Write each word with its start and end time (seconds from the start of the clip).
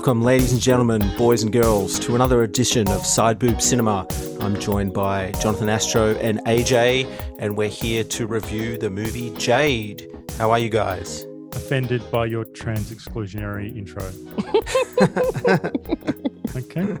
Welcome, 0.00 0.22
ladies 0.22 0.52
and 0.52 0.62
gentlemen, 0.62 1.02
boys 1.18 1.42
and 1.42 1.52
girls, 1.52 1.98
to 1.98 2.14
another 2.14 2.42
edition 2.42 2.88
of 2.88 3.02
Sideboob 3.02 3.60
Cinema. 3.60 4.06
I'm 4.40 4.58
joined 4.58 4.94
by 4.94 5.32
Jonathan 5.32 5.68
Astro 5.68 6.14
and 6.16 6.38
AJ, 6.46 7.06
and 7.38 7.54
we're 7.54 7.68
here 7.68 8.02
to 8.04 8.26
review 8.26 8.78
the 8.78 8.88
movie 8.88 9.28
Jade. 9.36 10.08
How 10.38 10.50
are 10.52 10.58
you 10.58 10.70
guys? 10.70 11.26
Offended 11.52 12.10
by 12.10 12.24
your 12.24 12.46
trans 12.46 12.90
exclusionary 12.90 13.76
intro. 13.76 14.02
okay. 16.56 16.96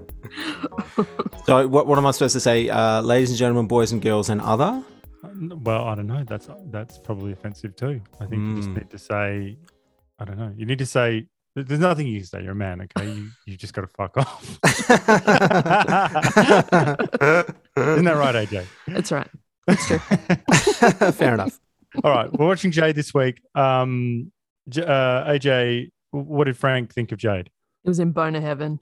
So, 1.46 1.66
what, 1.68 1.86
what 1.86 1.96
am 1.96 2.04
I 2.04 2.10
supposed 2.10 2.34
to 2.34 2.40
say? 2.40 2.68
Uh, 2.68 3.00
ladies 3.00 3.30
and 3.30 3.38
gentlemen, 3.38 3.66
boys 3.66 3.92
and 3.92 4.02
girls, 4.02 4.28
and 4.28 4.42
other? 4.42 4.84
Well, 5.24 5.84
I 5.84 5.94
don't 5.94 6.06
know. 6.06 6.22
That's 6.24 6.50
that's 6.66 6.98
probably 6.98 7.32
offensive 7.32 7.76
too. 7.76 8.02
I 8.20 8.26
think 8.26 8.42
you 8.42 8.56
just 8.56 8.68
Mm. 8.68 8.76
need 8.76 8.90
to 8.90 8.98
say, 8.98 9.56
I 10.18 10.26
don't 10.26 10.38
know. 10.38 10.52
You 10.54 10.66
need 10.66 10.80
to 10.80 10.86
say. 10.86 11.26
There's 11.56 11.80
nothing 11.80 12.06
you 12.06 12.20
can 12.20 12.26
say. 12.26 12.42
You're 12.42 12.52
a 12.52 12.56
man, 12.56 12.82
okay? 12.82 13.10
You 13.10 13.28
you 13.44 13.56
just 13.56 13.74
got 13.74 13.82
to 13.82 13.88
fuck 13.88 14.16
off. 14.16 14.58
Isn't 17.76 18.04
that 18.04 18.16
right, 18.16 18.34
AJ? 18.34 18.66
That's 18.86 19.10
right. 19.10 19.26
That's 19.66 19.86
true. 19.86 19.98
Fair 21.12 21.34
enough. 21.34 21.58
All 22.04 22.12
right, 22.12 22.32
we're 22.32 22.46
watching 22.46 22.70
Jade 22.70 22.94
this 22.94 23.12
week. 23.12 23.42
Um, 23.54 24.30
J- 24.68 24.84
uh, 24.84 25.24
AJ, 25.32 25.90
what 26.12 26.44
did 26.44 26.56
Frank 26.56 26.94
think 26.94 27.10
of 27.10 27.18
Jade? 27.18 27.50
It 27.84 27.88
was 27.88 27.98
in 27.98 28.12
boner 28.12 28.40
heaven. 28.40 28.78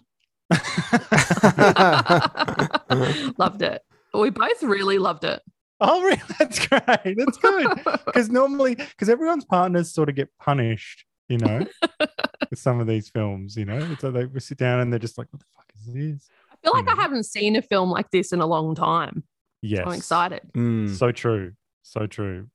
loved 3.38 3.62
it. 3.62 3.82
We 4.12 4.30
both 4.30 4.62
really 4.62 4.98
loved 4.98 5.24
it. 5.24 5.40
Oh, 5.80 6.02
really? 6.02 6.20
That's 6.38 6.66
great. 6.66 7.16
That's 7.16 7.38
good. 7.38 7.68
Because 8.06 8.28
normally, 8.28 8.74
because 8.74 9.08
everyone's 9.08 9.44
partners 9.44 9.92
sort 9.92 10.08
of 10.08 10.16
get 10.16 10.28
punished, 10.38 11.04
you 11.28 11.38
know, 11.38 11.66
with 12.50 12.58
some 12.58 12.80
of 12.80 12.86
these 12.86 13.08
films, 13.08 13.56
you 13.56 13.64
know, 13.64 13.96
so 14.00 14.10
they 14.10 14.24
we 14.26 14.40
sit 14.40 14.58
down 14.58 14.80
and 14.80 14.92
they're 14.92 14.98
just 14.98 15.18
like, 15.18 15.28
"What 15.30 15.40
the 15.40 15.46
fuck 15.54 15.70
is 15.76 15.92
this?" 15.92 16.28
I 16.50 16.56
feel 16.62 16.72
like 16.72 16.88
I 16.88 16.94
Mm. 16.94 17.02
haven't 17.02 17.24
seen 17.24 17.56
a 17.56 17.62
film 17.62 17.90
like 17.90 18.10
this 18.10 18.32
in 18.32 18.40
a 18.40 18.46
long 18.46 18.74
time. 18.74 19.24
Yes, 19.62 19.84
I'm 19.86 19.92
excited. 19.94 20.42
Mm. 20.56 20.96
So 20.96 21.12
true, 21.12 21.52
so 21.82 22.06
true. 22.06 22.48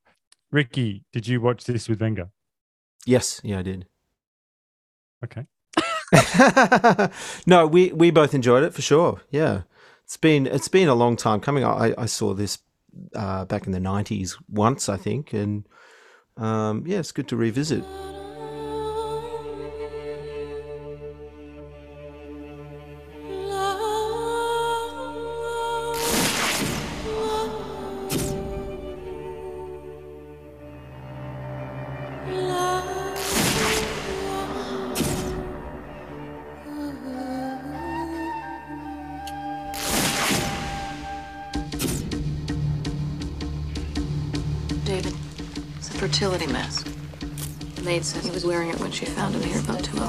Ricky, 0.51 1.03
did 1.11 1.27
you 1.27 1.41
watch 1.41 1.63
this 1.65 1.87
with 1.89 1.99
Venga? 1.99 2.29
Yes, 3.05 3.41
yeah, 3.43 3.59
I 3.59 3.61
did. 3.63 3.87
Okay. 5.23 5.45
no, 7.45 7.65
we 7.67 7.91
we 7.91 8.11
both 8.11 8.33
enjoyed 8.33 8.63
it 8.63 8.73
for 8.73 8.81
sure. 8.81 9.21
Yeah, 9.31 9.61
it's 10.03 10.17
been 10.17 10.47
it's 10.47 10.67
been 10.67 10.87
a 10.89 10.95
long 10.95 11.15
time 11.15 11.39
coming. 11.39 11.63
I 11.63 11.93
I 11.97 12.05
saw 12.05 12.33
this 12.33 12.59
uh, 13.15 13.45
back 13.45 13.65
in 13.65 13.71
the 13.71 13.79
nineties 13.79 14.37
once, 14.49 14.89
I 14.89 14.97
think, 14.97 15.33
and 15.33 15.67
um, 16.37 16.83
yeah, 16.85 16.99
it's 16.99 17.11
good 17.11 17.27
to 17.29 17.35
revisit. 17.35 17.83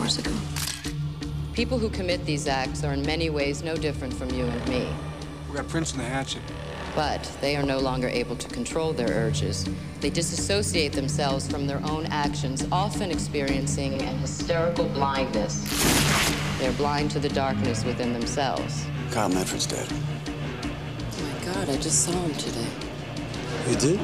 Hours 0.05 0.19
ago. 0.19 0.33
People 1.55 1.79
who 1.79 1.89
commit 1.89 2.27
these 2.27 2.47
acts 2.47 2.85
are 2.85 2.93
in 2.93 3.01
many 3.07 3.31
ways 3.31 3.63
no 3.63 3.75
different 3.75 4.13
from 4.13 4.29
you 4.33 4.45
and 4.45 4.69
me. 4.69 4.87
We 5.49 5.57
got 5.57 5.67
prints 5.67 5.93
and 5.93 6.01
the 6.01 6.05
Hatchet. 6.05 6.43
But 6.95 7.25
they 7.41 7.57
are 7.57 7.63
no 7.63 7.79
longer 7.79 8.09
able 8.09 8.37
to 8.37 8.47
control 8.49 8.93
their 8.93 9.09
urges. 9.09 9.67
They 10.03 10.11
disassociate 10.11 10.93
themselves 10.93 11.49
from 11.49 11.67
their 11.67 11.83
own 11.87 12.05
actions, 12.11 12.67
often 12.71 13.11
experiencing 13.11 13.95
an 14.03 14.19
hysterical 14.19 14.85
blindness. 14.91 15.65
They're 16.59 16.73
blind 16.73 17.11
to 17.13 17.19
the 17.19 17.31
darkness 17.31 17.83
within 17.83 18.13
themselves. 18.13 18.85
Kyle 19.11 19.31
Medford's 19.31 19.67
dead. 19.67 19.89
Oh 19.91 21.23
my 21.23 21.45
god, 21.47 21.71
I 21.71 21.79
just 21.79 22.05
saw 22.05 22.13
him 22.13 22.35
today. 22.35 22.69
You 23.71 23.77
did? 23.77 24.01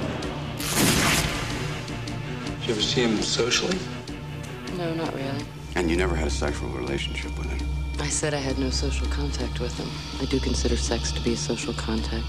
Did 2.56 2.68
you 2.68 2.72
ever 2.72 2.80
see 2.80 3.02
him 3.02 3.20
socially? 3.20 3.78
No, 4.78 4.94
not 4.94 5.14
really. 5.14 5.44
And 5.76 5.90
you 5.90 5.96
never 5.96 6.14
had 6.14 6.26
a 6.26 6.30
sexual 6.30 6.68
relationship 6.70 7.36
with 7.38 7.48
him? 7.50 7.66
I 8.00 8.08
said 8.08 8.34
I 8.34 8.38
had 8.38 8.58
no 8.58 8.70
social 8.70 9.06
contact 9.08 9.60
with 9.60 9.76
him. 9.78 9.88
I 10.20 10.24
do 10.24 10.40
consider 10.40 10.76
sex 10.76 11.12
to 11.12 11.20
be 11.20 11.34
a 11.34 11.36
social 11.36 11.72
contact. 11.74 12.24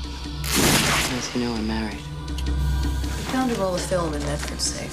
As 1.14 1.36
you 1.36 1.42
know, 1.42 1.54
I'm 1.54 1.68
married. 1.68 2.02
We 2.28 3.24
found 3.34 3.52
a 3.52 3.56
roll 3.56 3.76
of 3.76 3.82
film 3.82 4.14
in 4.14 4.22
Medford's 4.24 4.64
safe. 4.64 4.92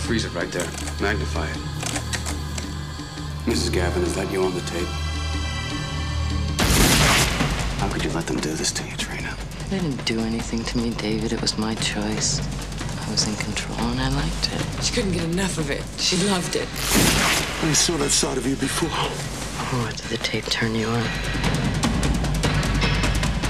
Freeze 0.00 0.24
it 0.24 0.32
right 0.34 0.50
there. 0.50 0.68
Magnify 1.00 1.46
it. 1.48 1.56
Mrs. 3.44 3.72
Gavin, 3.72 4.02
is 4.04 4.14
that 4.14 4.30
you 4.32 4.44
on 4.44 4.54
the 4.54 4.60
tape? 4.62 4.86
How 7.78 7.88
could 7.92 8.04
you 8.04 8.10
let 8.10 8.26
them 8.26 8.38
do 8.38 8.52
this 8.52 8.70
to 8.72 8.84
you, 8.88 8.96
Trina? 8.96 9.36
They 9.68 9.80
didn't 9.80 10.04
do 10.04 10.20
anything 10.20 10.62
to 10.64 10.78
me, 10.78 10.90
David. 10.90 11.32
It 11.32 11.42
was 11.42 11.58
my 11.58 11.74
choice. 11.76 12.40
I 13.12 13.14
was 13.14 13.28
in 13.28 13.36
control 13.36 13.78
and 13.78 14.00
I 14.00 14.08
liked 14.08 14.50
it. 14.54 14.82
She 14.82 14.94
couldn't 14.94 15.12
get 15.12 15.24
enough 15.24 15.58
of 15.58 15.70
it. 15.70 15.84
She 15.98 16.16
loved 16.28 16.56
it. 16.56 16.66
I 17.62 17.74
saw 17.74 17.98
that 17.98 18.08
side 18.08 18.38
of 18.38 18.46
you 18.46 18.56
before. 18.56 18.88
Oh, 18.90 19.92
did 19.94 20.06
the 20.06 20.16
tape 20.16 20.46
turn 20.46 20.74
you 20.74 20.86
on? 20.86 21.04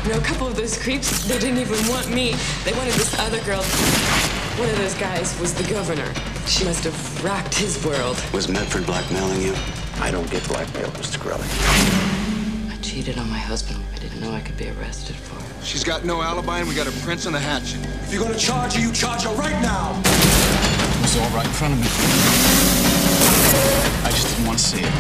You 0.03 0.11
know, 0.11 0.19
a 0.19 0.25
couple 0.25 0.49
of 0.49 0.57
those 0.57 0.77
creeps, 0.83 1.29
they 1.29 1.39
didn't 1.39 1.59
even 1.59 1.79
want 1.87 2.11
me. 2.11 2.35
They 2.65 2.73
wanted 2.73 2.95
this 2.95 3.17
other 3.21 3.39
girl. 3.45 3.63
One 4.59 4.69
of 4.69 4.77
those 4.79 4.95
guys 4.95 5.39
was 5.39 5.55
the 5.55 5.73
governor. 5.73 6.13
She 6.49 6.65
must 6.65 6.83
have 6.83 7.25
rocked 7.25 7.55
his 7.55 7.79
world. 7.85 8.21
Was 8.33 8.49
Medford 8.49 8.85
blackmailing 8.85 9.43
you? 9.43 9.55
I 10.01 10.11
don't 10.11 10.29
get 10.29 10.43
blackmail, 10.49 10.91
Mr. 10.99 11.21
Corelli. 11.21 11.47
I 12.69 12.77
cheated 12.83 13.17
on 13.17 13.31
my 13.31 13.39
husband. 13.39 13.81
I 13.95 13.99
didn't 14.01 14.21
know 14.23 14.33
I 14.33 14.41
could 14.41 14.57
be 14.57 14.71
arrested 14.71 15.15
for 15.15 15.39
it. 15.39 15.52
She's 15.65 15.85
got 15.85 16.05
no 16.05 16.21
alibi, 16.21 16.59
and 16.59 16.69
we 16.69 16.75
got 16.75 16.87
a 16.87 16.93
prints 17.03 17.27
and 17.27 17.35
the 17.35 17.41
hatchet. 17.41 17.81
If 18.03 18.13
you're 18.13 18.23
gonna 18.23 18.37
charge 18.39 18.75
her, 18.75 18.81
you 18.81 18.93
charge 18.93 19.23
her 19.23 19.33
right 19.35 19.59
now. 19.63 19.99
It 20.05 21.03
was 21.03 21.17
all 21.17 21.31
right 21.31 21.47
in 21.47 21.53
front 21.53 21.75
of 21.75 21.81
me. 21.81 21.87
I 24.05 24.11
just 24.11 24.29
didn't 24.29 24.47
want 24.47 24.59
to 24.59 24.65
see 24.65 24.81
it. 24.81 24.93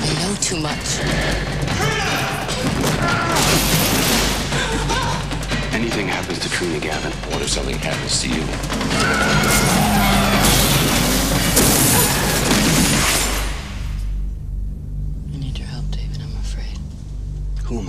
I 0.00 0.06
know 0.22 0.34
too 0.40 0.60
much. 0.60 1.00
Anything 5.72 6.08
happens 6.08 6.38
to 6.40 6.50
Trina 6.50 6.78
Gavin? 6.80 7.12
What 7.32 7.40
if 7.42 7.48
something 7.48 7.78
happens 7.78 8.20
to 8.22 8.28
you? 8.28 9.47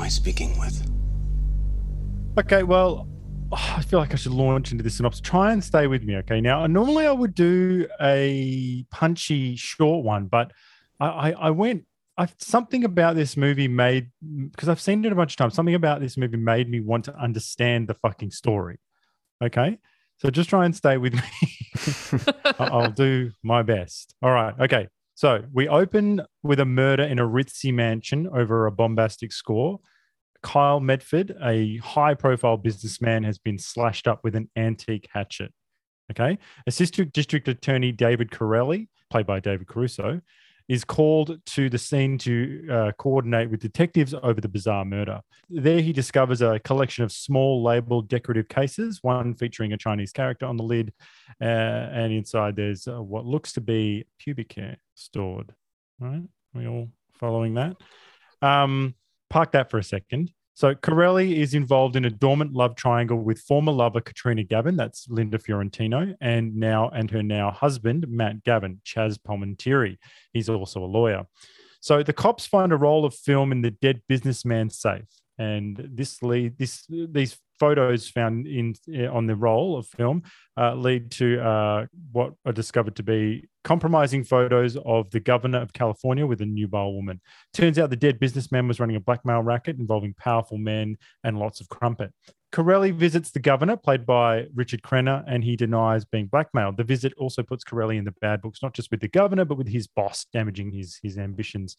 I 0.09 0.11
speaking 0.11 0.57
with? 0.57 0.91
Okay, 2.39 2.63
well, 2.63 3.07
I 3.51 3.83
feel 3.83 3.99
like 3.99 4.11
I 4.11 4.15
should 4.15 4.31
launch 4.31 4.71
into 4.71 4.83
this 4.83 4.95
synopsis. 4.95 5.21
Try 5.21 5.51
and 5.51 5.63
stay 5.63 5.85
with 5.85 6.01
me, 6.03 6.15
okay? 6.15 6.41
Now, 6.41 6.65
normally 6.65 7.05
I 7.05 7.11
would 7.11 7.35
do 7.35 7.87
a 8.01 8.83
punchy, 8.89 9.55
short 9.55 10.03
one, 10.03 10.25
but 10.25 10.51
I, 10.99 11.05
I, 11.05 11.29
I 11.33 11.49
went. 11.51 11.85
I, 12.17 12.27
something 12.39 12.85
about 12.85 13.17
this 13.17 13.37
movie 13.37 13.67
made 13.67 14.09
because 14.49 14.67
I've 14.67 14.81
seen 14.81 15.05
it 15.05 15.11
a 15.11 15.15
bunch 15.15 15.33
of 15.33 15.37
times. 15.37 15.53
Something 15.53 15.75
about 15.75 16.01
this 16.01 16.17
movie 16.17 16.37
made 16.37 16.67
me 16.67 16.79
want 16.79 17.05
to 17.05 17.15
understand 17.15 17.87
the 17.87 17.93
fucking 17.93 18.31
story. 18.31 18.79
Okay, 19.43 19.77
so 20.17 20.31
just 20.31 20.49
try 20.49 20.65
and 20.65 20.75
stay 20.75 20.97
with 20.97 21.13
me. 21.13 22.33
I'll 22.57 22.89
do 22.89 23.29
my 23.43 23.61
best. 23.61 24.15
All 24.23 24.31
right. 24.31 24.55
Okay. 24.59 24.87
So 25.13 25.43
we 25.53 25.67
open 25.67 26.21
with 26.41 26.61
a 26.61 26.65
murder 26.65 27.03
in 27.03 27.19
a 27.19 27.27
ritzy 27.27 27.71
mansion 27.71 28.27
over 28.33 28.65
a 28.65 28.71
bombastic 28.71 29.33
score. 29.33 29.81
Kyle 30.41 30.79
Medford, 30.79 31.35
a 31.43 31.77
high 31.77 32.13
profile 32.13 32.57
businessman, 32.57 33.23
has 33.23 33.37
been 33.37 33.57
slashed 33.57 34.07
up 34.07 34.23
with 34.23 34.35
an 34.35 34.49
antique 34.55 35.07
hatchet. 35.11 35.53
Okay. 36.11 36.37
Assistant 36.65 37.13
District 37.13 37.47
Attorney 37.47 37.91
David 37.91 38.31
Corelli, 38.31 38.89
played 39.09 39.27
by 39.27 39.39
David 39.39 39.67
Caruso, 39.67 40.21
is 40.69 40.83
called 40.83 41.39
to 41.47 41.67
the 41.67 41.77
scene 41.77 42.17
to 42.19 42.67
uh, 42.71 42.91
coordinate 42.99 43.49
with 43.49 43.59
detectives 43.59 44.13
over 44.13 44.39
the 44.39 44.47
bizarre 44.47 44.85
murder. 44.85 45.19
There, 45.49 45.81
he 45.81 45.91
discovers 45.91 46.43
a 46.43 46.59
collection 46.59 47.03
of 47.03 47.11
small 47.11 47.63
labeled 47.63 48.07
decorative 48.07 48.47
cases, 48.47 48.99
one 49.01 49.33
featuring 49.33 49.73
a 49.73 49.77
Chinese 49.77 50.11
character 50.11 50.45
on 50.45 50.57
the 50.57 50.63
lid, 50.63 50.93
uh, 51.41 51.45
and 51.45 52.13
inside 52.13 52.55
there's 52.55 52.87
uh, 52.87 53.01
what 53.01 53.25
looks 53.25 53.51
to 53.53 53.61
be 53.61 54.05
pubic 54.19 54.53
hair 54.53 54.77
stored. 54.93 55.53
All 56.01 56.07
right, 56.07 56.23
we 56.53 56.67
all 56.67 56.89
following 57.13 57.55
that? 57.55 57.75
Um, 58.43 58.93
park 59.29 59.51
that 59.53 59.69
for 59.69 59.77
a 59.77 59.83
second. 59.83 60.31
So 60.59 60.75
Corelli 60.75 61.39
is 61.39 61.53
involved 61.53 61.95
in 61.95 62.03
a 62.03 62.09
dormant 62.09 62.51
love 62.51 62.75
triangle 62.75 63.17
with 63.17 63.39
former 63.39 63.71
lover 63.71 64.01
Katrina 64.01 64.43
Gavin, 64.43 64.75
that's 64.75 65.07
Linda 65.07 65.39
Fiorentino, 65.39 66.13
and 66.19 66.53
now 66.57 66.89
and 66.89 67.09
her 67.11 67.23
now 67.23 67.51
husband 67.51 68.05
Matt 68.09 68.43
Gavin, 68.43 68.81
Chaz 68.85 69.17
Palminteri. 69.17 69.97
He's 70.33 70.49
also 70.49 70.83
a 70.83 70.85
lawyer. 70.85 71.25
So 71.79 72.03
the 72.03 72.11
cops 72.11 72.45
find 72.45 72.73
a 72.73 72.75
roll 72.75 73.05
of 73.05 73.15
film 73.15 73.53
in 73.53 73.61
the 73.61 73.71
dead 73.71 74.01
businessman's 74.09 74.77
safe, 74.77 75.07
and 75.39 75.89
this 75.93 76.21
lead 76.21 76.57
this 76.57 76.85
these 76.89 77.37
photos 77.59 78.07
found 78.07 78.45
in 78.45 78.75
eh, 78.93 79.07
on 79.07 79.25
the 79.25 79.35
roll 79.35 79.77
of 79.77 79.87
film 79.87 80.21
uh, 80.57 80.73
lead 80.75 81.09
to 81.11 81.41
uh, 81.41 81.85
what 82.11 82.33
are 82.45 82.51
discovered 82.51 82.95
to 82.95 83.03
be 83.03 83.47
compromising 83.63 84.23
photos 84.23 84.77
of 84.85 85.09
the 85.11 85.19
governor 85.19 85.61
of 85.61 85.73
California 85.73 86.25
with 86.25 86.41
a 86.41 86.45
nubile 86.45 86.93
woman. 86.93 87.19
Turns 87.53 87.79
out 87.79 87.89
the 87.89 87.95
dead 87.95 88.19
businessman 88.19 88.67
was 88.67 88.79
running 88.79 88.95
a 88.95 89.01
blackmail 89.01 89.41
racket 89.41 89.77
involving 89.77 90.13
powerful 90.17 90.57
men 90.57 90.97
and 91.23 91.39
lots 91.39 91.59
of 91.59 91.69
crumpet. 91.69 92.13
Corelli 92.51 92.89
visits 92.89 93.29
the 93.29 93.39
governor, 93.39 93.77
played 93.77 94.07
by 94.07 94.47
Richard 94.55 94.81
Crenna, 94.81 95.23
and 95.27 95.43
he 95.43 95.55
denies 95.55 96.03
being 96.03 96.25
blackmailed. 96.25 96.77
The 96.77 96.83
visit 96.83 97.13
also 97.15 97.43
puts 97.43 97.63
Corelli 97.63 97.97
in 97.97 98.05
the 98.05 98.15
bad 98.21 98.41
books, 98.41 98.63
not 98.63 98.73
just 98.73 98.89
with 98.89 99.01
the 99.01 99.07
governor, 99.07 99.45
but 99.45 99.57
with 99.57 99.67
his 99.67 99.85
boss, 99.87 100.25
damaging 100.33 100.71
his 100.71 100.99
his 101.03 101.17
ambitions 101.17 101.77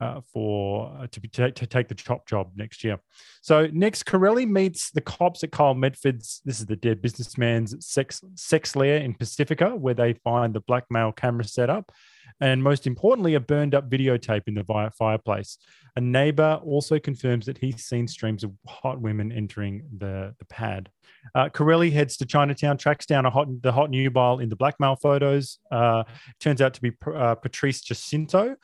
uh, 0.00 0.20
for 0.32 0.92
uh, 1.00 1.06
to 1.10 1.20
be 1.20 1.28
to, 1.28 1.50
to 1.50 1.66
take 1.66 1.88
the 1.88 1.94
chop 1.94 2.26
job 2.26 2.50
next 2.56 2.84
year. 2.84 2.98
So 3.40 3.68
next, 3.72 4.04
Corelli 4.04 4.46
meets 4.46 4.90
the 4.90 5.00
cops 5.00 5.42
at 5.44 5.52
Kyle 5.52 5.74
Medford's. 5.74 6.40
This 6.44 6.60
is 6.60 6.66
the 6.66 6.76
dead 6.76 7.02
businessman's 7.02 7.84
sex 7.84 8.22
sex 8.34 8.76
lair 8.76 8.98
in 8.98 9.14
Pacifica, 9.14 9.76
where 9.76 9.94
they 9.94 10.14
find 10.14 10.54
the 10.54 10.60
blackmail 10.60 11.12
camera 11.12 11.44
set 11.44 11.70
up, 11.70 11.92
and 12.40 12.62
most 12.62 12.86
importantly, 12.86 13.34
a 13.34 13.40
burned 13.40 13.74
up 13.74 13.88
videotape 13.88 14.48
in 14.48 14.54
the 14.54 14.90
fireplace. 14.98 15.58
A 15.96 16.00
neighbor 16.00 16.58
also 16.64 16.98
confirms 16.98 17.46
that 17.46 17.58
he's 17.58 17.84
seen 17.84 18.08
streams 18.08 18.44
of 18.44 18.52
hot 18.66 19.00
women 19.00 19.30
entering 19.30 19.82
the, 19.98 20.34
the 20.38 20.44
pad. 20.46 20.88
Uh, 21.34 21.48
Corelli 21.50 21.90
heads 21.90 22.16
to 22.16 22.26
Chinatown, 22.26 22.78
tracks 22.78 23.06
down 23.06 23.26
a 23.26 23.30
hot, 23.30 23.46
the 23.62 23.72
hot 23.72 23.90
nubile 23.90 24.38
in 24.38 24.48
the 24.48 24.56
blackmail 24.56 24.96
photos. 24.96 25.58
Uh, 25.70 26.02
turns 26.40 26.60
out 26.62 26.74
to 26.74 26.80
be 26.80 26.92
uh, 27.14 27.34
Patrice 27.34 27.82
Jacinto, 27.82 28.56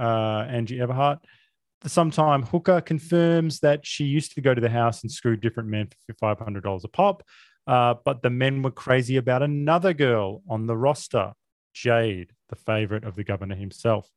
uh, 0.00 0.46
Angie. 0.48 0.78
The 0.78 1.88
sometime 1.88 2.42
Hooker 2.42 2.80
confirms 2.80 3.60
that 3.60 3.86
she 3.86 4.04
used 4.04 4.34
to 4.34 4.42
go 4.42 4.54
to 4.54 4.60
the 4.60 4.68
house 4.68 5.02
and 5.02 5.10
screw 5.10 5.36
different 5.36 5.68
men 5.68 5.88
for 6.06 6.34
$500 6.34 6.84
a 6.84 6.88
pop. 6.88 7.22
Uh, 7.66 7.94
but 8.04 8.22
the 8.22 8.30
men 8.30 8.62
were 8.62 8.70
crazy 8.70 9.16
about 9.16 9.42
another 9.42 9.94
girl 9.94 10.42
on 10.48 10.66
the 10.66 10.76
roster, 10.76 11.32
Jade, 11.72 12.32
the 12.48 12.56
favorite 12.56 13.04
of 13.04 13.16
the 13.16 13.24
governor 13.24 13.54
himself. 13.54 14.10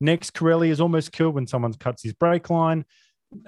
Next, 0.00 0.34
Corelli 0.34 0.70
is 0.70 0.80
almost 0.80 1.12
killed 1.12 1.34
when 1.34 1.46
someone 1.46 1.72
cuts 1.74 2.02
his 2.02 2.12
brake 2.12 2.50
line. 2.50 2.84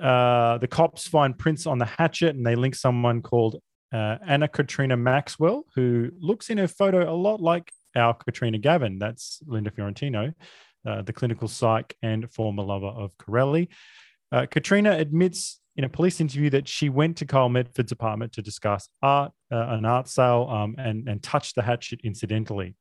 Uh, 0.01 0.59
the 0.59 0.69
cops 0.69 1.07
find 1.07 1.39
prints 1.39 1.67
on 1.67 1.79
the 1.79 1.85
hatchet 1.85 2.35
and 2.35 2.47
they 2.47 2.57
link 2.57 2.75
someone 2.75 3.21
called 3.21 3.61
uh, 3.93 4.17
Anna 4.27 4.49
Katrina 4.49 4.97
Maxwell, 4.97 5.65
who 5.75 6.11
looks 6.19 6.51
in 6.51 6.59
her 6.59 6.69
photo 6.69 7.13
a 7.13 7.15
lot 7.15 7.41
like 7.41 7.71
our 7.97 8.15
Katrina 8.15 8.59
Gavin. 8.59 8.99
That's 8.99 9.41
Linda 9.47 9.71
Fiorentino, 9.71 10.33
uh, 10.87 11.03
the 11.03 11.13
clinical 11.13 11.49
psych 11.49 11.97
and 12.03 12.31
former 12.31 12.63
lover 12.63 12.87
of 12.87 13.17
Corelli. 13.19 13.69
Uh, 14.31 14.47
Katrina 14.51 14.93
admits 14.93 15.61
in 15.77 15.85
a 15.85 15.89
police 15.89 16.21
interview 16.21 16.51
that 16.51 16.69
she 16.69 16.89
went 16.89 17.17
to 17.19 17.27
Kyle 17.27 17.49
Medford's 17.49 17.93
apartment 17.93 18.33
to 18.33 18.43
discuss 18.43 18.89
art, 19.03 19.33
uh, 19.53 19.67
an 19.69 19.85
art 19.85 20.09
sale, 20.09 20.49
um, 20.51 20.75
and, 20.79 21.09
and 21.09 21.23
touched 21.23 21.55
the 21.55 21.63
hatchet 21.63 22.01
incidentally 22.05 22.75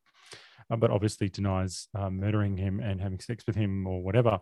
uh, 0.70 0.76
but 0.76 0.92
obviously 0.92 1.30
denies 1.30 1.88
uh, 1.96 2.10
murdering 2.10 2.58
him 2.58 2.80
and 2.80 3.00
having 3.00 3.20
sex 3.20 3.44
with 3.48 3.56
him 3.56 3.88
or 3.88 4.02
whatever. 4.02 4.40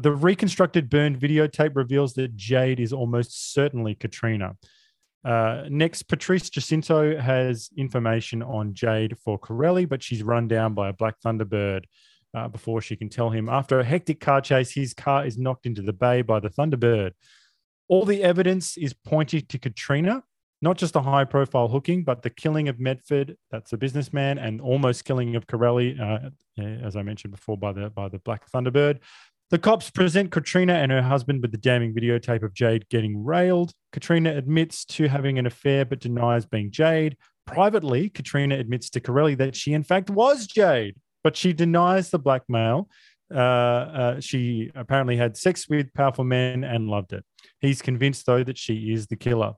The 0.00 0.12
reconstructed 0.12 0.88
burned 0.88 1.20
videotape 1.20 1.76
reveals 1.76 2.14
that 2.14 2.34
Jade 2.36 2.80
is 2.80 2.94
almost 2.94 3.52
certainly 3.52 3.94
Katrina. 3.94 4.56
Uh, 5.24 5.64
next, 5.70 6.02
Patrice 6.04 6.50
Jacinto 6.50 7.18
has 7.18 7.70
information 7.76 8.42
on 8.42 8.74
Jade 8.74 9.16
for 9.24 9.38
Corelli, 9.38 9.86
but 9.86 10.02
she's 10.02 10.22
run 10.22 10.48
down 10.48 10.74
by 10.74 10.90
a 10.90 10.92
black 10.92 11.16
Thunderbird 11.24 11.84
uh, 12.34 12.48
before 12.48 12.80
she 12.80 12.96
can 12.96 13.08
tell 13.08 13.30
him. 13.30 13.48
After 13.48 13.80
a 13.80 13.84
hectic 13.84 14.20
car 14.20 14.40
chase, 14.40 14.72
his 14.72 14.92
car 14.94 15.24
is 15.24 15.38
knocked 15.38 15.66
into 15.66 15.82
the 15.82 15.92
bay 15.92 16.22
by 16.22 16.40
the 16.40 16.50
Thunderbird. 16.50 17.12
All 17.88 18.04
the 18.04 18.22
evidence 18.22 18.76
is 18.76 18.92
pointing 18.92 19.46
to 19.46 19.58
Katrina, 19.58 20.24
not 20.62 20.78
just 20.78 20.94
the 20.94 21.02
high 21.02 21.24
profile 21.24 21.68
hooking, 21.68 22.02
but 22.02 22.22
the 22.22 22.30
killing 22.30 22.68
of 22.68 22.80
Medford, 22.80 23.36
that's 23.50 23.72
a 23.72 23.76
businessman, 23.76 24.38
and 24.38 24.60
almost 24.60 25.04
killing 25.04 25.36
of 25.36 25.46
Corelli, 25.46 25.98
uh, 26.00 26.30
as 26.58 26.96
I 26.96 27.02
mentioned 27.02 27.32
before, 27.32 27.58
by 27.58 27.72
the 27.72 27.90
by 27.90 28.08
the 28.08 28.18
Black 28.18 28.50
Thunderbird. 28.50 29.00
The 29.50 29.58
cops 29.58 29.90
present 29.90 30.32
Katrina 30.32 30.72
and 30.72 30.90
her 30.90 31.02
husband 31.02 31.42
with 31.42 31.52
the 31.52 31.58
damning 31.58 31.94
videotape 31.94 32.42
of 32.42 32.54
Jade 32.54 32.88
getting 32.88 33.24
railed. 33.24 33.72
Katrina 33.92 34.34
admits 34.34 34.84
to 34.86 35.06
having 35.06 35.38
an 35.38 35.46
affair 35.46 35.84
but 35.84 36.00
denies 36.00 36.46
being 36.46 36.70
Jade. 36.70 37.16
Privately, 37.46 38.08
Katrina 38.08 38.56
admits 38.56 38.88
to 38.90 39.00
Corelli 39.00 39.34
that 39.36 39.54
she, 39.54 39.74
in 39.74 39.84
fact, 39.84 40.08
was 40.08 40.46
Jade, 40.46 40.96
but 41.24 41.36
she 41.36 41.52
denies 41.52 42.10
the 42.10 42.18
blackmail. 42.18 42.88
Uh, 43.34 43.38
uh, 43.38 44.20
she 44.20 44.70
apparently 44.74 45.16
had 45.16 45.36
sex 45.36 45.68
with 45.68 45.92
powerful 45.94 46.22
men 46.24 46.62
and 46.62 46.88
loved 46.88 47.12
it. 47.12 47.24
He's 47.60 47.82
convinced, 47.82 48.26
though, 48.26 48.44
that 48.44 48.58
she 48.58 48.92
is 48.92 49.08
the 49.08 49.16
killer. 49.16 49.54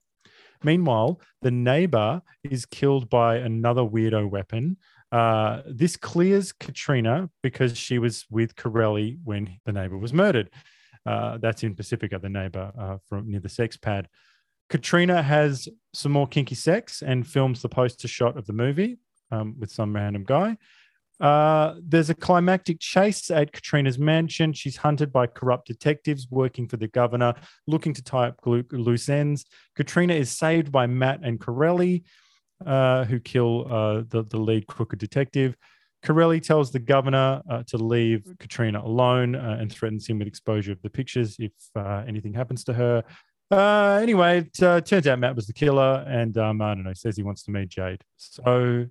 Meanwhile, 0.63 1.21
the 1.43 1.51
neighbor 1.51 2.23
is 2.45 2.65
killed 2.65 3.11
by 3.11 3.37
another 3.37 3.83
weirdo 3.83 4.31
weapon. 4.31 4.79
Uh, 5.13 5.63
this 5.67 5.97
clears 5.97 6.53
Katrina 6.53 7.29
because 7.43 7.77
she 7.77 7.99
was 7.99 8.25
with 8.31 8.57
Corelli 8.57 9.19
when 9.25 9.59
the 9.67 9.73
neighbor 9.73 9.99
was 9.99 10.13
murdered. 10.13 10.51
Uh, 11.05 11.39
that's 11.39 11.63
in 11.63 11.75
Pacifica, 11.75 12.19
the 12.19 12.29
neighbor 12.29 12.73
uh, 12.79 12.97
from 13.09 13.31
near 13.31 13.41
the 13.41 13.49
sex 13.49 13.77
pad. 13.77 14.09
Katrina 14.69 15.23
has 15.23 15.69
some 15.95 16.13
more 16.13 16.27
kinky 16.27 16.57
sex 16.57 17.03
and 17.03 17.27
films 17.27 17.63
the 17.63 17.69
poster 17.69 18.09
shot 18.09 18.37
of 18.37 18.47
the 18.47 18.53
movie 18.53 18.99
um, 19.31 19.55
with 19.59 19.71
some 19.71 19.95
random 19.95 20.25
guy. 20.25 20.57
Uh, 21.21 21.75
there's 21.83 22.11
a 22.11 22.15
climactic 22.15 22.79
chase 22.81 23.31
at 23.31 23.53
Katrina's 23.53 23.99
mansion. 23.99 24.53
She's 24.53 24.77
hunted 24.77 25.13
by 25.13 25.27
corrupt 25.27 25.67
detectives 25.67 26.29
working 26.31 26.69
for 26.69 26.77
the 26.77 26.89
governor, 26.89 27.35
looking 27.67 27.95
to 27.95 28.03
tie 28.03 28.29
up 28.29 28.41
loose 28.45 29.09
ends. 29.09 29.45
Katrina 29.75 30.15
is 30.15 30.31
saved 30.31 30.71
by 30.71 30.87
Matt 30.87 31.21
and 31.23 31.41
Corelli, 31.41 32.05
uh, 32.65 33.05
who 33.05 33.19
kill 33.19 33.67
uh, 33.73 34.03
the, 34.09 34.25
the 34.29 34.39
lead 34.39 34.67
crooked 34.67 34.99
detective. 34.99 35.57
Corelli 36.03 36.41
tells 36.41 36.71
the 36.71 36.79
governor 36.79 37.43
uh, 37.51 37.63
to 37.69 37.79
leave 37.79 38.27
Katrina 38.39 38.81
alone 38.81 39.35
uh, 39.35 39.57
and 39.59 39.73
threatens 39.73 40.07
him 40.07 40.19
with 40.19 40.29
exposure 40.29 40.73
of 40.73 40.81
the 40.83 40.91
pictures 40.91 41.37
if 41.39 41.53
anything 42.07 42.35
happens 42.35 42.63
to 42.65 42.75
her. 42.75 43.03
Uh, 43.51 44.01
anyway, 44.03 44.39
it 44.39 44.63
uh, 44.63 44.81
turns 44.81 45.07
out 45.07 45.21
Matt 45.21 45.37
was 45.37 45.47
the 45.47 45.53
killer, 45.53 46.05
and 46.09 46.37
um, 46.37 46.61
I 46.61 46.75
don't 46.75 46.83
know, 46.83 46.93
says 46.93 47.17
he 47.17 47.23
wants 47.23 47.45
to 47.45 47.53
meet 47.53 47.69
Jade. 47.69 48.03
So 48.17 48.87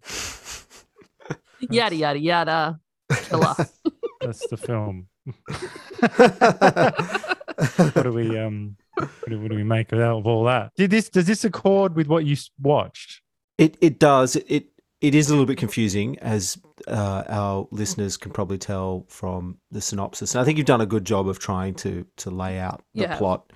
yada 1.60 1.96
yada 1.96 2.20
yada. 2.20 2.80
Killer. 3.24 3.56
That's 4.22 4.48
the 4.48 4.58
film. 4.58 5.08
what 7.94 8.04
do 8.04 8.12
we 8.12 8.38
um? 8.38 8.76
What 8.96 9.10
do, 9.30 9.42
what 9.42 9.52
do 9.52 9.56
we 9.56 9.64
make 9.64 9.92
of 9.92 10.26
all 10.26 10.46
that? 10.46 10.72
Did 10.76 10.92
this 10.92 11.10
does 11.10 11.28
this 11.28 11.44
accord 11.44 11.96
with 11.96 12.08
what 12.08 12.26
you 12.26 12.38
watched? 12.62 13.22
It 13.58 13.78
it 13.82 14.00
does. 14.00 14.36
It 14.36 14.68
it 15.02 15.14
is 15.14 15.30
a 15.30 15.34
little 15.34 15.46
bit 15.46 15.58
confusing, 15.58 16.18
as 16.20 16.58
uh, 16.88 17.24
our 17.28 17.68
listeners 17.72 18.18
can 18.18 18.32
probably 18.32 18.58
tell 18.58 19.06
from 19.10 19.58
the 19.70 19.82
synopsis. 19.82 20.34
And 20.34 20.42
I 20.42 20.46
think 20.46 20.58
you've 20.58 20.68
done 20.68 20.82
a 20.82 20.86
good 20.86 21.06
job 21.06 21.28
of 21.28 21.40
trying 21.40 21.76
to 21.76 22.06
to 22.18 22.32
lay 22.32 22.60
out 22.60 22.84
the 22.94 23.02
Yeah. 23.02 23.18
plot 23.18 23.52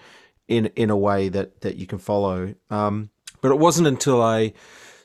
in 0.47 0.67
in 0.75 0.89
a 0.89 0.97
way 0.97 1.29
that 1.29 1.61
that 1.61 1.77
you 1.77 1.87
can 1.87 1.99
follow. 1.99 2.53
Um, 2.69 3.09
but 3.41 3.51
it 3.51 3.59
wasn't 3.59 3.87
until 3.87 4.21
I 4.21 4.53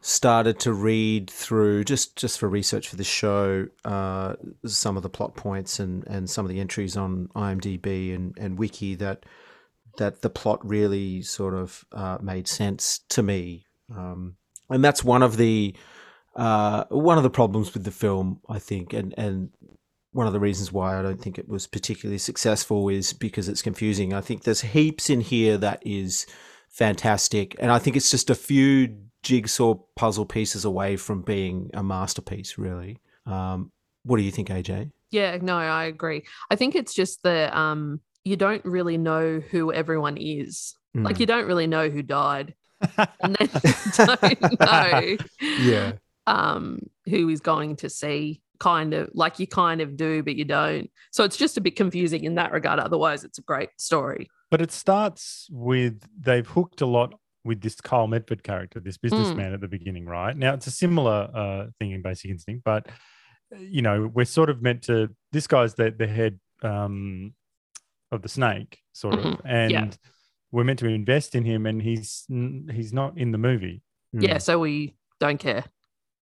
started 0.06 0.60
to 0.60 0.70
read 0.70 1.30
through 1.30 1.82
just 1.82 2.14
just 2.14 2.38
for 2.38 2.46
research 2.46 2.88
for 2.88 2.96
the 2.96 3.02
show 3.02 3.66
uh, 3.86 4.34
some 4.66 4.98
of 4.98 5.02
the 5.02 5.08
plot 5.08 5.34
points 5.34 5.80
and 5.80 6.06
and 6.06 6.28
some 6.28 6.44
of 6.44 6.50
the 6.50 6.60
entries 6.60 6.94
on 6.94 7.26
IMDb 7.34 8.14
and 8.14 8.36
and 8.38 8.58
wiki 8.58 8.94
that 8.94 9.24
that 9.96 10.20
the 10.20 10.28
plot 10.28 10.60
really 10.62 11.22
sort 11.22 11.54
of 11.54 11.86
uh, 11.92 12.18
made 12.20 12.46
sense 12.46 12.98
to 13.08 13.22
me 13.22 13.64
um, 13.96 14.36
and 14.68 14.84
that's 14.84 15.02
one 15.02 15.22
of 15.22 15.38
the 15.38 15.74
uh, 16.36 16.84
one 16.90 17.16
of 17.16 17.22
the 17.22 17.30
problems 17.30 17.72
with 17.72 17.84
the 17.84 17.90
film 17.90 18.40
I 18.46 18.58
think 18.58 18.92
and 18.92 19.14
and 19.16 19.52
one 20.12 20.26
of 20.26 20.34
the 20.34 20.40
reasons 20.40 20.70
why 20.70 20.98
I 20.98 21.02
don't 21.02 21.20
think 21.20 21.38
it 21.38 21.48
was 21.48 21.66
particularly 21.66 22.18
successful 22.18 22.90
is 22.90 23.14
because 23.14 23.48
it's 23.48 23.62
confusing. 23.62 24.12
I 24.12 24.20
think 24.20 24.42
there's 24.42 24.60
heaps 24.60 25.08
in 25.08 25.22
here 25.22 25.56
that 25.58 25.82
is 25.84 26.26
fantastic, 26.68 27.56
and 27.58 27.72
I 27.72 27.80
think 27.80 27.96
it's 27.96 28.12
just 28.12 28.30
a 28.30 28.36
few 28.36 28.96
jigsaw 29.24 29.74
puzzle 29.96 30.26
pieces 30.26 30.64
away 30.64 30.96
from 30.96 31.22
being 31.22 31.70
a 31.74 31.82
masterpiece. 31.82 32.56
Really, 32.58 33.00
um, 33.26 33.72
what 34.04 34.18
do 34.18 34.22
you 34.22 34.30
think, 34.30 34.48
AJ? 34.50 34.92
Yeah, 35.10 35.38
no, 35.40 35.56
I 35.56 35.84
agree. 35.84 36.24
I 36.50 36.56
think 36.56 36.74
it's 36.76 36.94
just 36.94 37.22
the 37.24 37.56
um 37.58 38.00
you 38.24 38.36
don't 38.36 38.64
really 38.64 38.96
know 38.98 39.40
who 39.50 39.72
everyone 39.72 40.16
is. 40.16 40.74
Like 40.94 41.16
Mm. 41.16 41.20
you 41.20 41.26
don't 41.26 41.46
really 41.46 41.66
know 41.66 41.88
who 41.88 42.02
died. 42.02 42.54
and 43.20 43.34
then 43.36 43.48
you 43.64 44.56
don't 44.56 44.60
know 44.60 45.16
Yeah. 45.58 45.92
um 46.26 46.78
who 47.06 47.28
is 47.28 47.40
going 47.40 47.76
to 47.76 47.88
see 47.90 48.40
kind 48.60 48.94
of 48.94 49.10
like 49.14 49.38
you 49.40 49.46
kind 49.46 49.80
of 49.80 49.96
do 49.96 50.22
but 50.22 50.36
you 50.36 50.44
don't. 50.44 50.90
So 51.10 51.24
it's 51.24 51.36
just 51.36 51.56
a 51.56 51.60
bit 51.60 51.76
confusing 51.76 52.24
in 52.24 52.36
that 52.36 52.52
regard. 52.52 52.78
Otherwise 52.78 53.24
it's 53.24 53.38
a 53.38 53.42
great 53.42 53.70
story. 53.76 54.28
but 54.50 54.60
it 54.60 54.70
starts 54.72 55.48
with 55.50 56.00
they've 56.20 56.46
hooked 56.46 56.80
a 56.80 56.86
lot 56.86 57.14
with 57.44 57.60
this 57.60 57.80
Kyle 57.80 58.06
Medford 58.06 58.42
character, 58.42 58.80
this 58.80 58.96
Hmm. 58.96 59.06
businessman 59.08 59.52
at 59.52 59.60
the 59.60 59.68
beginning, 59.68 60.06
right? 60.06 60.36
Now 60.36 60.54
it's 60.54 60.66
a 60.66 60.70
similar 60.70 61.30
uh, 61.34 61.66
thing 61.78 61.90
in 61.92 62.02
Basic 62.02 62.30
Instinct, 62.30 62.64
but 62.64 62.88
uh, 63.54 63.58
you 63.58 63.82
know 63.82 64.10
we're 64.14 64.24
sort 64.24 64.50
of 64.50 64.62
meant 64.62 64.82
to. 64.84 65.10
This 65.32 65.46
guy's 65.46 65.74
the 65.74 65.90
the 65.90 66.06
head 66.06 66.40
um, 66.62 67.34
of 68.10 68.22
the 68.22 68.28
snake, 68.28 68.78
sort 68.92 69.18
of, 69.18 69.24
Mhm. 69.24 69.40
and 69.44 69.70
Yeah. 69.72 69.90
we're 70.52 70.64
meant 70.64 70.78
to 70.78 70.86
invest 70.86 71.34
in 71.34 71.44
him, 71.44 71.66
and 71.66 71.82
he's 71.82 72.24
he's 72.72 72.92
not 72.92 73.18
in 73.18 73.32
the 73.32 73.38
movie. 73.38 73.82
Yeah, 74.12 74.38
so 74.38 74.58
we 74.60 74.94
don't 75.20 75.38
care. 75.38 75.64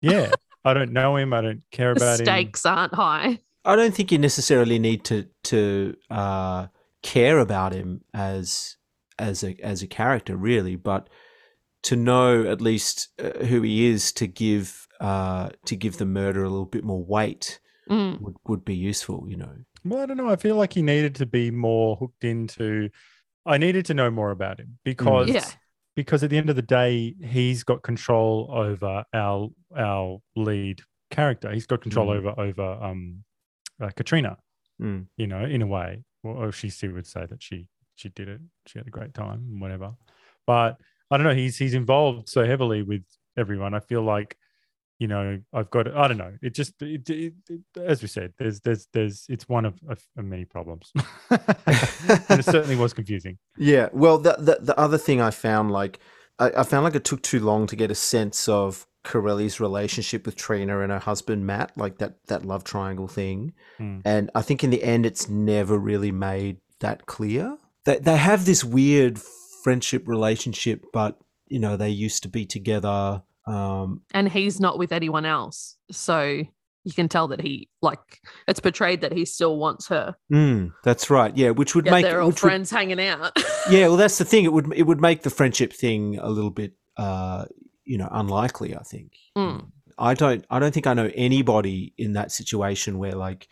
Yeah, 0.01 0.33
I 0.65 0.75
don't 0.75 0.93
know 0.93 1.17
him. 1.17 1.33
I 1.33 1.41
don't 1.43 1.63
care 1.71 1.95
The 1.95 2.01
about 2.01 2.21
him. 2.21 2.27
stakes 2.27 2.67
aren't 2.67 2.95
high. 2.95 3.39
I 3.65 3.77
don't 3.77 3.95
think 3.95 4.11
you 4.11 4.19
necessarily 4.19 4.79
need 4.79 5.05
to 5.05 5.29
to 5.45 5.97
uh, 6.11 6.67
care 7.03 7.39
about 7.39 7.73
him 7.73 8.03
as 8.13 8.77
as 9.19 9.43
a 9.45 9.57
as 9.63 9.83
a 9.83 9.87
character, 9.87 10.37
really, 10.37 10.77
but 10.77 11.09
to 11.85 11.97
know 11.97 12.45
at 12.45 12.61
least 12.61 13.09
uh, 13.19 13.45
who 13.47 13.63
he 13.63 13.87
is 13.87 14.13
to 14.13 14.27
give 14.27 14.87
uh, 15.01 15.51
to 15.67 15.75
give 15.77 15.99
the 15.99 16.07
murder 16.07 16.45
a 16.45 16.49
little 16.49 16.67
bit 16.67 16.85
more 16.85 17.05
weight 17.05 17.59
Mm. 17.91 18.21
would, 18.21 18.37
would 18.47 18.65
be 18.65 18.77
useful. 18.77 19.27
You 19.29 19.37
know. 19.39 19.53
Well, 19.85 20.01
I 20.01 20.07
don't 20.07 20.17
know. 20.17 20.31
I 20.31 20.37
feel 20.37 20.55
like 20.55 20.73
he 20.73 20.83
needed 20.83 21.17
to 21.17 21.27
be 21.27 21.51
more 21.51 21.97
hooked 21.97 22.23
into. 22.23 22.91
I 23.45 23.59
needed 23.59 23.85
to 23.87 23.95
know 23.95 24.09
more 24.09 24.31
about 24.31 24.61
him 24.61 24.79
because 24.85 25.29
Yeah. 25.29 25.45
because 25.97 26.23
at 26.23 26.31
the 26.31 26.39
end 26.39 26.49
of 26.49 26.55
the 26.55 26.63
day, 26.63 27.17
he's 27.21 27.65
got 27.65 27.83
control 27.83 28.49
over 28.53 29.05
our 29.13 29.51
our 29.77 30.19
lead 30.37 30.83
character. 31.11 31.51
He's 31.53 31.67
got 31.67 31.81
control 31.83 32.07
Mm. 32.09 32.17
over 32.19 32.41
over 32.41 32.85
um 32.85 33.25
uh, 33.81 33.91
Katrina. 33.97 34.39
Mm. 34.81 35.07
You 35.17 35.27
know, 35.27 35.45
in 35.45 35.61
a 35.63 35.67
way, 35.67 36.05
or, 36.23 36.47
or 36.47 36.53
she 36.53 36.71
still 36.71 36.93
would 36.93 37.07
say 37.09 37.27
that 37.27 37.43
she 37.43 37.67
she 37.97 38.09
did 38.11 38.29
it. 38.29 38.41
She 38.67 38.79
had 38.79 38.87
a 38.87 38.91
great 38.91 39.15
time 39.15 39.61
whatever. 39.61 39.93
But 40.47 40.77
I 41.11 41.17
don't 41.17 41.27
know. 41.27 41.35
He's 41.35 41.57
he's 41.59 41.75
involved 41.75 42.29
so 42.29 42.45
heavily 42.47 42.83
with 42.83 43.03
everyone. 43.39 43.75
I 43.75 43.81
feel 43.81 44.03
like 44.03 44.37
you 44.99 45.09
know 45.09 45.39
i've 45.53 45.69
got 45.71 45.89
i 45.97 46.07
don't 46.07 46.19
know 46.19 46.33
it 46.43 46.55
just 46.55 46.81
it, 46.81 47.09
it, 47.11 47.33
it- 47.49 47.61
as 47.83 48.03
we 48.03 48.07
said 48.07 48.33
there's 48.39 48.61
there's 48.61 48.87
there's 48.93 49.25
it's 49.29 49.49
one 49.49 49.65
of, 49.65 49.75
of, 49.89 49.99
of 50.17 50.25
many 50.25 50.45
problems 50.45 50.93
and 51.31 51.41
it 52.39 52.45
certainly 52.45 52.77
was 52.77 52.93
confusing 52.93 53.37
Yeah. 53.57 53.89
Well, 53.93 54.19
the, 54.19 54.37
the 54.39 54.59
the 54.61 54.79
other 54.79 54.99
thing 54.99 55.21
I 55.21 55.31
found 55.31 55.73
like 55.73 55.99
I, 56.39 56.53
I 56.59 56.63
found 56.63 56.85
like 56.85 56.95
it 56.95 57.05
took 57.05 57.23
too 57.23 57.41
long 57.41 57.67
to 57.69 57.75
get 57.75 57.91
a 57.91 57.95
sense 57.97 58.49
of 58.49 58.87
Corelli's 59.03 59.59
relationship 59.59 60.25
with 60.25 60.37
Trina 60.37 60.81
and 60.81 60.93
her 60.93 60.99
husband 61.01 61.47
Matt, 61.47 61.77
like 61.77 61.99
that 61.99 62.19
that 62.29 62.45
love 62.45 62.63
triangle 62.63 63.09
thing. 63.09 63.55
Hmm. 63.79 64.01
And 64.05 64.31
I 64.37 64.43
think 64.43 64.63
in 64.63 64.71
the 64.71 64.85
end, 64.85 65.05
it's 65.05 65.29
never 65.29 65.79
really 65.79 66.13
made 66.13 66.59
that 66.81 67.07
clear. 67.07 67.57
They 67.85 67.99
they 67.99 68.17
have 68.17 68.45
this 68.45 68.63
weird 68.65 69.21
friendship 69.65 70.07
relationship, 70.09 70.85
but 70.93 71.19
you 71.49 71.59
know 71.59 71.77
they 71.77 71.91
used 71.91 72.23
to 72.25 72.29
be 72.29 72.47
together. 72.47 73.23
Um, 73.47 74.03
And 74.15 74.29
he's 74.29 74.61
not 74.61 74.79
with 74.79 74.93
anyone 74.93 75.25
else. 75.27 75.77
So 75.91 76.43
you 76.85 76.93
can 76.93 77.09
tell 77.09 77.29
that 77.29 77.41
he 77.41 77.69
like 77.81 78.21
it's 78.49 78.61
portrayed 78.61 79.01
that 79.03 79.13
he 79.13 79.25
still 79.25 79.57
wants 79.57 79.89
her. 79.89 80.15
mm, 80.33 80.73
that's 80.85 81.11
right. 81.11 81.37
Yeah, 81.37 81.51
which 81.51 81.75
would 81.75 81.87
Yet 81.87 81.93
make 81.93 82.05
they're 82.05 82.21
all 82.21 82.29
which 82.29 82.43
would- 82.43 82.49
friends 82.51 82.71
hanging 82.71 83.01
out. 83.01 83.33
yeah, 83.71 83.89
well, 83.89 83.97
that's 83.97 84.19
the 84.19 84.25
thing. 84.25 84.45
It 84.45 84.53
would 84.53 84.73
it 84.77 84.85
would 84.85 85.01
make 85.01 85.23
the 85.23 85.31
friendship 85.31 85.73
thing 85.73 86.19
a 86.19 86.29
little 86.31 86.51
bit, 86.51 86.73
uh, 86.97 87.47
you 87.85 87.99
know, 87.99 88.09
unlikely. 88.11 88.77
I 88.77 88.83
think. 88.83 89.13
Mm. 89.37 89.67
I 89.99 90.15
don't. 90.15 90.45
I 90.51 90.59
don't 90.59 90.73
think 90.73 90.87
I 90.87 90.95
know 90.95 91.11
anybody 91.15 91.95
in 91.99 92.15
that 92.15 92.33
situation 92.33 92.99
where 92.99 93.13
like 93.13 93.49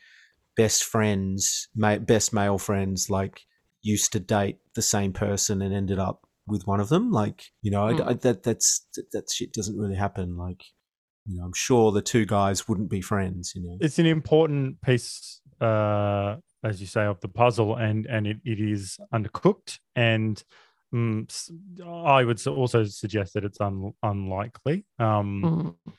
best 0.57 0.85
friends, 0.85 1.69
ma- 1.75 1.99
best 1.99 2.33
male 2.33 2.59
friends, 2.59 3.11
like 3.11 3.43
used 3.83 4.13
to 4.13 4.21
date 4.21 4.59
the 4.75 4.83
same 4.83 5.13
person 5.13 5.63
and 5.63 5.75
ended 5.75 5.99
up 5.99 6.27
with 6.47 6.67
one 6.67 6.81
of 6.81 6.89
them. 6.89 7.11
Like 7.11 7.45
you 7.63 7.71
know, 7.71 7.87
Mm. 7.87 8.07
I 8.07 8.13
that 8.15 8.43
that's 8.43 8.87
that, 8.95 9.11
that 9.13 9.31
shit 9.31 9.53
doesn't 9.53 9.79
really 9.79 9.97
happen. 9.97 10.37
Like 10.37 10.63
you 11.27 11.37
know, 11.39 11.45
I'm 11.45 11.53
sure 11.55 11.93
the 11.93 12.03
two 12.03 12.25
guys 12.27 12.67
wouldn't 12.69 12.91
be 12.91 13.01
friends. 13.01 13.53
You 13.55 13.63
know. 13.63 13.77
it's 13.81 13.99
an 13.99 14.07
important 14.07 14.81
piece 14.83 15.41
uh 15.61 16.37
as 16.65 16.81
you 16.81 16.87
say 16.87 17.05
of 17.05 17.21
the 17.21 17.29
puzzle 17.29 17.77
and 17.77 18.07
and 18.07 18.27
it, 18.27 18.39
it 18.45 18.61
is 18.61 18.99
undercooked 19.15 19.79
and 19.95 20.43
mm, 20.95 21.29
s- 21.31 21.51
i 21.87 22.25
would 22.25 22.47
also 22.47 22.85
suggest 22.85 23.35
that 23.35 23.45
it's 23.45 23.61
un, 23.61 23.93
unlikely 24.03 24.85
um 24.99 25.77
Mm. 25.87 25.93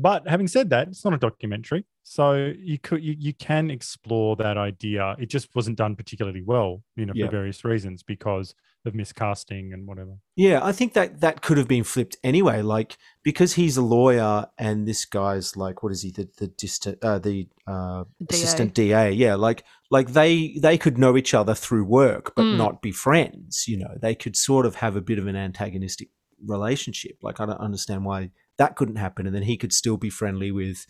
But 0.00 0.28
having 0.28 0.48
said 0.48 0.70
that, 0.70 0.88
it's 0.88 1.04
not 1.04 1.14
a 1.14 1.18
documentary, 1.18 1.84
so 2.02 2.52
you 2.58 2.78
could 2.78 3.02
you, 3.02 3.14
you 3.18 3.34
can 3.34 3.70
explore 3.70 4.36
that 4.36 4.56
idea. 4.56 5.16
It 5.18 5.30
just 5.30 5.48
wasn't 5.54 5.76
done 5.78 5.94
particularly 5.96 6.42
well, 6.42 6.82
you 6.96 7.06
know, 7.06 7.12
Yeah. 7.14 7.26
for 7.26 7.32
various 7.32 7.64
reasons 7.64 8.02
because 8.02 8.54
of 8.86 8.94
miscasting 8.94 9.74
and 9.74 9.86
whatever. 9.86 10.12
Yeah, 10.36 10.60
I 10.64 10.72
think 10.72 10.94
that 10.94 11.20
that 11.20 11.42
could 11.42 11.58
have 11.58 11.68
been 11.68 11.84
flipped 11.84 12.16
anyway. 12.24 12.62
Like 12.62 12.96
because 13.22 13.52
he's 13.54 13.76
a 13.76 13.82
lawyer 13.82 14.46
and 14.56 14.88
this 14.88 15.04
guy's 15.04 15.54
like, 15.56 15.82
what 15.82 15.92
is 15.92 16.02
he? 16.02 16.10
The 16.10 16.28
the 16.38 16.46
dist- 16.46 16.86
uh, 17.02 17.18
the 17.18 17.46
uh, 17.66 18.04
DA. 18.26 18.36
assistant 18.36 18.72
DA. 18.74 19.10
Yeah, 19.12 19.34
like 19.34 19.64
like 19.90 20.12
they 20.14 20.56
they 20.62 20.78
could 20.78 20.96
know 20.96 21.16
each 21.16 21.34
other 21.34 21.54
through 21.54 21.84
work, 21.84 22.32
but 22.36 22.44
Mm. 22.44 22.56
not 22.56 22.80
be 22.80 22.92
friends. 22.92 23.66
You 23.68 23.76
know, 23.78 23.94
they 24.00 24.14
could 24.14 24.36
sort 24.36 24.64
of 24.66 24.76
have 24.76 24.96
a 24.96 25.02
bit 25.02 25.18
of 25.18 25.26
an 25.26 25.36
antagonistic 25.36 26.08
relationship. 26.46 27.16
Like 27.22 27.38
I 27.40 27.46
don't 27.46 27.60
understand 27.60 28.04
why 28.06 28.30
that 28.60 28.76
couldn't 28.76 28.96
happen, 28.96 29.26
and 29.26 29.34
then 29.34 29.42
he 29.42 29.56
could 29.56 29.72
still 29.72 29.96
be 29.96 30.10
friendly 30.10 30.52
with 30.52 30.86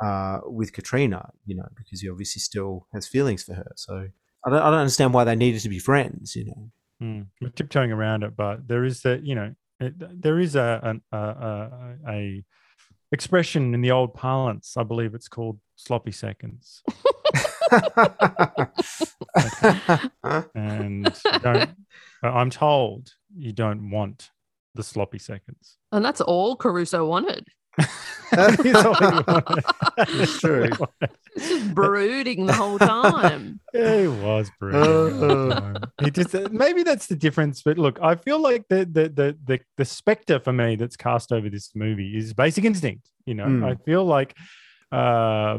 uh, 0.00 0.38
with 0.44 0.72
Katrina. 0.72 1.30
You 1.44 1.56
know, 1.56 1.66
because 1.74 2.00
he 2.00 2.08
obviously 2.08 2.40
still 2.40 2.86
has 2.94 3.08
feelings 3.08 3.42
for 3.42 3.54
her. 3.54 3.72
So. 3.74 4.08
I 4.44 4.50
don't, 4.50 4.62
I 4.62 4.70
don't 4.70 4.78
understand 4.78 5.12
why 5.12 5.24
they 5.24 5.34
needed 5.34 5.62
to 5.62 5.68
be 5.68 5.80
friends, 5.80 6.36
you 6.36 6.44
know. 6.44 6.70
Mm. 7.02 7.26
We're 7.40 7.48
tiptoeing 7.48 7.90
around 7.90 8.22
it, 8.22 8.36
but 8.36 8.68
there 8.68 8.84
is 8.84 9.02
that 9.02 9.26
you 9.26 9.34
know 9.34 9.56
it, 9.80 10.22
there 10.22 10.38
is 10.38 10.56
a, 10.56 10.80
an, 10.82 11.02
a, 11.12 11.18
a 11.18 11.96
a 12.08 12.44
expression 13.12 13.74
in 13.74 13.82
the 13.82 13.90
old 13.90 14.14
parlance. 14.14 14.76
I 14.76 14.82
believe 14.82 15.14
it's 15.14 15.28
called 15.28 15.58
sloppy 15.76 16.12
seconds, 16.12 16.82
and 20.54 21.12
don't. 21.42 21.70
I'm 22.22 22.50
told 22.50 23.12
you 23.36 23.52
don't 23.52 23.90
want 23.90 24.30
the 24.76 24.82
sloppy 24.82 25.18
seconds. 25.18 25.78
And 25.92 26.04
that's 26.04 26.20
all 26.20 26.56
Caruso 26.56 27.06
wanted. 27.06 27.46
That 28.32 28.66
is 28.66 28.74
all 28.74 28.94
he 28.94 29.22
wanted. 29.28 29.64
That's 30.18 30.40
true. 30.40 30.68
It's 31.36 31.48
just 31.48 31.74
brooding 31.74 32.46
the 32.46 32.52
whole 32.52 32.78
time. 32.78 33.60
He 33.72 34.08
was 34.08 34.50
brilliant. 34.58 35.84
he 36.02 36.10
just 36.10 36.34
maybe 36.50 36.82
that's 36.82 37.06
the 37.06 37.14
difference. 37.14 37.62
But 37.62 37.78
look, 37.78 37.98
I 38.02 38.16
feel 38.16 38.40
like 38.40 38.66
the 38.68 38.84
the 38.84 39.08
the 39.08 39.38
the, 39.44 39.60
the 39.76 39.84
specter 39.84 40.40
for 40.40 40.52
me 40.52 40.74
that's 40.76 40.96
cast 40.96 41.30
over 41.32 41.48
this 41.48 41.70
movie 41.76 42.16
is 42.16 42.32
Basic 42.34 42.64
Instinct. 42.64 43.08
You 43.26 43.34
know, 43.34 43.46
Mm. 43.46 43.64
I 43.64 43.74
feel 43.84 44.04
like 44.04 44.34
uh 44.90 45.58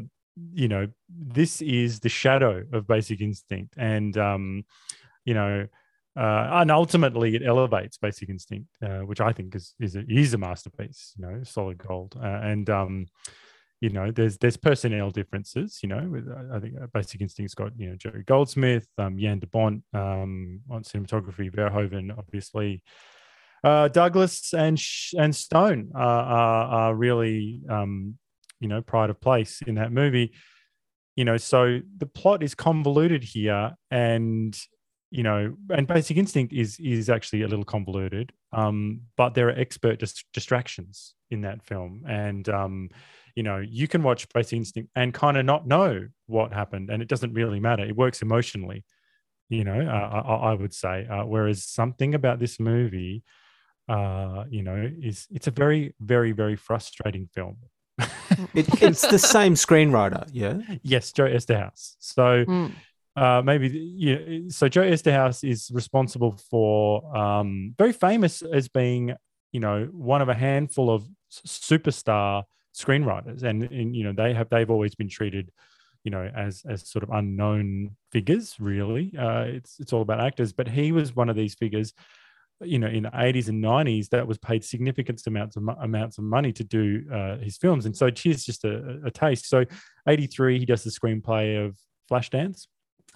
you 0.54 0.68
know 0.68 0.88
this 1.10 1.62
is 1.62 2.00
the 2.02 2.10
shadow 2.10 2.64
of 2.74 2.86
Basic 2.88 3.22
Instinct, 3.22 3.76
and 3.78 4.18
um 4.18 4.66
you 5.26 5.34
know. 5.34 5.68
Uh, 6.18 6.50
and 6.54 6.72
ultimately, 6.72 7.36
it 7.36 7.44
elevates 7.46 7.98
Basic 7.98 8.30
Instinct, 8.30 8.70
uh, 8.82 9.00
which 9.00 9.22
I 9.22 9.32
think 9.32 9.56
is 9.56 9.76
is 9.80 9.96
a, 9.96 10.04
is 10.08 10.34
a 10.34 10.38
masterpiece. 10.38 11.14
You 11.18 11.26
know, 11.26 11.44
solid 11.44 11.78
gold. 11.78 12.16
Uh, 12.20 12.40
and 12.42 12.70
um, 12.70 13.06
you 13.82 13.90
know, 13.90 14.10
there's 14.12 14.38
there's 14.38 14.58
personnel 14.58 15.12
differences. 15.12 15.80
You 15.84 15.90
know, 15.90 16.08
with, 16.10 16.28
uh, 16.28 16.56
I 16.56 16.60
think 16.60 16.74
uh, 16.82 16.88
Basic 16.92 17.22
Instinct's 17.22 17.54
got 17.54 17.72
you 17.78 17.90
know 17.90 17.96
Jerry 17.96 18.24
Goldsmith, 18.24 18.88
um, 18.98 19.20
Jan 19.20 19.40
de 19.40 19.48
Bont 19.48 19.84
um, 19.94 20.62
on 20.70 20.84
cinematography, 20.84 21.54
Verhoeven, 21.54 22.18
obviously, 22.18 22.82
uh, 23.64 23.88
Douglas 23.88 24.54
and 24.54 24.82
and 25.18 25.36
Stone 25.36 25.92
are, 25.94 26.24
are, 26.24 26.66
are 26.66 26.96
really 26.96 27.62
um, 27.70 28.18
you 28.60 28.68
know 28.68 28.82
pride 28.82 29.12
of 29.12 29.22
place 29.22 29.62
in 29.68 29.76
that 29.76 29.92
movie. 29.92 30.34
You 31.16 31.26
know, 31.26 31.38
so 31.38 31.80
the 31.98 32.06
plot 32.08 32.42
is 32.42 32.56
convoluted 32.56 33.24
here, 33.24 33.76
and 33.92 34.60
you 35.10 35.24
know, 35.24 35.56
and 35.70 35.88
Basic 35.88 36.18
Instinct 36.18 36.54
is 36.54 36.80
is 36.80 37.10
actually 37.10 37.44
a 37.44 37.48
little 37.48 37.66
convoluted, 37.66 38.32
um, 38.52 39.02
but 39.16 39.34
there 39.34 39.48
are 39.48 39.60
expert 39.60 40.00
dis- 40.00 40.24
distractions 40.34 41.14
in 41.32 41.42
that 41.42 41.64
film, 41.64 42.04
and 42.08 42.48
um, 42.50 42.90
you 43.36 43.44
know, 43.44 43.58
you 43.58 43.88
can 43.88 44.04
watch 44.04 44.28
Basic 44.34 44.58
Instinct 44.58 44.90
and 44.96 45.14
kind 45.14 45.38
of 45.38 45.46
not 45.46 45.68
know 45.68 46.08
what 46.26 46.54
happened, 46.54 46.90
and 46.90 47.02
it 47.02 47.08
doesn't 47.08 47.34
really 47.34 47.60
matter. 47.60 47.84
It 47.86 47.96
works 47.96 48.22
emotionally, 48.22 48.84
you 49.50 49.64
know. 49.64 49.80
Uh, 49.80 50.22
I, 50.28 50.52
I 50.52 50.54
would 50.54 50.74
say, 50.74 51.08
uh, 51.08 51.24
whereas 51.24 51.64
something 51.64 52.14
about 52.14 52.40
this 52.40 52.60
movie, 52.60 53.24
uh, 53.88 54.44
you 54.50 54.64
know, 54.64 54.92
is 55.02 55.28
it's 55.32 55.48
a 55.48 55.52
very, 55.52 55.96
very, 56.00 56.34
very 56.34 56.56
frustrating 56.56 57.30
film. 57.34 57.58
It, 58.54 58.82
it's 58.84 59.08
the 59.08 59.18
same 59.18 59.56
screenwriter, 59.56 60.28
yeah. 60.32 60.60
yes, 60.84 61.12
Joe 61.12 61.26
Eszterhas. 61.26 61.96
So 62.00 62.46
Mm. 62.46 62.74
Uh, 63.18 63.42
maybe 63.44 63.68
the- 63.68 63.80
yeah. 63.80 64.18
So 64.50 64.70
Joe 64.70 64.84
Eszterhas 64.84 65.44
is 65.44 65.72
responsible 65.74 66.38
for 66.52 67.18
um, 67.18 67.74
very 67.78 67.94
famous 67.94 68.42
as 68.44 68.68
being 68.68 69.16
you 69.52 69.60
know 69.60 69.90
one 69.92 70.22
of 70.22 70.30
a 70.30 70.36
handful 70.36 70.90
of 70.90 71.04
superstar 71.32 72.44
screenwriters, 72.76 73.44
and, 73.44 73.64
and 73.64 73.96
you 73.96 74.04
know 74.04 74.14
they 74.14 74.34
have 74.34 74.50
they've 74.50 74.70
always 74.70 74.96
been 74.96 75.10
treated 75.10 75.52
you 76.04 76.12
know, 76.12 76.32
as 76.36 76.64
as 76.70 76.88
sort 76.88 77.04
of 77.04 77.10
unknown 77.10 77.96
figures. 78.14 78.56
Really, 78.62 79.12
uh, 79.20 79.42
it's 79.42 79.78
it's 79.80 79.92
all 79.92 80.02
about 80.02 80.22
actors. 80.22 80.54
But 80.54 80.70
he 80.70 80.94
was 80.94 81.14
one 81.14 81.28
of 81.28 81.36
these 81.36 81.54
figures, 81.56 81.92
you 82.62 82.80
know, 82.80 82.88
in 82.88 83.04
the 83.04 83.12
eighties 83.14 83.50
and 83.50 83.60
nineties 83.60 84.08
that 84.10 84.26
was 84.26 84.38
paid 84.38 84.64
significant 84.64 85.22
amounts 85.28 85.58
of 85.58 85.68
amounts 85.82 86.18
of 86.18 86.24
money 86.24 86.54
to 86.54 86.64
do 86.64 87.04
uh, 87.14 87.38
his 87.40 87.58
films. 87.58 87.86
And 87.86 87.98
so 87.98 88.10
here's 88.16 88.46
just 88.46 88.64
a, 88.64 89.02
a 89.06 89.12
taste. 89.12 89.50
So, 89.50 89.66
eighty 90.08 90.28
three, 90.28 90.60
he 90.60 90.66
does 90.66 90.84
the 90.86 90.92
screenplay 90.92 91.66
of 91.66 91.78
Flashdance. 92.10 92.68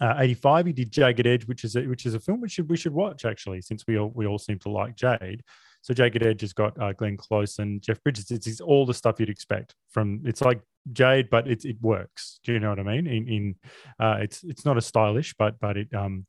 Uh, 0.01 0.15
85 0.17 0.65
he 0.65 0.73
did 0.73 0.91
jagged 0.91 1.27
edge 1.27 1.45
which 1.45 1.63
is 1.63 1.75
a, 1.75 1.83
which 1.83 2.07
is 2.07 2.15
a 2.15 2.19
film 2.19 2.41
we 2.41 2.49
should 2.49 2.67
we 2.67 2.75
should 2.75 2.91
watch 2.91 3.23
actually 3.23 3.61
since 3.61 3.85
we 3.85 3.99
all 3.99 4.11
we 4.15 4.25
all 4.25 4.39
seem 4.39 4.57
to 4.59 4.69
like 4.69 4.95
jade. 4.95 5.43
So 5.83 5.93
jagged 5.93 6.23
edge 6.23 6.41
has 6.41 6.53
got 6.53 6.79
uh, 6.81 6.93
glenn 6.93 7.17
close 7.17 7.59
and 7.59 7.81
jeff 7.83 8.01
bridges. 8.03 8.31
It's, 8.31 8.47
it's 8.47 8.61
all 8.61 8.85
the 8.87 8.95
stuff 8.95 9.19
you'd 9.19 9.29
expect 9.29 9.75
from 9.91 10.21
it's 10.25 10.41
like 10.41 10.59
jade 10.91 11.29
but 11.29 11.47
it, 11.47 11.65
it 11.65 11.77
works. 11.81 12.39
Do 12.43 12.53
you 12.53 12.59
know 12.59 12.69
what 12.69 12.79
i 12.79 12.83
mean? 12.83 13.05
In, 13.05 13.27
in 13.27 13.55
uh, 13.99 14.17
it's 14.21 14.43
it's 14.43 14.65
not 14.65 14.77
as 14.77 14.87
stylish 14.87 15.35
but 15.37 15.59
but 15.59 15.77
it 15.77 15.93
um 15.93 16.25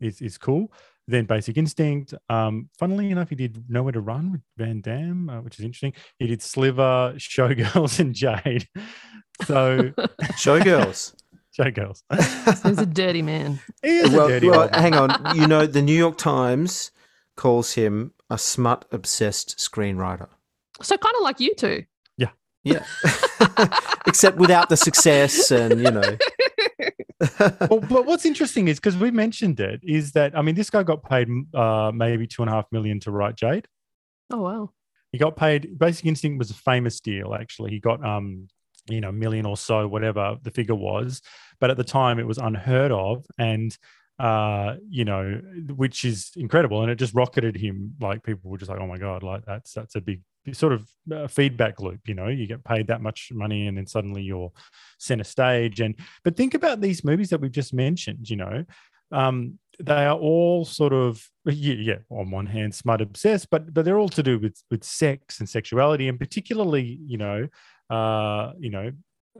is, 0.00 0.20
is 0.20 0.36
cool. 0.36 0.72
Then 1.06 1.24
basic 1.24 1.56
instinct 1.56 2.14
um 2.28 2.70
funnily 2.76 3.10
enough 3.10 3.28
he 3.28 3.36
did 3.36 3.64
nowhere 3.68 3.92
to 3.92 4.00
run 4.00 4.32
with 4.32 4.40
van 4.56 4.80
damme 4.80 5.30
uh, 5.30 5.40
which 5.42 5.60
is 5.60 5.64
interesting. 5.64 5.92
He 6.18 6.26
did 6.26 6.42
sliver 6.42 7.14
showgirls 7.18 8.00
and 8.00 8.16
jade. 8.16 8.66
So 9.44 9.90
Showgirls. 10.42 11.14
showgirls 11.58 12.02
He's 12.62 12.78
a 12.78 12.86
dirty 12.86 13.22
man. 13.22 13.60
he 13.82 13.98
is 13.98 14.10
well, 14.10 14.26
a 14.26 14.28
dirty 14.28 14.48
well 14.48 14.70
man. 14.70 14.80
hang 14.80 14.94
on. 14.94 15.36
You 15.36 15.46
know, 15.46 15.66
the 15.66 15.82
New 15.82 15.96
York 15.96 16.18
Times 16.18 16.90
calls 17.36 17.74
him 17.74 18.12
a 18.30 18.38
smut 18.38 18.84
obsessed 18.92 19.58
screenwriter. 19.58 20.28
So 20.80 20.96
kind 20.96 21.14
of 21.16 21.22
like 21.22 21.40
you 21.40 21.54
two. 21.54 21.84
Yeah. 22.16 22.30
Yeah. 22.64 22.84
Except 24.06 24.38
without 24.38 24.68
the 24.68 24.76
success 24.76 25.50
and, 25.50 25.80
you 25.80 25.90
know. 25.90 26.16
well, 27.70 27.80
but 27.80 28.06
what's 28.06 28.24
interesting 28.24 28.68
is 28.68 28.78
because 28.78 28.96
we 28.96 29.10
mentioned 29.10 29.60
it 29.60 29.80
is 29.82 30.12
that 30.12 30.36
I 30.36 30.42
mean 30.42 30.54
this 30.54 30.70
guy 30.70 30.82
got 30.82 31.08
paid 31.08 31.28
uh, 31.54 31.92
maybe 31.94 32.26
two 32.26 32.42
and 32.42 32.50
a 32.50 32.54
half 32.54 32.66
million 32.72 32.98
to 33.00 33.10
write 33.10 33.36
Jade. 33.36 33.68
Oh 34.30 34.40
wow. 34.42 34.70
He 35.12 35.18
got 35.18 35.36
paid. 35.36 35.78
Basic 35.78 36.06
Instinct 36.06 36.38
was 36.38 36.50
a 36.50 36.54
famous 36.54 36.98
deal. 37.00 37.34
Actually, 37.34 37.70
he 37.70 37.78
got 37.80 38.04
um 38.04 38.48
you 38.88 39.00
know 39.00 39.12
million 39.12 39.46
or 39.46 39.56
so, 39.56 39.86
whatever 39.88 40.36
the 40.42 40.50
figure 40.50 40.74
was. 40.74 41.22
But 41.60 41.70
at 41.70 41.76
the 41.76 41.84
time, 41.84 42.18
it 42.18 42.26
was 42.26 42.38
unheard 42.38 42.92
of, 42.92 43.24
and 43.38 43.76
uh 44.18 44.76
you 44.88 45.04
know 45.04 45.40
which 45.74 46.04
is 46.04 46.32
incredible 46.36 46.82
and 46.82 46.90
it 46.90 46.96
just 46.96 47.14
rocketed 47.14 47.56
him 47.56 47.94
like 48.00 48.22
people 48.22 48.50
were 48.50 48.58
just 48.58 48.70
like 48.70 48.78
oh 48.78 48.86
my 48.86 48.98
god 48.98 49.22
like 49.22 49.42
that's 49.46 49.72
that's 49.72 49.94
a 49.94 50.00
big 50.00 50.20
sort 50.52 50.72
of 50.72 50.88
uh, 51.12 51.26
feedback 51.26 51.80
loop 51.80 52.00
you 52.06 52.14
know 52.14 52.28
you 52.28 52.46
get 52.46 52.62
paid 52.64 52.86
that 52.86 53.00
much 53.00 53.30
money 53.32 53.66
and 53.68 53.76
then 53.76 53.86
suddenly 53.86 54.22
you're 54.22 54.52
center 54.98 55.24
stage 55.24 55.80
and 55.80 55.94
but 56.24 56.36
think 56.36 56.54
about 56.54 56.80
these 56.80 57.04
movies 57.04 57.30
that 57.30 57.40
we've 57.40 57.52
just 57.52 57.72
mentioned 57.72 58.28
you 58.28 58.36
know 58.36 58.64
um 59.12 59.58
they 59.78 60.04
are 60.04 60.16
all 60.16 60.64
sort 60.64 60.92
of 60.92 61.26
yeah, 61.46 61.74
yeah 61.74 61.98
on 62.10 62.30
one 62.30 62.46
hand 62.46 62.74
smut 62.74 63.00
obsessed 63.00 63.48
but 63.50 63.72
but 63.72 63.84
they're 63.84 63.98
all 63.98 64.08
to 64.08 64.22
do 64.22 64.38
with 64.38 64.62
with 64.70 64.84
sex 64.84 65.40
and 65.40 65.48
sexuality 65.48 66.08
and 66.08 66.18
particularly 66.18 67.00
you 67.06 67.16
know 67.16 67.46
uh 67.92 68.52
you 68.58 68.70
know 68.70 68.90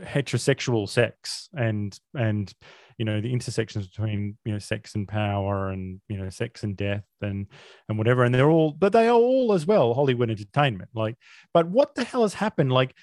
heterosexual 0.00 0.88
sex 0.88 1.48
and 1.54 1.98
and 2.14 2.52
you 2.98 3.04
know 3.04 3.20
the 3.20 3.32
intersections 3.32 3.86
between 3.86 4.36
you 4.44 4.52
know 4.52 4.58
sex 4.58 4.94
and 4.94 5.08
power 5.08 5.70
and 5.70 6.00
you 6.08 6.16
know 6.16 6.28
sex 6.28 6.62
and 6.62 6.76
death 6.76 7.04
and 7.20 7.46
and 7.88 7.98
whatever. 7.98 8.24
And 8.24 8.34
they're 8.34 8.50
all 8.50 8.72
but 8.72 8.92
they 8.92 9.08
are 9.08 9.14
all 9.14 9.52
as 9.52 9.66
well 9.66 9.94
hollywood 9.94 10.30
entertainment. 10.30 10.90
Like 10.94 11.16
but 11.52 11.68
what 11.68 11.94
the 11.94 12.04
hell 12.04 12.22
has 12.22 12.34
happened? 12.34 12.72
Like 12.72 12.94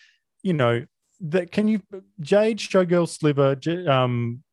you 0.44 0.54
know 0.54 0.86
that 1.22 1.52
can 1.52 1.68
you 1.68 1.82
jade 2.22 2.60
showgirl 2.60 3.08
sliver 3.08 3.58
um 3.92 4.44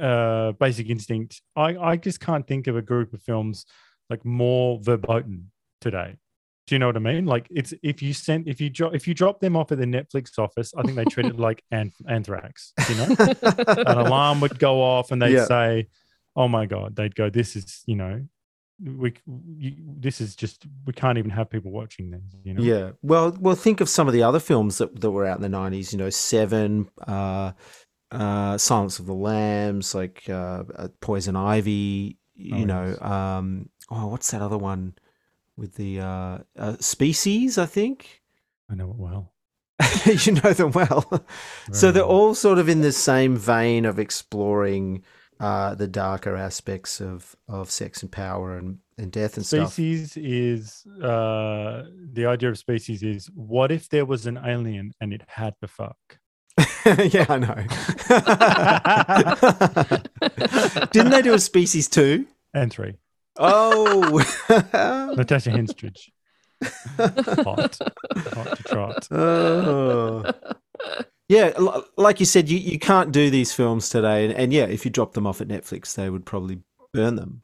uh 0.00 0.52
basic 0.52 0.88
instinct 0.88 1.42
i 1.56 1.76
i 1.76 1.96
just 1.96 2.18
can't 2.18 2.46
think 2.46 2.66
of 2.66 2.76
a 2.76 2.82
group 2.82 3.12
of 3.12 3.22
films 3.22 3.66
like 4.08 4.24
more 4.24 4.80
verboten 4.82 5.50
today 5.80 6.16
do 6.66 6.74
you 6.74 6.78
know 6.78 6.86
what 6.86 6.96
I 6.96 7.00
mean? 7.00 7.26
Like 7.26 7.46
it's 7.50 7.74
if 7.82 8.00
you 8.02 8.12
sent 8.14 8.48
if 8.48 8.60
you 8.60 8.70
drop 8.70 8.94
if 8.94 9.06
you 9.06 9.14
drop 9.14 9.40
them 9.40 9.54
off 9.56 9.70
at 9.72 9.78
the 9.78 9.84
Netflix 9.84 10.38
office, 10.38 10.72
I 10.76 10.82
think 10.82 10.96
they 10.96 11.04
treat 11.04 11.26
it 11.26 11.38
like 11.38 11.62
an- 11.70 11.92
anthrax. 12.08 12.72
You 12.88 12.94
know, 12.96 13.16
an 13.86 13.98
alarm 13.98 14.40
would 14.40 14.58
go 14.58 14.80
off 14.82 15.10
and 15.12 15.20
they'd 15.20 15.32
Yeah. 15.34 15.44
say, 15.44 15.88
"Oh 16.34 16.48
my 16.48 16.64
god!" 16.66 16.96
They'd 16.96 17.14
go, 17.14 17.28
"This 17.28 17.54
is 17.56 17.82
you 17.86 17.96
know, 17.96 18.26
we 18.82 19.12
you, 19.58 19.74
this 19.98 20.20
is 20.22 20.34
just 20.36 20.64
we 20.86 20.92
can't 20.94 21.18
even 21.18 21.30
have 21.30 21.50
people 21.50 21.70
watching 21.70 22.10
these." 22.10 22.34
You 22.44 22.54
know, 22.54 22.62
Yeah. 22.62 22.90
Well, 23.02 23.36
well, 23.38 23.54
think 23.56 23.80
of 23.82 23.88
some 23.90 24.06
of 24.08 24.14
the 24.14 24.22
other 24.22 24.40
films 24.40 24.78
that, 24.78 24.98
that 25.00 25.10
were 25.10 25.26
out 25.26 25.36
in 25.36 25.42
the 25.42 25.48
nineties. 25.50 25.92
You 25.92 25.98
know, 25.98 26.08
Seven, 26.10 26.88
uh, 27.06 27.52
uh, 28.10 28.56
Silence 28.56 28.98
of 28.98 29.06
the 29.06 29.14
Lambs, 29.14 29.94
like 29.94 30.22
uh, 30.30 30.64
uh, 30.76 30.88
Poison 31.00 31.36
Ivy. 31.36 32.18
You 32.36 32.62
Oh, 32.62 32.64
know, 32.64 32.86
yes. 32.86 33.00
um, 33.02 33.68
oh, 33.90 34.06
what's 34.08 34.30
that 34.32 34.42
other 34.42 34.58
one 34.58 34.94
with 35.56 35.74
the 35.74 36.00
uh, 36.00 36.38
uh, 36.58 36.76
Species? 36.80 37.58
I 37.58 37.66
think 37.66 38.22
I 38.70 38.74
know 38.74 38.90
it 38.90 38.96
well. 38.96 39.32
you 40.06 40.32
know 40.32 40.52
them 40.52 40.70
well. 40.70 41.26
so 41.72 41.90
they're 41.90 42.02
all 42.02 42.34
sort 42.34 42.58
of 42.58 42.68
in 42.68 42.80
the 42.80 42.92
same 42.92 43.36
vein 43.36 43.84
of 43.84 43.98
exploring 43.98 45.02
uh, 45.40 45.74
the 45.74 45.88
darker 45.88 46.36
aspects 46.36 47.00
of 47.00 47.34
of 47.48 47.70
sex 47.70 48.02
and 48.02 48.12
power 48.12 48.56
and 48.56 48.78
and 48.98 49.10
death 49.10 49.36
and 49.36 49.44
stuff. 49.44 49.72
Species 49.72 50.16
is 50.16 50.86
uh 51.02 51.84
the 52.12 52.26
idea 52.26 52.50
of 52.50 52.58
species 52.58 53.02
is 53.02 53.26
what 53.34 53.72
if 53.72 53.88
there 53.88 54.04
was 54.06 54.26
an 54.26 54.38
alien 54.44 54.92
and 55.00 55.12
it 55.12 55.22
had 55.26 55.54
to 55.60 55.68
fuck? 55.68 55.96
yeah, 56.86 57.26
I 57.28 57.38
know. 57.38 57.66
Didn't 60.92 61.10
they 61.10 61.22
do 61.22 61.34
a 61.34 61.38
species 61.38 61.88
two? 61.88 62.26
And 62.52 62.72
three. 62.72 62.94
Oh, 63.36 64.22
Natasha 65.16 65.50
Henstridge. 65.50 66.10
Hot. 66.62 67.78
Hot 68.16 68.56
to 68.56 68.62
trot. 68.62 69.08
oh. 69.10 70.24
yeah. 71.28 71.52
Like 71.96 72.20
you 72.20 72.26
said, 72.26 72.48
you, 72.48 72.58
you 72.58 72.78
can't 72.78 73.12
do 73.12 73.30
these 73.30 73.52
films 73.52 73.88
today, 73.88 74.24
and, 74.26 74.34
and 74.34 74.52
yeah, 74.52 74.64
if 74.64 74.84
you 74.84 74.90
drop 74.90 75.14
them 75.14 75.26
off 75.26 75.40
at 75.40 75.48
Netflix, 75.48 75.94
they 75.94 76.10
would 76.10 76.24
probably 76.24 76.60
burn 76.92 77.16
them. 77.16 77.42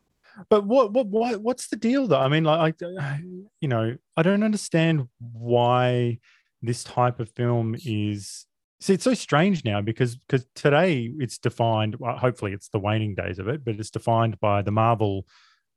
But 0.48 0.64
what 0.66 0.92
what 0.92 1.08
what 1.08 1.42
what's 1.42 1.68
the 1.68 1.76
deal 1.76 2.06
though? 2.06 2.20
I 2.20 2.28
mean, 2.28 2.44
like, 2.44 2.80
I, 2.82 3.20
you 3.60 3.68
know, 3.68 3.96
I 4.16 4.22
don't 4.22 4.42
understand 4.42 5.08
why 5.18 6.18
this 6.62 6.84
type 6.84 7.20
of 7.20 7.30
film 7.30 7.76
is. 7.84 8.46
See, 8.80 8.94
it's 8.94 9.04
so 9.04 9.12
strange 9.12 9.64
now 9.64 9.82
because 9.82 10.16
because 10.16 10.46
today 10.54 11.12
it's 11.18 11.36
defined. 11.36 11.96
Well, 11.96 12.16
hopefully, 12.16 12.52
it's 12.52 12.68
the 12.68 12.78
waning 12.78 13.14
days 13.14 13.38
of 13.38 13.48
it, 13.48 13.64
but 13.64 13.74
it's 13.74 13.90
defined 13.90 14.40
by 14.40 14.62
the 14.62 14.70
Marvel 14.70 15.26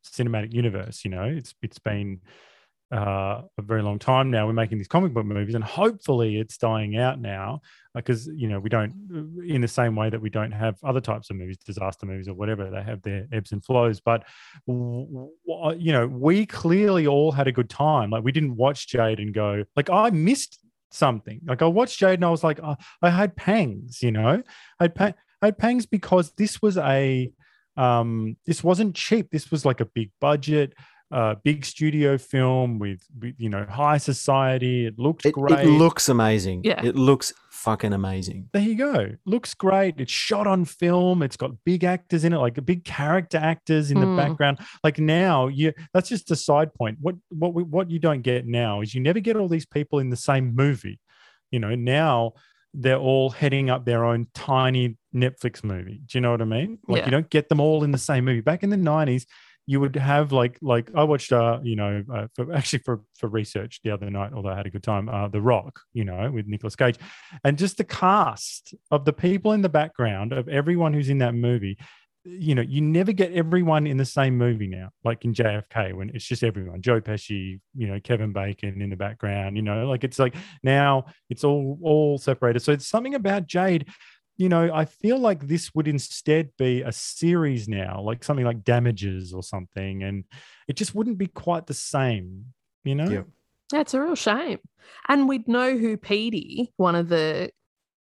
cinematic 0.03 0.53
universe. 0.53 1.03
You 1.03 1.11
know, 1.11 1.23
it's 1.23 1.53
it's 1.61 1.79
been 1.79 2.21
uh, 2.93 3.41
a 3.57 3.61
very 3.61 3.81
long 3.81 3.97
time 3.97 4.29
now. 4.29 4.45
We're 4.45 4.53
making 4.53 4.77
these 4.77 4.87
comic 4.87 5.13
book 5.13 5.25
movies, 5.25 5.55
and 5.55 5.63
hopefully, 5.63 6.39
it's 6.39 6.57
dying 6.57 6.97
out 6.97 7.19
now 7.19 7.61
because 7.95 8.27
you 8.27 8.47
know 8.47 8.59
we 8.59 8.69
don't, 8.69 8.93
in 9.45 9.61
the 9.61 9.67
same 9.67 9.95
way 9.95 10.09
that 10.09 10.21
we 10.21 10.29
don't 10.29 10.51
have 10.51 10.75
other 10.83 11.01
types 11.01 11.29
of 11.29 11.37
movies, 11.37 11.57
disaster 11.65 12.05
movies 12.05 12.27
or 12.27 12.35
whatever. 12.35 12.69
They 12.69 12.83
have 12.83 13.01
their 13.01 13.25
ebbs 13.31 13.51
and 13.51 13.65
flows, 13.65 13.99
but 13.99 14.23
w- 14.67 15.31
you 15.77 15.91
know, 15.91 16.07
we 16.07 16.45
clearly 16.45 17.07
all 17.07 17.31
had 17.31 17.47
a 17.47 17.51
good 17.51 17.69
time. 17.69 18.11
Like 18.11 18.23
we 18.23 18.31
didn't 18.31 18.55
watch 18.57 18.87
Jade 18.87 19.19
and 19.19 19.33
go 19.33 19.63
like 19.75 19.89
I 19.89 20.11
missed 20.11 20.59
something. 20.91 21.41
Like 21.45 21.61
I 21.61 21.65
watched 21.65 21.97
Jade 21.97 22.15
and 22.15 22.25
I 22.25 22.29
was 22.29 22.43
like, 22.43 22.59
oh, 22.63 22.75
I 23.01 23.09
had 23.09 23.35
pangs. 23.35 24.03
You 24.03 24.11
know, 24.11 24.43
I 24.79 24.83
had, 24.95 25.15
I 25.41 25.45
had 25.47 25.57
pangs 25.57 25.85
because 25.85 26.31
this 26.37 26.61
was 26.61 26.77
a 26.77 27.31
um 27.77 28.37
this 28.45 28.63
wasn't 28.63 28.95
cheap. 28.95 29.29
This 29.31 29.49
was 29.51 29.65
like 29.65 29.79
a 29.81 29.85
big 29.85 30.11
budget 30.21 30.73
uh 31.11 31.35
big 31.43 31.63
studio 31.65 32.17
film 32.17 32.79
with, 32.79 33.01
with 33.19 33.35
you 33.37 33.49
know 33.49 33.65
high 33.69 33.97
society. 33.97 34.85
It 34.87 34.97
looked 34.97 35.25
It, 35.25 35.33
great. 35.33 35.59
it 35.67 35.69
looks 35.69 36.09
amazing. 36.09 36.61
Yeah. 36.63 36.81
it 36.83 36.95
looks 36.95 37.33
fucking 37.51 37.93
amazing. 37.93 38.49
there 38.51 38.61
you 38.61 38.75
go. 38.75 39.11
Looks 39.25 39.53
great. 39.53 39.95
It's 39.97 40.11
shot 40.11 40.47
on 40.47 40.65
film. 40.65 41.23
It's 41.23 41.37
got 41.37 41.51
big 41.65 41.83
actors 41.85 42.23
in 42.25 42.33
it 42.33 42.37
like 42.37 42.63
big 42.65 42.83
character 42.83 43.37
actors 43.37 43.89
in 43.89 43.97
Hmm. 43.97 44.15
the 44.15 44.17
background. 44.21 44.59
Like 44.83 44.99
now 44.99 45.47
you 45.47 45.73
that's 45.93 46.09
just 46.09 46.29
a 46.31 46.35
side 46.35 46.73
point. 46.73 46.97
What 47.01 47.15
what 47.29 47.53
what 47.53 47.89
you 47.91 47.99
don't 47.99 48.21
get 48.21 48.45
now 48.47 48.81
is 48.81 48.93
you 48.93 49.01
never 49.01 49.19
get 49.19 49.35
all 49.37 49.47
these 49.47 49.65
people 49.65 49.99
in 49.99 50.09
the 50.09 50.17
same 50.17 50.53
movie. 50.55 50.99
You 51.51 51.59
know 51.59 51.75
now 51.75 52.33
they're 52.73 52.97
all 52.97 53.29
heading 53.29 53.69
up 53.69 53.85
their 53.85 54.03
own 54.03 54.27
tiny 54.33 54.97
netflix 55.13 55.63
movie. 55.63 56.01
Do 56.05 56.17
you 56.17 56.21
know 56.21 56.31
what 56.31 56.41
i 56.41 56.45
mean? 56.45 56.79
Like 56.87 56.99
Yeah. 56.99 57.05
you 57.05 57.11
don't 57.11 57.29
get 57.29 57.49
them 57.49 57.59
all 57.59 57.83
in 57.83 57.91
the 57.91 57.97
same 57.97 58.25
movie. 58.25 58.41
Back 58.41 58.63
in 58.63 58.69
the 58.69 58.77
90s 58.77 59.25
you 59.65 59.79
would 59.79 59.95
have 59.95 60.33
like 60.33 60.57
like 60.61 60.91
I 60.93 61.03
watched 61.05 61.31
uh 61.31 61.59
you 61.63 61.77
know 61.77 62.03
uh, 62.13 62.27
for 62.35 62.51
actually 62.53 62.79
for 62.79 63.01
for 63.17 63.29
research 63.29 63.79
the 63.83 63.91
other 63.91 64.09
night 64.09 64.31
although 64.33 64.49
I 64.49 64.57
had 64.57 64.65
a 64.65 64.69
good 64.69 64.83
time 64.83 65.07
uh 65.07 65.29
The 65.29 65.39
Rock 65.39 65.79
you 65.93 66.03
know 66.03 66.29
with 66.31 66.47
Nicolas 66.47 66.75
Cage. 66.75 66.97
And 67.45 67.57
just 67.57 67.77
the 67.77 67.85
cast 67.85 68.73
of 68.91 69.05
the 69.05 69.13
people 69.13 69.53
in 69.53 69.61
the 69.61 69.69
background 69.69 70.33
of 70.33 70.49
everyone 70.49 70.93
who's 70.93 71.09
in 71.09 71.19
that 71.19 71.33
movie 71.35 71.77
you 72.25 72.55
know 72.55 72.61
you 72.61 72.81
never 72.81 73.11
get 73.11 73.33
everyone 73.33 73.85
in 73.85 73.97
the 73.97 74.05
same 74.05 74.37
movie 74.37 74.67
now 74.67 74.89
like 75.03 75.25
in 75.25 75.33
JFK 75.33 75.93
when 75.93 76.09
it's 76.09 76.25
just 76.25 76.43
everyone 76.43 76.81
Joe 76.81 77.01
Pesci 77.01 77.59
you 77.75 77.87
know 77.87 77.99
Kevin 77.99 78.31
Bacon 78.31 78.81
in 78.81 78.89
the 78.89 78.95
background 78.95 79.57
you 79.57 79.61
know 79.61 79.87
like 79.87 80.03
it's 80.03 80.19
like 80.19 80.35
now 80.63 81.05
it's 81.29 81.43
all 81.43 81.77
all 81.81 82.17
separated 82.17 82.61
so 82.61 82.71
it's 82.71 82.87
something 82.87 83.15
about 83.15 83.47
Jade 83.47 83.87
you 84.37 84.49
know, 84.49 84.73
I 84.73 84.85
feel 84.85 85.19
like 85.19 85.47
this 85.47 85.73
would 85.75 85.87
instead 85.87 86.49
be 86.57 86.81
a 86.81 86.91
series 86.91 87.67
now, 87.67 88.01
like 88.01 88.23
something 88.23 88.45
like 88.45 88.63
Damages 88.63 89.31
or 89.33 89.43
something, 89.43 90.03
and 90.03 90.23
it 90.67 90.75
just 90.75 90.95
wouldn't 90.95 91.19
be 91.19 91.27
quite 91.27 91.67
the 91.67 91.73
same, 91.73 92.45
you 92.83 92.95
know. 92.95 93.09
Yeah. 93.09 93.21
That's 93.69 93.93
a 93.93 94.01
real 94.01 94.15
shame. 94.15 94.59
And 95.07 95.27
we'd 95.27 95.47
know 95.47 95.77
who 95.77 95.97
Petey, 95.97 96.73
one 96.77 96.95
of 96.95 97.09
the 97.09 97.51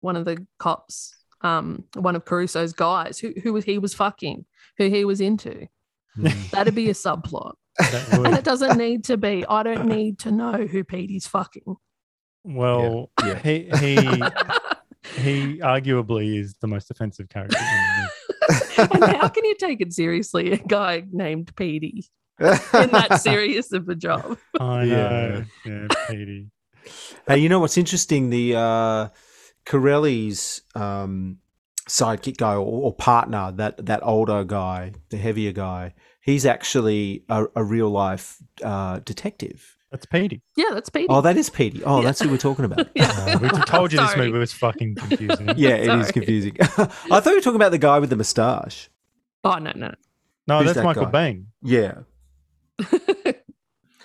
one 0.00 0.16
of 0.16 0.24
the 0.24 0.46
cops, 0.58 1.14
um, 1.42 1.84
one 1.94 2.16
of 2.16 2.24
Caruso's 2.24 2.72
guys, 2.72 3.18
who 3.18 3.32
who 3.42 3.54
he 3.56 3.78
was 3.78 3.94
fucking, 3.94 4.44
who 4.76 4.88
he 4.88 5.04
was 5.04 5.20
into. 5.20 5.66
Mm. 6.18 6.50
That'd 6.50 6.74
be 6.74 6.90
a 6.90 6.94
subplot. 6.94 7.54
And 8.12 8.34
it 8.34 8.42
doesn't 8.42 8.76
need 8.76 9.04
to 9.04 9.16
be. 9.16 9.44
I 9.48 9.62
don't 9.62 9.86
need 9.86 10.18
to 10.20 10.32
know 10.32 10.66
who 10.66 10.82
Petey's 10.82 11.28
fucking. 11.28 11.76
well, 12.44 13.10
Yeah. 13.24 13.38
he 13.38 13.70
he 13.78 13.94
he 15.16 15.58
arguably 15.60 16.38
is 16.40 16.54
the 16.60 16.66
most 16.66 16.90
offensive 16.90 17.28
character. 17.28 17.56
In 17.56 17.64
the 17.64 18.88
movie. 18.88 19.04
and 19.04 19.16
how 19.16 19.28
can 19.28 19.44
you 19.44 19.54
take 19.54 19.80
it 19.80 19.92
seriously? 19.92 20.52
A 20.52 20.56
guy 20.56 21.04
named 21.12 21.54
Petey 21.56 22.06
in 22.40 22.46
that 22.90 23.20
serious 23.22 23.72
of 23.72 23.88
a 23.88 23.94
job. 23.94 24.38
I 24.60 24.82
Yeah. 24.84 24.94
know, 25.08 25.44
yeah, 25.64 25.86
Petey. 26.08 26.50
Hey, 27.28 27.38
you 27.38 27.48
know 27.48 27.60
what's 27.60 27.76
interesting? 27.78 28.30
The 28.30 28.56
uh, 28.56 29.08
Corelli's 29.68 30.62
um, 30.74 31.38
sidekick 31.88 32.38
guy 32.38 32.54
or, 32.54 32.60
or 32.60 32.94
partner, 32.94 33.52
that 33.56 33.86
that 33.86 34.00
older 34.02 34.42
guy, 34.44 34.92
the 35.10 35.16
heavier 35.18 35.52
guy, 35.52 35.94
he's 36.20 36.44
actually 36.46 37.24
a, 37.28 37.44
a 37.54 37.62
real 37.62 37.90
life 37.90 38.38
uh, 38.64 38.98
detective. 39.04 39.76
That's 39.90 40.04
Petey. 40.04 40.42
Yeah, 40.56 40.66
that's 40.74 40.90
Petey. 40.90 41.06
Oh, 41.08 41.22
that 41.22 41.36
is 41.38 41.48
Petey. 41.48 41.82
Oh, 41.84 42.00
Yeah. 42.00 42.04
that's 42.06 42.20
who 42.20 42.28
we're 42.28 42.36
talking 42.36 42.64
about. 42.66 42.88
Yeah. 42.94 43.10
Uh, 43.10 43.38
we 43.42 43.48
told 43.62 43.90
you 43.92 43.98
this 44.00 44.16
movie 44.18 44.38
was 44.38 44.52
fucking 44.52 44.96
confusing. 44.96 45.48
Yeah, 45.56 45.76
it 45.76 45.80
is 45.88 46.06
Sorry. 46.08 46.12
confusing. 46.12 46.56
I 46.60 46.66
thought 47.20 47.26
you 47.26 47.36
were 47.36 47.40
talking 47.40 47.56
about 47.56 47.70
the 47.70 47.78
guy 47.78 47.98
with 47.98 48.10
the 48.10 48.16
moustache. 48.16 48.90
Oh 49.44 49.54
no, 49.56 49.72
no. 49.74 49.94
No, 50.46 50.58
Who's 50.58 50.66
that's 50.66 50.76
that 50.78 50.84
Michael 50.84 51.04
guy? 51.06 51.10
Bain. 51.10 51.46
Yeah. 51.62 51.94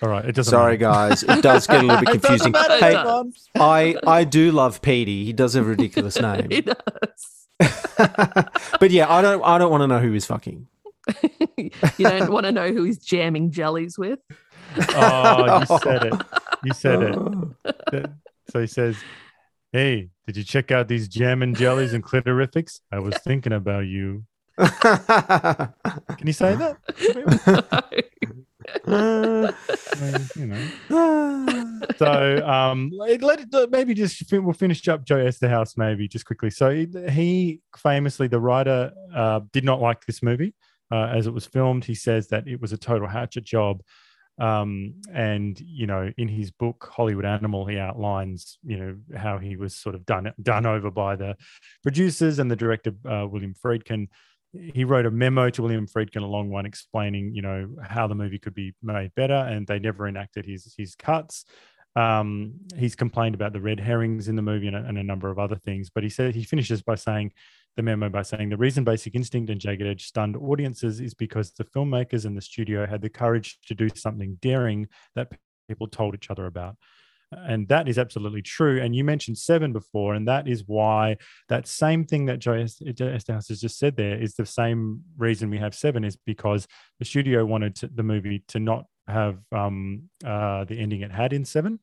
All 0.02 0.08
right, 0.08 0.24
it 0.24 0.34
doesn't. 0.34 0.50
Sorry, 0.50 0.76
matter. 0.76 0.92
guys. 1.08 1.22
It 1.22 1.42
does 1.42 1.66
get 1.66 1.82
a 1.82 1.86
little 1.86 2.00
bit 2.04 2.08
confusing. 2.20 2.52
matter, 2.52 2.78
Hey, 2.78 2.92
Jon. 2.92 3.32
I 3.56 3.96
I 4.06 4.24
do 4.24 4.50
love 4.52 4.82
Petey. 4.82 5.24
He 5.24 5.32
does 5.32 5.54
have 5.54 5.64
a 5.66 5.68
ridiculous 5.68 6.18
name. 6.20 6.48
He 6.50 6.60
does. 6.62 7.46
but 8.80 8.90
yeah, 8.90 9.10
I 9.12 9.22
don't 9.22 9.42
I 9.44 9.58
don't 9.58 9.70
want 9.70 9.82
to 9.82 9.86
know 9.86 10.00
who 10.00 10.12
he's 10.12 10.26
fucking. 10.26 10.66
you 11.62 11.70
don't 12.00 12.30
want 12.32 12.44
to 12.46 12.52
know 12.52 12.72
who 12.72 12.82
he's 12.84 12.98
jamming 12.98 13.50
jellies 13.50 13.96
with. 13.98 14.18
Oh, 14.90 15.60
you 15.60 15.78
said 15.78 16.02
it. 16.04 16.22
You 16.64 16.72
said 16.74 17.02
it. 17.92 18.10
So 18.50 18.60
he 18.60 18.66
says, 18.66 18.96
"Hey, 19.70 20.08
did 20.26 20.36
you 20.36 20.42
check 20.44 20.72
out 20.72 20.88
these 20.88 21.06
jam 21.08 21.42
and 21.42 21.56
jellies 21.56 21.92
and 21.92 22.02
clitorifics? 22.02 22.80
I 22.90 22.98
was 22.98 23.14
thinking 23.18 23.52
about 23.52 23.86
you." 23.86 24.24
Can 24.58 26.26
you 26.26 26.32
say 26.32 26.54
that? 26.56 26.76
Uh, 27.72 27.80
I 28.86 29.52
mean, 30.00 30.28
you 30.36 30.46
know. 30.46 31.70
So 31.98 32.44
um, 32.46 32.90
let, 32.92 33.40
it, 33.40 33.70
maybe 33.70 33.94
just 33.94 34.22
we'll 34.32 34.52
finish 34.52 34.88
up 34.88 35.04
Joe 35.04 35.16
Eszterhas 35.16 35.76
maybe 35.76 36.08
just 36.08 36.24
quickly. 36.24 36.50
So 36.50 36.70
he, 36.70 36.88
he 37.10 37.60
famously, 37.76 38.26
the 38.26 38.40
writer, 38.40 38.90
uh, 39.14 39.40
did 39.52 39.64
not 39.64 39.80
like 39.80 40.04
this 40.06 40.22
movie 40.22 40.54
uh, 40.90 41.06
as 41.14 41.26
it 41.26 41.34
was 41.34 41.46
filmed. 41.46 41.84
He 41.84 41.94
says 41.94 42.28
that 42.28 42.48
it 42.48 42.60
was 42.60 42.72
a 42.72 42.78
total 42.78 43.08
hatchet 43.08 43.44
job. 43.44 43.82
Um, 44.38 44.94
and 45.12 45.60
you 45.60 45.86
know, 45.86 46.12
in 46.18 46.28
his 46.28 46.50
book 46.50 46.90
Hollywood 46.92 47.24
Animal, 47.24 47.66
he 47.66 47.78
outlines 47.78 48.58
you 48.64 48.76
know 48.76 48.96
how 49.16 49.38
he 49.38 49.56
was 49.56 49.76
sort 49.76 49.94
of 49.94 50.04
done 50.06 50.32
done 50.42 50.66
over 50.66 50.90
by 50.90 51.14
the 51.14 51.36
producers 51.82 52.40
and 52.40 52.50
the 52.50 52.56
director 52.56 52.92
uh, 53.08 53.26
William 53.28 53.54
Friedkin. 53.54 54.08
He 54.72 54.84
wrote 54.84 55.06
a 55.06 55.10
memo 55.10 55.50
to 55.50 55.62
William 55.62 55.86
Friedkin, 55.86 56.22
a 56.22 56.26
long 56.26 56.50
one, 56.50 56.66
explaining 56.66 57.34
you 57.34 57.42
know 57.42 57.68
how 57.82 58.06
the 58.06 58.14
movie 58.14 58.38
could 58.38 58.54
be 58.54 58.74
made 58.82 59.14
better, 59.14 59.34
and 59.34 59.66
they 59.66 59.78
never 59.78 60.06
enacted 60.06 60.46
his 60.46 60.74
his 60.76 60.94
cuts. 60.94 61.44
Um, 61.96 62.54
he's 62.76 62.96
complained 62.96 63.36
about 63.36 63.52
the 63.52 63.60
red 63.60 63.78
herrings 63.78 64.26
in 64.26 64.34
the 64.34 64.42
movie 64.42 64.66
and 64.66 64.76
a, 64.76 64.84
and 64.84 64.98
a 64.98 65.02
number 65.04 65.30
of 65.30 65.38
other 65.38 65.56
things, 65.56 65.90
but 65.90 66.02
he 66.02 66.08
said 66.08 66.34
he 66.34 66.42
finishes 66.42 66.82
by 66.82 66.96
saying 66.96 67.32
the 67.76 67.82
memo 67.82 68.08
by 68.08 68.22
saying 68.22 68.48
the 68.48 68.56
reason 68.56 68.84
Basic 68.84 69.14
Instinct 69.14 69.50
and 69.50 69.60
Jagged 69.60 69.86
Edge 69.86 70.04
stunned 70.04 70.36
audiences 70.36 71.00
is 71.00 71.14
because 71.14 71.52
the 71.52 71.64
filmmakers 71.64 72.24
and 72.24 72.36
the 72.36 72.42
studio 72.42 72.86
had 72.86 73.02
the 73.02 73.08
courage 73.08 73.58
to 73.66 73.74
do 73.74 73.88
something 73.94 74.38
daring 74.40 74.88
that 75.14 75.32
people 75.68 75.88
told 75.88 76.14
each 76.14 76.30
other 76.30 76.46
about. 76.46 76.76
And 77.46 77.68
that 77.68 77.88
is 77.88 77.98
absolutely 77.98 78.42
true. 78.42 78.80
And 78.80 78.94
you 78.94 79.04
mentioned 79.04 79.38
Seven 79.38 79.72
before, 79.72 80.14
and 80.14 80.26
that 80.28 80.48
is 80.48 80.64
why 80.66 81.16
that 81.48 81.66
same 81.66 82.04
thing 82.04 82.26
that 82.26 82.38
Joe 82.38 82.54
Est- 82.54 83.28
has 83.28 83.60
just 83.60 83.78
said 83.78 83.96
there 83.96 84.20
is 84.20 84.34
the 84.34 84.46
same 84.46 85.02
reason 85.16 85.50
we 85.50 85.58
have 85.58 85.74
Seven 85.74 86.04
is 86.04 86.16
because 86.16 86.66
the 86.98 87.04
studio 87.04 87.44
wanted 87.44 87.76
to, 87.76 87.88
the 87.88 88.02
movie 88.02 88.44
to 88.48 88.58
not 88.58 88.86
have 89.06 89.38
um, 89.52 90.08
uh, 90.24 90.64
the 90.64 90.78
ending 90.78 91.02
it 91.02 91.10
had 91.10 91.32
in 91.32 91.44
Seven. 91.44 91.78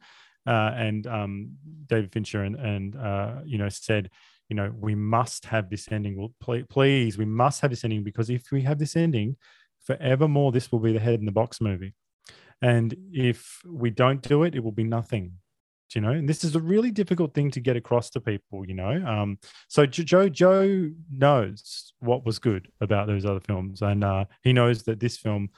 Uh, 0.48 0.72
and 0.76 1.06
um, 1.06 1.52
David 1.86 2.12
Fincher 2.12 2.44
and, 2.44 2.56
and 2.56 2.96
uh, 2.96 3.36
you 3.46 3.60
know 3.60 3.70
said, 3.70 4.10
you 4.50 4.56
know, 4.56 4.74
we 4.78 4.96
must 4.96 5.46
have 5.46 5.70
this 5.70 5.88
ending. 5.92 6.18
Well, 6.18 6.66
please, 6.70 7.18
we 7.18 7.26
must 7.26 7.62
have 7.62 7.70
this 7.70 7.86
ending 7.86 8.04
because 8.04 8.30
if 8.30 8.52
we 8.52 8.64
have 8.64 8.80
this 8.80 8.98
ending, 8.98 9.38
forevermore, 9.86 10.52
this 10.52 10.72
will 10.72 10.80
be 10.80 10.94
the 10.94 11.00
head 11.00 11.20
in 11.20 11.26
the 11.26 11.32
box 11.32 11.62
movie. 11.62 11.94
And 12.62 12.94
if 13.12 13.62
we 13.66 13.90
don't 13.90 14.22
do 14.22 14.44
it, 14.44 14.54
it 14.54 14.64
will 14.64 14.72
be 14.72 14.84
nothing. 14.84 15.38
Do 15.92 16.00
You 16.00 16.06
know, 16.06 16.12
and 16.12 16.30
this 16.30 16.44
is 16.44 16.56
a 16.56 16.60
really 16.60 16.90
difficult 16.90 17.34
thing 17.34 17.52
to 17.52 17.60
get 17.60 17.76
across 17.76 18.10
to 18.12 18.22
people. 18.22 18.66
You 18.66 18.76
know, 18.76 19.06
um, 19.06 19.38
so 19.68 19.86
Joe 19.86 20.30
Joe 20.30 20.90
knows 21.12 21.94
what 22.00 22.26
was 22.26 22.40
good 22.40 22.70
about 22.80 23.08
those 23.08 23.26
other 23.26 23.42
films, 23.42 23.82
and 23.82 24.04
uh, 24.04 24.26
he 24.42 24.54
knows 24.54 24.84
that 24.84 25.02
this 25.02 25.18
film 25.18 25.50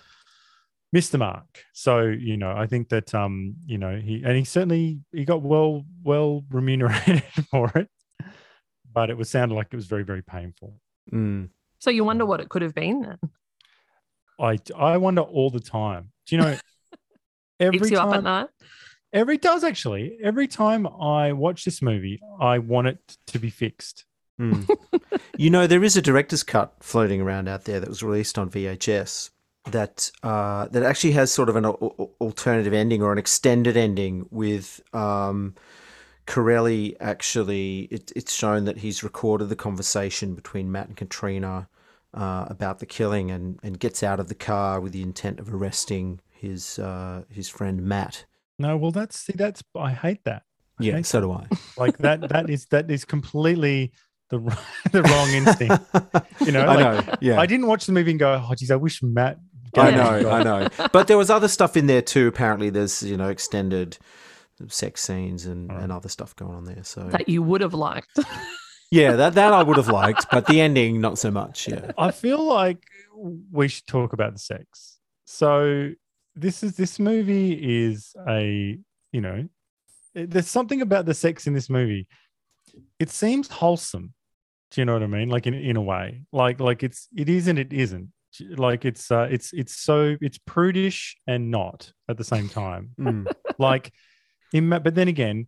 missed 0.92 1.12
the 1.12 1.20
mark. 1.20 1.64
So 1.74 2.02
you 2.02 2.38
know, 2.38 2.52
I 2.52 2.66
think 2.66 2.90
that 2.90 3.14
um, 3.14 3.56
you 3.68 3.78
know 3.78 3.98
he 3.98 4.24
and 4.26 4.36
he 4.36 4.44
certainly 4.44 5.02
he 5.12 5.24
got 5.24 5.44
well 5.44 5.86
well 6.04 6.44
remunerated 6.50 7.24
for 7.52 7.72
it, 7.76 7.90
but 8.92 9.12
it 9.12 9.18
was 9.18 9.30
sounded 9.30 9.54
like 9.54 9.68
it 9.72 9.76
was 9.76 9.86
very 9.86 10.04
very 10.04 10.24
painful. 10.24 10.74
Mm. 11.12 11.50
So 11.78 11.92
you 11.92 12.04
wonder 12.04 12.26
what 12.26 12.40
it 12.40 12.50
could 12.50 12.64
have 12.64 12.74
been 12.74 13.02
then. 13.02 13.20
I 14.40 14.58
I 14.76 14.98
wonder 14.98 15.22
all 15.22 15.52
the 15.52 15.60
time. 15.60 16.12
Do 16.26 16.36
you 16.36 16.42
know? 16.42 16.58
every 17.60 17.80
Keeps 17.80 17.92
you 17.92 17.98
up 17.98 18.10
at 18.10 18.14
time, 18.14 18.24
night. 18.24 18.48
Every 19.14 19.38
does 19.38 19.64
actually. 19.64 20.18
Every 20.22 20.48
time 20.48 20.88
I 20.88 21.32
watch 21.32 21.64
this 21.64 21.82
movie, 21.82 22.20
I 22.40 22.60
want 22.60 22.88
it 22.88 23.18
to 23.28 23.40
be 23.40 23.50
fixed. 23.50 24.06
Mm. 24.40 24.68
you 25.38 25.50
know, 25.50 25.68
there 25.68 25.84
is 25.84 25.96
a 25.96 26.02
director's 26.02 26.44
cut 26.44 26.74
floating 26.82 27.22
around 27.22 27.48
out 27.48 27.66
there 27.66 27.80
that 27.80 27.90
was 27.90 28.04
released 28.04 28.38
on 28.38 28.50
VHS 28.50 29.30
that 29.72 30.12
uh, 30.24 30.68
that 30.68 30.84
actually 30.84 31.12
has 31.12 31.32
sort 31.32 31.50
of 31.50 31.56
an 31.56 31.66
al- 31.66 31.78
al- 31.82 32.12
alternative 32.20 32.74
ending 32.74 33.02
or 33.02 33.12
an 33.12 33.18
extended 33.18 33.78
ending 33.78 34.28
with 34.30 34.82
um, 34.94 35.56
Corelli. 36.26 37.00
Actually, 37.00 37.88
it, 37.92 38.12
it's 38.16 38.34
shown 38.34 38.66
that 38.66 38.78
he's 38.78 39.04
recorded 39.04 39.50
the 39.50 39.56
conversation 39.56 40.36
between 40.36 40.72
Matt 40.72 40.88
and 40.88 40.98
Katrina 40.98 41.70
uh, 42.14 42.46
about 42.50 42.80
the 42.80 42.86
killing, 42.86 43.32
and, 43.32 43.60
and 43.64 43.80
gets 43.80 44.04
out 44.04 44.20
of 44.20 44.28
the 44.28 44.36
car 44.36 44.82
with 44.82 44.92
the 44.92 45.02
intent 45.02 45.40
of 45.40 45.54
arresting 45.54 46.20
his 46.30 46.78
uh, 46.80 47.24
his 47.30 47.48
friend 47.48 47.84
Matt. 47.84 48.26
No, 48.64 48.78
well, 48.78 48.92
that's 48.92 49.18
see, 49.20 49.34
that's 49.36 49.62
I 49.76 49.92
hate 49.92 50.24
that. 50.26 50.44
I 50.80 50.84
Yeah, 50.86 50.96
hate 50.98 51.06
so 51.06 51.22
do 51.22 51.32
I. 51.32 51.44
Like 51.78 51.98
that. 52.00 52.18
That 52.30 52.50
is 52.50 52.66
that 52.68 52.90
is 52.90 53.04
completely 53.06 53.92
the 54.30 54.40
the 54.92 55.04
wrong 55.04 55.30
instinct. 55.40 55.84
You 56.46 56.52
know, 56.56 56.62
I 56.72 56.76
like, 56.76 57.08
know. 57.08 57.16
Yeah, 57.22 57.40
I 57.40 57.46
didn't 57.46 57.68
watch 57.68 57.86
the 57.86 57.92
movie 57.92 58.12
and 58.12 58.20
go, 58.20 58.30
oh, 58.50 58.56
geez, 58.56 58.72
I 58.72 58.76
wish 58.78 59.04
Matt. 59.04 59.38
I 59.76 59.92
know, 59.92 60.14
it 60.16 60.26
a 60.26 60.30
I 60.32 60.44
go." 60.44 60.60
know. 60.60 60.88
But 60.92 61.08
there 61.08 61.18
was 61.18 61.30
other 61.30 61.48
stuff 61.48 61.76
in 61.76 61.88
there 61.88 62.02
too. 62.04 62.28
Apparently, 62.28 62.70
there's 62.70 63.04
you 63.04 63.18
know 63.18 63.30
extended 63.30 63.98
sex 64.68 65.02
scenes 65.02 65.46
and, 65.46 65.72
and 65.72 65.92
other 65.92 66.10
stuff 66.10 66.36
going 66.36 66.56
on 66.56 66.66
there. 66.66 66.84
So 66.84 67.02
That 67.10 67.28
you 67.28 67.42
would 67.44 67.62
have 67.62 67.74
liked. 67.74 68.18
yeah, 68.92 69.14
that 69.14 69.34
that 69.34 69.52
I 69.52 69.64
would 69.64 69.78
have 69.78 69.88
liked, 70.02 70.28
but 70.32 70.46
the 70.48 70.62
ending 70.62 71.02
not 71.02 71.18
so 71.18 71.32
much. 71.32 71.68
Yeah. 71.68 71.92
I 71.98 72.12
feel 72.12 72.42
like 72.44 72.84
we 73.52 73.68
should 73.68 73.88
talk 73.88 74.14
about 74.14 74.34
the 74.34 74.40
sex. 74.40 75.00
So 75.26 75.92
this 76.36 76.64
is 76.64 76.76
this 76.76 77.00
movie 77.00 77.86
is 77.86 78.16
a 78.28 78.78
you 79.12 79.22
know 79.22 79.48
there's 80.16 80.48
something 80.48 80.82
about 80.82 81.06
the 81.06 81.14
sex 81.14 81.48
in 81.48 81.54
this 81.54 81.70
movie. 81.70 82.08
It 83.00 83.10
seems 83.10 83.48
wholesome. 83.50 84.14
Do 84.72 84.82
you 84.82 84.86
know 84.86 84.94
what 84.94 85.04
I 85.04 85.08
mean? 85.08 85.30
Like 85.30 85.48
in 85.48 85.54
in 85.54 85.76
a 85.76 85.82
way, 85.82 86.24
like 86.32 86.60
like 86.60 86.84
it's 86.84 87.08
it 87.16 87.30
is 87.30 87.48
and 87.48 87.58
it 87.60 87.74
isn't. 87.74 88.10
Like 88.58 88.86
it's 88.86 89.12
uh 89.12 89.28
it's 89.30 89.54
it's 89.54 89.76
so 89.76 90.16
it's 90.22 90.40
prudish 90.40 91.16
and 91.28 91.52
not 91.52 91.92
at 92.10 92.18
the 92.18 92.24
same 92.24 92.50
time. 92.50 92.92
Mm. 93.00 93.32
like 93.60 93.92
ima- 94.54 94.80
but 94.80 94.96
then 94.96 95.08
again 95.08 95.48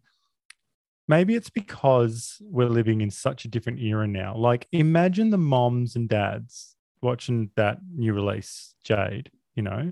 maybe 1.08 1.36
it's 1.36 1.50
because 1.52 2.38
we're 2.42 2.68
living 2.70 3.02
in 3.02 3.12
such 3.12 3.46
a 3.46 3.48
different 3.48 3.80
era 3.80 4.08
now 4.08 4.36
like 4.36 4.68
imagine 4.72 5.30
the 5.30 5.38
moms 5.38 5.96
and 5.96 6.10
dads 6.10 6.76
watching 7.02 7.52
that 7.56 7.78
new 7.96 8.14
release 8.14 8.74
jade 8.84 9.30
you 9.56 9.62
know 9.62 9.92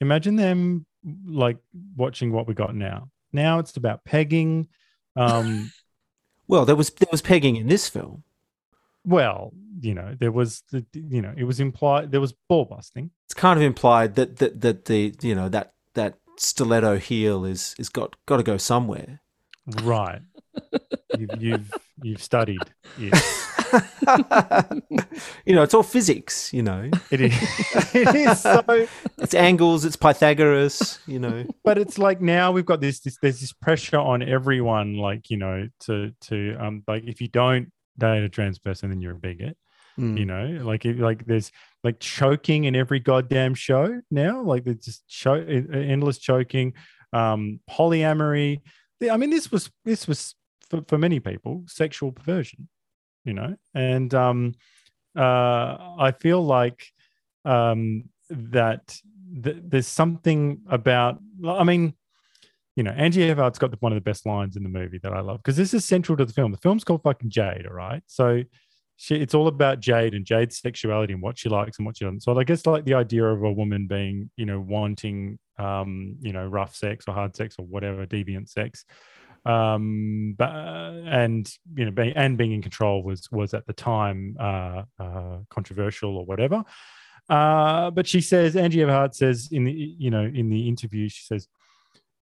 imagine 0.00 0.36
them 0.36 0.86
like 1.26 1.58
watching 1.96 2.32
what 2.32 2.46
we 2.46 2.54
got 2.54 2.74
now 2.74 3.08
now 3.32 3.58
it's 3.58 3.76
about 3.76 4.04
pegging 4.04 4.68
um 5.16 5.70
Well, 6.48 6.64
there 6.64 6.76
was 6.76 6.90
there 6.90 7.08
was 7.10 7.22
pegging 7.22 7.56
in 7.56 7.66
this 7.66 7.88
film. 7.88 8.22
well, 9.04 9.52
you 9.80 9.94
know, 9.94 10.16
there 10.18 10.32
was 10.32 10.62
the 10.70 10.84
you 10.92 11.20
know, 11.20 11.34
it 11.36 11.44
was 11.44 11.60
implied 11.60 12.12
there 12.12 12.20
was 12.20 12.32
ball 12.48 12.64
busting. 12.64 13.10
It's 13.26 13.34
kind 13.34 13.58
of 13.58 13.64
implied 13.64 14.14
that 14.14 14.36
that 14.36 14.60
that 14.60 14.84
the 14.84 15.14
you 15.22 15.34
know 15.34 15.48
that 15.48 15.74
that 15.94 16.18
stiletto 16.38 16.98
heel 16.98 17.44
is 17.44 17.74
is 17.78 17.88
got 17.88 18.16
got 18.26 18.36
to 18.38 18.42
go 18.42 18.56
somewhere. 18.56 19.20
Right. 19.82 20.22
you've 21.18 21.42
you've 21.42 21.70
you've 22.02 22.22
studied 22.22 22.60
it. 22.98 23.46
you 25.46 25.54
know, 25.54 25.62
it's 25.62 25.74
all 25.74 25.82
physics. 25.82 26.52
You 26.52 26.62
know, 26.62 26.90
It 27.10 27.20
is 27.20 27.34
it 27.94 28.14
is 28.14 28.40
so 28.40 28.62
it's 29.18 29.34
angles, 29.34 29.84
it's 29.84 29.96
Pythagoras. 29.96 30.98
You 31.06 31.18
know, 31.18 31.44
but 31.64 31.78
it's 31.78 31.98
like 31.98 32.20
now 32.20 32.52
we've 32.52 32.66
got 32.66 32.80
this, 32.80 33.00
this 33.00 33.18
there's 33.20 33.40
this 33.40 33.52
pressure 33.52 33.98
on 33.98 34.22
everyone 34.22 34.94
like 34.96 35.30
you 35.30 35.36
know 35.36 35.68
to 35.80 36.12
to 36.22 36.56
um 36.58 36.82
like 36.86 37.04
if 37.04 37.20
you 37.20 37.28
don't 37.28 37.70
date 37.98 38.22
a 38.22 38.28
trans 38.28 38.58
person 38.58 38.90
then 38.90 39.00
you're 39.00 39.12
a 39.12 39.18
bigot 39.18 39.56
Mm. 39.98 40.18
you 40.18 40.26
know 40.26 40.44
like 40.62 40.84
it, 40.84 40.98
like 40.98 41.24
there's 41.24 41.50
like 41.82 41.98
choking 42.00 42.64
in 42.64 42.76
every 42.76 43.00
goddamn 43.00 43.54
show 43.54 44.02
now 44.10 44.42
like 44.42 44.62
there's 44.64 44.76
just 44.76 45.04
show 45.06 45.32
endless 45.32 46.18
choking 46.18 46.74
um 47.14 47.60
polyamory 47.70 48.60
i 49.10 49.16
mean 49.16 49.30
this 49.30 49.50
was 49.50 49.70
this 49.86 50.06
was 50.06 50.34
for, 50.68 50.82
for 50.86 50.98
many 50.98 51.18
people 51.18 51.64
sexual 51.66 52.12
perversion 52.12 52.68
you 53.26 53.34
know 53.34 53.54
and 53.74 54.14
um 54.14 54.54
uh 55.16 55.76
i 55.98 56.14
feel 56.18 56.42
like 56.42 56.86
um 57.44 58.04
that 58.30 58.96
th- 59.42 59.56
there's 59.62 59.86
something 59.86 60.60
about 60.68 61.18
i 61.46 61.64
mean 61.64 61.94
you 62.76 62.82
know, 62.82 62.90
Angie 62.90 63.22
Everhart's 63.22 63.58
got 63.58 63.70
the, 63.70 63.78
one 63.80 63.92
of 63.92 63.96
the 63.96 64.02
best 64.02 64.26
lines 64.26 64.54
in 64.54 64.62
the 64.62 64.68
movie 64.68 64.98
that 65.02 65.12
I 65.12 65.20
love 65.20 65.38
because 65.38 65.56
this 65.56 65.72
is 65.72 65.84
central 65.84 66.16
to 66.18 66.26
the 66.26 66.32
film. 66.32 66.52
The 66.52 66.58
film's 66.58 66.84
called 66.84 67.02
fucking 67.02 67.30
Jade, 67.30 67.66
all 67.66 67.72
right? 67.72 68.02
So 68.06 68.42
she, 68.96 69.16
it's 69.16 69.34
all 69.34 69.48
about 69.48 69.80
Jade 69.80 70.14
and 70.14 70.26
Jade's 70.26 70.58
sexuality 70.58 71.14
and 71.14 71.22
what 71.22 71.38
she 71.38 71.48
likes 71.48 71.78
and 71.78 71.86
what 71.86 71.96
she 71.96 72.04
doesn't. 72.04 72.22
So 72.22 72.38
I 72.38 72.44
guess 72.44 72.66
like 72.66 72.84
the 72.84 72.94
idea 72.94 73.24
of 73.24 73.42
a 73.42 73.52
woman 73.52 73.86
being, 73.86 74.30
you 74.36 74.44
know, 74.44 74.60
wanting, 74.60 75.38
um, 75.58 76.16
you 76.20 76.34
know, 76.34 76.46
rough 76.46 76.76
sex 76.76 77.06
or 77.08 77.14
hard 77.14 77.34
sex 77.34 77.56
or 77.58 77.64
whatever, 77.64 78.06
deviant 78.06 78.50
sex, 78.50 78.84
um, 79.46 80.34
but 80.36 80.50
and 80.50 81.48
you 81.74 81.84
know, 81.84 81.90
being, 81.90 82.12
and 82.16 82.36
being 82.36 82.52
in 82.52 82.62
control 82.62 83.02
was 83.02 83.30
was 83.30 83.54
at 83.54 83.66
the 83.66 83.72
time 83.72 84.36
uh, 84.40 84.82
uh, 84.98 85.38
controversial 85.50 86.16
or 86.16 86.24
whatever. 86.24 86.64
Uh, 87.28 87.90
but 87.90 88.06
she 88.06 88.20
says, 88.20 88.56
Angie 88.56 88.78
Everhart 88.78 89.14
says 89.14 89.48
in 89.50 89.64
the, 89.64 89.72
you 89.72 90.10
know, 90.10 90.22
in 90.22 90.48
the 90.48 90.68
interview, 90.68 91.08
she 91.08 91.24
says, 91.24 91.48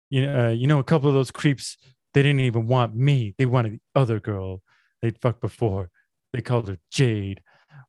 you 0.10 0.26
know, 0.26 0.48
uh, 0.48 0.50
you 0.52 0.68
know, 0.68 0.80
a 0.80 0.84
couple 0.84 1.10
of 1.10 1.16
those 1.16 1.32
creeps, 1.32 1.78
they 2.14 2.24
didn't 2.24 2.40
even 2.42 2.68
want 2.68 2.96
me. 2.96 3.36
They 3.38 3.46
wanted 3.46 3.74
the 3.74 4.00
other 4.00 4.20
girl 4.20 4.62
they'd 5.02 5.20
fucked 5.20 5.42
before. 5.42 5.90
They 6.32 6.42
called 6.42 6.70
her 6.70 6.78
Jade. 6.92 7.42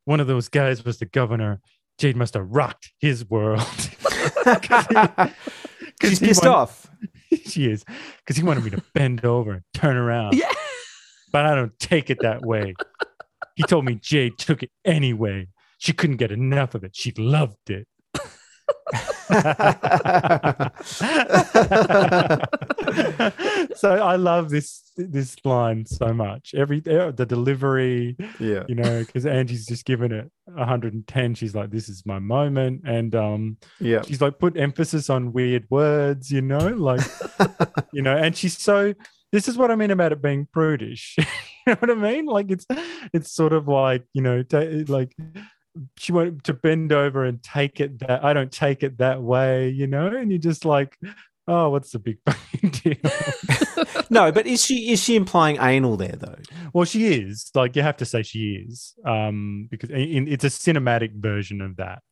One 0.05 0.21
of 0.21 0.27
those 0.27 0.49
guys 0.49 0.85
was 0.85 0.99
the 0.99 1.07
governor. 1.07 1.61
Jade 1.99 2.17
must 2.17 2.35
have 2.35 2.49
rocked 2.49 2.93
his 2.99 3.29
world. 3.29 3.67
she's 6.03 6.19
pissed 6.21 6.45
wanted- 6.45 6.57
off. 6.57 6.91
she 7.47 7.71
is 7.71 7.85
because 8.19 8.37
he 8.37 8.43
wanted 8.43 8.65
me 8.65 8.71
to 8.71 8.83
bend 8.95 9.25
over 9.25 9.53
and 9.53 9.63
turn 9.75 9.97
around. 9.97 10.35
Yeah. 10.35 10.53
But 11.33 11.47
I 11.47 11.55
don't 11.55 11.79
take 11.79 12.09
it 12.11 12.19
that 12.23 12.43
way. 12.43 12.75
He 13.57 13.63
told 13.65 13.85
me 13.85 13.97
Jade 14.01 14.39
took 14.39 14.63
it 14.63 14.71
anyway. 14.85 15.49
She 15.79 15.93
couldn't 15.93 16.17
get 16.17 16.31
enough 16.31 16.75
of 16.75 16.85
it. 16.85 16.95
She 16.95 17.13
loved 17.13 17.71
it. 17.71 17.87
so 23.75 23.95
I 24.03 24.17
love 24.17 24.51
this 24.51 24.83
this 24.97 25.37
line 25.45 25.87
so 25.87 26.13
much. 26.13 26.55
Every 26.55 26.83
eh, 26.87 27.11
the 27.11 27.27
delivery, 27.27 28.17
Yeah. 28.39 28.65
you 28.69 28.75
know, 28.75 29.01
because 29.05 29.27
Angie's 29.27 29.67
just 29.67 29.85
given 29.85 30.13
it 30.13 30.31
110. 30.47 31.35
She's 31.35 31.55
like, 31.55 31.71
"This 31.71 31.89
is 31.89 32.05
my 32.07 32.19
moment," 32.19 32.83
and 32.87 33.15
um, 33.15 33.57
Yeah. 33.81 34.03
she's 34.03 34.21
like 34.21 34.39
put 34.39 34.57
emphasis 34.57 35.11
on 35.11 35.33
weird 35.33 35.67
words, 35.71 36.31
you 36.31 36.43
know, 36.43 36.69
like 36.69 37.01
you 37.93 38.03
know, 38.03 38.17
and 38.17 38.37
she's 38.37 38.59
so. 38.59 38.95
This 39.33 39.49
is 39.49 39.59
what 39.59 39.73
I 39.73 39.77
mean 39.77 39.91
about 39.91 40.13
it 40.13 40.23
being 40.23 40.47
prudish. 40.53 41.17
you 41.19 41.25
know 41.67 41.75
what 41.75 41.91
I 41.91 41.95
mean? 41.95 42.27
Like 42.27 42.51
it's 42.51 42.65
it's 43.13 43.33
sort 43.33 43.53
of 43.53 43.67
like 43.69 44.05
you 44.15 44.23
know, 44.23 44.43
ta- 44.45 44.85
like 44.89 45.15
she 45.97 46.13
wanted 46.13 46.45
to 46.45 46.53
bend 46.55 46.93
over 46.93 47.25
and 47.25 47.43
take 47.43 47.81
it 47.81 47.99
that 48.01 48.25
I 48.25 48.33
don't 48.33 48.53
take 48.53 48.83
it 48.83 48.99
that 48.99 49.23
way, 49.23 49.69
you 49.69 49.87
know, 49.87 50.07
and 50.09 50.31
you're 50.31 50.39
just 50.39 50.65
like, 50.65 50.99
oh, 51.49 51.71
what's 51.71 51.91
the 51.93 51.99
big 51.99 52.19
fucking 52.27 52.71
deal? 52.83 52.97
No, 54.09 54.31
but 54.31 54.47
is 54.47 54.65
she 54.65 54.93
is 54.93 55.03
she 55.03 55.17
implying 55.17 55.59
anal 55.61 55.97
there 55.97 56.15
though? 56.17 56.37
well, 56.73 56.85
she 56.85 57.07
is 57.13 57.51
like 57.55 57.75
you 57.77 57.83
have 57.83 57.97
to 57.99 58.05
say 58.05 58.23
she 58.23 58.65
is, 58.69 58.95
um, 59.05 59.67
because 59.71 59.91
in, 59.91 60.29
it's 60.29 60.45
a 60.45 60.49
cinematic 60.49 61.13
version 61.15 61.61
of 61.61 61.77
that, 61.77 62.03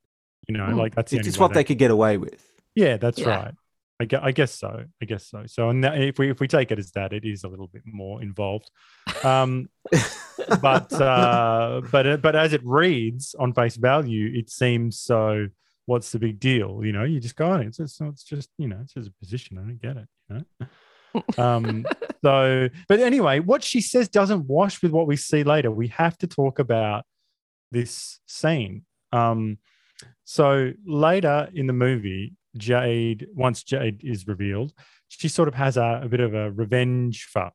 you 0.49 0.57
know, 0.57 0.65
Mm. 0.65 0.77
like 0.77 0.95
that's 0.95 1.13
the 1.13 1.19
It's 1.19 1.23
only 1.27 1.31
just 1.31 1.41
what 1.41 1.55
they 1.55 1.63
could 1.65 1.79
get 1.79 1.91
away 1.93 2.17
with. 2.19 2.43
Yeah, 2.75 2.97
that's 2.97 3.21
Yeah. 3.21 3.29
right. 3.29 3.55
I 4.01 4.07
guess, 4.07 4.21
I 4.23 4.33
guess 4.33 4.59
so. 4.59 4.85
I 5.01 5.05
guess 5.05 5.27
so. 5.29 5.45
So, 5.47 5.71
and 5.71 5.85
if 5.85 6.19
we 6.19 6.31
if 6.31 6.41
we 6.41 6.49
take 6.49 6.73
it 6.73 6.79
as 6.79 6.91
that, 6.93 7.13
it 7.13 7.25
is 7.25 7.45
a 7.45 7.49
little 7.49 7.69
bit 7.69 7.83
more 7.85 8.23
involved. 8.23 8.71
Um, 9.23 9.69
but 10.61 10.93
uh, 10.93 11.81
but 11.93 12.21
but 12.21 12.35
as 12.35 12.53
it 12.53 12.61
reads 12.65 13.37
on 13.39 13.53
face 13.55 13.77
value, 13.77 14.33
it 14.35 14.51
seems 14.51 15.01
so. 15.01 15.49
What's 15.87 16.13
the 16.13 16.19
big 16.19 16.41
deal? 16.41 16.81
You 16.83 16.93
know, 16.93 17.05
you 17.05 17.21
just 17.21 17.37
go, 17.37 17.53
oh, 17.53 17.57
it's 17.57 17.77
just, 17.77 18.01
it's 18.01 18.25
just 18.25 18.49
you 18.57 18.69
know, 18.69 18.79
it's 18.83 18.95
just 18.95 19.11
a 19.11 19.13
position. 19.21 19.59
I 19.59 19.63
don't 19.63 19.83
get 19.83 19.97
it. 19.99 20.09
You 20.29 20.47
know. 21.39 21.39
um. 21.39 21.87
So, 22.25 22.69
but 22.89 23.01
anyway, 23.01 23.41
what 23.41 23.63
she 23.63 23.81
says 23.81 24.09
doesn't 24.09 24.47
wash 24.47 24.83
with 24.83 24.93
what 24.93 25.07
we 25.07 25.17
see 25.17 25.45
later. 25.45 25.71
We 25.71 25.89
have 25.89 26.17
to 26.19 26.27
talk 26.27 26.59
about 26.59 27.05
this 27.71 28.19
scene. 28.27 28.87
Um. 29.13 29.59
So 30.25 30.73
later 30.85 31.49
in 31.55 31.67
the 31.67 31.73
movie, 31.73 32.33
Jade, 32.57 33.27
once 33.35 33.63
Jade 33.63 34.01
is 34.05 34.27
revealed, 34.27 34.73
she 35.09 35.29
sort 35.29 35.49
of 35.49 35.55
has 35.55 35.77
a, 35.77 36.01
a 36.03 36.09
bit 36.09 36.21
of 36.21 36.35
a 36.35 36.51
revenge 36.51 37.25
fuck 37.31 37.55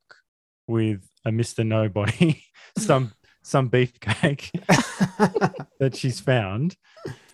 with 0.68 1.08
a 1.26 1.32
Mr. 1.32 1.66
Nobody, 1.66 2.44
some 2.78 3.14
some 3.42 3.70
beefcake 3.70 4.50
that 5.80 5.96
she's 5.96 6.20
found. 6.20 6.76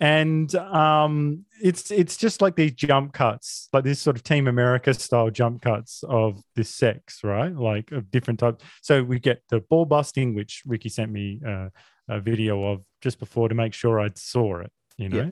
And 0.00 0.54
um 0.54 1.44
it's 1.62 1.90
it's 1.90 2.16
just 2.16 2.40
like 2.40 2.54
these 2.56 2.72
jump 2.72 3.12
cuts, 3.12 3.68
like 3.72 3.84
this 3.84 4.00
sort 4.00 4.16
of 4.16 4.22
Team 4.22 4.46
America 4.46 4.94
style 4.94 5.30
jump 5.30 5.62
cuts 5.62 6.04
of 6.08 6.40
this 6.54 6.70
sex, 6.70 7.20
right? 7.24 7.54
Like 7.54 7.92
of 7.92 8.10
different 8.10 8.40
types. 8.40 8.64
So 8.82 9.02
we 9.02 9.18
get 9.18 9.42
the 9.50 9.60
ball 9.60 9.84
busting, 9.84 10.34
which 10.34 10.62
Ricky 10.64 10.88
sent 10.88 11.10
me 11.10 11.40
uh, 11.46 11.68
a 12.08 12.20
video 12.20 12.62
of 12.72 12.82
just 13.02 13.18
before 13.18 13.48
to 13.48 13.54
make 13.54 13.74
sure 13.74 14.00
I 14.00 14.10
saw 14.14 14.60
it, 14.60 14.70
you 14.96 15.08
know. 15.08 15.16
Yeah. 15.16 15.30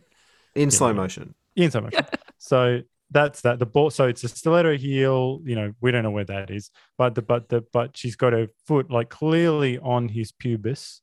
In 0.54 0.70
Yeah. 0.70 0.76
slow 0.76 0.92
motion. 0.92 1.34
In 1.56 1.70
so 1.70 1.80
much. 1.80 1.94
so 2.38 2.80
that's 3.10 3.42
that. 3.42 3.58
The 3.58 3.66
ball. 3.66 3.90
So 3.90 4.06
it's 4.06 4.24
a 4.24 4.28
stiletto 4.28 4.76
heel. 4.76 5.40
You 5.44 5.54
know, 5.54 5.72
we 5.80 5.90
don't 5.90 6.02
know 6.02 6.10
where 6.10 6.24
that 6.24 6.50
is, 6.50 6.70
but 6.98 7.14
the 7.14 7.22
but 7.22 7.48
the 7.48 7.64
but 7.72 7.96
she's 7.96 8.16
got 8.16 8.32
her 8.32 8.48
foot 8.66 8.90
like 8.90 9.08
clearly 9.08 9.78
on 9.78 10.08
his 10.08 10.32
pubis 10.32 11.00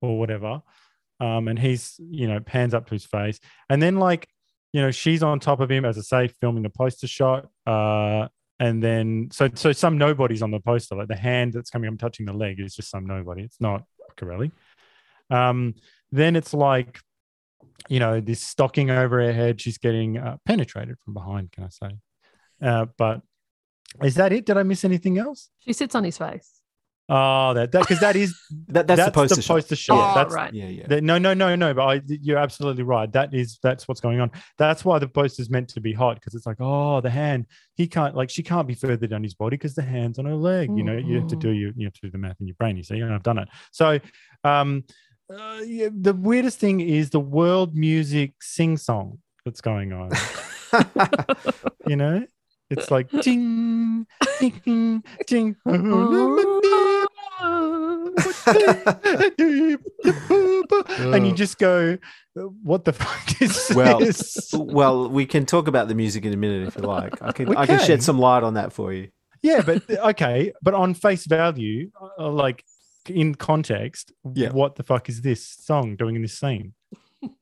or 0.00 0.18
whatever, 0.18 0.62
um, 1.20 1.48
and 1.48 1.58
he's 1.58 1.96
you 1.98 2.26
know 2.26 2.40
pans 2.40 2.74
up 2.74 2.86
to 2.86 2.94
his 2.94 3.04
face, 3.04 3.38
and 3.68 3.80
then 3.80 3.96
like 3.96 4.28
you 4.72 4.80
know 4.80 4.90
she's 4.90 5.22
on 5.22 5.40
top 5.40 5.60
of 5.60 5.70
him 5.70 5.84
as 5.84 5.98
I 5.98 6.02
say, 6.02 6.34
filming 6.40 6.62
the 6.62 6.70
poster 6.70 7.06
shot. 7.06 7.48
Uh, 7.66 8.28
and 8.60 8.82
then 8.82 9.28
so 9.32 9.48
so 9.54 9.72
some 9.72 9.98
nobody's 9.98 10.42
on 10.42 10.50
the 10.50 10.60
poster, 10.60 10.94
like 10.94 11.08
the 11.08 11.16
hand 11.16 11.52
that's 11.52 11.70
coming 11.70 11.92
up 11.92 11.98
touching 11.98 12.26
the 12.26 12.32
leg 12.32 12.60
is 12.60 12.74
just 12.74 12.90
some 12.90 13.06
nobody. 13.06 13.42
It's 13.42 13.60
not 13.60 13.84
Corelli. 14.16 14.52
Um, 15.30 15.74
then 16.12 16.36
it's 16.36 16.54
like 16.54 17.00
you 17.88 18.00
know, 18.00 18.20
this 18.20 18.40
stocking 18.40 18.90
over 18.90 19.22
her 19.22 19.32
head. 19.32 19.60
She's 19.60 19.78
getting 19.78 20.18
uh, 20.18 20.36
penetrated 20.44 20.96
from 21.04 21.14
behind, 21.14 21.52
can 21.52 21.64
I 21.64 21.68
say? 21.68 21.90
Uh, 22.62 22.86
but 22.96 23.22
is 24.02 24.14
that 24.16 24.32
it? 24.32 24.46
Did 24.46 24.56
I 24.56 24.62
miss 24.62 24.84
anything 24.84 25.18
else? 25.18 25.50
She 25.58 25.72
sits 25.72 25.94
on 25.94 26.04
his 26.04 26.18
face. 26.18 26.50
Oh, 27.06 27.52
that 27.52 27.70
that 27.72 27.80
because 27.80 28.00
that 28.00 28.16
is 28.16 28.34
That, 28.68 28.86
that's, 28.86 29.04
the 29.04 29.10
poster 29.10 29.42
shot. 29.42 29.54
poster 29.54 29.76
shot. 29.76 30.12
Oh, 30.12 30.14
that's, 30.14 30.34
right. 30.34 30.54
Yeah, 30.54 30.68
yeah. 30.68 30.86
that- 30.86 31.04
no, 31.04 31.18
no, 31.18 31.34
no, 31.34 31.54
no. 31.54 31.74
But 31.74 31.82
I, 31.82 32.00
you're 32.06 32.38
absolutely 32.38 32.82
right. 32.82 33.12
That 33.12 33.34
is 33.34 33.58
that's 33.62 33.86
what's 33.86 34.00
going 34.00 34.20
on. 34.20 34.30
That's 34.56 34.86
why 34.86 34.98
the 34.98 35.06
poster's 35.08 35.50
meant 35.50 35.68
to 35.70 35.82
be 35.82 35.92
hot 35.92 36.14
because 36.14 36.34
it's 36.34 36.46
like, 36.46 36.56
oh, 36.60 37.02
the 37.02 37.10
hand. 37.10 37.46
He 37.74 37.86
can't 37.86 38.16
like 38.16 38.30
she 38.30 38.42
can't 38.42 38.66
be 38.66 38.74
further 38.74 39.06
down 39.06 39.22
his 39.22 39.34
body 39.34 39.58
because 39.58 39.74
the 39.74 39.82
hand's 39.82 40.18
on 40.18 40.24
her 40.24 40.34
leg. 40.34 40.70
You 40.74 40.82
know, 40.82 40.96
you 40.96 41.16
have 41.16 41.28
to 41.28 41.36
do 41.36 41.50
your 41.50 41.72
you 41.76 41.86
have 41.86 41.94
to 41.94 42.00
do 42.00 42.10
the 42.10 42.18
math 42.18 42.40
in 42.40 42.46
your 42.46 42.56
brain. 42.56 42.78
You 42.78 42.82
see, 42.82 42.98
and 43.00 43.12
I've 43.12 43.22
done 43.22 43.38
it. 43.38 43.48
So, 43.70 44.00
um, 44.42 44.84
uh, 45.32 45.60
yeah, 45.64 45.88
the 45.92 46.14
weirdest 46.14 46.58
thing 46.58 46.80
is 46.80 47.10
the 47.10 47.20
world 47.20 47.74
music 47.74 48.32
sing 48.40 48.76
song 48.76 49.18
that's 49.44 49.60
going 49.60 49.92
on. 49.92 50.10
you 51.86 51.96
know, 51.96 52.26
it's 52.70 52.90
like 52.90 53.10
ding, 53.22 54.06
ding, 54.40 55.02
ding. 55.26 55.56
and 58.46 59.36
you 61.26 61.32
just 61.32 61.58
go, 61.58 61.98
"What 62.34 62.84
the 62.84 62.92
fuck 62.92 63.42
is 63.42 63.72
Well, 63.74 63.98
this?" 64.00 64.50
well, 64.52 65.08
we 65.08 65.26
can 65.26 65.46
talk 65.46 65.68
about 65.68 65.88
the 65.88 65.94
music 65.94 66.24
in 66.24 66.32
a 66.32 66.36
minute 66.36 66.68
if 66.68 66.76
you 66.76 66.82
like. 66.82 67.20
I 67.22 67.32
can 67.32 67.48
We 67.48 67.56
I 67.56 67.66
can 67.66 67.78
can. 67.78 67.86
shed 67.86 68.02
some 68.02 68.18
light 68.18 68.42
on 68.42 68.54
that 68.54 68.72
for 68.72 68.92
you. 68.92 69.08
Yeah, 69.42 69.62
but 69.62 69.88
okay, 69.90 70.52
but 70.62 70.74
on 70.74 70.94
face 70.94 71.26
value, 71.26 71.90
uh, 72.18 72.30
like 72.30 72.64
in 73.10 73.34
context, 73.34 74.12
Yeah. 74.34 74.50
what 74.50 74.76
the 74.76 74.82
fuck 74.82 75.08
is 75.08 75.22
this 75.22 75.44
song 75.46 75.96
doing 75.96 76.16
in 76.16 76.22
this 76.22 76.38
scene? 76.38 76.74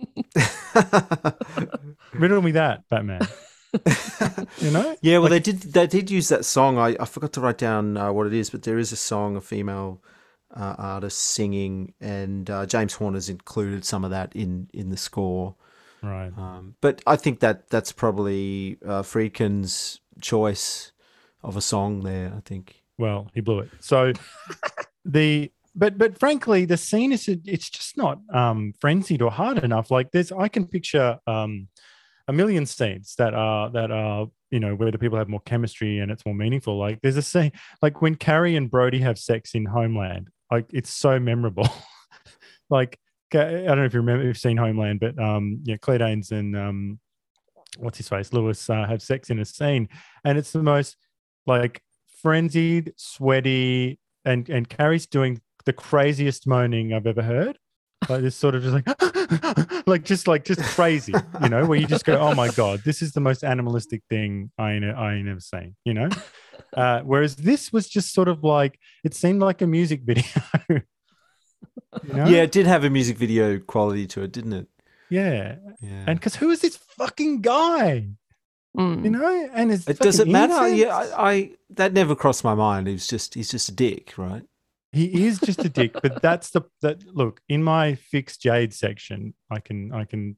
Riddle 2.13 2.43
me 2.43 2.53
that, 2.53 2.89
Batman. 2.89 3.27
you 4.59 4.71
know? 4.71 4.97
Yeah, 5.03 5.19
well, 5.19 5.23
Like- 5.31 5.31
they 5.45 5.53
did. 5.53 5.61
They 5.73 5.87
did 5.87 6.11
use 6.11 6.29
that 6.29 6.45
song. 6.45 6.79
I, 6.79 6.97
I 7.01 7.05
forgot 7.07 7.33
to 7.35 7.41
write 7.41 7.59
down 7.59 7.97
uh, 7.97 8.13
what 8.13 8.27
it 8.27 8.33
is, 8.35 8.51
but 8.51 8.63
there 8.63 8.79
is 8.79 8.93
a 8.93 8.97
song, 8.97 9.37
a 9.37 9.41
female 9.41 10.03
uh, 10.55 10.75
artist 10.79 11.19
singing, 11.19 11.95
and 12.01 12.49
uh, 12.51 12.67
James 12.67 12.95
Horner's 12.95 13.29
included 13.29 13.85
some 13.85 14.05
of 14.05 14.11
that 14.11 14.35
in 14.37 14.69
in 14.75 14.91
the 14.91 14.97
score. 14.97 15.57
Right. 16.03 16.33
Um, 16.37 16.75
but 16.81 17.01
I 17.07 17.17
think 17.17 17.41
that 17.41 17.69
that's 17.71 17.93
probably 17.93 18.77
uh, 18.85 19.03
Friedkin's 19.03 20.01
choice 20.21 20.93
of 21.43 21.57
a 21.57 21.61
song 21.63 22.01
there. 22.03 22.33
I 22.37 22.41
think. 22.45 22.83
Well, 22.99 23.31
he 23.35 23.41
blew 23.41 23.61
it. 23.61 23.71
So 23.81 24.13
the 25.05 25.51
but 25.75 25.97
but 25.97 26.19
frankly, 26.19 26.65
the 26.65 26.77
scene 26.77 27.13
is 27.13 27.29
it's 27.29 27.71
just 27.71 27.97
not 27.97 28.21
um 28.33 28.73
frenzied 28.81 29.23
or 29.23 29.31
hard 29.31 29.59
enough. 29.59 29.91
Like 29.91 30.11
there's 30.13 30.33
I 30.33 30.49
can 30.49 30.67
picture 30.67 31.19
um 31.27 31.69
a 32.29 32.33
million 32.33 32.67
scenes 32.67 33.15
that 33.17 33.35
are 33.35 33.71
that 33.71 33.91
are 33.91 34.27
you 34.51 34.61
know 34.61 34.75
where 34.75 34.91
the 34.91 34.99
people 34.99 35.19
have 35.19 35.29
more 35.29 35.41
chemistry 35.41 35.99
and 35.99 36.11
it's 36.11 36.27
more 36.27 36.35
meaningful. 36.35 36.79
Like 36.79 37.01
there's 37.03 37.17
a 37.17 37.23
scene 37.23 37.53
like 37.81 38.03
when 38.03 38.17
Carrie 38.17 38.57
and 38.57 38.71
Brody 38.71 39.01
have 39.01 39.19
sex 39.19 39.55
in 39.55 39.67
Homeland. 39.67 40.29
Like 40.51 40.67
it's 40.73 40.91
so 40.91 41.19
memorable. 41.19 41.69
like 42.71 42.99
I 43.35 43.37
don't 43.37 43.79
know 43.79 43.85
if 43.85 43.95
you 43.95 44.01
remember, 44.01 44.23
if 44.23 44.27
you've 44.27 44.39
seen 44.39 44.59
Homeland, 44.59 45.01
but 45.01 45.19
um, 45.19 45.61
yeah, 45.65 45.77
Claire 45.79 45.99
Danes 45.99 46.33
and 46.33 46.55
um, 46.55 47.01
what's 47.79 47.97
his 47.97 48.09
face, 48.09 48.33
Lewis, 48.33 48.69
uh, 48.69 48.87
have 48.87 49.01
sex 49.01 49.31
in 49.31 49.39
a 49.39 49.45
scene, 49.47 49.89
and 50.25 50.37
it's 50.37 50.53
the 50.53 50.63
most 50.63 50.97
like 51.47 51.83
frenzied, 52.21 52.93
sweaty, 52.97 53.99
and 54.25 54.49
and 54.49 54.69
Carrie's 54.69 55.07
doing 55.07 55.41
the 55.65 55.73
craziest 55.73 56.47
moaning 56.47 56.93
I've 56.93 57.07
ever 57.07 57.23
heard. 57.23 57.59
Like 58.09 58.23
this 58.23 58.35
sort 58.35 58.57
of 58.57 58.63
just 58.63 58.75
like, 58.75 59.87
like 59.87 60.05
just 60.05 60.27
like 60.27 60.45
just 60.45 60.61
crazy, 60.61 61.13
you 61.41 61.49
know, 61.49 61.65
where 61.67 61.79
you 61.79 61.87
just 61.87 62.05
go, 62.05 62.19
oh 62.19 62.35
my 62.35 62.49
god, 62.49 62.83
this 62.85 63.01
is 63.01 63.13
the 63.13 63.21
most 63.21 63.45
animalistic 63.45 64.03
thing 64.11 64.51
I 64.59 64.73
ain't, 64.73 64.85
I 64.85 65.15
ain't 65.15 65.29
ever 65.29 65.41
seen, 65.41 65.77
you 65.85 65.95
know. 65.95 66.09
Uh, 66.77 67.01
whereas 67.03 67.37
this 67.37 67.73
was 67.73 67.89
just 67.89 68.13
sort 68.13 68.29
of 68.29 68.43
like 68.43 68.79
it 69.05 69.15
seemed 69.15 69.41
like 69.41 69.63
a 69.63 69.67
music 69.67 70.03
video. 70.05 70.25
you 70.69 70.83
know? 72.13 72.27
Yeah, 72.27 72.43
it 72.43 72.53
did 72.53 72.67
have 72.67 72.83
a 72.83 72.91
music 72.91 73.19
video 73.19 73.59
quality 73.59 74.07
to 74.09 74.23
it, 74.23 74.33
didn't 74.33 74.55
it? 74.55 74.67
Yeah. 75.09 75.57
Yeah. 75.81 76.05
And 76.07 76.19
because 76.19 76.37
who 76.37 76.51
is 76.51 76.61
this 76.61 76.77
fucking 76.77 77.43
guy? 77.43 78.09
Mm. 78.77 79.05
You 79.05 79.11
know? 79.11 79.51
And 79.53 79.71
it's 79.73 79.87
it 79.87 79.99
doesn't 79.99 80.31
matter? 80.31 80.53
incense. 80.67 80.79
Yeah, 80.79 80.97
I, 80.97 81.31
I 81.31 81.51
that 81.71 81.93
never 81.93 82.15
crossed 82.15 82.45
my 82.45 82.55
mind. 82.55 82.87
He's 82.89 83.07
just 83.07 83.35
he's 83.35 83.51
just 83.51 83.69
a 83.69 83.73
dick, 83.73 84.15
right? 84.17 84.43
He 84.93 85.25
is 85.27 85.41
just 85.41 85.65
a 85.65 85.69
dick, 85.69 85.95
but 86.03 86.21
that's 86.23 86.51
the 86.51 86.63
that 86.83 87.03
look 87.07 87.41
in 87.49 87.63
my 87.63 87.95
fixed 87.95 88.43
Jade 88.43 88.75
section. 88.75 89.35
I 89.51 89.61
can 89.61 89.93
I 89.93 90.05
can 90.05 90.37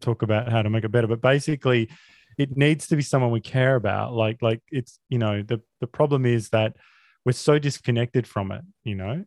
talk 0.00 0.22
about 0.22 0.48
how 0.50 0.62
to 0.62 0.70
make 0.70 0.84
it 0.84 0.92
better, 0.92 1.08
but 1.08 1.20
basically, 1.20 1.90
it 2.38 2.56
needs 2.56 2.86
to 2.88 2.96
be 2.96 3.02
someone 3.02 3.30
we 3.32 3.40
care 3.40 3.74
about. 3.76 4.12
Like 4.12 4.42
like 4.42 4.60
it's 4.70 4.98
you 5.08 5.18
know 5.18 5.42
the 5.42 5.60
the 5.80 5.86
problem 5.86 6.24
is 6.26 6.50
that 6.50 6.76
we're 7.24 7.32
so 7.32 7.58
disconnected 7.58 8.26
from 8.26 8.52
it. 8.52 8.62
You 8.84 8.94
know, 8.94 9.24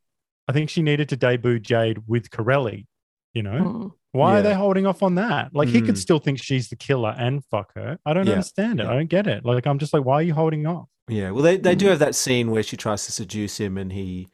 I 0.48 0.54
think 0.54 0.70
she 0.70 0.82
needed 0.82 1.10
to 1.10 1.18
debut 1.18 1.60
Jade 1.60 2.00
with 2.08 2.32
Corelli. 2.32 2.88
You 3.34 3.44
know, 3.44 3.52
Mm. 3.52 3.92
Why 4.14 4.34
Yeah. 4.34 4.40
are 4.40 4.42
they 4.44 4.54
holding 4.54 4.86
off 4.86 5.04
on 5.04 5.16
that? 5.16 5.54
Like 5.54 5.68
he 5.68 5.82
could 5.82 5.96
Mm. 5.96 6.06
still 6.06 6.20
think 6.20 6.42
she's 6.42 6.70
the 6.70 6.76
killer 6.78 7.14
and 7.18 7.44
fuck 7.52 7.74
her. 7.76 8.00
I 8.06 8.14
don't 8.14 8.26
Yeah. 8.26 8.34
understand 8.34 8.80
it. 8.80 8.84
Yeah. 8.84 8.92
I 8.92 8.94
don't 8.94 9.10
get 9.10 9.28
it. 9.28 9.44
Like 9.44 9.68
I'm 9.68 9.78
just 9.80 9.94
like, 9.94 10.06
why 10.06 10.16
are 10.16 10.22
you 10.24 10.34
holding 10.34 10.66
off? 10.66 10.88
Yeah. 11.10 11.32
Well, 11.32 11.44
they 11.44 11.58
they 11.58 11.76
do 11.76 11.88
Mm. 11.88 11.90
have 11.90 12.00
that 12.00 12.16
scene 12.16 12.50
where 12.52 12.64
she 12.64 12.78
tries 12.78 13.06
to 13.08 13.12
seduce 13.12 13.60
him, 13.60 13.78
and 13.78 13.92
he. 13.92 14.30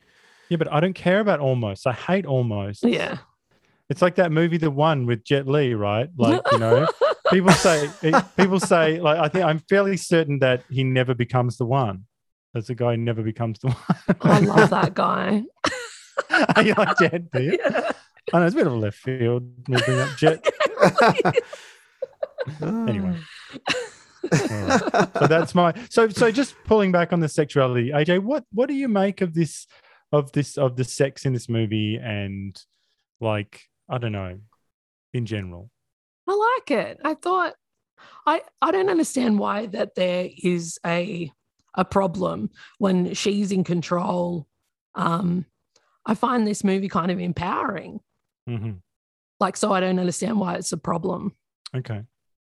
Yeah, 0.50 0.58
but 0.58 0.72
I 0.72 0.80
don't 0.80 0.94
care 0.94 1.20
about 1.20 1.40
almost. 1.40 1.88
I 1.88 1.94
hate 1.94 2.26
almost. 2.26 2.84
Yeah. 2.84 3.18
It's 3.90 4.02
like 4.04 4.16
that 4.16 4.32
movie, 4.32 4.58
The 4.58 4.70
One 4.70 5.06
with 5.08 5.24
Jet 5.24 5.48
Li, 5.48 5.74
right? 5.74 6.10
Like, 6.16 6.42
you 6.52 6.60
know, 6.60 6.88
people 7.32 7.52
say, 7.52 7.90
people 8.38 8.60
say, 8.60 9.00
like, 9.00 9.18
I 9.18 9.28
think 9.30 9.46
I'm 9.46 9.60
fairly 9.70 9.98
certain 9.98 10.40
that 10.40 10.64
he 10.70 10.84
never 10.84 11.16
becomes 11.16 11.58
the 11.58 11.66
one. 11.66 12.06
That's 12.54 12.70
a 12.70 12.76
guy 12.76 12.92
who 12.92 12.98
never 12.98 13.22
becomes 13.24 13.58
the 13.60 13.70
one. 13.74 14.18
I 14.22 14.40
love 14.42 14.70
that 14.72 14.94
guy. 14.94 15.44
Are 16.56 16.64
you 16.64 16.74
like 16.76 16.98
Jet? 17.00 17.32
Do 17.32 17.42
you? 17.44 17.58
Yeah. 17.70 17.92
I 18.34 18.40
know 18.40 18.46
it's 18.46 18.56
a 18.56 18.58
bit 18.58 18.68
of 18.68 18.74
a 18.74 18.78
left 18.78 18.98
field. 18.98 19.44
Me 19.68 19.78
bring 19.86 20.00
up 20.00 20.18
Jet. 20.18 20.46
Anyway. 22.62 23.16
All 24.32 24.40
right. 24.50 25.10
So 25.20 25.28
that's 25.28 25.56
my 25.56 25.74
so 25.90 26.10
so 26.10 26.32
just 26.32 26.56
pulling 26.66 26.92
back 26.92 27.14
on 27.14 27.20
the 27.20 27.30
sexuality, 27.30 27.90
AJ. 27.90 28.20
What 28.20 28.44
what 28.52 28.68
do 28.68 28.76
you 28.76 28.88
make 28.88 29.22
of 29.22 29.34
this 29.34 29.68
of 30.12 30.32
this 30.32 30.58
of 30.58 30.76
the 30.76 30.84
sex 30.84 31.26
in 31.26 31.34
this 31.34 31.50
movie 31.50 31.98
and 31.98 32.60
like 33.20 33.64
I 33.90 33.98
don't 33.98 34.12
know 34.12 34.40
in 35.14 35.26
general? 35.26 35.70
I 36.28 36.58
like 36.60 36.72
it. 36.72 37.00
I 37.04 37.14
thought 37.16 37.56
I 38.26 38.42
I 38.62 38.72
don't 38.72 38.90
understand 38.90 39.40
why 39.40 39.68
that 39.68 39.96
there 39.96 40.30
is 40.38 40.80
a 40.86 41.32
a 41.76 41.86
problem 41.86 42.50
when 42.78 43.14
she's 43.14 43.52
in 43.52 43.64
control. 43.64 44.48
Um 44.96 45.46
I 46.06 46.16
find 46.16 46.46
this 46.46 46.64
movie 46.64 46.90
kind 46.90 47.12
of 47.12 47.20
empowering. 47.20 48.00
Hmm 48.58 48.72
Like 49.40 49.56
so 49.58 49.72
I 49.72 49.80
don't 49.80 50.00
understand 50.00 50.40
why 50.40 50.56
it's 50.56 50.72
a 50.72 50.78
problem. 50.78 51.36
Okay. 51.76 52.02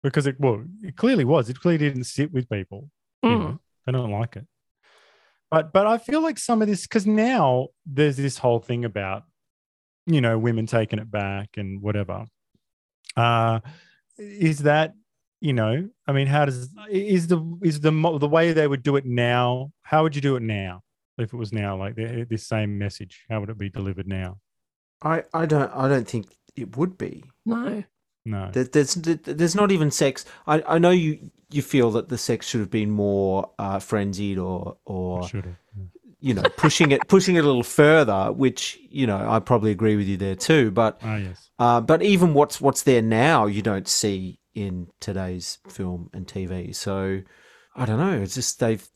Because 0.01 0.27
it 0.27 0.39
well, 0.39 0.63
it 0.81 0.97
clearly 0.97 1.23
was. 1.23 1.49
It 1.49 1.59
clearly 1.59 1.77
didn't 1.77 2.05
sit 2.05 2.33
with 2.33 2.49
people. 2.49 2.89
You 3.21 3.29
Mm. 3.29 3.39
know, 3.39 3.59
they 3.85 3.91
don't 3.93 4.11
like 4.11 4.35
it. 4.35 4.47
But 5.51 5.71
but 5.71 5.85
I 5.87 5.97
feel 5.97 6.21
like 6.21 6.39
some 6.39 6.61
of 6.61 6.67
this 6.67 6.81
because 6.83 7.05
now 7.05 7.67
there's 7.85 8.17
this 8.17 8.37
whole 8.37 8.59
thing 8.59 8.85
about 8.85 9.23
you 10.05 10.19
know 10.19 10.37
women 10.37 10.65
taking 10.65 10.99
it 10.99 11.09
back 11.11 11.49
and 11.57 11.81
whatever. 11.81 12.25
Uh 13.15 13.59
is 14.17 14.59
that 14.59 14.93
you 15.41 15.53
know 15.53 15.89
I 16.07 16.11
mean 16.11 16.27
how 16.27 16.45
does 16.45 16.69
is 16.89 17.27
the 17.27 17.59
is 17.63 17.79
the 17.79 17.91
the 18.19 18.27
way 18.27 18.51
they 18.51 18.67
would 18.67 18.83
do 18.83 18.95
it 18.95 19.05
now? 19.05 19.71
How 19.83 20.03
would 20.03 20.15
you 20.15 20.21
do 20.21 20.35
it 20.35 20.43
now 20.43 20.81
if 21.17 21.31
it 21.33 21.37
was 21.37 21.53
now 21.53 21.77
like 21.77 21.95
the, 21.95 22.25
this 22.29 22.47
same 22.47 22.77
message? 22.77 23.23
How 23.29 23.39
would 23.39 23.49
it 23.49 23.57
be 23.57 23.69
delivered 23.69 24.07
now? 24.07 24.39
I 25.03 25.23
I 25.33 25.45
don't 25.45 25.71
I 25.75 25.87
don't 25.87 26.07
think 26.07 26.27
it 26.55 26.77
would 26.77 26.97
be. 26.97 27.23
No. 27.45 27.83
No. 28.25 28.49
There- 28.51 28.63
There's 28.63 28.93
there's 28.95 29.55
not 29.55 29.71
even 29.71 29.91
sex. 29.91 30.23
I, 30.47 30.63
I 30.67 30.77
know 30.79 30.91
you 30.91 31.29
you 31.49 31.61
feel 31.61 31.91
that 31.91 32.09
the 32.09 32.17
sex 32.17 32.47
should 32.47 32.61
have 32.61 32.71
been 32.71 32.89
more 32.89 33.51
uh, 33.59 33.79
frenzied 33.79 34.37
or 34.37 34.77
or 34.85 35.27
Should 35.27 35.45
have. 35.45 35.55
you 36.19 36.33
know 36.33 36.43
pushing 36.57 36.91
it 36.91 37.07
pushing 37.07 37.35
it 37.35 37.43
a 37.43 37.47
little 37.47 37.63
further, 37.63 38.31
which 38.31 38.79
you 38.89 39.05
know 39.05 39.17
I 39.29 39.39
probably 39.39 39.71
agree 39.71 39.95
with 39.95 40.07
you 40.07 40.17
there 40.17 40.35
too. 40.35 40.71
But 40.71 40.99
Ah 41.03 41.17
yes. 41.17 41.49
uh, 41.59 41.81
but 41.81 42.01
even 42.01 42.33
what's 42.33 42.61
what's 42.61 42.83
there 42.83 43.01
now, 43.01 43.45
you 43.45 43.61
don't 43.61 43.87
see 43.87 44.39
in 44.55 44.87
today's 45.01 45.57
film 45.67 46.09
and 46.13 46.25
TV. 46.27 46.73
So 46.75 47.21
I 47.75 47.85
don't 47.85 47.99
know. 47.99 48.21
It's 48.21 48.35
just 48.35 48.59
they've. 48.59 48.87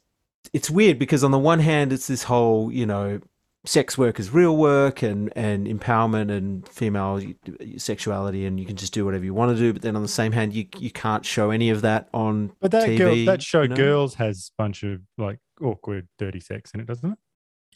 It's 0.53 0.69
weird 0.69 0.97
because 0.97 1.23
on 1.25 1.31
the 1.31 1.39
one 1.39 1.59
hand, 1.59 1.91
it's 1.91 2.07
this 2.07 2.23
whole 2.23 2.71
you 2.71 2.85
know 2.85 3.19
sex 3.67 3.97
work 3.97 4.19
is 4.19 4.32
real 4.32 4.56
work 4.56 5.03
and 5.03 5.32
and 5.36 5.67
empowerment 5.67 6.32
and 6.32 6.67
female 6.67 7.21
sexuality 7.77 8.45
and 8.45 8.60
you 8.60 8.65
can 8.65 8.77
just 8.77 8.93
do 8.93 9.06
whatever 9.06 9.25
you 9.25 9.34
want 9.34 9.56
to 9.56 9.62
do. 9.62 9.73
But 9.73 9.82
then 9.82 9.95
on 9.95 10.01
the 10.01 10.08
same 10.08 10.32
hand, 10.32 10.53
you 10.53 10.65
you 10.77 10.89
can't 10.89 11.25
show 11.25 11.51
any 11.51 11.69
of 11.69 11.82
that 11.82 12.08
on 12.13 12.53
But 12.60 12.71
that 12.71 12.88
TV. 12.89 12.97
girl, 12.97 13.25
that 13.25 13.43
show 13.43 13.63
you 13.63 13.67
know? 13.69 13.75
Girls 13.75 14.15
has 14.15 14.51
a 14.58 14.62
bunch 14.62 14.84
of 14.84 15.01
like 15.17 15.39
awkward, 15.62 16.08
dirty 16.17 16.39
sex 16.39 16.71
in 16.73 16.80
it, 16.80 16.88
doesn't 16.88 17.12
it? 17.12 17.17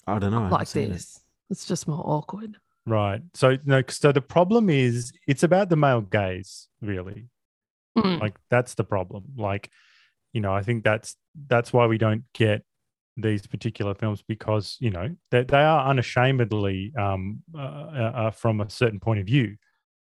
I 0.08 0.18
don't 0.18 0.32
know. 0.32 0.46
I 0.46 0.50
like 0.50 0.68
seen 0.68 0.86
it. 0.86 0.94
this. 0.94 1.20
It's 1.50 1.66
just 1.66 1.88
more 1.88 2.02
awkward. 2.04 2.58
Right. 2.86 3.22
So 3.34 3.58
no. 3.66 3.84
So 3.90 4.12
the 4.12 4.22
problem 4.22 4.70
is, 4.70 5.12
it's 5.28 5.44
about 5.44 5.70
the 5.70 5.76
male 5.76 6.02
gaze, 6.02 6.68
really. 6.82 7.28
Mm. 7.98 8.22
Like 8.22 8.36
that's 8.50 8.74
the 8.76 8.84
problem. 8.84 9.26
Like, 9.38 9.70
you 10.34 10.42
know, 10.42 10.54
I 10.54 10.64
think 10.64 10.84
that's 10.84 11.16
that's 11.48 11.74
why 11.74 11.86
we 11.88 11.98
don't 11.98 12.24
get 12.34 12.64
these 13.22 13.48
particular 13.48 13.94
films 13.94 14.24
because 14.28 14.78
you 14.80 14.90
know 14.90 15.10
they 15.30 15.44
they 15.44 15.62
are 15.62 15.88
unashamedly 15.90 16.94
um 16.98 17.42
uh, 17.56 17.58
uh, 17.58 18.12
uh, 18.16 18.32
from 18.32 18.62
a 18.62 18.70
certain 18.70 19.00
point 19.00 19.20
of 19.20 19.26
view. 19.26 19.56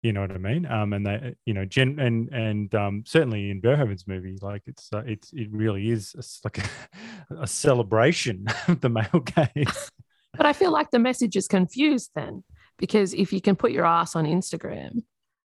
You 0.04 0.14
know 0.14 0.22
what 0.22 0.32
I 0.32 0.38
mean? 0.38 0.68
Um, 0.68 0.94
and 0.94 1.04
they, 1.04 1.36
you 1.46 1.56
know, 1.56 1.66
Jen 1.66 2.00
and 2.00 2.30
and 2.30 2.76
um, 2.76 3.04
certainly 3.08 3.50
in 3.50 3.60
Verhoeven's 3.60 4.06
movie, 4.06 4.38
like 4.40 4.62
it's 4.68 4.88
uh, 4.94 5.02
it's 5.06 5.34
it 5.34 5.48
really 5.52 5.90
is 5.90 6.14
a 6.16 6.20
s 6.20 6.42
like 6.44 6.60
a, 6.60 6.70
a 7.42 7.48
celebration 7.48 8.46
of 8.68 8.82
the 8.82 8.90
male 8.90 9.24
gaze. 9.26 9.92
But 10.38 10.46
I 10.46 10.52
feel 10.52 10.72
like 10.72 10.92
the 10.92 11.00
message 11.00 11.38
is 11.38 11.48
confused 11.48 12.12
then, 12.14 12.44
because 12.78 13.14
if 13.14 13.32
you 13.32 13.40
can 13.40 13.56
put 13.56 13.72
your 13.72 13.86
ass 13.86 14.18
on 14.18 14.26
Instagram 14.26 15.04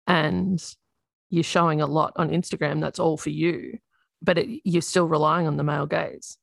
and 0.06 0.64
you're 1.32 1.44
showing 1.44 1.82
a 1.82 1.88
lot 1.88 2.14
on 2.16 2.30
Instagram, 2.30 2.80
that's 2.80 3.00
all 3.00 3.18
for 3.18 3.32
you, 3.32 3.80
but 4.22 4.38
it, 4.38 4.62
you're 4.64 4.84
still 4.84 5.08
relying 5.08 5.48
on 5.48 5.58
the 5.58 5.64
male 5.64 5.88
gaze. 5.88 6.38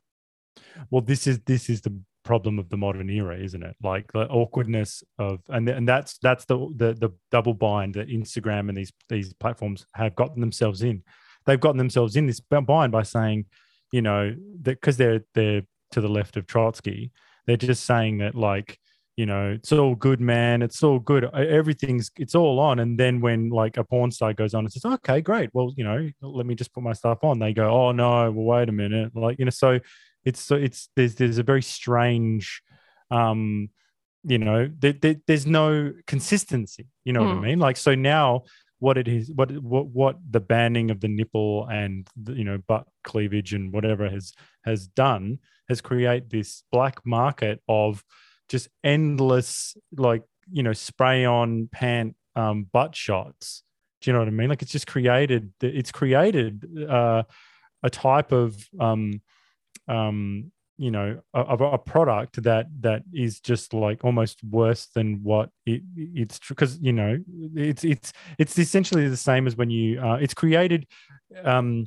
Well 0.91 1.03
this 1.03 1.27
is 1.27 1.41
this 1.47 1.69
is 1.69 1.81
the 1.81 1.97
problem 2.25 2.59
of 2.59 2.69
the 2.71 2.77
modern 2.77 3.11
era 3.11 3.37
isn't 3.37 3.63
it 3.63 3.77
like 3.83 4.11
the 4.13 4.27
awkwardness 4.29 5.03
of 5.19 5.41
and 5.51 5.69
and 5.69 5.87
that's 5.87 6.19
that's 6.19 6.47
the 6.47 6.57
the, 6.77 6.95
the 6.95 7.11
double 7.31 7.53
bind 7.53 7.95
that 7.95 8.09
instagram 8.09 8.69
and 8.69 8.77
these 8.77 8.93
these 9.09 9.35
platforms 9.35 9.87
have 9.95 10.15
gotten 10.15 10.41
themselves 10.41 10.83
in 10.83 11.03
they've 11.45 11.61
gotten 11.61 11.77
themselves 11.77 12.17
in 12.17 12.27
this 12.27 12.41
bind 12.41 12.91
by 12.91 13.03
saying 13.03 13.45
you 13.93 14.01
know 14.01 14.35
that 14.63 14.81
because 14.81 14.97
they're 14.97 15.23
they're 15.35 15.63
to 15.91 16.01
the 16.01 16.09
left 16.09 16.37
of 16.39 16.47
trotsky 16.47 17.13
they're 17.47 17.57
just 17.59 17.85
saying 17.85 18.19
that 18.19 18.35
like 18.35 18.79
you 19.17 19.27
know, 19.27 19.53
it's 19.53 19.71
all 19.71 19.95
good, 19.95 20.21
man. 20.21 20.61
It's 20.61 20.83
all 20.83 20.99
good. 20.99 21.25
Everything's 21.35 22.11
it's 22.17 22.35
all 22.35 22.59
on. 22.59 22.81
And 22.81 22.99
then 22.99 23.21
when 23.21 23.49
like 23.49 23.77
a 23.77 23.85
porn 23.85 24.11
star 24.11 24.33
goes 24.33 24.55
on 24.55 24.65
and 24.65 24.73
says, 24.73 24.85
okay, 24.85 25.21
great. 25.21 25.51
Well, 25.53 25.73
you 25.77 25.85
know, 25.85 26.11
let 26.21 26.47
me 26.47 26.55
just 26.55 26.73
put 26.73 26.83
my 26.83 26.95
stuff 26.95 27.23
on. 27.23 27.39
They 27.39 27.53
go, 27.53 27.71
oh 27.71 27.93
no, 27.93 28.31
well, 28.33 28.59
wait 28.59 28.69
a 28.69 28.73
minute. 28.73 29.15
Like, 29.15 29.39
you 29.39 29.45
know, 29.45 29.51
so 29.53 29.79
it's 30.25 30.41
so 30.41 30.57
it's 30.57 30.89
there's 30.97 31.15
there's 31.17 31.39
a 31.39 31.43
very 31.43 31.63
strange 31.63 32.63
um 33.11 33.69
you 34.25 34.39
know 34.39 34.71
there, 34.79 34.95
there, 34.95 35.17
there's 35.27 35.47
no 35.47 35.93
consistency 36.07 36.87
you 37.05 37.13
know 37.13 37.21
what 37.21 37.31
i 37.31 37.35
Mm. 37.35 37.43
mean? 37.43 37.59
Like 37.59 37.77
so 37.77 37.95
now 37.95 38.45
what 38.79 38.99
it 38.99 39.09
is 39.09 39.31
what 39.35 39.51
what 39.63 39.87
what 39.87 40.17
the 40.31 40.41
banning 40.41 40.91
of 40.91 41.01
the 41.01 41.09
nipple 41.09 41.67
and 41.71 42.09
the, 42.17 42.33
you 42.35 42.45
know 42.45 42.59
butt 42.67 42.87
cleavage 43.05 43.55
and 43.55 43.73
whatever 43.73 44.09
has 44.11 44.33
has 44.65 44.87
done 44.89 45.39
has 45.69 45.81
create 45.81 46.29
this 46.31 46.65
black 46.73 47.05
market 47.07 47.63
of 47.69 48.03
just 48.49 48.69
endless 48.83 49.77
like 49.97 50.23
you 50.51 50.63
know 50.63 50.73
spray 50.73 51.25
on 51.25 51.69
pant 51.73 52.15
um 52.37 52.67
butt 52.73 52.95
shots. 52.97 53.63
Do 54.01 54.11
you 54.11 54.13
know 54.13 54.19
what 54.19 54.29
i 54.29 54.33
mean? 54.33 54.49
Like 54.49 54.61
it's 54.63 54.73
just 54.73 54.87
created 54.87 55.53
it's 55.63 55.93
created 55.93 56.67
uh 56.89 57.23
a 57.83 57.91
type 57.91 58.33
of 58.33 58.69
um 58.81 59.21
um 59.89 60.51
you 60.77 60.91
know 60.91 61.21
a, 61.35 61.41
a 61.41 61.55
a 61.73 61.79
product 61.79 62.43
that 62.43 62.67
that 62.81 63.03
is 63.13 63.39
just 63.41 63.73
like 63.73 64.05
almost 64.05 64.43
worse 64.43 64.87
than 64.95 65.21
what 65.23 65.51
it 65.67 65.83
it's 65.97 66.41
because 66.49 66.79
you 66.81 66.93
know 66.93 67.19
it's 67.55 67.85
it's 67.85 68.13
it's 68.39 68.59
essentially 68.59 69.09
the 69.09 69.17
same 69.17 69.47
as 69.47 69.55
when 69.57 69.71
you 69.71 70.01
uh, 70.01 70.17
it's 70.17 70.35
created 70.35 70.87
um 71.45 71.87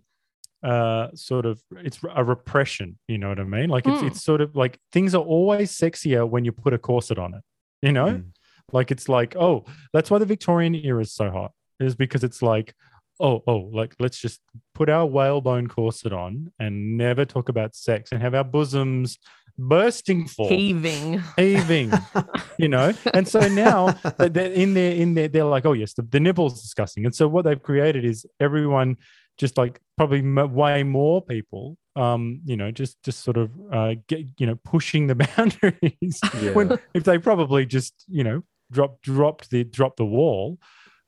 uh 0.64 1.10
sort 1.14 1.46
of 1.46 1.62
it's 1.84 2.00
a 2.16 2.24
repression 2.24 2.98
you 3.08 3.18
know 3.18 3.30
what 3.30 3.40
i 3.40 3.44
mean 3.44 3.70
like 3.70 3.86
it's 3.88 4.02
Hmm. 4.02 4.08
it's 4.08 4.24
sort 4.24 4.42
of 4.42 4.56
like 4.56 4.80
things 4.92 5.14
are 5.14 5.22
always 5.24 5.72
sexier 5.78 6.28
when 6.28 6.46
you 6.46 6.52
put 6.52 6.74
a 6.74 6.78
corset 6.80 7.20
on 7.20 7.34
it 7.34 7.42
you 7.82 7.92
know 7.92 8.08
Mm. 8.08 8.32
like 8.72 8.90
it's 8.90 9.08
like 9.08 9.36
oh 9.36 9.66
that's 9.94 10.10
why 10.10 10.18
the 10.18 10.26
victorian 10.26 10.74
era 10.74 11.02
is 11.02 11.14
so 11.14 11.30
hot 11.30 11.52
is 11.80 11.94
because 11.96 12.24
it's 12.24 12.42
like 12.42 12.74
oh 13.20 13.44
oh 13.48 13.70
like 13.74 13.96
let's 14.00 14.20
just 14.20 14.42
put 14.74 14.90
our 14.90 15.06
whalebone 15.06 15.68
corset 15.68 16.14
on 16.14 16.52
and 16.60 16.98
never 16.98 17.26
talk 17.26 17.50
about 17.50 17.76
sex 17.76 18.12
and 18.12 18.22
have 18.22 18.34
our 18.36 18.44
bosoms 18.44 19.18
bursting 19.60 20.28
forth 20.28 20.52
Heaving. 20.52 21.22
heaving 21.36 21.92
you 22.60 22.68
know 22.68 22.94
and 23.14 23.28
so 23.28 23.40
now 23.48 23.90
they're 24.20 24.52
in 24.52 24.76
there 24.76 24.92
in 24.94 25.16
there 25.16 25.28
they're 25.28 25.44
like 25.46 25.66
oh 25.66 25.74
yes 25.74 25.94
the, 25.94 26.04
the 26.04 26.20
nipple's 26.20 26.62
disgusting 26.62 27.06
and 27.06 27.16
so 27.16 27.28
what 27.28 27.44
they've 27.44 27.62
created 27.62 28.06
is 28.06 28.26
everyone 28.40 28.98
just 29.38 29.58
like 29.58 29.80
probably 29.98 30.20
m- 30.20 30.54
way 30.54 30.84
more 30.84 31.24
people 31.24 31.76
um 31.96 32.40
you 32.46 32.56
know 32.56 32.70
just 32.70 33.02
just 33.04 33.22
sort 33.24 33.36
of 33.38 33.50
uh 33.72 33.96
get 34.08 34.20
you 34.38 34.46
know 34.46 34.56
pushing 34.64 35.08
the 35.08 35.16
boundaries 35.36 36.20
Yeah. 36.40 36.52
when 36.52 36.78
if 36.94 37.04
they 37.04 37.18
probably 37.18 37.66
just 37.66 37.94
you 38.08 38.24
know 38.24 38.44
drop 38.72 39.02
dropped 39.02 39.50
the 39.50 39.64
dropped 39.64 39.98
the 39.98 40.06
wall 40.06 40.60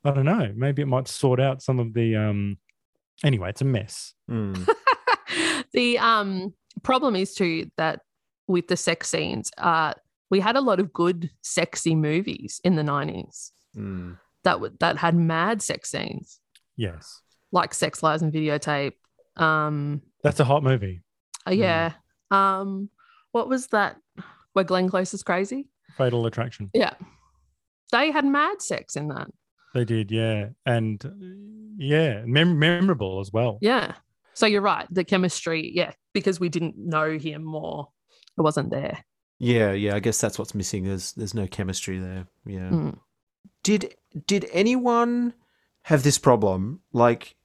i 0.06 0.12
don't 0.12 0.26
know 0.26 0.52
maybe 0.56 0.82
it 0.82 0.88
might 0.88 1.08
sort 1.08 1.40
out 1.40 1.62
some 1.62 1.80
of 1.80 1.94
the 1.94 2.16
um 2.16 2.58
anyway 3.24 3.50
it's 3.50 3.62
a 3.62 3.66
mess 3.66 4.14
Mm. 4.30 4.68
the 5.74 5.98
um 6.00 6.54
problem 6.84 7.16
is 7.16 7.34
too 7.34 7.70
that 7.78 8.02
with 8.48 8.68
the 8.68 8.78
sex 8.78 9.10
scenes, 9.10 9.52
uh, 9.60 9.94
we 10.32 10.40
had 10.40 10.56
a 10.56 10.62
lot 10.62 10.80
of 10.80 10.92
good 10.92 11.30
sexy 11.44 11.94
movies 11.96 12.60
in 12.64 12.76
the 12.76 12.84
nineties 12.84 13.52
Mm. 13.78 14.18
that 14.44 14.54
w- 14.54 14.76
that 14.80 14.98
had 14.98 15.16
mad 15.16 15.62
sex 15.62 15.92
scenes, 15.92 16.40
yes 16.78 17.22
like 17.52 17.74
Sex 17.74 18.02
Lies 18.04 18.22
and 18.22 18.32
Videotape. 18.32 18.94
Um, 19.38 20.02
that's 20.24 20.40
a 20.40 20.46
hot 20.46 20.64
movie 20.64 21.02
uh, 21.48 21.52
yeah. 21.52 21.94
Um, 22.32 22.90
what 23.32 23.50
was 23.50 23.68
that? 23.68 23.98
Where 24.54 24.66
Glenn 24.66 24.88
Close 24.90 25.14
is 25.14 25.24
crazy? 25.24 25.68
fatal 25.98 26.26
attraction 26.28 26.70
Yeah, 26.74 26.94
they 27.92 28.12
had 28.12 28.26
mad 28.26 28.62
sex 28.62 28.96
in 28.96 29.08
that. 29.10 29.28
They 29.74 29.86
did 29.86 30.12
yeah 30.12 30.50
and 30.66 31.76
yeah 31.78 32.24
mem- 32.26 32.60
memorable 32.60 33.20
as 33.20 33.32
well 33.32 33.58
Yeah. 33.62 33.94
So 34.40 34.46
you're 34.46 34.62
right. 34.62 34.88
The 34.90 35.04
chemistry, 35.04 35.70
yeah, 35.76 35.92
because 36.14 36.40
we 36.40 36.48
didn't 36.48 36.78
know 36.78 37.18
him 37.18 37.44
more, 37.44 37.90
it 38.38 38.42
wasn't 38.42 38.70
there. 38.70 39.04
Yeah, 39.38 39.74
yeah. 39.74 39.96
I 39.96 40.00
guess 40.00 40.22
that's 40.22 40.40
what's 40.40 40.56
missing. 40.56 40.86
There's 40.86 41.12
there's 41.12 41.34
no 41.34 41.46
chemistry 41.46 42.00
there. 42.00 42.26
Yeah. 42.46 42.70
Mm. 42.70 43.00
Did 43.64 43.96
did 44.28 44.48
anyone 44.54 45.34
have 45.84 46.04
this 46.04 46.18
problem? 46.18 46.80
Like, 46.94 47.36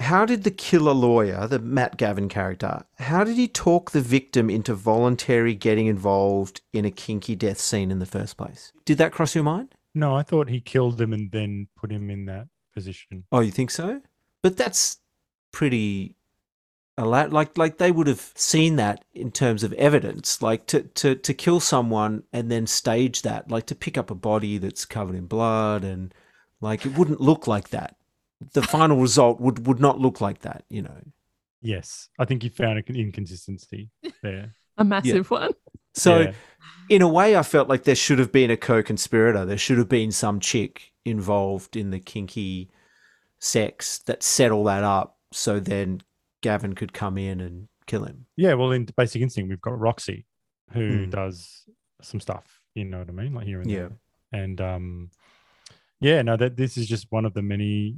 how 0.00 0.26
did 0.26 0.42
the 0.42 0.50
killer 0.50 0.92
lawyer, 0.92 1.46
the 1.46 1.60
Matt 1.60 1.96
Gavin 1.96 2.28
character, 2.28 2.84
how 2.98 3.22
did 3.22 3.36
he 3.36 3.46
talk 3.46 3.92
the 3.92 4.00
victim 4.00 4.50
into 4.50 4.74
voluntary 4.74 5.54
getting 5.54 5.86
involved 5.86 6.60
in 6.72 6.84
a 6.84 6.90
kinky 6.90 7.36
death 7.36 7.60
scene 7.60 7.92
in 7.92 8.00
the 8.00 8.06
first 8.06 8.36
place? 8.36 8.72
Did 8.84 8.98
that 8.98 9.12
cross 9.12 9.36
your 9.36 9.44
mind? 9.44 9.75
No 9.96 10.14
i 10.14 10.22
thought 10.22 10.48
he 10.48 10.60
killed 10.60 11.00
him 11.00 11.12
and 11.12 11.32
then 11.32 11.66
put 11.76 11.90
him 11.90 12.08
in 12.08 12.26
that 12.26 12.46
position. 12.76 13.24
Oh, 13.32 13.40
you 13.40 13.50
think 13.50 13.72
so? 13.72 14.02
But 14.42 14.56
that's 14.56 14.98
pretty 15.50 16.14
allow 16.98 17.26
like 17.26 17.58
like 17.58 17.78
they 17.78 17.90
would 17.90 18.06
have 18.06 18.32
seen 18.36 18.76
that 18.76 19.04
in 19.12 19.30
terms 19.30 19.62
of 19.62 19.72
evidence 19.74 20.40
like 20.40 20.66
to 20.66 20.82
to 20.82 21.14
to 21.14 21.34
kill 21.34 21.60
someone 21.60 22.22
and 22.32 22.50
then 22.50 22.66
stage 22.66 23.20
that 23.22 23.50
like 23.50 23.66
to 23.66 23.74
pick 23.74 23.98
up 23.98 24.10
a 24.10 24.14
body 24.14 24.56
that's 24.56 24.86
covered 24.86 25.14
in 25.14 25.26
blood 25.26 25.84
and 25.84 26.14
like 26.60 26.86
it 26.86 26.96
wouldn't 26.96 27.20
look 27.20 27.46
like 27.46 27.70
that. 27.70 27.96
The 28.52 28.62
final 28.62 28.98
result 28.98 29.40
would 29.40 29.66
would 29.66 29.80
not 29.80 29.98
look 29.98 30.20
like 30.20 30.40
that 30.40 30.64
you 30.68 30.82
know? 30.82 31.00
Yes. 31.62 32.08
I 32.18 32.26
think 32.26 32.44
you 32.44 32.50
found 32.50 32.82
an 32.86 32.96
inconsistency 32.96 33.90
there. 34.22 34.54
A 34.78 34.84
massive 34.84 35.30
one. 35.30 35.52
So 35.96 36.20
Yeah. 36.20 36.32
in 36.88 37.02
a 37.02 37.08
way 37.08 37.36
i 37.36 37.42
felt 37.42 37.68
like 37.68 37.82
there 37.84 37.94
should 37.96 38.18
have 38.18 38.30
been 38.30 38.50
a 38.50 38.56
co-conspirator 38.56 39.44
there 39.44 39.58
should 39.58 39.78
have 39.78 39.88
been 39.88 40.12
some 40.12 40.38
chick 40.40 40.92
involved 41.04 41.76
in 41.76 41.90
the 41.90 41.98
kinky 42.00 42.70
sex 43.40 43.98
that 44.06 44.22
set 44.22 44.50
all 44.52 44.64
that 44.64 44.84
up 44.84 45.18
so 45.32 45.58
then 45.60 46.00
gavin 46.42 46.74
could 46.74 46.92
come 46.92 47.18
in 47.18 47.40
and 47.40 47.68
kill 47.86 48.04
him 48.04 48.26
Yeah, 48.36 48.54
well, 48.54 48.72
in 48.72 48.84
Basic 48.96 49.22
Instinct, 49.22 49.48
we've 49.48 49.60
got 49.60 49.78
Roxy, 49.78 50.26
who 50.72 51.04
Hmm. 51.04 51.10
does 51.10 51.62
some 52.02 52.20
stuff. 52.20 52.60
You 52.74 52.84
know 52.84 52.98
what 52.98 53.08
I 53.08 53.12
mean, 53.12 53.32
like 53.34 53.46
here 53.46 53.60
and 53.60 53.70
Yeah. 53.70 53.88
there. 53.88 54.42
And 54.42 54.60
um, 54.60 55.10
yeah, 56.00 56.20
no, 56.22 56.36
that 56.36 56.56
this 56.56 56.76
is 56.76 56.86
just 56.88 57.06
one 57.10 57.24
of 57.24 57.32
the 57.34 57.42
many 57.42 57.96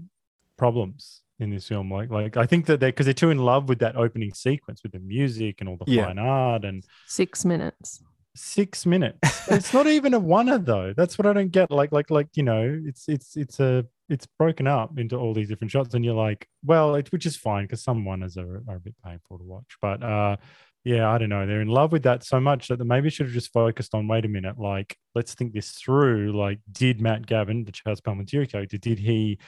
problems 0.57 1.23
in 1.41 1.51
this 1.51 1.69
film. 1.69 1.91
Like, 1.93 2.11
like 2.11 2.37
I 2.37 2.47
think 2.47 2.67
that 2.67 2.81
they 2.81 2.89
because 2.91 3.07
they're 3.07 3.15
too 3.15 3.31
in 3.31 3.39
love 3.39 3.69
with 3.69 3.79
that 3.81 3.97
opening 3.97 4.35
sequence 4.35 4.83
with 4.83 4.93
the 4.93 4.99
music 4.99 5.57
and 5.61 5.69
all 5.69 5.77
the 5.77 5.91
Yeah. 5.91 6.07
fine 6.07 6.19
art 6.19 6.65
and 6.65 6.85
Six 7.07 7.45
minutes. 7.45 8.03
six 8.35 8.87
minutes. 8.87 9.19
it's 9.51 9.73
not 9.75 9.87
even 9.87 10.15
a 10.15 10.21
oneer 10.21 10.65
though. 10.65 10.93
That's 10.97 11.19
what 11.19 11.27
I 11.27 11.33
don't 11.33 11.51
get. 11.53 11.71
Like, 11.71 11.93
like, 11.93 12.11
like 12.11 12.29
you 12.35 12.43
know, 12.43 12.81
it's 12.85 13.09
it's 13.09 13.37
it's 13.37 13.61
a 13.61 13.85
it's 14.09 14.27
broken 14.39 14.67
up 14.67 14.99
into 14.99 15.17
all 15.17 15.35
these 15.35 15.49
different 15.49 15.71
shots, 15.71 15.95
and 15.95 16.05
you're 16.05 16.15
like, 16.15 16.49
well, 16.65 16.95
it, 16.95 17.13
which 17.13 17.27
is 17.27 17.37
fine 17.37 17.65
because 17.65 17.83
some 17.83 18.05
oneers 18.05 18.37
are 18.39 18.63
are 18.69 18.77
a 18.77 18.81
bit 18.81 18.95
painful 19.05 19.39
to 19.39 19.45
watch, 19.45 19.77
but 19.83 20.03
uh. 20.03 20.37
Yeah, 20.85 21.11
I 21.11 21.19
don't 21.19 21.29
know. 21.29 21.45
They're 21.45 21.61
in 21.61 21.69
love 21.69 21.93
with 21.93 22.05
that 22.05 22.25
so 22.25 22.41
much 22.41 22.69
that 22.69 22.79
they 22.79 22.85
maybe 22.85 23.11
should 23.11 23.27
have 23.27 23.35
just 23.35 23.53
focused 23.53 23.95
on. 23.95 24.09
Wait 24.09 24.25
a 24.25 24.29
minute, 24.29 24.59
like 24.59 24.97
let's 25.15 25.35
think 25.35 25.53
this 25.53 25.73
through. 25.73 26.33
Like, 26.33 26.61
did 26.71 27.01
Matt 27.01 27.27
Gavin, 27.27 27.65
the 27.65 27.73
Charles 27.73 28.01
Palminteri 28.01 28.51
character, 28.51 28.79
did 28.79 28.99
he 28.99 29.39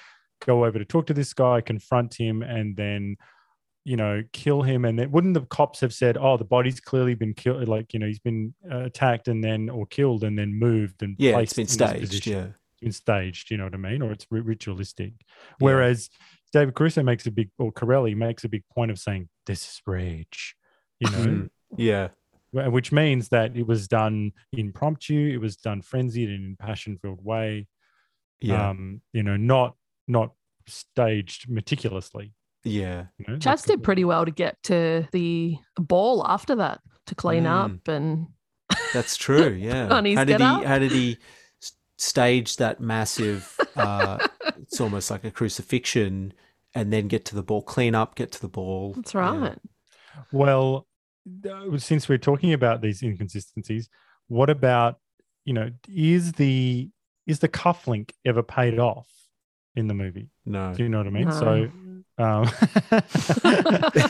go 0.45 0.65
over 0.65 0.79
to 0.79 0.85
talk 0.85 1.07
to 1.07 1.15
this 1.15 1.33
guy, 1.33 1.61
confront 1.61 2.15
him, 2.15 2.43
and 2.43 2.77
then 2.77 3.17
you 3.85 3.97
know, 3.97 4.23
kill 4.35 4.61
him. 4.63 4.85
And 4.85 4.99
then 4.99 5.11
wouldn't 5.11 5.35
the 5.35 5.41
cops 5.47 5.81
have 5.81 5.95
said, 5.95 6.19
"Oh, 6.19 6.37
the 6.37 6.45
body's 6.45 6.81
clearly 6.81 7.15
been 7.15 7.33
killed, 7.33 7.67
like 7.67 7.95
you 7.95 7.99
know, 7.99 8.07
he's 8.07 8.19
been 8.19 8.55
uh, 8.71 8.81
attacked 8.85 9.27
and 9.27 9.43
then 9.43 9.71
or 9.71 9.87
killed 9.87 10.23
and 10.23 10.39
then 10.39 10.53
moved 10.59 11.03
and 11.03 11.17
yeah 11.19 11.33
placed 11.33 11.59
it's 11.59 11.77
been 11.77 11.89
staged 11.89 12.01
position." 12.01 12.33
yeah 12.33 12.47
It's 12.73 12.81
been 12.83 12.93
staged. 12.93 13.51
You 13.51 13.57
know 13.57 13.65
what 13.65 13.75
I 13.75 13.79
mean? 13.79 14.03
Or 14.03 14.13
it's 14.13 14.27
ri- 14.31 14.43
ritualistic. 14.43 15.15
Whereas 15.61 16.11
David 16.53 16.75
Caruso 16.75 17.03
makes 17.03 17.27
a 17.27 17.31
big, 17.31 17.51
or 17.59 17.73
Corelli 17.73 18.15
makes 18.15 18.45
a 18.45 18.49
big 18.49 18.65
point 18.75 18.91
of 18.91 18.99
saying, 18.99 19.29
"This 19.47 19.63
is 19.67 19.81
rage," 19.87 20.57
you 20.99 21.11
know. 21.11 21.19
Mm. 21.19 21.51
yeah 21.77 22.09
Which 22.53 22.93
means 22.93 23.31
that 23.31 23.57
it 23.57 23.67
was 23.67 23.89
done 23.89 24.33
impromptu, 24.53 25.31
it 25.33 25.39
was 25.39 25.57
done 25.57 25.81
frenzied 25.83 26.29
and 26.29 26.45
in 26.45 26.57
passion-filled 26.57 27.25
way. 27.25 27.67
yeah 28.41 28.71
Um, 28.71 29.01
you 29.13 29.23
know, 29.23 29.37
not 29.37 29.77
not 30.11 30.33
staged 30.67 31.49
meticulously. 31.49 32.33
yeah 32.65 33.07
You 33.19 33.25
know, 33.29 33.37
Chaz 33.39 33.65
did 33.67 33.83
pretty 33.83 34.05
well 34.05 34.25
to 34.25 34.31
get 34.31 34.63
to 34.65 35.07
the 35.13 35.57
ball 35.79 36.27
after 36.27 36.55
that 36.57 36.81
to 37.07 37.15
clean 37.15 37.45
Mm. 37.45 37.65
up 37.65 37.89
and 37.89 38.27
That's 38.93 39.17
true. 39.17 39.49
Yeah. 39.71 39.89
On 39.89 40.05
his 40.05 40.17
how 40.19 40.25
did 40.25 40.39
get 40.39 40.41
he? 40.41 40.47
up. 40.47 40.65
How 40.65 40.79
did 40.79 40.93
he 40.93 41.19
stage 41.99 42.57
that 42.57 42.81
massive? 42.81 43.57
Uh, 43.77 44.19
it's 44.59 44.81
almost 44.81 45.11
like 45.11 45.25
a 45.25 45.31
crucifixion, 45.31 46.33
and 46.75 46.93
then 46.93 47.09
get 47.09 47.25
to 47.27 47.35
the 47.35 47.43
ball, 47.43 47.63
clean 47.63 47.95
up, 47.95 48.15
get 48.15 48.31
to 48.33 48.41
the 48.41 48.49
ball. 48.49 48.93
that's 48.95 49.15
Yeah. 49.15 49.39
right. 49.41 49.59
Well, 50.33 50.87
uh, 51.49 51.79
since 51.79 52.09
we're 52.09 52.19
talking 52.19 52.53
about 52.53 52.81
these 52.81 53.03
inconsistencies, 53.03 53.89
what 54.29 54.51
about 54.51 54.99
you 55.45 55.55
know 55.55 55.71
is 55.89 56.33
the 56.33 56.91
is 57.27 57.39
the 57.41 57.49
cufflink 57.49 58.13
ever 58.25 58.43
paid 58.43 58.79
off 58.79 59.09
in 59.77 59.87
the 59.89 59.95
movie? 59.95 60.29
No. 60.47 60.75
Do 60.75 60.83
you 60.83 60.89
know 60.89 60.99
what 60.99 61.07
I 61.07 61.11
mean? 61.11 61.29
No. 61.29 61.39
So, 61.39 61.71
um, 62.19 62.47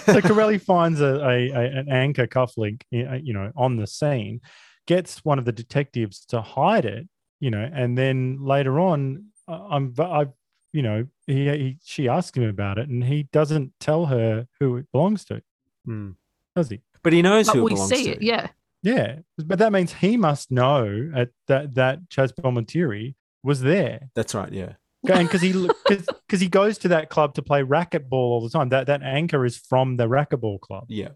so 0.06 0.20
Corelli 0.20 0.58
finds 0.58 1.00
a, 1.00 1.14
a, 1.16 1.50
a 1.50 1.60
an 1.80 1.88
anchor 1.90 2.26
cufflink, 2.26 2.82
y- 2.92 3.02
uh, 3.10 3.14
you 3.22 3.32
know, 3.32 3.52
on 3.56 3.76
the 3.76 3.86
scene, 3.86 4.40
gets 4.86 5.24
one 5.24 5.38
of 5.38 5.44
the 5.44 5.52
detectives 5.52 6.24
to 6.26 6.40
hide 6.40 6.84
it, 6.84 7.08
you 7.40 7.50
know, 7.50 7.68
and 7.72 7.96
then 7.96 8.38
later 8.44 8.80
on, 8.80 9.26
I- 9.48 9.66
I'm 9.70 9.94
I, 9.98 10.26
you 10.72 10.82
know, 10.82 11.06
he, 11.26 11.44
he 11.48 11.78
she 11.84 12.08
asks 12.08 12.36
him 12.36 12.44
about 12.48 12.78
it, 12.78 12.88
and 12.88 13.04
he 13.04 13.24
doesn't 13.32 13.72
tell 13.80 14.06
her 14.06 14.46
who 14.58 14.76
it 14.76 14.86
belongs 14.92 15.24
to, 15.26 15.42
Hmm. 15.84 16.10
does 16.56 16.68
he? 16.70 16.80
But 17.02 17.12
he 17.12 17.22
knows 17.22 17.46
But 17.46 17.54
who 17.56 17.60
it 17.60 17.64
we 17.64 17.70
belongs 17.74 17.90
see 17.90 18.04
to. 18.04 18.10
it, 18.12 18.22
yeah. 18.22 18.48
Yeah, 18.82 19.16
but 19.36 19.58
that 19.58 19.72
means 19.72 19.92
he 19.92 20.16
must 20.16 20.50
know 20.50 21.10
at 21.14 21.30
that 21.48 21.74
that 21.74 22.08
Chaz 22.08 22.32
Palminteri 22.32 23.14
was 23.42 23.60
there. 23.60 24.08
That's 24.14 24.34
right. 24.34 24.50
Yeah. 24.52 24.72
And 25.08 25.28
because 25.28 25.40
he 25.40 25.52
because 25.88 26.40
he 26.40 26.48
goes 26.48 26.78
to 26.78 26.88
that 26.88 27.08
club 27.08 27.34
to 27.34 27.42
play 27.42 27.62
racquetball 27.62 28.12
all 28.12 28.42
the 28.42 28.50
time. 28.50 28.68
That 28.70 28.86
that 28.86 29.02
anchor 29.02 29.44
is 29.44 29.56
from 29.56 29.96
the 29.96 30.08
racquetball 30.08 30.60
club. 30.60 30.84
Yeah. 30.88 31.10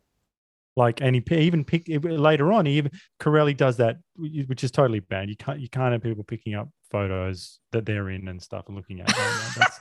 Like, 0.77 1.01
and 1.01 1.15
he 1.15 1.23
even 1.37 1.65
picked 1.65 1.89
later 1.89 2.53
on. 2.53 2.67
He 2.67 2.79
even 2.79 2.91
Corelli 3.21 3.55
does 3.55 3.77
that, 3.77 3.99
which 4.17 4.65
is 4.65 4.73
totally 4.73 5.01
bad. 5.01 5.29
You 5.29 5.37
can't 5.37 5.61
you 5.61 5.69
can't 5.69 5.93
have 5.93 6.03
people 6.03 6.25
picking 6.25 6.55
up 6.55 6.69
photos 6.91 7.61
that 7.73 7.87
they're 7.87 8.11
in 8.11 8.27
and 8.27 8.43
stuff 8.43 8.65
and 8.67 8.77
looking 8.77 9.01
at. 9.01 9.13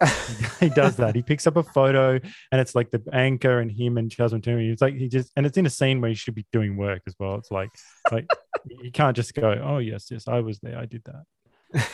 he 0.60 0.70
does 0.70 0.96
that. 0.96 1.14
He 1.14 1.22
picks 1.22 1.46
up 1.46 1.56
a 1.56 1.62
photo 1.62 2.12
and 2.52 2.60
it's 2.60 2.74
like 2.74 2.90
the 2.90 3.02
anchor 3.12 3.60
and 3.60 3.70
him 3.70 3.98
and 3.98 4.10
Jasmine 4.10 4.40
Toomey. 4.40 4.70
It's 4.70 4.80
like 4.80 4.94
he 4.94 5.08
just 5.08 5.30
and 5.36 5.44
it's 5.44 5.58
in 5.58 5.66
a 5.66 5.70
scene 5.70 6.00
where 6.00 6.08
he 6.08 6.14
should 6.14 6.34
be 6.34 6.46
doing 6.52 6.76
work 6.76 7.02
as 7.06 7.14
well. 7.18 7.34
It's 7.34 7.50
like 7.50 7.70
like 8.10 8.26
you 8.82 8.90
can't 8.90 9.14
just 9.14 9.34
go, 9.34 9.60
oh 9.62 9.78
yes, 9.78 10.06
yes, 10.10 10.26
I 10.26 10.40
was 10.40 10.58
there, 10.60 10.78
I 10.78 10.86
did 10.86 11.02
that. 11.04 11.24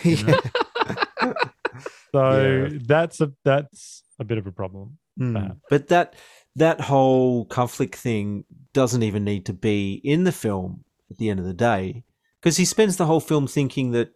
You 0.04 0.22
know? 0.24 0.40
so 2.12 2.68
Yeah. 2.72 2.78
that's 2.86 3.20
a 3.20 3.32
that's 3.44 4.02
a 4.18 4.24
bit 4.24 4.38
of 4.38 4.46
a 4.46 4.52
problem. 4.52 4.98
Mm. 5.18 5.56
But 5.70 5.88
that 5.88 6.14
that 6.56 6.80
whole 6.82 7.44
conflict 7.46 7.94
thing 7.96 8.44
doesn't 8.72 9.02
even 9.02 9.24
need 9.24 9.46
to 9.46 9.52
be 9.52 10.00
in 10.04 10.24
the 10.24 10.32
film 10.32 10.84
at 11.10 11.18
the 11.18 11.30
end 11.30 11.38
of 11.40 11.46
the 11.46 11.54
day, 11.54 12.04
because 12.40 12.56
he 12.56 12.64
spends 12.64 12.96
the 12.96 13.06
whole 13.06 13.20
film 13.20 13.46
thinking 13.46 13.92
that 13.92 14.10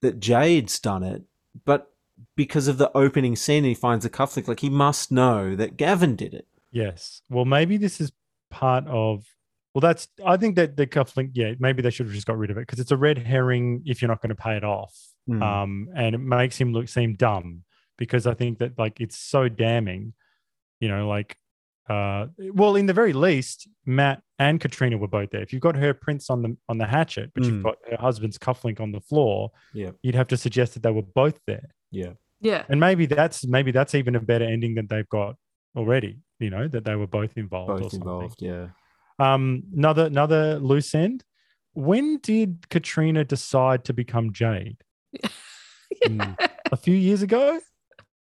that 0.00 0.18
Jade's 0.20 0.78
done 0.80 1.02
it, 1.02 1.22
but 1.64 1.88
because 2.36 2.66
of 2.68 2.78
the 2.78 2.90
opening 2.96 3.36
scene, 3.36 3.64
he 3.64 3.74
finds 3.74 4.04
the 4.04 4.10
conflict. 4.10 4.48
Like 4.48 4.60
he 4.60 4.70
must 4.70 5.12
know 5.12 5.54
that 5.56 5.76
Gavin 5.76 6.16
did 6.16 6.34
it. 6.34 6.46
Yes. 6.70 7.22
Well, 7.28 7.44
maybe 7.44 7.76
this 7.76 8.00
is 8.00 8.12
part 8.50 8.86
of. 8.86 9.24
Well, 9.74 9.80
that's. 9.80 10.08
I 10.24 10.36
think 10.36 10.56
that 10.56 10.76
the 10.76 10.86
cufflink. 10.86 11.30
Yeah, 11.34 11.52
maybe 11.58 11.82
they 11.82 11.90
should 11.90 12.06
have 12.06 12.14
just 12.14 12.26
got 12.26 12.36
rid 12.38 12.50
of 12.50 12.56
it 12.56 12.62
because 12.62 12.78
it's 12.78 12.90
a 12.90 12.96
red 12.96 13.18
herring 13.18 13.82
if 13.86 14.00
you're 14.02 14.08
not 14.08 14.20
going 14.22 14.30
to 14.30 14.42
pay 14.42 14.56
it 14.56 14.64
off. 14.64 14.94
Mm. 15.28 15.42
Um, 15.42 15.88
and 15.94 16.14
it 16.14 16.18
makes 16.18 16.56
him 16.60 16.72
look 16.72 16.88
seem 16.88 17.14
dumb 17.14 17.62
because 17.98 18.26
I 18.26 18.34
think 18.34 18.58
that 18.58 18.78
like 18.78 19.00
it's 19.00 19.16
so 19.18 19.48
damning. 19.48 20.14
You 20.80 20.88
know, 20.88 21.06
like, 21.06 21.36
uh, 21.88 22.26
well, 22.54 22.74
in 22.74 22.86
the 22.86 22.92
very 22.92 23.12
least, 23.12 23.68
Matt 23.86 24.20
and 24.40 24.60
Katrina 24.60 24.96
were 24.98 25.06
both 25.06 25.30
there. 25.30 25.42
If 25.42 25.52
you've 25.52 25.62
got 25.62 25.76
her 25.76 25.94
prints 25.94 26.28
on 26.28 26.42
the 26.42 26.56
on 26.68 26.78
the 26.78 26.86
hatchet, 26.86 27.30
but 27.34 27.44
Mm. 27.44 27.46
you've 27.46 27.62
got 27.62 27.76
her 27.88 27.96
husband's 28.00 28.36
cufflink 28.38 28.80
on 28.80 28.90
the 28.90 29.00
floor, 29.00 29.52
Yeah. 29.74 29.90
you'd 30.02 30.16
have 30.16 30.26
to 30.28 30.36
suggest 30.36 30.74
that 30.74 30.82
they 30.82 30.90
were 30.90 31.02
both 31.02 31.38
there. 31.46 31.70
Yeah. 31.92 32.14
Yeah. 32.40 32.64
And 32.68 32.80
maybe 32.80 33.06
that's 33.06 33.46
maybe 33.46 33.70
that's 33.70 33.94
even 33.94 34.16
a 34.16 34.20
better 34.20 34.44
ending 34.44 34.74
than 34.74 34.88
they've 34.88 35.08
got 35.08 35.36
already. 35.76 36.18
You 36.40 36.50
know 36.50 36.66
that 36.66 36.84
they 36.84 36.96
were 36.96 37.06
both 37.06 37.36
involved. 37.36 37.70
or 37.70 37.78
Both 37.78 37.92
something. 37.92 38.00
involved. 38.00 38.42
Yeah. 38.42 38.68
Um, 39.20 39.62
another 39.76 40.06
another 40.06 40.58
loose 40.58 40.92
end. 40.96 41.22
When 41.74 42.18
did 42.18 42.68
Katrina 42.70 43.24
decide 43.24 43.84
to 43.84 43.92
become 43.92 44.32
Jade? 44.32 44.78
Mm, 46.06 46.36
a 46.72 46.76
few 46.76 46.94
years 46.94 47.22
ago. 47.22 47.60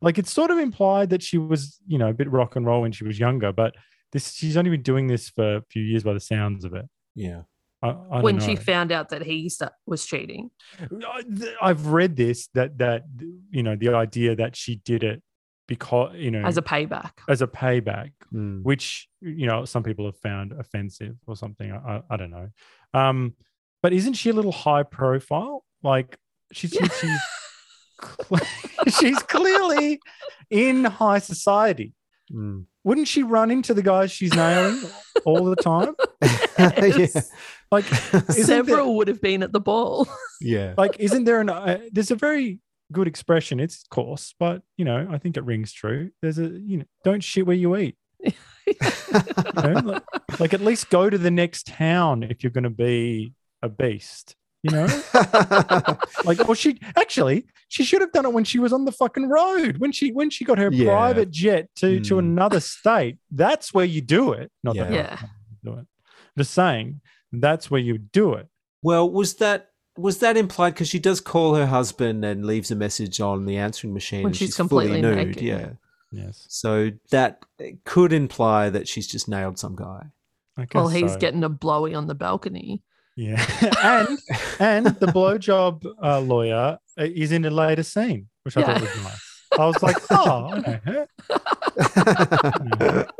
Like 0.02 0.18
it's 0.18 0.32
sort 0.32 0.50
of 0.50 0.58
implied 0.58 1.10
that 1.10 1.22
she 1.22 1.38
was, 1.38 1.78
you 1.86 1.98
know, 1.98 2.08
a 2.08 2.14
bit 2.14 2.30
rock 2.30 2.56
and 2.56 2.64
roll 2.66 2.82
when 2.82 2.92
she 2.92 3.04
was 3.04 3.18
younger, 3.18 3.52
but 3.52 3.74
this 4.12 4.32
she's 4.32 4.56
only 4.56 4.70
been 4.70 4.82
doing 4.82 5.06
this 5.06 5.28
for 5.28 5.56
a 5.56 5.62
few 5.70 5.82
years 5.82 6.02
by 6.02 6.12
the 6.14 6.20
sounds 6.20 6.64
of 6.64 6.74
it. 6.74 6.86
Yeah. 7.14 7.42
I, 7.82 7.88
I 7.90 7.92
don't 7.92 8.22
when 8.22 8.40
she 8.40 8.56
found 8.56 8.92
out 8.92 9.10
that 9.10 9.22
he 9.22 9.50
was 9.86 10.04
cheating. 10.04 10.50
I- 10.80 11.22
th- 11.22 11.54
I've 11.62 11.86
read 11.86 12.16
this 12.16 12.48
that 12.54 12.78
that 12.78 13.04
you 13.50 13.62
know 13.62 13.76
the 13.76 13.94
idea 13.94 14.36
that 14.36 14.56
she 14.56 14.76
did 14.76 15.02
it 15.04 15.22
because 15.68 16.14
you 16.16 16.30
know 16.30 16.42
As 16.42 16.56
a 16.56 16.62
payback. 16.62 17.12
as 17.28 17.40
a 17.42 17.46
payback, 17.46 18.10
Mm. 18.34 18.62
which 18.62 19.08
you 19.20 19.46
know 19.46 19.64
some 19.64 19.82
people 19.82 20.04
have 20.06 20.16
found 20.18 20.52
offensive 20.52 21.16
or 21.26 21.36
something. 21.36 21.70
I, 21.72 21.76
I, 21.96 22.02
I 22.10 22.16
don't 22.16 22.30
know. 22.30 22.48
Um, 22.94 23.34
but 23.82 23.92
isn't 23.92 24.14
she 24.14 24.30
a 24.30 24.32
little 24.34 24.52
high 24.52 24.82
profile? 24.82 25.64
Like 25.82 26.16
she's 26.52 26.70
she's 27.00 27.00
she's, 27.00 28.40
she's 29.00 29.18
clearly 29.20 30.00
in 30.50 30.84
high 30.84 31.18
society. 31.18 31.92
Mm. 32.32 32.66
Wouldn't 32.84 33.08
she 33.08 33.22
run 33.22 33.50
into 33.50 33.74
the 33.74 33.82
guys 33.82 34.10
she's 34.10 34.32
nailing 34.34 34.80
all 35.24 35.44
the 35.44 35.56
time? 35.56 35.94
yeah. 36.58 37.20
Like 37.70 37.90
isn't 37.92 38.26
there- 38.26 38.32
Several 38.46 38.96
would 38.96 39.08
have 39.08 39.20
been 39.20 39.42
at 39.42 39.52
the 39.52 39.60
ball. 39.60 40.08
Yeah. 40.40 40.74
like 40.78 40.96
isn't 40.98 41.24
there 41.24 41.40
an 41.40 41.50
uh, 41.50 41.78
there's 41.92 42.10
a 42.10 42.16
very 42.16 42.60
good 42.92 43.06
expression 43.06 43.60
it's 43.60 43.84
coarse 43.90 44.34
but 44.40 44.62
you 44.78 44.84
know 44.86 45.06
i 45.12 45.18
think 45.18 45.36
it 45.36 45.44
rings 45.44 45.70
true 45.72 46.10
there's 46.22 46.38
a 46.38 46.48
you 46.48 46.78
know 46.78 46.84
don't 47.04 47.22
shit 47.22 47.46
where 47.46 47.54
you 47.54 47.76
eat 47.76 47.96
You 48.24 48.74
know, 49.54 49.72
like, 49.84 50.02
like 50.40 50.54
at 50.54 50.60
least 50.62 50.88
go 50.90 51.08
to 51.10 51.18
the 51.18 51.30
next 51.30 51.66
town 51.66 52.22
if 52.22 52.42
you're 52.42 52.50
going 52.50 52.64
to 52.64 52.70
be 52.70 53.34
a 53.62 53.68
beast 53.68 54.34
you 54.62 54.70
know 54.70 54.86
like 56.24 56.46
or 56.48 56.54
she 56.54 56.78
actually 56.96 57.46
she 57.68 57.82
should 57.84 58.00
have 58.00 58.12
done 58.12 58.26
it 58.26 58.32
when 58.32 58.44
she 58.44 58.58
was 58.58 58.72
on 58.72 58.84
the 58.84 58.92
fucking 58.92 59.28
road 59.28 59.78
when 59.78 59.90
she 59.92 60.12
when 60.12 60.28
she 60.30 60.44
got 60.44 60.58
her 60.58 60.68
Yeah. 60.72 60.84
private 60.90 61.30
jet 61.30 61.68
to 61.76 62.00
to 62.00 62.14
Mm. 62.16 62.18
another 62.18 62.60
state 62.60 63.16
that's 63.30 63.72
where 63.72 63.84
you 63.86 64.00
do 64.00 64.32
it 64.32 64.50
not 64.62 64.76
that 64.76 64.92
Yeah. 64.92 65.18
do 65.64 65.74
it 65.78 65.86
just 66.36 66.52
saying 66.52 67.00
that's 67.32 67.70
where 67.70 67.80
you 67.80 67.96
do 67.98 68.34
it 68.34 68.48
Well, 68.82 69.08
was 69.10 69.34
that 69.36 69.68
was 69.96 70.18
that 70.18 70.36
implied 70.36 70.74
because 70.74 70.88
she 70.88 70.98
does 70.98 71.20
call 71.20 71.54
her 71.54 71.66
husband 71.66 72.24
and 72.24 72.44
leaves 72.46 72.70
a 72.70 72.76
message 72.76 73.20
on 73.20 73.44
the 73.46 73.56
answering 73.56 73.92
machine 73.94 74.22
When 74.22 74.30
and 74.30 74.36
she's 74.36 74.48
she's, 74.48 74.56
fully 74.56 74.86
completely 74.88 75.02
nude? 75.02 75.16
naked. 75.28 75.42
Yeah. 75.42 75.70
yes 76.12 76.46
So 76.48 76.90
that 77.10 77.42
could 77.84 78.12
imply 78.12 78.70
that 78.70 78.88
she's 78.88 79.06
just 79.06 79.28
nailed 79.28 79.58
some 79.58 79.74
guy. 79.76 80.06
I 80.56 80.62
guess 80.62 80.74
Well, 80.74 80.88
he's 80.88 81.12
so. 81.12 81.18
getting 81.18 81.44
a 81.44 81.48
blowy 81.48 81.94
on 81.94 82.06
the 82.06 82.14
balcony. 82.14 82.82
Yeah, 83.16 83.44
and 83.82 84.18
and 84.58 84.86
the 84.98 85.06
blowjob 85.06 85.84
uh, 86.02 86.20
lawyer 86.20 86.78
uh, 86.98 87.04
is 87.04 87.32
in 87.32 87.44
a 87.44 87.50
later 87.50 87.82
scene, 87.82 88.28
which 88.44 88.56
I 88.56 88.62
thought 88.62 88.80
was 88.80 88.96
nice. 89.02 89.26
I 89.58 89.66
was 89.66 89.82
like, 89.82 89.96
oh, 90.10 90.50
I 90.52 90.60
know 90.60 90.78
her. 90.84 91.06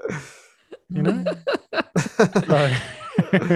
You 0.93 1.03
know? 1.05 1.23
So, 1.73 1.81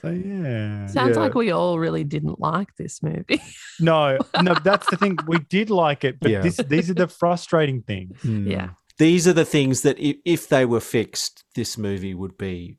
so 0.00 0.08
yeah. 0.10 0.86
Sounds 0.86 1.16
Yeah. 1.16 1.20
like 1.20 1.34
we 1.34 1.50
all 1.50 1.78
really 1.80 2.04
didn't 2.04 2.38
like 2.40 2.76
this 2.76 3.02
movie. 3.02 3.42
No, 3.80 4.16
no, 4.40 4.54
that's 4.62 4.88
the 4.90 4.96
thing. 4.96 5.18
We 5.26 5.38
did 5.40 5.68
like 5.68 6.04
it, 6.04 6.20
but 6.20 6.30
Yeah. 6.30 6.42
this 6.42 6.58
these 6.58 6.90
are 6.90 6.94
the 6.94 7.08
frustrating 7.08 7.82
things. 7.82 8.24
Yeah. 8.24 8.66
Hmm. 8.66 8.72
These 8.98 9.26
are 9.26 9.32
the 9.32 9.44
things 9.44 9.80
that 9.82 9.98
if, 9.98 10.18
if 10.24 10.48
they 10.48 10.64
were 10.66 10.78
fixed, 10.80 11.42
this 11.56 11.76
movie 11.78 12.14
would 12.14 12.36
be 12.38 12.76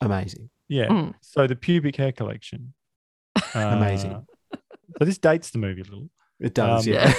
amazing. 0.00 0.50
Yeah. 0.68 0.88
Mm. 0.88 1.14
So 1.20 1.46
the 1.46 1.56
pubic 1.56 1.96
hair 1.96 2.12
collection. 2.12 2.74
Amazing. 3.54 4.12
Uh, 4.12 4.56
So 4.98 5.04
this 5.04 5.18
dates 5.18 5.50
the 5.50 5.58
movie 5.58 5.80
a 5.80 5.84
little. 5.84 6.08
It 6.40 6.54
does, 6.54 6.86
Um, 6.86 6.92
yeah. 6.92 7.12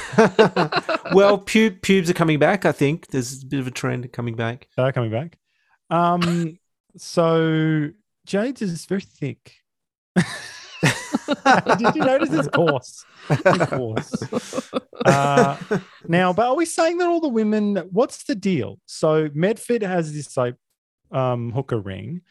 well, 1.14 1.38
pu- 1.40 1.72
pubes 1.72 2.10
are 2.10 2.14
coming 2.14 2.40
back. 2.40 2.66
I 2.66 2.72
think 2.72 3.08
there's 3.08 3.44
a 3.44 3.46
bit 3.46 3.60
of 3.60 3.68
a 3.68 3.72
trend 3.72 4.12
coming 4.14 4.36
back. 4.36 4.68
They 4.78 4.84
are 4.84 4.92
coming 4.92 5.12
back. 5.12 5.38
Um, 5.90 6.58
so 6.98 7.90
Jade's 8.26 8.62
is 8.62 8.86
very 8.86 9.02
thick. 9.02 9.54
Did 10.16 11.96
you 11.96 12.02
notice 12.02 12.30
it's 12.32 12.48
coarse? 12.50 13.06
It's 13.30 13.66
coarse. 13.70 14.72
Uh, 15.06 15.58
now, 16.08 16.34
but 16.34 16.48
are 16.48 16.56
we 16.56 16.66
saying 16.66 16.98
that 17.00 17.08
all 17.08 17.20
the 17.20 17.28
women? 17.28 17.78
What's 17.92 18.24
the 18.24 18.36
deal? 18.36 18.80
So 18.86 19.30
Medford 19.34 19.82
has 19.84 20.14
this 20.14 20.36
like 20.38 20.56
um, 21.12 21.52
hooker 21.52 21.80
ring 21.80 22.22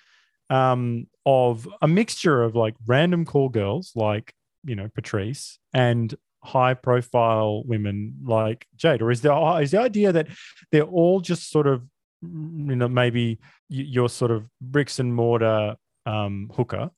um, 0.50 1.06
of 1.26 1.68
a 1.82 1.88
mixture 1.88 2.42
of 2.42 2.54
like 2.54 2.74
random 2.86 3.24
call 3.24 3.48
girls, 3.48 3.92
like 3.94 4.34
you 4.64 4.76
know 4.76 4.88
Patrice, 4.94 5.58
and 5.72 6.14
high 6.42 6.74
profile 6.74 7.64
women 7.64 8.14
like 8.24 8.66
Jade, 8.76 9.02
or 9.02 9.10
is 9.10 9.22
there 9.22 9.62
is 9.62 9.70
the 9.70 9.80
idea 9.80 10.12
that 10.12 10.28
they're 10.70 10.82
all 10.82 11.20
just 11.20 11.50
sort 11.50 11.66
of 11.66 11.82
you 12.22 12.76
know 12.76 12.88
maybe 12.88 13.38
your 13.68 14.08
sort 14.08 14.30
of 14.30 14.48
bricks 14.60 14.98
and 14.98 15.14
mortar 15.14 15.76
um, 16.06 16.50
hooker, 16.54 16.90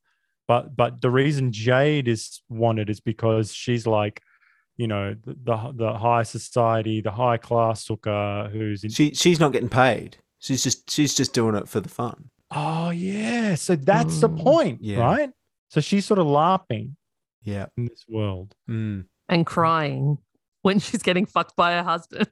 but 0.49 0.77
but 0.77 1.01
the 1.01 1.11
reason 1.11 1.53
Jade 1.53 2.09
is 2.09 2.43
wanted 2.49 2.91
is 2.91 3.01
because 3.01 3.53
she's 3.53 3.87
like 3.87 4.21
you 4.77 4.87
know 4.87 5.15
the 5.25 5.35
the, 5.45 5.73
the 5.75 5.93
high 5.95 6.23
society, 6.23 7.01
the 7.01 7.11
high 7.11 7.37
class 7.37 7.87
hooker 7.87 8.51
who's 8.53 8.85
in. 8.85 8.91
She 8.91 9.15
she's 9.15 9.41
not 9.41 9.53
getting 9.53 9.69
paid. 9.69 10.19
She's 10.39 10.63
just 10.63 10.91
she's 10.91 11.15
just 11.15 11.33
doing 11.33 11.55
it 11.55 11.69
for 11.69 11.81
the 11.81 11.89
fun. 11.89 12.31
Oh 12.51 12.91
yeah, 12.91 13.55
so 13.55 13.77
that's 13.77 14.21
the 14.21 14.29
Mm. 14.29 14.39
point, 14.43 14.79
Yeah. 14.83 14.99
right? 14.99 15.31
So 15.69 15.81
she's 15.81 16.07
sort 16.07 16.19
of 16.21 16.27
laughing 16.27 16.97
Yeah. 17.43 17.67
in 17.77 17.87
this 17.87 18.05
world. 18.09 18.55
Mm. 18.69 19.07
and 19.29 19.45
crying 19.45 20.19
when 20.63 20.79
she's 20.79 21.03
getting 21.03 21.27
fucked 21.27 21.57
by 21.57 21.73
her 21.73 21.83
husband. 21.83 22.29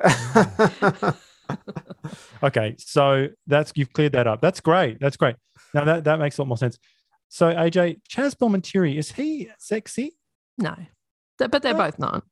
Okay, 2.42 2.74
so 2.78 3.28
that's 3.46 3.72
you've 3.76 3.92
cleared 3.92 4.12
that 4.12 4.26
up. 4.26 4.40
That's 4.40 4.60
great. 4.60 4.98
That's 5.00 5.16
great. 5.16 5.36
Now 5.74 5.84
that 5.84 6.04
that 6.04 6.18
makes 6.18 6.38
a 6.38 6.42
lot 6.42 6.48
more 6.48 6.56
sense. 6.58 6.78
So 7.28 7.52
AJ, 7.52 8.00
Chaz 8.08 8.34
Palminteri, 8.36 8.96
is 8.96 9.12
he 9.12 9.48
sexy? 9.58 10.16
No, 10.58 10.74
but 11.38 11.62
they're 11.62 11.74
Uh, 11.74 11.78
both 11.90 11.98
not. 11.98 12.24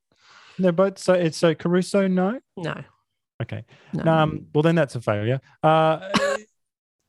They're 0.59 0.73
both 0.73 0.99
so 0.99 1.15
it's 1.15 1.37
so 1.39 1.55
Caruso, 1.55 2.07
no? 2.09 2.39
No, 2.57 2.83
Okay. 3.43 3.65
no. 3.93 4.05
Um, 4.13 4.47
well 4.55 4.63
then 4.63 4.75
that's 4.77 4.95
a 4.97 5.01
failure. 5.01 5.41
Uh 5.63 6.11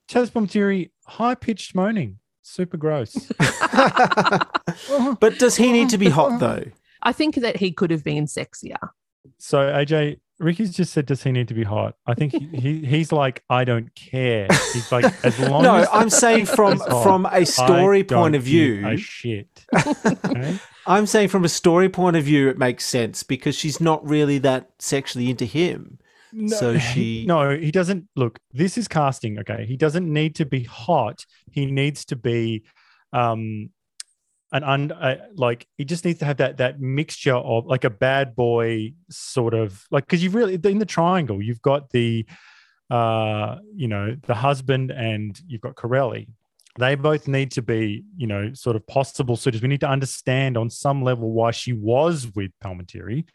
Chaz 0.08 0.30
Palminteri, 0.30 0.90
high 1.06 1.34
pitched 1.34 1.74
moaning. 1.74 2.18
Super 2.42 2.76
gross. 2.76 3.14
but 5.20 5.38
does 5.38 5.56
he 5.56 5.72
need 5.72 5.88
to 5.90 5.98
be 5.98 6.08
hot 6.08 6.38
though? 6.38 6.64
I 7.02 7.12
think 7.12 7.36
that 7.36 7.56
he 7.56 7.72
could 7.72 7.90
have 7.90 8.04
been 8.04 8.26
sexier. 8.26 8.76
So 9.38 9.58
AJ, 9.58 10.18
Ricky's 10.38 10.74
just 10.76 10.92
said, 10.92 11.06
does 11.06 11.22
he 11.22 11.32
need 11.32 11.48
to 11.48 11.54
be 11.54 11.64
hot? 11.64 11.96
I 12.06 12.14
think 12.14 12.32
he, 12.32 12.46
he 12.58 12.78
he's 12.86 13.10
like, 13.10 13.42
I 13.48 13.64
don't 13.64 13.94
care. 13.94 14.48
He's 14.72 14.92
like, 14.92 15.04
as 15.24 15.38
long 15.40 15.62
No, 15.62 15.76
as 15.76 15.88
I'm 15.92 16.10
saying 16.10 16.46
from 16.46 16.78
hot, 16.78 17.02
from 17.02 17.26
a 17.26 17.44
story 17.46 18.04
point 18.04 18.08
don't 18.08 18.34
of 18.34 18.42
view. 18.42 18.86
a 18.86 18.96
shit. 18.96 19.64
Okay? 19.74 20.58
I'm 20.86 21.06
saying 21.06 21.28
from 21.28 21.44
a 21.44 21.48
story 21.48 21.88
point 21.88 22.16
of 22.16 22.24
view, 22.24 22.48
it 22.48 22.58
makes 22.58 22.84
sense 22.84 23.22
because 23.22 23.56
she's 23.56 23.80
not 23.80 24.06
really 24.06 24.38
that 24.38 24.70
sexually 24.78 25.30
into 25.30 25.44
him. 25.44 25.98
No, 26.32 26.56
So 26.56 26.78
she- 26.78 27.24
no, 27.28 27.56
he 27.56 27.70
doesn't. 27.70 28.08
Look, 28.16 28.38
this 28.52 28.78
is 28.78 28.88
casting. 28.88 29.38
Okay, 29.40 29.64
he 29.66 29.76
doesn't 29.76 30.10
need 30.10 30.34
to 30.36 30.46
be 30.46 30.64
hot. 30.64 31.24
He 31.50 31.66
needs 31.66 32.04
to 32.06 32.16
be, 32.16 32.64
um, 33.12 33.70
an 34.52 34.62
un 34.62 34.92
uh, 34.92 35.16
like 35.34 35.66
he 35.76 35.84
just 35.84 36.04
needs 36.04 36.20
to 36.20 36.24
have 36.24 36.36
that 36.36 36.58
that 36.58 36.80
mixture 36.80 37.34
of 37.34 37.66
like 37.66 37.82
a 37.84 37.90
bad 37.90 38.36
boy 38.36 38.92
sort 39.10 39.54
of 39.54 39.84
like 39.90 40.06
because 40.06 40.22
you've 40.22 40.36
really 40.36 40.54
in 40.54 40.78
the 40.78 40.86
triangle 40.86 41.42
you've 41.42 41.60
got 41.62 41.90
the, 41.90 42.24
uh, 42.90 43.56
you 43.74 43.88
know, 43.88 44.16
the 44.26 44.34
husband 44.34 44.90
and 44.92 45.40
you've 45.46 45.60
got 45.60 45.74
Corelli. 45.74 46.28
They 46.78 46.94
both 46.94 47.26
need 47.26 47.50
to 47.52 47.62
be, 47.62 48.04
you 48.16 48.26
know, 48.26 48.52
sort 48.52 48.76
of 48.76 48.86
possible 48.86 49.36
suitors. 49.36 49.62
We 49.62 49.68
need 49.68 49.80
to 49.80 49.88
understand 49.88 50.56
on 50.58 50.68
some 50.70 51.02
level 51.02 51.32
why 51.32 51.50
she 51.50 51.72
was 51.72 52.30
with 52.34 52.50
Palminteri. 52.62 53.26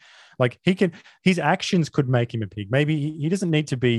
Like 0.42 0.58
he 0.62 0.74
can, 0.74 0.90
his 1.22 1.38
actions 1.38 1.88
could 1.88 2.08
make 2.18 2.30
him 2.34 2.42
a 2.42 2.46
pig. 2.56 2.66
Maybe 2.70 2.94
he, 3.20 3.28
doesn't 3.28 3.50
need 3.50 3.68
to 3.68 3.76
be 3.76 3.94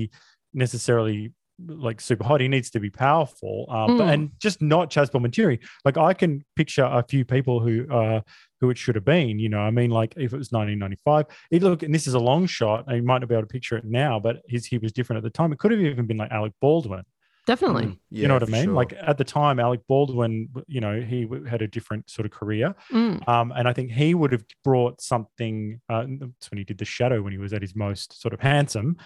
necessarily 0.54 1.32
like 1.68 2.02
super 2.02 2.24
hot. 2.24 2.41
He 2.41 2.48
needs 2.48 2.70
to 2.72 2.80
be 2.80 2.89
powerful, 2.89 3.66
um, 3.70 3.98
but, 3.98 4.06
Mm. 4.08 4.14
and 4.14 4.22
just 4.46 4.62
not 4.62 4.89
Chaz 4.89 5.10
Palminteri. 5.12 5.60
Like 5.86 5.98
I 5.98 6.14
can 6.14 6.44
picture 6.56 6.84
a 6.84 7.04
few 7.12 7.24
people 7.26 7.60
who 7.66 7.76
uh 8.00 8.22
who 8.60 8.70
it 8.72 8.78
should 8.78 8.96
have 8.96 9.06
been. 9.06 9.39
You 9.39 9.50
know, 9.50 9.60
I 9.60 9.72
mean, 9.72 9.91
like 10.00 10.12
if 10.18 10.34
it 10.34 10.38
was 10.44 10.52
1995, 10.52 11.26
it 11.52 11.62
look, 11.64 11.84
and 11.84 11.94
this 11.94 12.08
is 12.08 12.16
a 12.16 12.20
long 12.20 12.46
shot, 12.48 12.86
and 12.88 12.96
you 12.98 13.04
might 13.04 13.20
not 13.20 13.30
be 13.30 13.36
able 13.36 13.44
to 13.44 13.54
picture 13.58 13.78
it 13.78 13.86
now, 13.86 14.20
but 14.20 14.38
his 14.48 14.66
he 14.66 14.78
was 14.78 14.91
different 14.91 15.18
at 15.18 15.24
the 15.24 15.30
time. 15.38 15.52
It 15.54 15.60
could 15.60 15.72
have 15.72 15.82
even 15.82 16.06
been 16.08 16.18
like 16.24 16.32
Alec 16.32 16.54
Baldwin. 16.62 17.04
Definitely. 17.46 18.00
you 18.10 18.28
know 18.28 18.36
what 18.36 18.44
I 18.44 18.46
mean? 18.46 18.66
sure. 18.66 18.74
Like 18.74 18.94
at 19.00 19.18
the 19.18 19.24
time, 19.26 19.60
Alec 19.60 19.82
Baldwin, 19.88 20.50
you 20.68 20.80
know, 20.80 21.02
he 21.02 21.24
w- 21.24 21.44
had 21.44 21.62
a 21.62 21.68
different 21.68 22.10
sort 22.10 22.26
of 22.26 22.32
career. 22.32 22.74
Mm. 22.91 23.28
Um, 23.28 23.52
and 23.56 23.68
I 23.68 23.74
think 23.74 23.91
he 23.91 24.16
would 24.16 24.32
have 24.32 24.46
brought 24.64 25.02
something. 25.02 25.82
Uh, 25.89 26.06
that's 26.08 26.50
when 26.52 26.58
he 26.58 26.64
did 26.64 26.78
the 26.78 26.86
Shadow, 26.86 27.22
when 27.22 27.34
he 27.34 27.39
was 27.39 27.52
at 27.52 27.62
his 27.62 27.76
most 27.76 28.22
sort 28.22 28.34
of 28.34 28.39
handsome. 28.39 28.98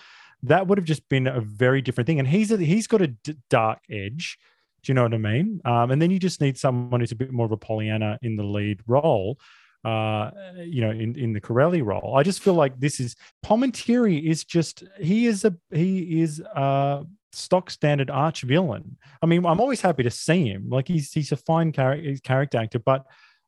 That 0.43 0.67
would 0.67 0.77
have 0.77 0.85
just 0.85 1.09
been 1.09 1.25
a 1.25 1.41
very 1.41 1.81
different 1.81 2.05
thing. 2.05 2.19
And 2.19 2.27
he's 2.27 2.51
a, 2.51 2.57
he's 2.57 2.85
got 2.85 3.01
a 3.01 3.07
d- 3.07 3.37
dark 3.49 3.79
edge. 3.89 4.37
Do 4.83 4.91
you 4.91 4.93
know 4.93 5.03
what 5.03 5.15
I 5.15 5.17
mean? 5.17 5.59
Um, 5.65 5.89
and 5.89 5.99
then 5.99 6.11
you 6.11 6.19
just 6.19 6.39
need 6.39 6.59
someone 6.59 6.99
who's 6.99 7.11
a 7.11 7.15
bit 7.15 7.31
more 7.31 7.45
of 7.47 7.51
a 7.51 7.57
Pollyanna 7.57 8.19
in 8.21 8.35
the 8.35 8.43
lead 8.43 8.81
role. 8.85 9.39
Uh, 9.83 10.31
you 10.57 10.81
know, 10.81 10.89
in 10.91 11.15
in 11.15 11.33
the 11.33 11.39
Corelli 11.39 11.81
role, 11.81 12.15
I 12.15 12.23
just 12.23 12.41
feel 12.41 12.55
like 12.55 12.79
this 12.79 12.99
is 12.99 13.15
Palminteri 13.45 14.21
is 14.21 14.43
just 14.43 14.83
he 14.99 15.27
is 15.27 15.45
a 15.45 15.55
he 15.71 16.21
is 16.21 16.39
a 16.39 17.05
stock 17.31 17.69
standard 17.69 18.09
arch 18.09 18.41
villain. 18.43 18.97
I 19.21 19.25
mean, 19.25 19.45
I'm 19.45 19.59
always 19.59 19.81
happy 19.81 20.03
to 20.03 20.09
see 20.11 20.47
him. 20.47 20.69
Like 20.69 20.87
he's 20.87 21.11
he's 21.11 21.31
a 21.31 21.37
fine 21.37 21.71
character 21.71 22.15
character 22.23 22.57
actor, 22.59 22.79
but 22.79 23.05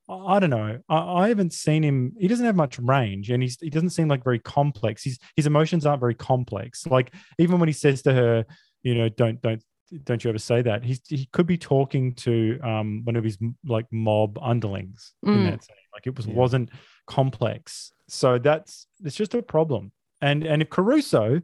I 0.08 0.14
I 0.36 0.40
don't 0.40 0.50
know. 0.50 0.80
I, 0.90 0.98
I 1.24 1.28
haven't 1.30 1.54
seen 1.54 1.84
him. 1.84 2.14
He 2.20 2.28
doesn't 2.28 2.46
have 2.46 2.56
much 2.56 2.80
range, 2.80 3.30
and 3.32 3.42
he's 3.44 3.58
he 3.60 3.70
doesn't 3.70 3.92
seem 3.92 4.08
like 4.08 4.24
very 4.24 4.40
complex. 4.40 5.04
He's 5.04 5.20
his 5.36 5.46
emotions 5.46 5.86
aren't 5.86 6.00
very 6.02 6.16
complex. 6.16 6.86
Like 6.88 7.14
even 7.38 7.60
when 7.60 7.70
he 7.70 7.74
says 7.74 8.02
to 8.04 8.14
her, 8.14 8.46
you 8.84 8.96
know, 8.96 9.10
don't 9.10 9.42
don't 9.42 9.64
don't 10.04 10.24
you 10.24 10.30
ever 10.30 10.38
say 10.40 10.62
that? 10.62 10.84
He's 10.84 11.02
he 11.08 11.28
could 11.32 11.48
be 11.48 11.58
talking 11.58 12.14
to 12.16 12.60
um 12.64 13.02
one 13.06 13.16
of 13.16 13.24
his 13.24 13.38
like 13.66 13.86
mob 13.92 14.38
underlings 14.42 15.14
in 15.24 15.34
Mm. 15.34 15.52
that 15.52 15.64
scene. 15.64 15.76
Like 15.94 16.06
it 16.06 16.16
was 16.16 16.28
Yeah. 16.28 16.34
wasn't 16.36 16.70
complex. 17.08 17.92
So 18.08 18.38
that's 18.40 18.88
it's 19.04 19.16
just 19.16 19.34
a 19.34 19.42
problem. 19.42 19.92
And 20.22 20.44
and 20.44 20.62
if 20.62 20.70
Caruso, 20.70 21.42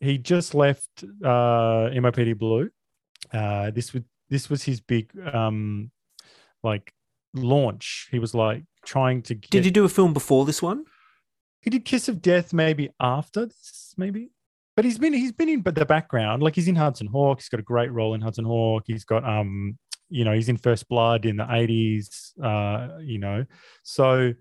he 0.00 0.18
just 0.18 0.54
left 0.54 0.88
uh 1.24 1.90
NYPD 1.90 2.38
Blue. 2.38 2.70
Uh 3.32 3.70
this 3.70 3.92
was 3.92 4.02
this 4.28 4.50
was 4.50 4.62
his 4.62 4.80
big 4.80 5.10
um 5.32 5.90
like 6.62 6.92
launch. 7.34 8.08
He 8.10 8.18
was 8.18 8.34
like 8.34 8.64
trying 8.84 9.22
to 9.22 9.34
get 9.34 9.50
Did 9.50 9.64
he 9.64 9.70
do 9.70 9.84
a 9.84 9.88
film 9.88 10.12
before 10.12 10.44
this 10.44 10.62
one? 10.62 10.84
he 11.66 11.70
did 11.70 11.84
Kiss 11.84 12.08
of 12.08 12.22
Death 12.22 12.52
maybe 12.52 12.90
after 13.00 13.46
this, 13.46 13.92
maybe. 13.96 14.30
But 14.76 14.84
he's 14.84 14.98
been 14.98 15.12
he's 15.12 15.32
been 15.32 15.48
in 15.48 15.62
but 15.62 15.74
the 15.74 15.84
background. 15.84 16.40
Like 16.40 16.54
he's 16.54 16.68
in 16.68 16.76
Hudson 16.76 17.08
Hawk. 17.08 17.40
He's 17.40 17.48
got 17.48 17.58
a 17.58 17.64
great 17.64 17.90
role 17.90 18.14
in 18.14 18.20
Hudson 18.20 18.44
Hawk. 18.44 18.84
He's 18.86 19.04
got 19.04 19.24
um, 19.24 19.76
you 20.08 20.24
know, 20.24 20.32
he's 20.32 20.48
in 20.48 20.58
First 20.58 20.88
Blood 20.88 21.26
in 21.26 21.36
the 21.36 21.44
80s. 21.44 22.40
Uh, 22.40 22.98
you 23.00 23.18
know. 23.18 23.46
So, 23.82 24.32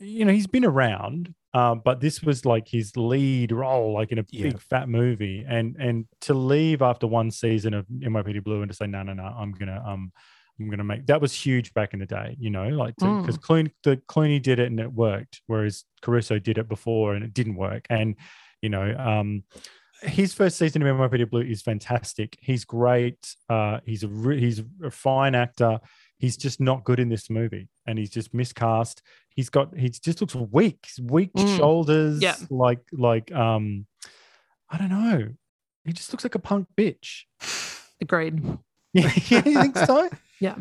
you 0.00 0.24
know, 0.24 0.32
he's 0.32 0.48
been 0.48 0.64
around. 0.64 1.32
Um, 1.54 1.80
but 1.84 2.00
this 2.00 2.22
was 2.22 2.44
like 2.44 2.68
his 2.68 2.96
lead 2.96 3.52
role, 3.52 3.92
like 3.94 4.12
in 4.12 4.18
a 4.18 4.24
Yeah. 4.30 4.44
big 4.50 4.60
fat 4.60 4.88
movie. 4.88 5.44
And 5.48 5.76
and 5.78 6.06
to 6.22 6.34
leave 6.34 6.82
after 6.82 7.06
one 7.06 7.30
season 7.30 7.72
of 7.74 7.86
NYPD 7.88 8.40
Blue 8.44 8.60
and 8.62 8.70
to 8.70 8.76
say, 8.76 8.86
no, 8.86 9.02
no, 9.02 9.14
no, 9.14 9.24
I'm 9.24 9.52
gonna 9.52 9.82
um 9.86 10.12
I'm 10.60 10.68
gonna 10.68 10.84
make 10.84 11.06
that 11.06 11.20
was 11.20 11.32
huge 11.32 11.72
back 11.72 11.94
in 11.94 12.00
the 12.00 12.06
day, 12.06 12.36
you 12.38 12.50
know, 12.50 12.68
like 12.68 12.96
Mm. 12.96 13.22
because 13.22 13.38
Clooney 13.38 13.70
the 13.82 13.96
Clooney 14.08 14.42
did 14.42 14.58
it 14.58 14.66
and 14.66 14.78
it 14.78 14.92
worked, 14.92 15.40
whereas 15.46 15.84
Caruso 16.02 16.38
did 16.38 16.58
it 16.58 16.68
before 16.68 17.14
and 17.14 17.24
it 17.24 17.32
didn't 17.32 17.54
work. 17.56 17.86
And 17.88 18.16
you 18.60 18.68
know, 18.68 18.94
um, 18.98 19.44
his 20.02 20.34
first 20.34 20.58
season 20.58 20.82
of 20.82 20.96
NYPD 20.96 21.30
Blue 21.30 21.40
is 21.42 21.62
fantastic. 21.62 22.36
He's 22.40 22.64
great. 22.64 23.34
Uh, 23.48 23.80
he's 23.86 24.02
a 24.04 24.08
re- 24.08 24.38
he's 24.40 24.62
a 24.84 24.90
fine 24.90 25.34
actor. 25.34 25.80
He's 26.18 26.36
just 26.36 26.60
not 26.60 26.84
good 26.84 26.98
in 27.00 27.08
this 27.08 27.30
movie, 27.30 27.68
and 27.86 27.98
he's 27.98 28.10
just 28.10 28.34
miscast. 28.34 29.02
He's 29.38 29.50
got 29.50 29.76
he 29.78 29.88
just 29.88 30.20
looks 30.20 30.34
weak, 30.34 30.78
He's 30.84 31.00
weak 31.00 31.32
Mm. 31.32 31.56
shoulders. 31.56 32.20
Yeah. 32.20 32.34
like 32.50 32.80
like 32.92 33.30
um, 33.32 33.86
I 34.68 34.78
don't 34.78 34.90
know. 34.90 35.28
He 35.84 35.92
just 35.92 36.12
looks 36.12 36.24
like 36.24 36.34
a 36.34 36.40
punk 36.40 36.66
bitch. 36.76 37.22
Agreed. 38.00 38.42
Yeah, 38.94 39.12
you 39.14 39.42
think 39.62 39.76
so? 39.78 40.08
Yeah. 40.40 40.56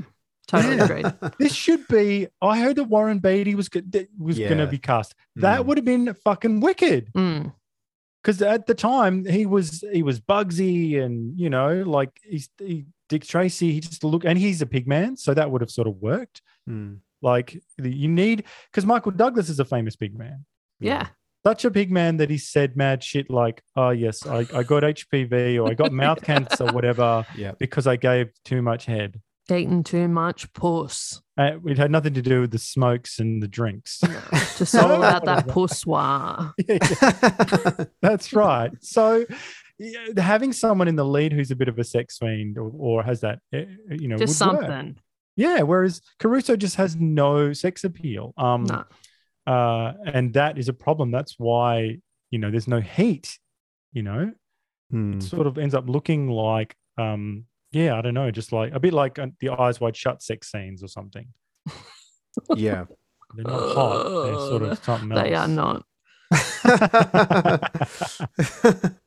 Totally 0.47 0.75
Yeah. 0.78 0.86
agreed. 0.86 1.34
this 1.39 1.53
should 1.55 1.88
be. 1.88 2.28
I 2.41 2.59
heard 2.59 2.75
that 2.75 2.84
Warren 2.84 3.17
Beatty 3.19 3.55
was 3.55 3.67
go- 3.67 3.82
that 3.89 4.09
was 4.17 4.38
going 4.38 4.59
to 4.59 4.67
be 4.67 4.78
cast. 4.78 5.15
That 5.38 5.61
Mm. 5.61 5.65
would 5.65 5.78
have 5.80 5.86
been 5.86 6.13
fucking 6.13 6.59
wicked. 6.59 7.11
Mm. 7.13 7.53
Because 8.21 8.41
at 8.43 8.67
the 8.67 8.75
time 8.75 9.25
he 9.25 9.45
was 9.47 9.84
he 9.91 10.03
was 10.03 10.19
Bugsy 10.19 11.01
and 11.01 11.39
you 11.39 11.49
know 11.49 11.84
like 11.84 12.11
he's 12.23 12.49
he, 12.59 12.86
Dick 13.09 13.25
Tracy. 13.25 13.71
He 13.71 13.80
just 13.80 14.03
looked 14.03 14.25
and 14.25 14.38
he's 14.38 14.61
a 14.61 14.65
pig 14.67 14.88
man, 14.88 15.17
so 15.17 15.34
that 15.34 15.49
would 15.49 15.61
have 15.61 15.71
sort 15.71 15.88
of 15.88 15.95
worked. 16.01 16.41
Hmm. 16.67 16.95
Like 17.22 17.61
you 17.82 18.07
need 18.07 18.43
because 18.72 18.86
Michael 18.86 19.11
Douglas 19.11 19.49
is 19.49 19.59
a 19.59 19.65
famous 19.65 19.95
big 19.95 20.18
man. 20.18 20.45
Yeah. 20.80 21.07
Such 21.45 21.65
a 21.65 21.70
big 21.70 21.91
man 21.91 22.18
that 22.18 22.30
he 22.30 22.38
said 22.38 22.76
mad 22.76 23.03
shit 23.03 23.30
like, 23.30 23.63
"Oh 23.76 23.91
yes, 23.91 24.26
I, 24.26 24.39
I 24.53 24.63
got 24.63 24.84
HPV 24.84 25.63
or 25.63 25.70
I 25.70 25.74
got 25.76 25.91
mouth 26.03 26.22
cancer, 26.22 26.65
whatever, 26.65 27.26
Yeah. 27.38 27.53
because 27.57 27.88
I 27.88 27.95
gave 27.95 28.32
too 28.43 28.61
much 28.61 28.86
head." 28.86 29.22
Eating 29.49 29.82
too 29.82 30.09
much 30.09 30.51
puss. 30.51 31.22
Uh, 31.38 31.51
it 31.65 31.78
had 31.78 31.89
nothing 31.89 32.13
to 32.15 32.22
do 32.22 32.41
with 32.41 32.51
the 32.51 32.57
smokes 32.59 33.18
and 33.20 33.41
the 33.41 33.47
drinks. 33.47 34.01
Just 34.57 34.76
all 34.76 34.91
about 34.97 35.24
that 35.24 35.47
pussoir. 35.47 36.51
That's 38.01 38.34
right. 38.34 38.72
So, 38.82 39.26
yeah, 39.80 40.07
having 40.18 40.51
someone 40.51 40.89
in 40.89 40.97
the 40.97 41.05
lead 41.05 41.32
who's 41.32 41.49
a 41.51 41.55
bit 41.55 41.70
of 41.70 41.80
a 41.80 41.86
sex 41.86 42.18
fiend 42.18 42.57
or, 42.57 42.70
or 42.78 43.03
has 43.03 43.22
that, 43.22 43.39
eh, 43.53 43.65
you 43.89 44.09
know, 44.09 44.18
Just 44.18 44.45
would 44.45 44.57
work. 44.57 44.95
Something. 45.38 45.57
Yeah. 45.57 45.61
Whereas 45.63 46.01
Caruso 46.19 46.55
just 46.55 46.75
has 46.75 46.95
no 46.95 47.53
sex 47.53 47.83
appeal. 47.83 48.33
Um, 48.38 48.63
No. 48.65 48.83
uh, 49.45 49.93
and 50.13 50.33
that 50.33 50.57
is 50.57 50.69
a 50.69 50.73
problem. 50.73 51.11
That's 51.11 51.35
why 51.38 51.97
you 52.31 52.39
know 52.39 52.51
there's 52.51 52.67
no 52.67 52.81
heat. 52.81 53.38
You 53.93 54.03
know, 54.03 54.31
Hmm. 54.91 55.13
it 55.13 55.23
sort 55.23 55.47
of 55.47 55.57
ends 55.57 55.73
up 55.73 55.89
looking 55.89 56.29
like, 56.29 56.75
um, 56.97 57.45
yeah, 57.71 57.97
I 57.97 58.01
don't 58.01 58.13
know, 58.13 58.29
just 58.31 58.51
like 58.51 58.73
a 58.73 58.79
bit 58.79 58.93
like 58.93 59.17
uh, 59.19 59.27
the 59.39 59.49
eyes 59.49 59.79
wide 59.81 59.95
shut 59.95 60.21
sex 60.21 60.51
scenes 60.51 60.83
or 60.83 60.88
something. 60.88 61.27
Yeah. 62.55 62.85
They're 63.35 63.45
not 63.45 63.73
hot. 63.75 64.03
They're 64.25 64.33
sort 64.35 64.61
of 64.61 64.77
something 64.83 65.11
else. 65.11 65.21
They 65.23 65.33
are 65.33 65.47
not. 65.47 65.83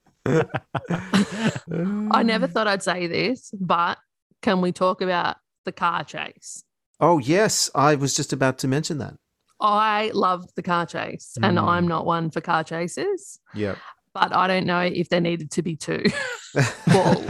I 2.13 2.23
never 2.25 2.47
thought 2.47 2.67
I'd 2.67 2.83
say 2.83 3.07
this, 3.07 3.51
but 3.59 3.99
can 4.43 4.61
we 4.61 4.73
talk 4.73 5.01
about 5.01 5.37
the 5.65 5.73
car 5.73 6.05
chase? 6.05 6.65
Oh 7.01 7.19
yes, 7.19 7.71
I 7.75 7.95
was 7.95 8.15
just 8.15 8.33
about 8.33 8.59
to 8.59 8.69
mention 8.69 8.99
that. 8.99 9.15
I 9.61 10.11
love 10.15 10.47
the 10.57 10.63
car 10.63 10.87
chase, 10.87 11.37
and 11.43 11.59
Mm. 11.59 11.67
I'm 11.69 11.89
not 11.89 12.07
one 12.07 12.31
for 12.31 12.41
car 12.41 12.65
chases. 12.65 13.39
Yeah. 13.55 13.75
but 14.15 14.35
I 14.35 14.47
don't 14.49 14.67
know 14.67 14.81
if 14.81 15.09
there 15.09 15.21
needed 15.21 15.51
to 15.53 15.63
be 15.63 15.77
two. 15.77 16.03
well, 16.89 17.25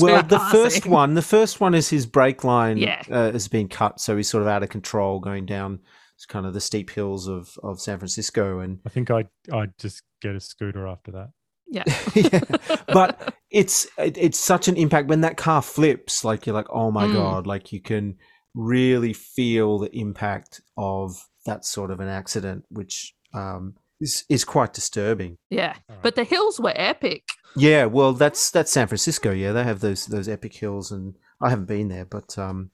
well, 0.00 0.22
two 0.22 0.28
the 0.28 0.48
first 0.50 0.76
passing. 0.78 0.90
one, 0.92 1.14
the 1.14 1.22
first 1.22 1.60
one 1.60 1.74
is 1.74 1.88
his 1.90 2.06
brake 2.06 2.42
line 2.42 2.76
Yeah. 2.78 3.02
uh, 3.10 3.30
has 3.32 3.46
been 3.48 3.68
cut, 3.68 4.00
so 4.00 4.16
he's 4.16 4.28
sort 4.28 4.42
of 4.42 4.48
out 4.48 4.62
of 4.62 4.68
control 4.68 5.20
going 5.20 5.46
down 5.46 5.80
kind 6.28 6.46
of 6.46 6.54
the 6.54 6.60
steep 6.60 6.88
hills 6.90 7.28
of, 7.28 7.54
of 7.62 7.80
San 7.80 7.98
Francisco, 7.98 8.60
and 8.60 8.80
I 8.86 8.88
think 8.88 9.10
I 9.10 9.24
I'd 9.52 9.76
just 9.78 10.02
get 10.22 10.34
a 10.34 10.40
scooter 10.40 10.86
after 10.88 11.12
that. 11.12 11.28
Yeah. 11.74 11.84
yeah. 12.14 12.40
But 12.86 13.34
it's 13.50 13.86
it, 13.98 14.16
it's 14.16 14.38
such 14.38 14.68
an 14.68 14.76
impact 14.76 15.08
when 15.08 15.20
that 15.22 15.36
car 15.36 15.60
flips. 15.62 16.24
Like 16.24 16.46
you're 16.46 16.54
like, 16.54 16.70
oh 16.70 16.90
my 16.90 17.06
Mm. 17.06 17.12
god! 17.14 17.46
Like 17.46 17.72
you 17.72 17.80
can 17.80 18.16
really 18.54 19.12
feel 19.12 19.78
the 19.80 19.90
impact 19.96 20.60
of 20.76 21.16
that 21.46 21.64
sort 21.64 21.90
of 21.90 22.00
an 22.00 22.08
accident, 22.08 22.64
which 22.70 23.14
um, 23.34 23.74
is 24.00 24.24
is 24.28 24.44
quite 24.44 24.72
disturbing. 24.72 25.36
Yeah. 25.50 25.74
But 26.02 26.14
the 26.14 26.24
hills 26.24 26.60
were 26.60 26.72
epic. 26.76 27.24
Yeah, 27.56 27.84
well, 27.86 28.12
that's 28.12 28.50
that's 28.50 28.72
San 28.72 28.86
Francisco. 28.86 29.30
Yeah, 29.32 29.52
they 29.52 29.64
have 29.64 29.80
those 29.80 30.06
those 30.06 30.28
epic 30.28 30.54
hills, 30.54 30.90
and 30.92 31.14
I 31.40 31.50
haven't 31.50 31.66
been 31.68 31.88
there, 31.88 32.04
but 32.04 32.36
um, 32.38 32.70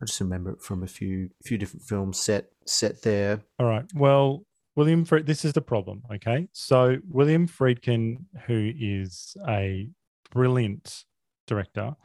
I 0.00 0.06
just 0.06 0.20
remember 0.20 0.50
it 0.52 0.62
from 0.62 0.82
a 0.82 0.86
few 0.88 1.30
few 1.44 1.58
different 1.58 1.82
films 1.86 2.18
set 2.20 2.46
set 2.66 3.02
there. 3.02 3.42
All 3.58 3.66
right. 3.66 3.84
Well, 3.94 4.44
William, 4.78 5.04
Fried, 5.04 5.26
this 5.26 5.44
is 5.44 5.52
the 5.52 5.60
problem. 5.60 6.04
Okay. 6.14 6.46
So, 6.52 6.98
William 7.08 7.48
Friedkin, 7.48 8.18
who 8.46 8.70
is 8.78 9.36
a 9.48 9.88
brilliant 10.30 11.02
director, 11.48 11.96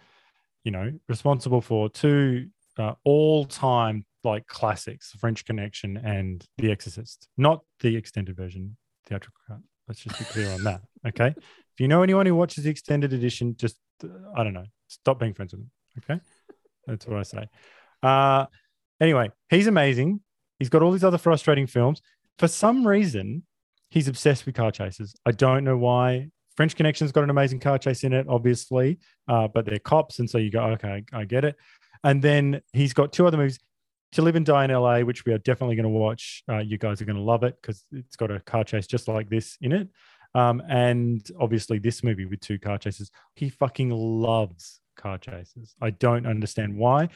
you 0.63 0.71
know, 0.71 0.91
responsible 1.07 1.61
for 1.61 1.87
two 1.87 2.47
uh, 2.79 2.93
all 3.03 3.45
time 3.45 4.07
like 4.23 4.47
classics, 4.47 5.11
French 5.19 5.45
Connection 5.45 5.97
and 5.97 6.43
The 6.57 6.71
Exorcist, 6.71 7.27
not 7.37 7.61
the 7.81 7.95
extended 7.95 8.35
version, 8.35 8.75
theatrical 9.05 9.39
cut. 9.47 9.59
Let's 9.87 9.99
just 9.99 10.17
be 10.17 10.25
clear 10.25 10.49
on 10.49 10.63
that. 10.63 10.81
Okay. 11.09 11.27
If 11.27 11.79
you 11.79 11.87
know 11.87 12.01
anyone 12.01 12.25
who 12.25 12.33
watches 12.33 12.63
the 12.63 12.71
extended 12.71 13.13
edition, 13.13 13.55
just, 13.55 13.77
uh, 14.03 14.07
I 14.35 14.43
don't 14.43 14.53
know, 14.53 14.65
stop 14.87 15.19
being 15.19 15.35
friends 15.35 15.53
with 15.53 15.61
them. 15.61 15.71
Okay. 15.99 16.19
That's 16.87 17.05
what 17.05 17.19
I 17.19 17.23
say. 17.23 17.47
Uh, 18.01 18.47
anyway, 18.99 19.29
he's 19.51 19.67
amazing. 19.67 20.21
He's 20.57 20.69
got 20.69 20.81
all 20.81 20.91
these 20.91 21.03
other 21.03 21.19
frustrating 21.19 21.67
films. 21.67 22.01
For 22.37 22.47
some 22.47 22.85
reason, 22.85 23.43
he's 23.89 24.07
obsessed 24.07 24.45
with 24.45 24.55
car 24.55 24.71
chases. 24.71 25.15
I 25.25 25.31
don't 25.31 25.63
know 25.63 25.77
why. 25.77 26.29
French 26.55 26.75
Connection's 26.75 27.11
got 27.11 27.23
an 27.23 27.29
amazing 27.29 27.59
car 27.59 27.77
chase 27.77 28.03
in 28.03 28.13
it, 28.13 28.27
obviously, 28.29 28.99
uh, 29.27 29.47
but 29.47 29.65
they're 29.65 29.79
cops, 29.79 30.19
and 30.19 30.29
so 30.29 30.37
you 30.37 30.51
go, 30.51 30.61
okay, 30.63 31.03
I 31.11 31.25
get 31.25 31.45
it. 31.45 31.55
And 32.03 32.21
then 32.21 32.61
he's 32.73 32.93
got 32.93 33.13
two 33.13 33.25
other 33.25 33.37
movies, 33.37 33.59
To 34.13 34.21
Live 34.21 34.35
and 34.35 34.45
Die 34.45 34.65
in 34.65 34.71
LA, 34.71 34.99
which 34.99 35.25
we 35.25 35.33
are 35.33 35.39
definitely 35.39 35.75
going 35.75 35.83
to 35.83 35.89
watch. 35.89 36.43
Uh, 36.49 36.59
you 36.59 36.77
guys 36.77 37.01
are 37.01 37.05
going 37.05 37.15
to 37.15 37.21
love 37.23 37.43
it 37.43 37.55
because 37.61 37.85
it's 37.91 38.15
got 38.15 38.29
a 38.29 38.39
car 38.41 38.63
chase 38.63 38.85
just 38.85 39.07
like 39.07 39.29
this 39.29 39.57
in 39.61 39.71
it. 39.71 39.89
Um, 40.35 40.61
and 40.67 41.25
obviously, 41.39 41.79
this 41.79 42.03
movie 42.03 42.25
with 42.25 42.39
two 42.39 42.59
car 42.59 42.77
chases. 42.77 43.11
He 43.35 43.49
fucking 43.49 43.89
loves 43.89 44.81
car 44.97 45.17
chases. 45.17 45.75
I 45.81 45.91
don't 45.91 46.25
understand 46.25 46.75
why. 46.75 47.09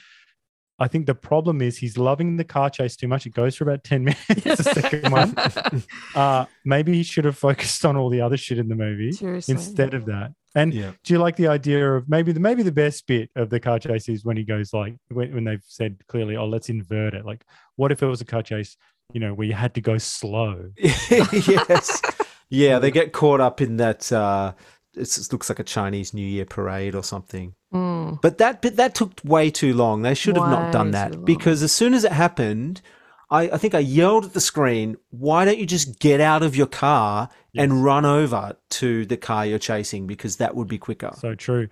I 0.80 0.88
think 0.88 1.08
the 1.08 1.16
problem 1.16 1.62
is 1.62 1.78
he's 1.78 1.98
loving 1.98 2.38
the 2.38 2.44
car 2.44 2.70
chase 2.70 2.96
too 2.96 3.08
much. 3.08 3.26
It 3.26 3.34
goes 3.34 3.56
for 3.56 3.64
about 3.64 3.84
10 3.84 4.04
minutes, 4.06 4.44
the 4.44 4.64
second 4.64 5.12
one. 5.12 5.36
Uh, 6.16 6.46
maybe 6.66 6.94
he 6.94 7.04
should 7.04 7.26
have 7.26 7.38
focused 7.38 7.86
on 7.86 7.96
all 7.98 8.10
the 8.10 8.22
other 8.22 8.38
shit 8.38 8.58
in 8.58 8.68
the 8.68 8.76
movie 8.76 9.12
Seriously. 9.12 9.54
instead 9.54 9.94
of 9.94 10.06
that. 10.06 10.34
And 10.56 10.74
Yeah. 10.74 10.92
do 11.04 11.14
you 11.14 11.20
like 11.20 11.36
the 11.36 11.48
idea 11.48 11.94
of 11.96 12.10
maybe 12.10 12.32
the 12.32 12.40
maybe 12.40 12.64
the 12.64 12.72
best 12.72 13.06
bit 13.06 13.30
of 13.36 13.50
the 13.52 13.60
car 13.60 13.78
chase 13.80 14.10
is 14.10 14.26
when 14.26 14.36
he 14.38 14.44
goes 14.44 14.74
like 14.74 14.96
when, 15.10 15.34
when 15.34 15.44
they've 15.44 15.64
said 15.68 15.98
clearly, 16.08 16.36
oh, 16.36 16.48
let's 16.48 16.70
invert 16.70 17.14
it. 17.14 17.26
Like, 17.26 17.44
what 17.76 17.92
if 17.92 18.02
it 18.02 18.08
was 18.08 18.22
a 18.22 18.26
car 18.26 18.42
chase, 18.42 18.78
you 19.14 19.20
know, 19.20 19.34
where 19.34 19.46
you 19.48 19.54
had 19.54 19.76
to 19.76 19.82
go 19.82 19.98
slow? 20.00 20.70
yes, 20.78 22.02
yeah, 22.50 22.80
they 22.80 22.90
get 22.92 23.14
caught 23.14 23.40
up 23.40 23.62
in 23.62 23.78
that. 23.78 24.12
Uh, 24.12 24.54
it's, 24.96 25.18
it 25.20 25.32
looks 25.32 25.50
like 25.50 25.60
a 25.60 25.64
Chinese 25.64 26.14
New 26.14 26.26
Year 26.26 26.46
parade 26.46 26.96
or 26.96 27.04
something. 27.04 27.54
Mm. 27.74 28.22
But 28.22 28.38
that 28.38 28.62
bit 28.62 28.78
that 28.78 28.96
took 28.96 29.20
way 29.24 29.50
too 29.50 29.74
long. 29.74 30.02
They 30.02 30.14
should 30.14 30.38
have 30.38 30.50
not 30.50 30.72
done 30.72 30.92
that 30.92 31.26
because 31.26 31.62
as 31.64 31.72
soon 31.72 31.94
as 31.94 32.04
it 32.06 32.12
happened, 32.14 32.82
I, 33.30 33.50
I 33.50 33.58
think 33.58 33.76
I 33.76 33.80
yelled 33.80 34.26
at 34.26 34.34
the 34.34 34.40
screen, 34.42 34.96
"Why 35.10 35.44
don't 35.44 35.58
you 35.58 35.66
just 35.66 36.00
get 36.00 36.22
out 36.22 36.44
of 36.44 36.56
your 36.56 36.68
car 36.68 37.30
and 37.56 37.84
run 37.84 38.06
over 38.06 38.56
to 38.70 39.06
the 39.06 39.18
car 39.18 39.46
you're 39.46 39.60
chasing? 39.60 40.08
Because 40.08 40.38
that 40.38 40.56
would 40.56 40.68
be 40.70 40.78
quicker." 40.78 41.12
So 41.18 41.36
true. 41.36 41.68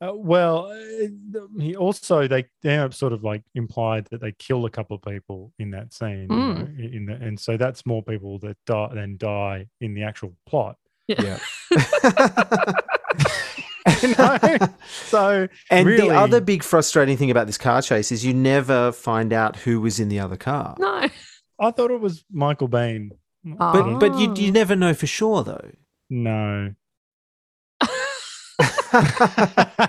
Uh, 0.00 0.12
well, 0.14 0.66
uh, 0.70 1.40
he 1.60 1.74
also 1.76 2.26
they 2.28 2.46
they 2.62 2.88
sort 2.90 3.12
of 3.12 3.22
like 3.24 3.42
implied 3.54 4.06
that 4.10 4.20
they 4.20 4.32
killed 4.32 4.64
a 4.66 4.70
couple 4.70 4.96
of 4.96 5.02
people 5.02 5.52
in 5.58 5.70
that 5.70 5.92
scene, 5.92 6.22
you 6.22 6.36
Mm. 6.36 6.56
know, 6.56 6.84
in 6.96 7.06
the, 7.06 7.12
and 7.14 7.38
so 7.38 7.56
that's 7.56 7.84
more 7.86 8.02
people 8.02 8.38
that 8.40 8.56
die 8.66 8.90
than 8.94 9.16
die 9.16 9.66
in 9.80 9.94
the 9.94 10.02
actual 10.02 10.34
plot. 10.46 10.76
Yeah. 11.06 11.38
You 14.02 14.14
know? 14.16 14.58
so 15.06 15.48
And 15.70 15.86
really, 15.86 16.08
the 16.08 16.14
other 16.14 16.40
big 16.40 16.62
frustrating 16.62 17.16
thing 17.16 17.30
about 17.30 17.46
this 17.46 17.58
car 17.58 17.82
chase 17.82 18.10
is 18.12 18.24
you 18.24 18.34
never 18.34 18.92
find 18.92 19.32
out 19.32 19.56
who 19.56 19.80
was 19.80 19.98
in 20.00 20.08
the 20.08 20.20
other 20.20 20.36
car. 20.36 20.76
No. 20.78 21.08
I 21.60 21.70
thought 21.70 21.90
it 21.90 22.00
was 22.00 22.24
Michael 22.32 22.68
Biehn. 22.68 23.10
But 23.44 23.98
but 23.98 24.18
you 24.18 24.30
Oh. 24.30 24.34
you 24.36 24.52
never 24.52 24.76
know 24.76 24.94
for 24.94 25.06
sure 25.06 25.42
though. 25.44 25.70
No. 26.10 26.74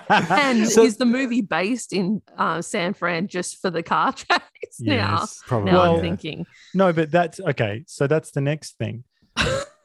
And 0.10 0.68
So- 0.70 0.84
is 0.84 0.98
the 0.98 1.06
movie 1.06 1.42
based 1.42 1.94
in 1.94 2.22
uh, 2.38 2.62
San 2.62 2.94
Fran 2.94 3.28
just 3.28 3.62
for 3.62 3.70
the 3.70 3.84
car 3.84 4.14
chase 4.14 4.80
now? 4.80 5.20
Yes, 5.20 5.42
probably, 5.46 5.72
Now 5.72 5.96
I'm 5.96 6.02
thinking. 6.02 6.46
No, 6.74 6.94
but 6.94 7.12
that's 7.12 7.40
okay. 7.40 7.84
So 7.88 8.08
that's 8.08 8.32
the 8.32 8.42
next 8.42 8.78
thing. 8.78 9.04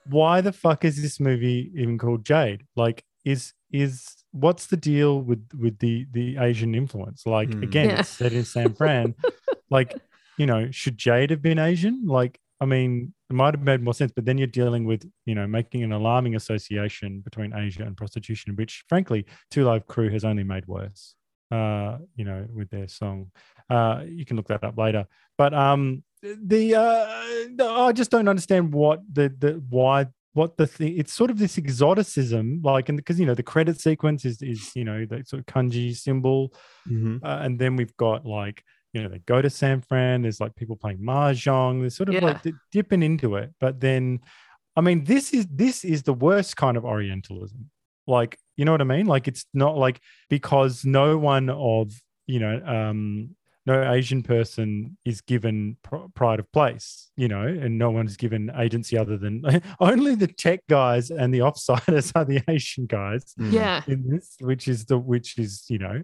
Why 0.06 0.40
the 0.42 0.52
fuck 0.52 0.84
is 0.84 1.00
this 1.00 1.18
movie 1.18 1.72
even 1.76 1.96
called 1.96 2.24
Jade? 2.26 2.64
Like, 2.76 3.04
is 3.24 3.54
is 3.82 4.06
what's 4.30 4.66
the 4.66 4.76
deal 4.76 5.20
with 5.28 5.42
with 5.58 5.78
the 5.80 6.06
the 6.12 6.36
Asian 6.38 6.74
influence? 6.74 7.26
Like, 7.26 7.52
Hmm. 7.52 7.62
again, 7.68 7.88
Yeah. 7.90 8.00
it's 8.00 8.08
set 8.20 8.32
in 8.32 8.44
San 8.44 8.72
Fran. 8.74 9.14
like, 9.70 9.90
you 10.38 10.46
know, 10.46 10.70
should 10.70 10.96
Jade 10.96 11.30
have 11.30 11.42
been 11.42 11.58
Asian? 11.58 12.06
Like, 12.06 12.38
I 12.60 12.66
mean, 12.66 13.14
it 13.30 13.34
might 13.34 13.54
have 13.54 13.62
made 13.64 13.82
more 13.82 13.94
sense, 13.94 14.12
but 14.14 14.24
then 14.26 14.38
you're 14.38 14.46
dealing 14.62 14.84
with, 14.84 15.02
you 15.26 15.34
know, 15.34 15.46
making 15.46 15.82
an 15.82 15.92
alarming 15.92 16.34
association 16.36 17.20
between 17.20 17.52
Asia 17.52 17.82
and 17.82 17.96
prostitution, 17.96 18.54
which 18.56 18.84
frankly, 18.88 19.26
Two 19.50 19.64
Live 19.64 19.86
Crew 19.86 20.08
has 20.10 20.24
only 20.24 20.44
made 20.44 20.66
worse. 20.66 21.14
Uh, 21.50 21.98
you 22.16 22.24
know, 22.24 22.46
with 22.52 22.68
their 22.70 22.88
song. 22.88 23.30
Uh, 23.70 24.02
you 24.08 24.24
can 24.24 24.36
look 24.36 24.48
that 24.48 24.64
up 24.64 24.76
later. 24.78 25.06
But 25.38 25.52
um, 25.54 26.02
the 26.22 26.74
uh, 26.74 27.06
no, 27.50 27.66
I 27.88 27.92
just 27.92 28.10
don't 28.10 28.28
understand 28.28 28.72
what 28.72 29.02
the 29.12 29.26
the 29.38 29.62
why 29.68 30.06
what 30.34 30.56
the 30.56 30.66
thing. 30.66 30.98
It's 30.98 31.12
sort 31.12 31.30
of 31.30 31.38
this 31.38 31.56
exoticism, 31.58 32.60
like, 32.62 32.88
and 32.88 32.96
because 32.98 33.18
you 33.18 33.26
know 33.26 33.34
the 33.34 33.42
credit 33.42 33.80
sequence 33.80 34.24
is 34.24 34.42
is 34.42 34.70
you 34.76 34.84
know 34.84 35.06
the 35.06 35.24
sort 35.24 35.40
of 35.40 35.46
kanji 35.46 35.94
symbol, 35.96 36.52
Mhm. 36.88 37.20
uh, 37.24 37.38
and 37.42 37.58
then 37.58 37.76
we've 37.76 37.96
got 37.96 38.26
like 38.26 38.62
you 38.92 39.02
know 39.02 39.08
they 39.08 39.20
go 39.20 39.40
to 39.40 39.48
San 39.50 39.80
Fran. 39.80 40.22
There's 40.22 40.40
like 40.40 40.54
people 40.56 40.76
playing 40.76 40.98
mahjong. 40.98 41.80
There's 41.80 41.96
sort 41.96 42.08
of 42.10 42.14
Yeah. 42.16 42.24
like 42.26 42.42
di- 42.42 42.52
dipping 42.72 43.02
into 43.02 43.36
it, 43.36 43.50
but 43.60 43.80
then, 43.80 44.20
I 44.76 44.80
mean, 44.82 45.04
this 45.04 45.32
is 45.32 45.46
this 45.50 45.84
is 45.84 46.02
the 46.02 46.14
worst 46.14 46.56
kind 46.56 46.76
of 46.76 46.84
Orientalism. 46.84 47.70
Like, 48.06 48.36
you 48.56 48.64
know 48.64 48.72
what 48.72 48.80
I 48.82 48.84
mean? 48.84 49.06
Like, 49.06 49.26
it's 49.28 49.46
not 49.54 49.76
like 49.78 50.00
because 50.28 50.84
no 50.84 51.16
one 51.16 51.48
of 51.48 51.92
you 52.26 52.40
know 52.40 52.60
um 52.66 53.36
no 53.66 53.90
Asian 53.92 54.22
person 54.22 54.96
is 55.04 55.20
given 55.22 55.76
pr- 55.82 56.08
pride 56.14 56.38
of 56.38 56.50
place, 56.52 57.10
you 57.16 57.28
know, 57.28 57.46
and 57.46 57.78
no 57.78 57.90
one's 57.90 58.16
given 58.16 58.50
agency 58.56 58.96
other 58.98 59.16
than 59.16 59.42
only 59.80 60.14
the 60.14 60.26
tech 60.26 60.60
guys 60.68 61.10
and 61.10 61.32
the 61.32 61.38
offsiders 61.38 62.12
are 62.14 62.24
the 62.24 62.42
Asian 62.48 62.86
guys 62.86 63.34
Mm. 63.38 63.52
Yeah. 63.52 63.82
in 63.86 64.08
this, 64.08 64.36
which 64.40 64.68
is 64.68 64.84
the 64.84 64.98
which 64.98 65.38
is 65.38 65.64
you 65.68 65.78
know, 65.78 66.02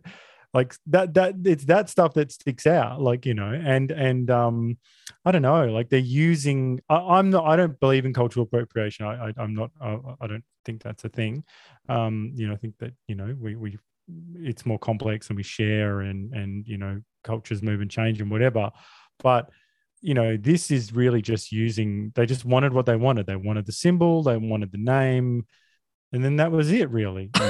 like 0.54 0.74
that 0.86 1.14
that 1.14 1.34
it's 1.44 1.64
that 1.66 1.88
stuff 1.90 2.14
that 2.14 2.32
sticks 2.32 2.66
out, 2.66 3.00
like 3.00 3.26
you 3.26 3.34
know, 3.34 3.52
and 3.52 3.90
and 3.90 4.30
um, 4.30 4.78
I 5.24 5.30
don't 5.32 5.42
know, 5.42 5.66
like 5.66 5.90
they're 5.90 6.00
using. 6.00 6.80
I, 6.88 6.96
I'm 6.96 7.30
not. 7.30 7.44
I 7.44 7.56
don't 7.56 7.78
believe 7.78 8.04
in 8.06 8.12
cultural 8.14 8.44
appropriation. 8.44 9.06
I, 9.06 9.28
I 9.28 9.32
I'm 9.36 9.54
not. 9.54 9.70
I, 9.80 9.98
I 10.20 10.26
don't 10.26 10.44
think 10.64 10.82
that's 10.82 11.04
a 11.04 11.08
thing. 11.08 11.44
Um, 11.88 12.32
you 12.34 12.48
know, 12.48 12.54
I 12.54 12.56
think 12.56 12.74
that 12.78 12.94
you 13.06 13.14
know 13.14 13.34
we 13.38 13.54
we 13.54 13.78
it's 14.34 14.66
more 14.66 14.78
complex 14.78 15.28
and 15.28 15.36
we 15.36 15.42
share 15.42 16.00
and 16.00 16.32
and 16.32 16.66
you 16.66 16.78
know 16.78 17.00
cultures 17.24 17.62
move 17.62 17.80
and 17.80 17.90
change 17.90 18.20
and 18.20 18.30
whatever, 18.30 18.70
but 19.18 19.50
you 20.00 20.14
know 20.14 20.36
this 20.36 20.70
is 20.70 20.94
really 20.94 21.20
just 21.20 21.52
using 21.52 22.12
they 22.14 22.26
just 22.26 22.44
wanted 22.44 22.72
what 22.72 22.86
they 22.86 22.96
wanted. 22.96 23.26
They 23.26 23.36
wanted 23.36 23.66
the 23.66 23.72
symbol 23.72 24.22
they 24.22 24.36
wanted 24.36 24.72
the 24.72 24.78
name 24.78 25.46
and 26.12 26.24
then 26.24 26.36
that 26.36 26.50
was 26.50 26.70
it 26.70 26.90
really. 26.90 27.30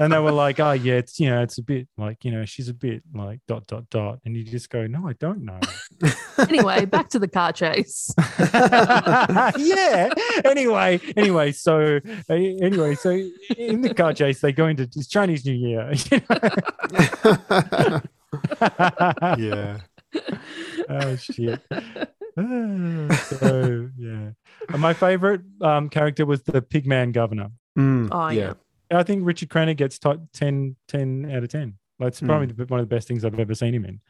And 0.00 0.14
they 0.14 0.18
were 0.18 0.32
like 0.32 0.58
oh 0.60 0.72
yeah 0.72 0.94
it's 0.94 1.20
you 1.20 1.28
know 1.28 1.42
it's 1.42 1.58
a 1.58 1.62
bit 1.62 1.86
like 1.98 2.24
you 2.24 2.30
know 2.30 2.46
she's 2.46 2.70
a 2.70 2.74
bit 2.74 3.02
like 3.14 3.40
dot 3.46 3.66
dot 3.66 3.90
dot. 3.90 4.18
And 4.24 4.34
you 4.34 4.44
just 4.44 4.70
go 4.70 4.86
no 4.86 5.06
i 5.06 5.12
don't 5.14 5.44
know. 5.44 5.60
Anyway, 6.38 6.86
back 6.86 7.10
to 7.10 7.18
the 7.18 7.28
car 7.28 7.52
chase. 7.52 8.14
yeah. 9.58 10.10
Anyway 10.42 10.98
anyway 11.16 11.52
so 11.52 12.00
anyway 12.30 12.94
so 12.94 13.10
in 13.58 13.82
the 13.82 13.92
car 13.94 14.14
chase 14.14 14.40
they 14.40 14.52
go 14.52 14.68
into 14.68 14.84
it's 14.84 15.06
chinese 15.06 15.44
new 15.44 15.52
year. 15.52 15.92
You 16.10 16.22
know? 16.30 18.00
yeah. 19.36 19.80
oh 20.88 21.16
shit. 21.16 21.60
So 23.40 23.90
yeah 23.98 24.30
And 24.72 24.80
my 24.80 24.94
favorite 24.94 25.42
um, 25.60 25.88
character 25.88 26.24
was 26.26 26.42
the 26.42 26.62
Pigman 26.62 27.12
governor. 27.12 27.48
Mm, 27.78 28.08
Oh, 28.12 28.28
yeah. 28.28 28.54
I 28.92 29.02
think 29.02 29.24
Richard 29.24 29.48
Crenna 29.48 29.76
gets 29.76 29.98
top 29.98 30.20
10, 30.32 30.76
10 30.88 31.30
out 31.32 31.42
of 31.44 31.48
10. 31.48 31.74
That's 31.98 32.20
probably 32.20 32.46
the- 32.48 32.64
one 32.66 32.80
of 32.80 32.88
the 32.88 32.94
best 32.94 33.06
things 33.08 33.24
I've 33.24 33.38
ever 33.38 33.54
seen 33.54 33.74
him 33.74 33.84
in. 33.84 34.00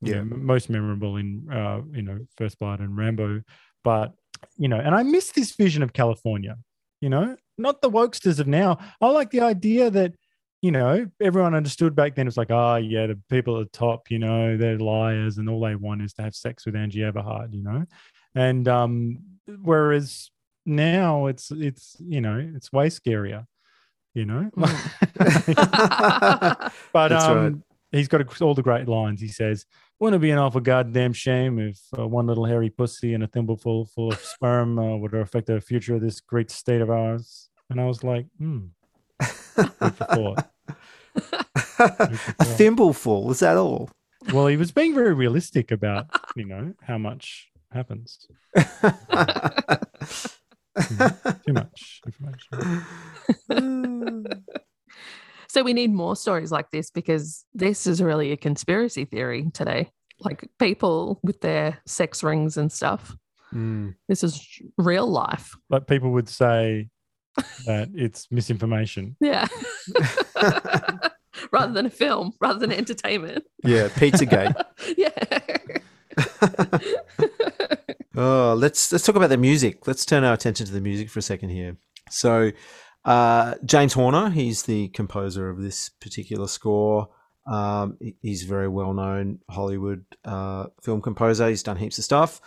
You 0.00 0.14
Yeah. 0.14 0.22
know, 0.22 0.36
most 0.36 0.70
memorable 0.70 1.16
in, 1.16 1.46
uh, 1.50 1.82
you 1.92 2.02
know, 2.02 2.18
First 2.36 2.58
Blood 2.58 2.80
and 2.80 2.96
Rambo. 2.96 3.42
But, 3.82 4.14
you 4.56 4.68
know, 4.68 4.78
and 4.78 4.94
I 4.94 5.02
miss 5.02 5.32
this 5.32 5.54
vision 5.56 5.82
of 5.82 5.92
California, 5.92 6.56
you 7.00 7.08
know, 7.08 7.36
not 7.58 7.82
the 7.82 7.90
wokesters 7.90 8.38
of 8.40 8.46
now. 8.46 8.78
I 9.00 9.08
like 9.10 9.30
the 9.30 9.40
idea 9.40 9.90
that, 9.90 10.14
you 10.62 10.70
know, 10.70 11.06
everyone 11.20 11.54
understood 11.54 11.94
back 11.96 12.14
then. 12.14 12.26
It 12.26 12.28
was 12.28 12.36
like, 12.36 12.50
oh, 12.50 12.76
yeah, 12.76 13.06
the 13.06 13.18
people 13.30 13.58
at 13.60 13.72
the 13.72 13.78
top, 13.78 14.10
you 14.10 14.18
know, 14.18 14.56
they're 14.56 14.78
liars 14.78 15.38
and 15.38 15.48
all 15.48 15.60
they 15.60 15.74
want 15.74 16.02
is 16.02 16.12
to 16.14 16.22
have 16.22 16.34
sex 16.34 16.66
with 16.66 16.76
Angie 16.76 17.00
Everhart, 17.00 17.52
you 17.54 17.62
know? 17.62 17.84
And 18.34 18.68
um, 18.68 19.18
whereas 19.62 20.30
now 20.66 21.26
it's, 21.26 21.50
it's, 21.50 21.96
you 22.00 22.20
know, 22.20 22.38
it's 22.54 22.72
way 22.72 22.88
scarier, 22.88 23.46
you 24.14 24.26
know? 24.26 24.50
But 26.92 27.08
That's 27.08 27.24
um, 27.24 27.36
right. 27.36 27.54
he's 27.92 28.08
got 28.08 28.42
all 28.42 28.54
the 28.54 28.62
great 28.62 28.88
lines. 28.88 29.20
He 29.20 29.28
says, 29.28 29.66
"Wouldn't 29.98 30.20
it 30.20 30.24
be 30.24 30.30
an 30.30 30.38
awful 30.38 30.60
goddamn 30.60 31.12
shame 31.12 31.58
if 31.58 31.78
uh, 31.98 32.06
one 32.06 32.26
little 32.26 32.44
hairy 32.44 32.70
pussy 32.70 33.14
and 33.14 33.22
a 33.22 33.28
thimbleful 33.28 33.86
full 33.86 34.12
of 34.12 34.18
sperm 34.18 34.78
uh, 34.78 34.96
would 34.96 35.14
affect 35.14 35.46
the 35.46 35.60
future 35.60 35.94
of 35.94 36.00
this 36.00 36.20
great 36.20 36.50
state 36.50 36.80
of 36.80 36.90
ours?" 36.90 37.48
And 37.70 37.80
I 37.80 37.86
was 37.86 38.02
like, 38.02 38.26
"Hmm." 38.38 38.66
food 39.20 39.94
for 39.94 40.04
thought. 40.04 40.50
a 42.38 42.44
thimbleful, 42.44 43.30
is 43.30 43.40
that 43.40 43.56
all? 43.56 43.90
Well, 44.32 44.46
he 44.46 44.56
was 44.56 44.70
being 44.70 44.94
very 44.94 45.14
realistic 45.14 45.70
about, 45.70 46.06
you 46.36 46.44
know, 46.44 46.74
how 46.82 46.98
much 46.98 47.49
happens. 47.72 48.26
Too 51.46 51.52
much 51.52 52.00
information. 52.06 52.84
So 55.48 55.64
we 55.64 55.72
need 55.72 55.92
more 55.92 56.14
stories 56.14 56.52
like 56.52 56.70
this 56.70 56.90
because 56.92 57.44
this 57.52 57.84
is 57.88 58.00
really 58.00 58.30
a 58.30 58.36
conspiracy 58.36 59.04
theory 59.04 59.50
today. 59.52 59.90
Like 60.20 60.48
people 60.60 61.18
with 61.24 61.40
their 61.40 61.78
sex 61.86 62.22
rings 62.22 62.56
and 62.56 62.70
stuff. 62.70 63.16
Mm. 63.52 63.96
This 64.08 64.22
is 64.22 64.40
real 64.78 65.08
life. 65.10 65.56
But 65.68 65.88
people 65.88 66.12
would 66.12 66.28
say 66.28 66.90
that 67.66 67.88
it's 67.94 68.28
misinformation. 68.30 69.16
Yeah. 69.20 69.48
rather 71.50 71.72
than 71.72 71.86
a 71.86 71.90
film, 71.90 72.32
rather 72.40 72.60
than 72.60 72.70
entertainment. 72.70 73.42
Yeah, 73.64 73.88
Pizzagate. 73.88 74.54
yeah. 74.96 75.40
Oh, 78.16 78.54
let's 78.58 78.90
let's 78.90 79.04
talk 79.04 79.16
about 79.16 79.28
the 79.28 79.36
music. 79.36 79.86
Let's 79.86 80.04
turn 80.04 80.24
our 80.24 80.34
attention 80.34 80.66
to 80.66 80.72
the 80.72 80.80
music 80.80 81.10
for 81.10 81.20
a 81.20 81.22
second 81.22 81.50
here. 81.50 81.76
So, 82.10 82.50
uh, 83.04 83.54
James 83.64 83.92
Horner, 83.92 84.30
he's 84.30 84.64
the 84.64 84.88
composer 84.88 85.48
of 85.48 85.60
this 85.62 85.88
particular 85.88 86.48
score. 86.48 87.08
Um, 87.46 87.98
he's 88.20 88.42
very 88.42 88.68
well 88.68 88.92
known 88.92 89.38
Hollywood 89.48 90.04
uh, 90.24 90.66
film 90.82 91.00
composer. 91.00 91.48
He's 91.48 91.62
done 91.62 91.76
heaps 91.76 91.98
of 91.98 92.04
stuff. 92.04 92.40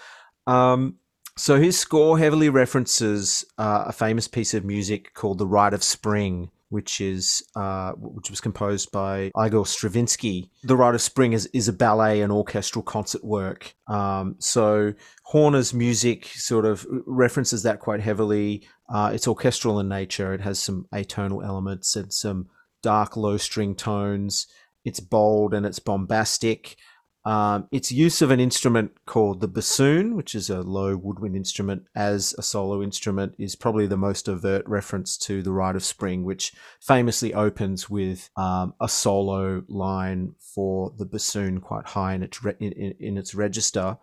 Um, 0.47 0.97
so 1.35 1.59
his 1.59 1.77
score 1.77 2.19
heavily 2.19 2.49
references 2.49 3.43
uh, 3.57 3.85
a 3.87 3.93
famous 3.93 4.27
piece 4.27 4.53
of 4.53 4.65
music 4.65 5.13
called 5.13 5.37
"The 5.37 5.47
Rite 5.47 5.73
of 5.73 5.83
Spring," 5.83 6.51
which 6.73 6.99
is 6.99 7.43
uh, 7.55 7.91
which 7.93 8.31
was 8.31 8.41
composed 8.41 8.91
by 8.91 9.31
Igor 9.37 9.65
Stravinsky. 9.65 10.49
"The 10.63 10.75
Rite 10.75 10.95
of 10.95 11.01
Spring" 11.01 11.33
is, 11.33 11.45
is 11.53 11.67
a 11.67 11.73
ballet 11.73 12.21
and 12.21 12.31
orchestral 12.31 12.83
concert 12.83 13.23
work. 13.23 13.75
Um, 13.87 14.35
so 14.39 14.93
Horner's 15.23 15.73
music 15.73 16.25
sort 16.25 16.65
of 16.65 16.85
references 17.05 17.63
that 17.63 17.79
quite 17.79 18.01
heavily. 18.01 18.67
Uh, 18.89 19.11
it's 19.13 19.27
orchestral 19.27 19.79
in 19.79 19.87
nature. 19.87 20.33
It 20.33 20.41
has 20.41 20.59
some 20.59 20.87
atonal 20.91 21.45
elements 21.45 21.95
and 21.95 22.11
some 22.11 22.47
dark 22.81 23.15
low 23.15 23.37
string 23.37 23.75
tones. 23.75 24.47
It's 24.83 24.99
bold 24.99 25.53
and 25.53 25.65
it's 25.65 25.79
bombastic. 25.79 26.75
Um, 27.25 27.69
its 27.71 27.91
use 27.91 28.21
of 28.21 28.31
an 28.31 28.41
instrument 28.41 28.91
called 29.05 29.39
the 29.39 29.47
bassoon, 29.47 30.15
which 30.15 30.35
is 30.35 30.49
a 30.49 30.61
low 30.61 30.97
woodwind 30.97 31.35
instrument, 31.35 31.83
as 31.95 32.35
a 32.37 32.43
solo 32.43 32.81
instrument, 32.83 33.35
is 33.39 33.55
probably 33.55 33.87
the 33.87 33.97
most 33.97 34.27
overt 34.27 34.67
reference 34.67 35.17
to 35.19 35.41
the 35.41 35.51
Rite 35.51 35.77
of 35.77 35.85
Spring, 35.85 36.23
which 36.23 36.53
famously 36.81 37.33
opens 37.33 37.89
with 37.89 38.29
um, 38.35 38.73
a 38.81 38.89
solo 38.89 39.63
line 39.69 40.35
for 40.37 40.93
the 40.97 41.05
bassoon 41.05 41.61
quite 41.61 41.85
high 41.87 42.13
in 42.13 42.23
its 42.23 42.43
re- 42.43 42.55
in, 42.59 42.73
in, 42.73 42.93
in 42.99 43.17
its 43.17 43.33
register. 43.33 43.97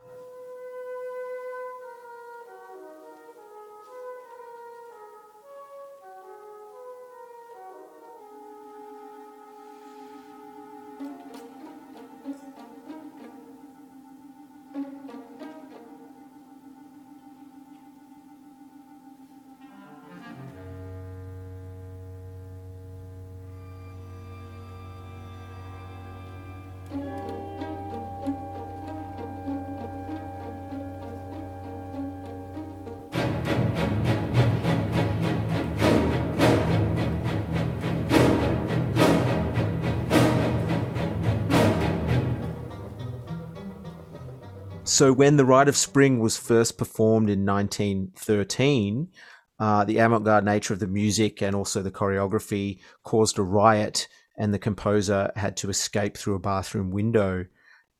So 45.01 45.15
when 45.15 45.39
the 45.39 45.47
Rite 45.47 45.71
of 45.71 45.79
Spring 45.79 46.19
was 46.19 46.37
first 46.37 46.77
performed 46.77 47.31
in 47.31 47.47
1913, 47.47 49.09
uh, 49.59 49.85
the 49.87 49.97
avant-garde 49.97 50.45
nature 50.45 50.75
of 50.75 50.81
the 50.81 50.87
music 50.87 51.41
and 51.41 51.57
also 51.57 51.81
the 51.81 51.91
choreography 51.91 52.81
caused 53.03 53.39
a 53.39 53.43
riot, 53.43 54.09
and 54.37 54.53
the 54.53 54.59
composer 54.59 55.33
had 55.37 55.57
to 55.57 55.71
escape 55.71 56.19
through 56.19 56.35
a 56.35 56.39
bathroom 56.39 56.91
window. 56.91 57.47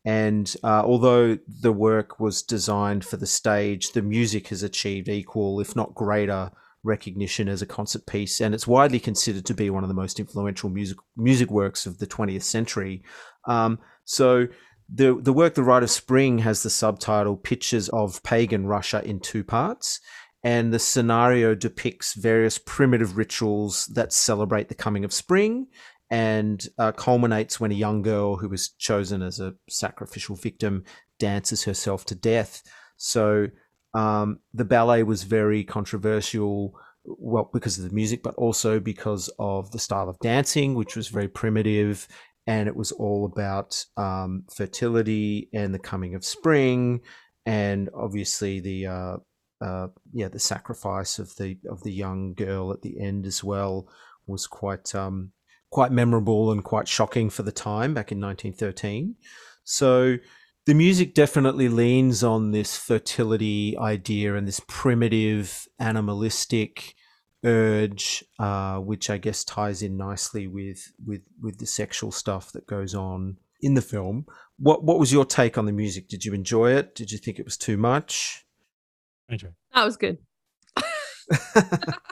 And 0.05 0.55
uh, 0.63 0.83
although 0.85 1.39
the 1.49 1.73
work 1.73 2.21
was 2.21 2.43
designed 2.43 3.07
for 3.07 3.17
the 3.17 3.27
stage, 3.27 3.93
the 3.93 4.03
music 4.03 4.49
has 4.49 4.63
achieved 4.63 5.09
equal, 5.09 5.59
if 5.59 5.75
not 5.75 5.95
greater, 5.95 6.51
recognition 6.83 7.49
as 7.49 7.63
a 7.63 7.67
concert 7.67 8.05
piece, 8.05 8.43
and 8.43 8.55
it's 8.55 8.67
widely 8.67 9.01
considered 9.01 9.47
to 9.47 9.55
be 9.55 9.71
one 9.71 9.85
of 9.85 9.89
the 9.89 9.95
most 9.95 10.21
influential 10.21 10.69
music 10.69 10.99
music 11.17 11.51
works 11.51 11.87
of 11.87 11.97
the 11.97 12.07
20th 12.07 12.43
century. 12.43 13.03
Um, 13.47 13.79
so 14.05 14.49
the 14.93 15.19
the 15.21 15.33
work 15.33 15.55
The 15.55 15.63
Rite 15.63 15.83
of 15.83 15.91
Spring 15.91 16.39
has 16.39 16.63
the 16.63 16.71
subtitle 16.71 17.37
Pictures 17.37 17.89
of 17.91 18.23
Pagan 18.23 18.67
Russia 18.67 19.03
in 19.05 19.21
two 19.21 19.45
parts. 19.45 20.01
And 20.43 20.73
the 20.73 20.79
scenario 20.79 21.55
depicts 21.55 22.15
various 22.15 22.57
primitive 22.57 23.19
rituals 23.19 23.85
that 23.95 24.11
celebrate 24.11 24.69
the 24.69 24.75
coming 24.75 25.05
of 25.05 25.13
spring 25.13 25.67
and 26.11 26.67
uh, 26.79 26.93
culminates 26.93 27.61
when 27.61 27.71
a 27.71 27.75
young 27.75 28.01
girl 28.01 28.37
who 28.37 28.49
was 28.49 28.71
chosen 28.71 29.23
as 29.23 29.39
a 29.39 29.55
sacrificial 29.69 30.37
victim 30.37 30.85
dances 31.19 31.65
herself 31.65 32.07
to 32.07 32.15
death. 32.15 32.63
So 32.97 33.49
um, 33.93 34.41
the 34.55 34.65
ballet 34.65 35.03
was 35.03 35.25
very 35.25 35.63
controversial, 35.63 36.75
well, 37.05 37.51
because 37.53 37.79
of 37.79 37.85
the 37.85 37.95
music, 37.95 38.23
but 38.23 38.35
also 38.37 38.81
because 38.81 39.31
of 39.39 39.71
the 39.73 39.79
style 39.79 40.09
of 40.09 40.19
dancing, 40.21 40.75
which 40.75 40.97
was 40.97 41.09
very 41.09 41.29
primitive 41.29 42.09
and 42.51 42.67
it 42.67 42.75
was 42.75 42.91
all 42.91 43.27
about 43.27 43.85
um, 43.97 44.43
fertility 44.53 45.49
and 45.55 45.73
the 45.73 45.79
coming 45.79 46.17
of 46.17 46.25
spring, 46.25 47.01
and 47.47 47.89
obviously 47.95 48.59
the 48.59 48.87
uh, 48.87 49.17
uh, 49.61 49.87
yeah 50.13 50.27
the 50.27 50.41
sacrifice 50.41 51.21
of 51.21 51.37
the 51.37 51.59
of 51.71 51.85
the 51.85 51.93
young 51.93 52.35
girl 52.35 52.73
at 52.73 52.83
the 52.83 53.01
end 53.01 53.25
as 53.25 53.45
well 53.45 53.89
was 54.27 54.49
quite 54.49 54.93
um, 54.97 55.31
quite 55.71 55.93
memorable 55.93 56.51
and 56.51 56.65
quite 56.65 56.89
shocking 56.89 57.31
for 57.31 57.45
the 57.45 57.53
time 57.53 57.95
back 57.95 58.11
in 58.11 58.21
1913. 58.21 59.15
So 59.63 60.17
the 60.67 60.75
music 60.75 61.15
definitely 61.15 61.69
leans 61.69 62.25
on 62.25 62.51
this 62.51 62.77
fertility 62.77 63.79
idea 63.79 64.35
and 64.35 64.49
this 64.49 64.61
primitive 64.67 65.69
animalistic 65.79 66.97
urge, 67.45 68.25
uh, 68.39 68.79
which 68.79 69.11
I 69.11 69.19
guess 69.19 69.45
ties 69.45 69.83
in 69.83 69.97
nicely 69.97 70.47
with 70.47 70.93
with 71.05 71.23
with 71.41 71.59
the 71.59 71.67
sexual 71.67 72.13
stuff 72.13 72.53
that 72.53 72.67
goes 72.67 72.95
on 72.95 73.37
in 73.61 73.75
the 73.75 73.83
film. 73.83 74.27
What 74.59 74.85
what 74.85 74.99
was 74.99 75.13
your 75.13 75.25
take 75.25 75.59
on 75.59 75.67
the 75.67 75.73
music? 75.73 76.09
Did 76.09 76.25
you 76.25 76.35
enjoy 76.35 76.73
it? 76.73 76.95
Did 76.95 77.11
you 77.11 77.19
think 77.19 77.39
it 77.39 77.45
was 77.45 77.57
too 77.57 77.77
much? 77.77 78.45
Enjoy. 79.29 79.49
That 79.75 79.85
was 79.85 79.97
good. 79.97 80.19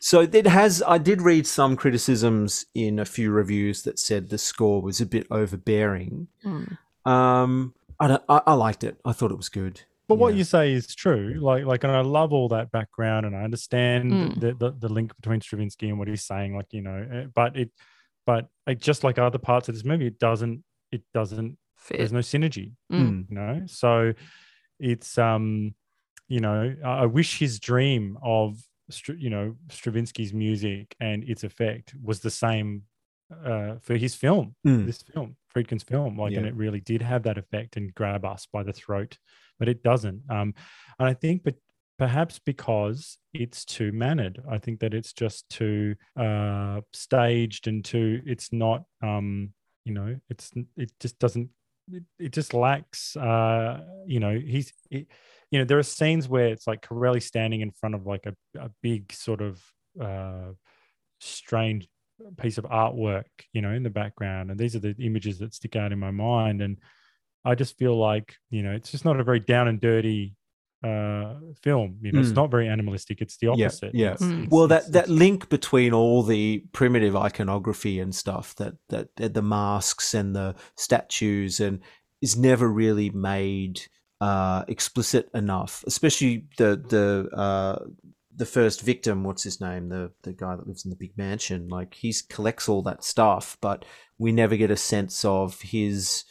So 0.00 0.20
it 0.20 0.46
has. 0.46 0.82
I 0.86 0.98
did 0.98 1.22
read 1.22 1.46
some 1.46 1.76
criticisms 1.76 2.66
in 2.74 2.98
a 2.98 3.04
few 3.04 3.30
reviews 3.30 3.82
that 3.82 3.98
said 3.98 4.30
the 4.30 4.38
score 4.38 4.80
was 4.80 5.00
a 5.00 5.06
bit 5.06 5.26
overbearing. 5.30 6.28
Mm. 6.44 6.78
Um, 7.04 7.74
I, 7.98 8.08
don't, 8.08 8.22
I 8.28 8.40
I 8.46 8.54
liked 8.54 8.84
it. 8.84 8.98
I 9.04 9.12
thought 9.12 9.32
it 9.32 9.36
was 9.36 9.48
good. 9.48 9.82
But 10.08 10.16
what 10.16 10.32
Yeah. 10.32 10.38
you 10.38 10.44
say 10.44 10.72
is 10.72 10.94
true. 10.94 11.34
Like, 11.40 11.64
like, 11.64 11.84
and 11.84 11.92
I 11.92 12.00
love 12.00 12.32
all 12.32 12.48
that 12.48 12.70
background, 12.70 13.26
and 13.26 13.36
I 13.36 13.42
understand 13.42 14.10
Mm. 14.12 14.40
the, 14.40 14.54
the 14.54 14.70
the 14.72 14.88
link 14.88 15.14
between 15.16 15.40
Stravinsky 15.40 15.88
and 15.88 15.98
what 15.98 16.08
he's 16.08 16.24
saying. 16.24 16.56
Like, 16.56 16.72
you 16.72 16.80
know, 16.82 17.06
eh, 17.12 17.26
but 17.34 17.56
it, 17.56 17.70
but 18.26 18.48
like, 18.66 18.78
just 18.80 19.04
like 19.04 19.18
other 19.18 19.38
parts 19.38 19.68
of 19.68 19.74
this 19.74 19.84
movie, 19.84 20.06
it 20.06 20.18
doesn't, 20.18 20.64
it 20.92 21.02
doesn't. 21.14 21.58
Fit. 21.76 21.98
There's 21.98 22.12
no 22.12 22.18
synergy. 22.20 22.72
Mm. 22.92 23.28
You 23.30 23.34
know, 23.36 23.62
so 23.66 24.12
it's 24.80 25.16
um, 25.18 25.74
you 26.28 26.40
know, 26.40 26.74
I 26.84 26.88
I 26.88 27.06
wish 27.06 27.38
his 27.38 27.58
dream 27.60 28.18
of 28.22 28.58
you 29.16 29.30
know 29.30 29.54
Stravinsky's 29.70 30.32
music 30.32 30.96
and 30.98 31.22
its 31.24 31.44
effect 31.44 31.94
was 32.02 32.20
the 32.20 32.30
same 32.30 32.82
uh, 33.44 33.74
for 33.82 33.96
his 33.96 34.14
film, 34.14 34.54
Mm. 34.66 34.86
this 34.86 35.02
film, 35.02 35.36
Friedkin's 35.54 35.82
film. 35.82 36.16
Like, 36.18 36.34
and 36.34 36.46
it 36.46 36.54
really 36.54 36.80
did 36.80 37.02
have 37.02 37.24
that 37.24 37.36
effect 37.38 37.76
and 37.76 37.94
grab 37.94 38.24
us 38.24 38.46
by 38.50 38.62
the 38.62 38.72
throat, 38.72 39.18
but 39.58 39.68
it 39.68 39.82
doesn't. 39.82 40.22
Um, 40.30 40.54
and 40.98 41.08
I 41.08 41.14
think, 41.14 41.42
but 41.44 41.54
perhaps 41.98 42.38
because 42.38 43.18
it's 43.34 43.64
too 43.64 43.92
mannered, 43.92 44.42
I 44.50 44.58
think 44.58 44.80
that 44.80 44.94
it's 44.94 45.12
just 45.12 45.48
too 45.48 45.96
uh, 46.18 46.80
staged 46.92 47.66
and 47.66 47.84
too. 47.84 48.22
It's 48.26 48.52
not, 48.52 48.84
um, 49.02 49.52
you 49.84 49.94
know, 49.94 50.16
it's 50.28 50.52
it 50.76 50.92
just 51.00 51.18
doesn't. 51.18 51.50
It, 51.90 52.04
it 52.18 52.32
just 52.32 52.54
lacks. 52.54 53.16
Uh, 53.16 53.82
you 54.06 54.20
know, 54.20 54.38
he's. 54.38 54.72
It, 54.90 55.08
you 55.50 55.58
know, 55.58 55.64
there 55.64 55.78
are 55.78 55.82
scenes 55.82 56.28
where 56.28 56.48
it's 56.48 56.66
like 56.66 56.82
Corelli 56.82 57.20
standing 57.20 57.62
in 57.62 57.70
front 57.70 57.94
of 57.94 58.06
like 58.06 58.26
a, 58.26 58.34
a 58.58 58.70
big 58.82 59.10
sort 59.12 59.40
of 59.40 59.62
uh, 59.98 60.52
strange 61.20 61.88
piece 62.36 62.58
of 62.58 62.64
artwork, 62.64 63.24
you 63.52 63.62
know, 63.62 63.72
in 63.72 63.82
the 63.82 63.90
background. 63.90 64.50
And 64.50 64.60
these 64.60 64.76
are 64.76 64.80
the 64.80 64.94
images 64.98 65.38
that 65.38 65.54
stick 65.54 65.76
out 65.76 65.92
in 65.92 65.98
my 65.98 66.10
mind. 66.10 66.60
And 66.60 66.78
I 67.50 67.54
just 67.54 67.78
feel 67.78 67.96
like, 68.10 68.28
you 68.50 68.62
know, 68.62 68.72
it's 68.78 68.90
just 68.94 69.04
not 69.04 69.18
a 69.20 69.24
very 69.24 69.40
down 69.40 69.66
and 69.68 69.80
dirty 69.80 70.34
uh 70.84 71.34
film 71.64 71.98
you 72.02 72.12
know 72.12 72.20
it's 72.20 72.30
Mm. 72.30 72.36
not 72.36 72.52
very 72.52 72.68
animalistic 72.68 73.20
it's 73.20 73.36
the 73.38 73.48
opposite 73.48 73.92
yeah. 73.94 74.12
It's- 74.12 74.22
Mm. 74.22 74.32
it's- 74.44 74.48
well, 74.52 74.68
that 74.68 74.82
it's- 74.82 74.92
that 74.92 75.04
it's- 75.06 75.18
link 75.24 75.48
between 75.48 75.92
all 75.92 76.22
the 76.22 76.62
primitive 76.72 77.16
iconography 77.16 77.98
and 77.98 78.14
stuff 78.14 78.54
that 78.60 78.74
that 78.90 79.06
that 79.16 79.34
the 79.34 79.42
masks 79.42 80.14
and 80.14 80.36
the 80.36 80.54
statues 80.76 81.58
and 81.58 81.80
is 82.22 82.36
never 82.36 82.68
really 82.82 83.10
made 83.10 83.76
uh, 84.20 84.64
explicit 84.68 85.28
enough. 85.34 85.82
Especially 85.86 86.46
the 86.58 86.70
the 86.94 87.06
uh, 87.36 87.78
the 88.42 88.46
first 88.46 88.78
victim. 88.82 89.24
What's 89.24 89.42
his 89.42 89.60
name? 89.60 89.88
The 89.88 90.12
the 90.22 90.32
guy 90.32 90.54
that 90.56 90.66
lives 90.68 90.84
in 90.84 90.90
the 90.90 90.96
big 91.04 91.14
mansion. 91.16 91.68
Like 91.68 91.94
he 91.94 92.14
collects 92.28 92.68
all 92.68 92.82
that 92.82 93.02
stuff, 93.02 93.56
but 93.60 93.84
we 94.16 94.30
never 94.32 94.56
get 94.56 94.70
a 94.70 94.76
sense 94.76 95.24
of 95.24 95.60
his. 95.62 96.24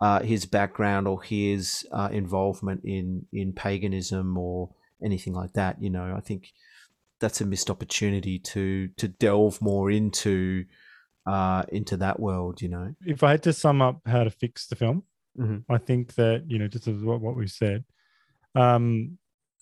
Uh, 0.00 0.20
his 0.20 0.44
background 0.44 1.06
or 1.08 1.22
his 1.22 1.86
uh, 1.92 2.08
involvement 2.12 2.80
in 2.84 3.26
in 3.32 3.52
paganism 3.52 4.36
or 4.36 4.68
anything 5.02 5.32
like 5.32 5.52
that, 5.54 5.80
you 5.80 5.88
know, 5.88 6.14
I 6.16 6.20
think 6.20 6.48
that's 7.20 7.40
a 7.40 7.46
missed 7.46 7.70
opportunity 7.70 8.38
to 8.38 8.88
to 8.96 9.08
delve 9.08 9.60
more 9.62 9.90
into 9.90 10.64
uh 11.26 11.62
into 11.70 11.96
that 11.96 12.20
world 12.20 12.60
you 12.60 12.68
know 12.68 12.94
if 13.06 13.22
i 13.22 13.30
had 13.30 13.42
to 13.42 13.52
sum 13.52 13.80
up 13.80 14.00
how 14.04 14.24
to 14.24 14.30
fix 14.30 14.66
the 14.66 14.76
film 14.76 15.02
Mhm. 15.38 15.64
i 15.70 15.78
think 15.78 16.14
that 16.16 16.44
you 16.46 16.58
know 16.58 16.68
just 16.68 16.86
as 16.86 17.02
what, 17.02 17.20
what 17.22 17.34
we've 17.34 17.50
said 17.50 17.82
um 18.54 19.16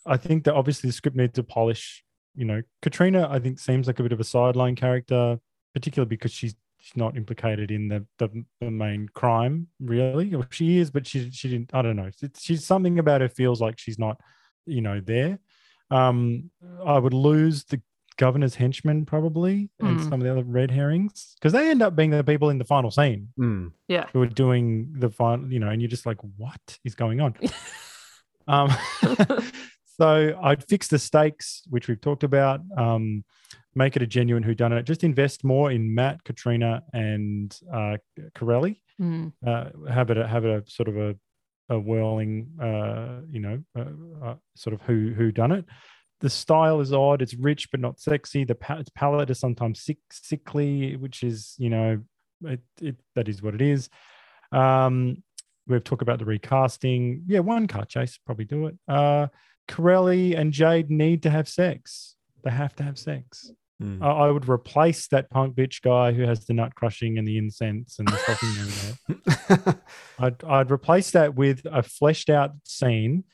i 0.07 0.17
think 0.17 0.45
that 0.45 0.55
obviously 0.55 0.89
the 0.89 0.93
script 0.93 1.17
needs 1.17 1.35
to 1.35 1.45
polish 1.45 2.03
you 2.35 2.45
know 2.45 2.63
katrina 2.81 3.29
i 3.31 3.39
think 3.39 3.61
seems 3.61 3.87
like 3.87 4.01
a 4.01 4.03
bit 4.03 4.13
of 4.13 4.19
a 4.19 4.25
sideline 4.25 4.75
character 4.75 5.39
particularly 5.73 6.09
because 6.09 6.33
she's 6.33 6.57
she's 6.83 6.97
not 6.97 7.17
implicated 7.17 7.71
in 7.71 7.89
the 7.89 8.05
the, 8.19 8.29
the 8.61 8.71
main 8.71 9.09
crime 9.15 9.69
really 9.81 10.35
or 10.35 10.47
she 10.51 10.79
is 10.79 10.91
but 10.91 11.07
she 11.07 11.31
she 11.31 11.49
didn't 11.49 11.71
i 11.73 11.81
don't 11.81 11.97
know 11.97 12.11
it's, 12.21 12.43
she's 12.43 12.67
something 12.67 12.99
about 12.99 13.21
her 13.21 13.29
feels 13.29 13.61
like 13.61 13.79
she's 13.79 13.99
not 13.99 14.21
you 14.67 14.81
know 14.81 15.01
there 15.01 15.39
um 15.91 16.51
i 16.85 16.99
would 16.99 17.15
lose 17.15 17.65
the 17.65 17.81
governor's 18.19 18.57
henchmen 18.57 19.07
probably 19.07 19.71
and 19.81 19.99
Mm. 19.99 20.09
some 20.09 20.21
of 20.21 20.25
the 20.27 20.31
other 20.33 20.43
red 20.45 20.71
herrings 20.71 21.35
because 21.39 21.53
they 21.55 21.71
end 21.71 21.83
up 21.83 21.97
being 21.97 22.11
the 22.11 22.23
people 22.25 22.51
in 22.51 22.59
the 22.59 22.65
final 22.65 22.91
scene 22.91 23.29
Mm. 23.39 23.73
Yeah. 23.89 24.07
who 24.13 24.21
are 24.23 24.27
doing 24.27 24.93
the 24.99 25.09
final, 25.11 25.51
you 25.53 25.59
know, 25.61 25.69
and 25.71 25.81
you're 25.81 25.89
just 25.97 26.05
like, 26.07 26.19
what 26.37 26.79
is 26.85 26.95
going 26.95 27.21
on? 27.21 27.35
um, 28.49 28.71
so 29.99 30.39
I'd 30.43 30.65
fix 30.69 30.89
the 30.89 30.99
stakes, 30.99 31.63
which 31.71 31.89
we've 31.89 32.01
talked 32.01 32.25
about, 32.25 32.61
um, 32.77 33.25
make 33.75 33.97
it 33.97 34.03
a 34.03 34.07
genuine 34.07 34.43
who 34.43 34.55
done 34.55 34.73
it. 34.73 34.85
Just 34.85 35.05
invest 35.05 35.45
more 35.45 35.71
in 35.71 35.95
Matt, 35.95 36.23
Katrina, 36.25 36.83
and 36.93 37.57
uh, 37.73 37.97
Corelli. 38.35 38.83
Mm. 39.01 39.33
Uh, 39.47 39.71
have 39.91 40.11
it 40.11 40.19
a, 40.19 40.27
have 40.27 40.45
it 40.45 40.51
a 40.51 40.71
sort 40.71 40.89
of 40.89 40.97
a, 40.97 41.17
a 41.69 41.79
whirling, 41.79 42.49
uh, 42.61 43.23
you 43.31 43.41
know, 43.41 43.63
uh, 43.77 44.27
uh, 44.27 44.35
sort 44.55 44.75
of 44.75 44.83
who 44.83 45.13
who 45.17 45.33
done 45.33 45.53
it. 45.53 45.65
The 46.21 46.31
style 46.31 46.81
is 46.81 46.93
odd. 46.93 47.23
It's 47.23 47.35
rich 47.35 47.71
but 47.71 47.81
not 47.81 47.99
sexy. 47.99 48.45
The 48.45 48.55
pa- 48.55 48.77
its 48.77 48.91
palette 48.95 49.31
is 49.31 49.41
sometimes 49.41 49.83
sick, 49.83 49.99
sickly, 50.11 50.97
which 50.97 51.23
is 51.23 51.55
you 51.59 51.71
know, 51.71 52.01
it, 52.45 52.61
it 52.81 52.97
that 53.17 53.29
is 53.29 53.43
what 53.43 53.55
it 53.55 53.63
is. 53.63 53.89
Um, 54.53 55.23
we've 55.67 55.83
talked 55.83 56.03
about 56.03 56.19
the 56.19 56.25
recasting. 56.25 57.25
Yeah, 57.27 57.41
one 57.41 57.67
car 57.67 57.87
chase 57.87 58.19
probably 58.25 58.45
do 58.45 58.67
it. 58.67 58.77
Uh, 58.87 59.29
Corelli 59.69 60.35
and 60.35 60.53
Jade 60.53 60.91
need 60.91 61.23
to 61.23 61.31
have 61.31 61.49
sex. 61.49 62.17
They 62.45 62.51
have 62.51 62.75
to 62.77 62.83
have 62.83 62.99
sex. 62.99 63.51
Mm. 63.83 64.03
I, 64.03 64.11
I 64.11 64.31
would 64.31 64.49
replace 64.49 65.09
that 65.09 65.29
punk 65.31 65.57
bitch 65.57 65.83
guy 65.83 66.13
who 66.13 66.23
has 66.23 66.45
the 66.47 66.55
nut 66.55 66.75
crushing 66.75 67.19
and 67.19 67.27
the 67.27 67.37
incense 67.39 67.99
and 67.99 68.07
the 68.09 68.17
stocking 68.19 68.55
area. 69.57 69.83
I'd 70.19 70.45
I'd 70.45 70.71
replace 70.71 71.11
that 71.13 71.35
with 71.35 71.63
a 71.67 71.83
fleshed 71.83 72.31
out 72.31 72.53
scene 72.65 73.25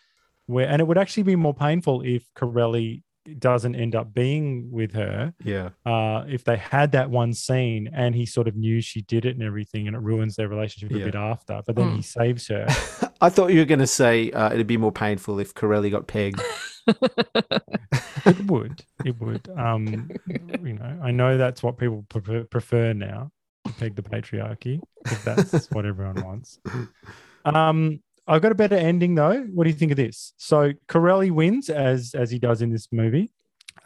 where, 0.46 0.66
and 0.68 0.80
it 0.80 0.86
would 0.86 0.99
actually 0.99 1.24
be 1.24 1.36
more 1.36 1.55
painful 1.55 2.03
if 2.03 2.24
Corelli 2.34 3.03
doesn't 3.38 3.74
end 3.74 3.94
up 3.94 4.14
being 4.14 4.70
with 4.70 4.92
her. 4.94 5.34
yeah 5.44 5.68
Uh, 5.84 6.24
if 6.28 6.44
they 6.44 6.57
had 6.57 6.92
that 6.92 7.11
one 7.11 7.34
scene 7.34 7.90
and 7.92 8.14
he 8.14 8.24
sort 8.24 8.49
of 8.49 8.57
knew 8.57 8.80
she 8.80 9.03
did 9.03 9.26
it 9.26 9.34
and 9.36 9.42
everything, 9.42 9.86
and 9.86 9.94
it 9.94 10.01
ruins 10.01 10.36
their 10.36 10.49
relationship 10.49 10.90
a 10.96 11.05
bit 11.05 11.14
after, 11.14 11.61
but 11.66 11.76
then 11.76 11.90
he 11.92 11.99
Mm. 12.01 12.05
saves 12.05 12.49
her. 12.49 12.66
i 13.20 13.28
thought 13.28 13.52
you 13.52 13.58
were 13.58 13.64
going 13.64 13.78
to 13.78 13.86
say 13.86 14.30
uh, 14.32 14.52
it'd 14.52 14.66
be 14.66 14.76
more 14.76 14.92
painful 14.92 15.38
if 15.38 15.54
corelli 15.54 15.90
got 15.90 16.06
pegged 16.06 16.40
it 18.26 18.46
would. 18.46 18.82
It 19.04 19.20
would. 19.20 19.48
Um, 19.56 20.10
you 20.62 20.74
know, 20.74 21.00
I 21.02 21.10
know 21.10 21.36
that's 21.36 21.62
what 21.62 21.78
people 21.78 22.04
prefer, 22.08 22.44
prefer 22.44 22.92
now 22.92 23.30
to 23.66 23.72
peg 23.74 23.96
the 23.96 24.02
patriarchy 24.02 24.80
if 25.06 25.24
that's 25.24 25.70
what 25.72 25.86
everyone 25.86 26.22
wants. 26.24 26.58
Um, 27.44 28.00
I've 28.26 28.42
got 28.42 28.52
a 28.52 28.56
better 28.56 28.76
ending 28.76 29.14
though. 29.14 29.42
What 29.54 29.64
do 29.64 29.70
you 29.70 29.76
think 29.76 29.92
of 29.92 29.96
this? 29.96 30.32
So 30.36 30.72
Corelli 30.88 31.30
wins 31.30 31.70
as 31.70 32.14
as 32.14 32.30
he 32.30 32.38
does 32.38 32.62
in 32.62 32.70
this 32.70 32.88
movie, 32.92 33.32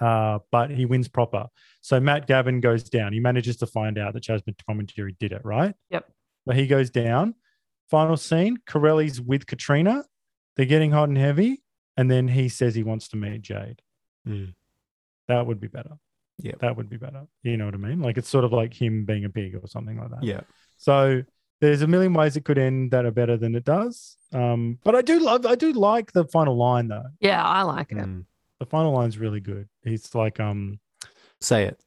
uh, 0.00 0.40
but 0.50 0.70
he 0.70 0.84
wins 0.84 1.08
proper. 1.08 1.46
So 1.80 2.00
Matt 2.00 2.26
Gavin 2.26 2.60
goes 2.60 2.84
down. 2.84 3.12
He 3.12 3.20
manages 3.20 3.56
to 3.58 3.66
find 3.66 3.98
out 3.98 4.14
that 4.14 4.22
Jasmine 4.22 4.56
Commentary 4.66 5.16
did 5.18 5.32
it, 5.32 5.42
right? 5.44 5.74
Yep. 5.90 6.08
But 6.46 6.56
he 6.56 6.66
goes 6.66 6.90
down. 6.90 7.34
Final 7.92 8.16
scene: 8.16 8.56
Corelli's 8.66 9.20
with 9.20 9.46
Katrina. 9.46 10.04
They're 10.56 10.64
getting 10.64 10.92
hot 10.92 11.10
and 11.10 11.18
heavy, 11.18 11.62
and 11.98 12.10
then 12.10 12.28
he 12.28 12.48
says 12.48 12.74
he 12.74 12.82
wants 12.82 13.08
to 13.08 13.18
meet 13.18 13.42
Jade. 13.42 13.82
Mm. 14.26 14.54
That 15.28 15.46
would 15.46 15.60
be 15.60 15.68
better. 15.68 15.98
Yeah. 16.38 16.54
That 16.60 16.76
would 16.76 16.88
be 16.88 16.96
better. 16.96 17.26
You 17.42 17.58
know 17.58 17.66
what 17.66 17.74
I 17.74 17.78
mean? 17.78 18.00
Like 18.00 18.16
it's 18.16 18.30
sort 18.30 18.46
of 18.46 18.52
like 18.52 18.72
him 18.72 19.04
being 19.04 19.26
a 19.26 19.28
pig 19.28 19.54
or 19.54 19.68
something 19.68 19.98
like 19.98 20.08
that. 20.10 20.24
yeah 20.24 20.40
So 20.78 21.22
there's 21.60 21.82
a 21.82 21.86
million 21.86 22.14
ways 22.14 22.34
it 22.36 22.44
could 22.44 22.58
end 22.58 22.92
that 22.92 23.04
are 23.04 23.10
better 23.12 23.36
than 23.36 23.54
it 23.54 23.64
does. 23.64 24.16
Um, 24.32 24.78
but 24.82 24.96
I 24.96 25.02
do 25.02 25.20
love, 25.20 25.44
I 25.44 25.54
do 25.54 25.72
like 25.72 26.12
the 26.12 26.24
final 26.24 26.56
line 26.56 26.88
though. 26.88 27.10
Yeah, 27.20 27.44
I 27.44 27.62
like 27.62 27.92
it. 27.92 27.98
Mm. 27.98 28.24
The 28.58 28.66
final 28.66 28.92
line's 28.92 29.18
really 29.18 29.40
good. 29.40 29.68
He's 29.84 30.14
like, 30.14 30.40
um, 30.40 30.80
say 31.40 31.64
it 31.64 31.78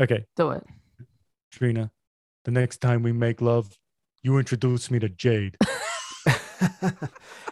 okay, 0.00 0.24
Do 0.36 0.50
it. 0.50 0.64
Trina, 1.50 1.90
the 2.44 2.50
next 2.50 2.80
time 2.80 3.02
we 3.02 3.12
make 3.12 3.40
love, 3.40 3.78
you 4.22 4.38
introduced 4.38 4.90
me 4.90 4.98
to 4.98 5.08
Jade. 5.08 5.56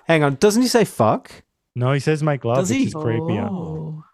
hang 0.06 0.22
on 0.22 0.34
doesn't 0.36 0.62
he 0.62 0.68
say 0.68 0.84
fuck 0.84 1.30
No, 1.74 1.92
he 1.92 2.00
says 2.00 2.22
make 2.22 2.44
love, 2.44 2.58
Does 2.58 2.70
which 2.70 2.78
he? 2.78 2.84
is 2.86 2.94
creepier. 2.94 3.48
Oh. 3.50 4.04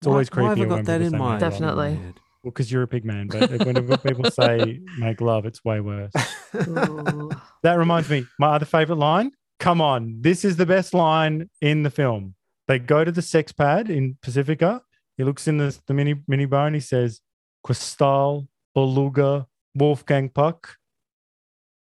It's 0.00 0.06
always 0.06 0.28
Why- 0.30 0.42
why 0.42 0.48
have 0.50 0.60
I 0.60 0.64
got 0.64 0.84
that 0.84 1.00
in 1.02 1.10
say 1.10 1.16
my 1.16 1.30
love. 1.32 1.40
Definitely. 1.40 1.88
in 1.88 1.94
my 1.96 2.02
head? 2.04 2.14
Well, 2.42 2.52
because 2.52 2.70
you're 2.70 2.82
a 2.82 2.88
pig 2.88 3.04
man, 3.04 3.26
but 3.28 3.50
whenever 3.66 3.96
people 3.96 4.30
say 4.30 4.80
make 4.98 5.20
love, 5.20 5.46
it's 5.46 5.64
way 5.64 5.80
worse. 5.80 6.12
That 6.52 7.74
reminds 7.76 8.08
me, 8.08 8.26
my 8.38 8.54
other 8.54 8.66
favorite 8.66 8.96
line. 8.98 9.32
Come 9.58 9.80
on, 9.80 10.18
this 10.20 10.44
is 10.44 10.56
the 10.56 10.66
best 10.66 10.94
line 10.94 11.48
in 11.60 11.82
the 11.82 11.90
film. 11.90 12.34
They 12.68 12.78
go 12.78 13.04
to 13.04 13.10
the 13.10 13.22
sex 13.22 13.50
pad 13.52 13.90
in 13.90 14.16
Pacifica. 14.22 14.82
He 15.16 15.24
looks 15.24 15.48
in 15.48 15.56
the, 15.56 15.76
the 15.86 15.94
mini 15.94 16.14
mini 16.28 16.44
bar 16.44 16.66
and 16.66 16.76
he 16.76 16.80
says, 16.80 17.20
Cristal, 17.64 18.48
Beluga, 18.74 19.46
Wolfgang 19.74 20.28
Puck. 20.28 20.76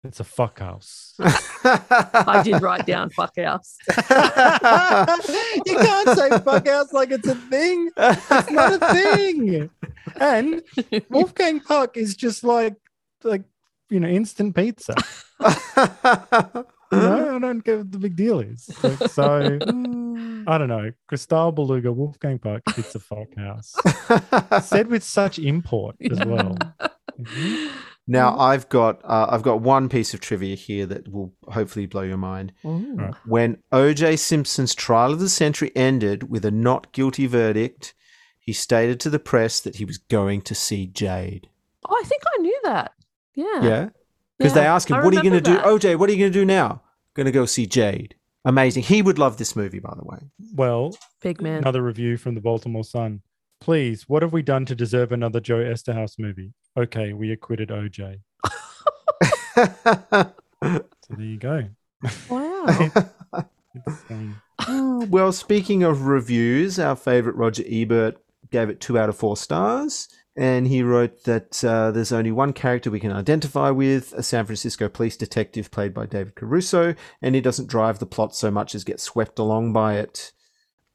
It's 0.06 0.20
a 0.20 0.24
fuck 0.24 0.60
house. 0.60 1.14
I 1.20 2.42
did 2.44 2.62
write 2.62 2.86
down 2.86 3.10
fuck 3.10 3.36
house. 3.36 3.76
you 3.88 5.76
can't 5.76 6.18
say 6.18 6.30
fuck 6.38 6.66
house 6.66 6.92
like 6.92 7.10
it's 7.10 7.26
a 7.26 7.34
thing. 7.34 7.90
It's 7.96 8.50
not 8.50 8.80
a 8.80 8.94
thing. 8.94 9.70
And 10.20 10.62
Wolfgang 11.10 11.60
Puck 11.60 11.96
is 11.96 12.14
just 12.14 12.44
like 12.44 12.76
like 13.24 13.42
you 13.90 14.00
know 14.00 14.08
instant 14.08 14.54
pizza. 14.54 14.94
You 16.92 16.98
know, 16.98 17.36
I 17.36 17.38
don't 17.40 17.64
get 17.64 17.78
what 17.78 17.90
the 17.90 17.98
big 17.98 18.14
deal 18.14 18.38
is. 18.38 18.70
Like, 18.82 19.10
so 19.10 19.58
I 20.46 20.58
don't 20.58 20.68
know. 20.68 20.92
Cristal 21.08 21.50
Beluga, 21.50 21.92
Wolfgang 21.92 22.38
Puck, 22.38 22.62
it's 22.76 22.94
a 22.94 23.00
folk 23.00 23.34
house. 23.36 23.74
Said 24.62 24.86
with 24.86 25.02
such 25.02 25.40
import 25.40 25.96
as 26.10 26.24
well. 26.24 26.56
Mm-hmm. 27.16 27.68
Now 28.08 28.38
I've 28.38 28.68
got 28.68 29.00
uh, 29.04 29.26
I've 29.30 29.42
got 29.42 29.60
one 29.60 29.88
piece 29.88 30.14
of 30.14 30.20
trivia 30.20 30.54
here 30.54 30.86
that 30.86 31.08
will 31.10 31.32
hopefully 31.48 31.86
blow 31.86 32.02
your 32.02 32.16
mind. 32.16 32.52
Ooh. 32.64 33.10
When 33.26 33.58
O.J. 33.72 34.16
Simpson's 34.16 34.74
trial 34.74 35.12
of 35.12 35.18
the 35.20 35.28
century 35.28 35.72
ended 35.74 36.30
with 36.30 36.44
a 36.44 36.50
not 36.52 36.92
guilty 36.92 37.26
verdict, 37.26 37.94
he 38.38 38.52
stated 38.52 39.00
to 39.00 39.10
the 39.10 39.18
press 39.18 39.58
that 39.60 39.76
he 39.76 39.84
was 39.84 39.98
going 39.98 40.42
to 40.42 40.54
see 40.54 40.86
Jade. 40.86 41.48
Oh, 41.88 42.00
I 42.00 42.06
think 42.06 42.22
I 42.38 42.42
knew 42.42 42.60
that. 42.64 42.92
Yeah. 43.34 43.62
Yeah, 43.62 43.88
because 44.38 44.54
they 44.54 44.62
Yeah, 44.62 44.74
asked 44.74 44.88
him, 44.88 44.98
I 44.98 45.04
"What 45.04 45.12
are 45.12 45.16
you 45.16 45.28
going 45.30 45.42
to 45.42 45.50
do. 45.52 45.60
O.J.? 45.64 45.96
What 45.96 46.08
are 46.08 46.12
you 46.12 46.18
going 46.20 46.32
to 46.32 46.38
do 46.38 46.44
now?" 46.44 46.82
Going 47.14 47.26
to 47.26 47.32
go 47.32 47.46
see 47.46 47.66
Jade. 47.66 48.14
Amazing. 48.44 48.84
He 48.84 49.02
would 49.02 49.18
love 49.18 49.38
this 49.38 49.56
movie, 49.56 49.80
by 49.80 49.94
the 49.96 50.04
way. 50.04 50.18
Well, 50.54 50.96
Big 51.22 51.42
man. 51.42 51.58
another 51.58 51.82
review 51.82 52.16
from 52.16 52.34
the 52.36 52.40
Baltimore 52.40 52.84
Sun. 52.84 53.22
Please, 53.60 54.08
what 54.08 54.22
have 54.22 54.32
we 54.32 54.42
done 54.42 54.64
to 54.66 54.74
deserve 54.74 55.12
another 55.12 55.40
Joe 55.40 55.58
Eszterhas 55.58 56.18
movie? 56.18 56.52
Okay, 56.76 57.12
we 57.12 57.32
acquitted 57.32 57.70
OJ. 57.70 58.20
So 61.08 61.14
there 61.14 61.24
you 61.26 61.38
go. 61.38 61.68
Wow. 62.28 62.90
Um, 64.10 64.40
Oh, 64.68 65.06
well, 65.10 65.32
speaking 65.32 65.82
of 65.82 66.06
reviews, 66.06 66.78
our 66.78 66.96
favorite 66.96 67.36
Roger 67.36 67.62
Ebert 67.68 68.16
gave 68.50 68.70
it 68.70 68.80
two 68.80 68.98
out 68.98 69.10
of 69.10 69.16
four 69.16 69.36
stars. 69.36 70.08
And 70.34 70.66
he 70.66 70.82
wrote 70.82 71.24
that 71.24 71.62
uh, 71.64 71.90
there's 71.90 72.12
only 72.12 72.32
one 72.32 72.52
character 72.52 72.90
we 72.90 73.00
can 73.00 73.12
identify 73.12 73.70
with, 73.70 74.12
a 74.14 74.22
San 74.22 74.44
Francisco 74.44 74.88
police 74.88 75.16
detective 75.16 75.70
played 75.70 75.94
by 75.94 76.06
David 76.06 76.34
Caruso, 76.34 76.94
and 77.22 77.34
he 77.34 77.40
doesn't 77.40 77.68
drive 77.68 77.98
the 77.98 78.06
plot 78.06 78.34
so 78.34 78.50
much 78.50 78.74
as 78.74 78.84
get 78.84 79.00
swept 79.00 79.38
along 79.38 79.72
by 79.72 79.96
it. 79.96 80.32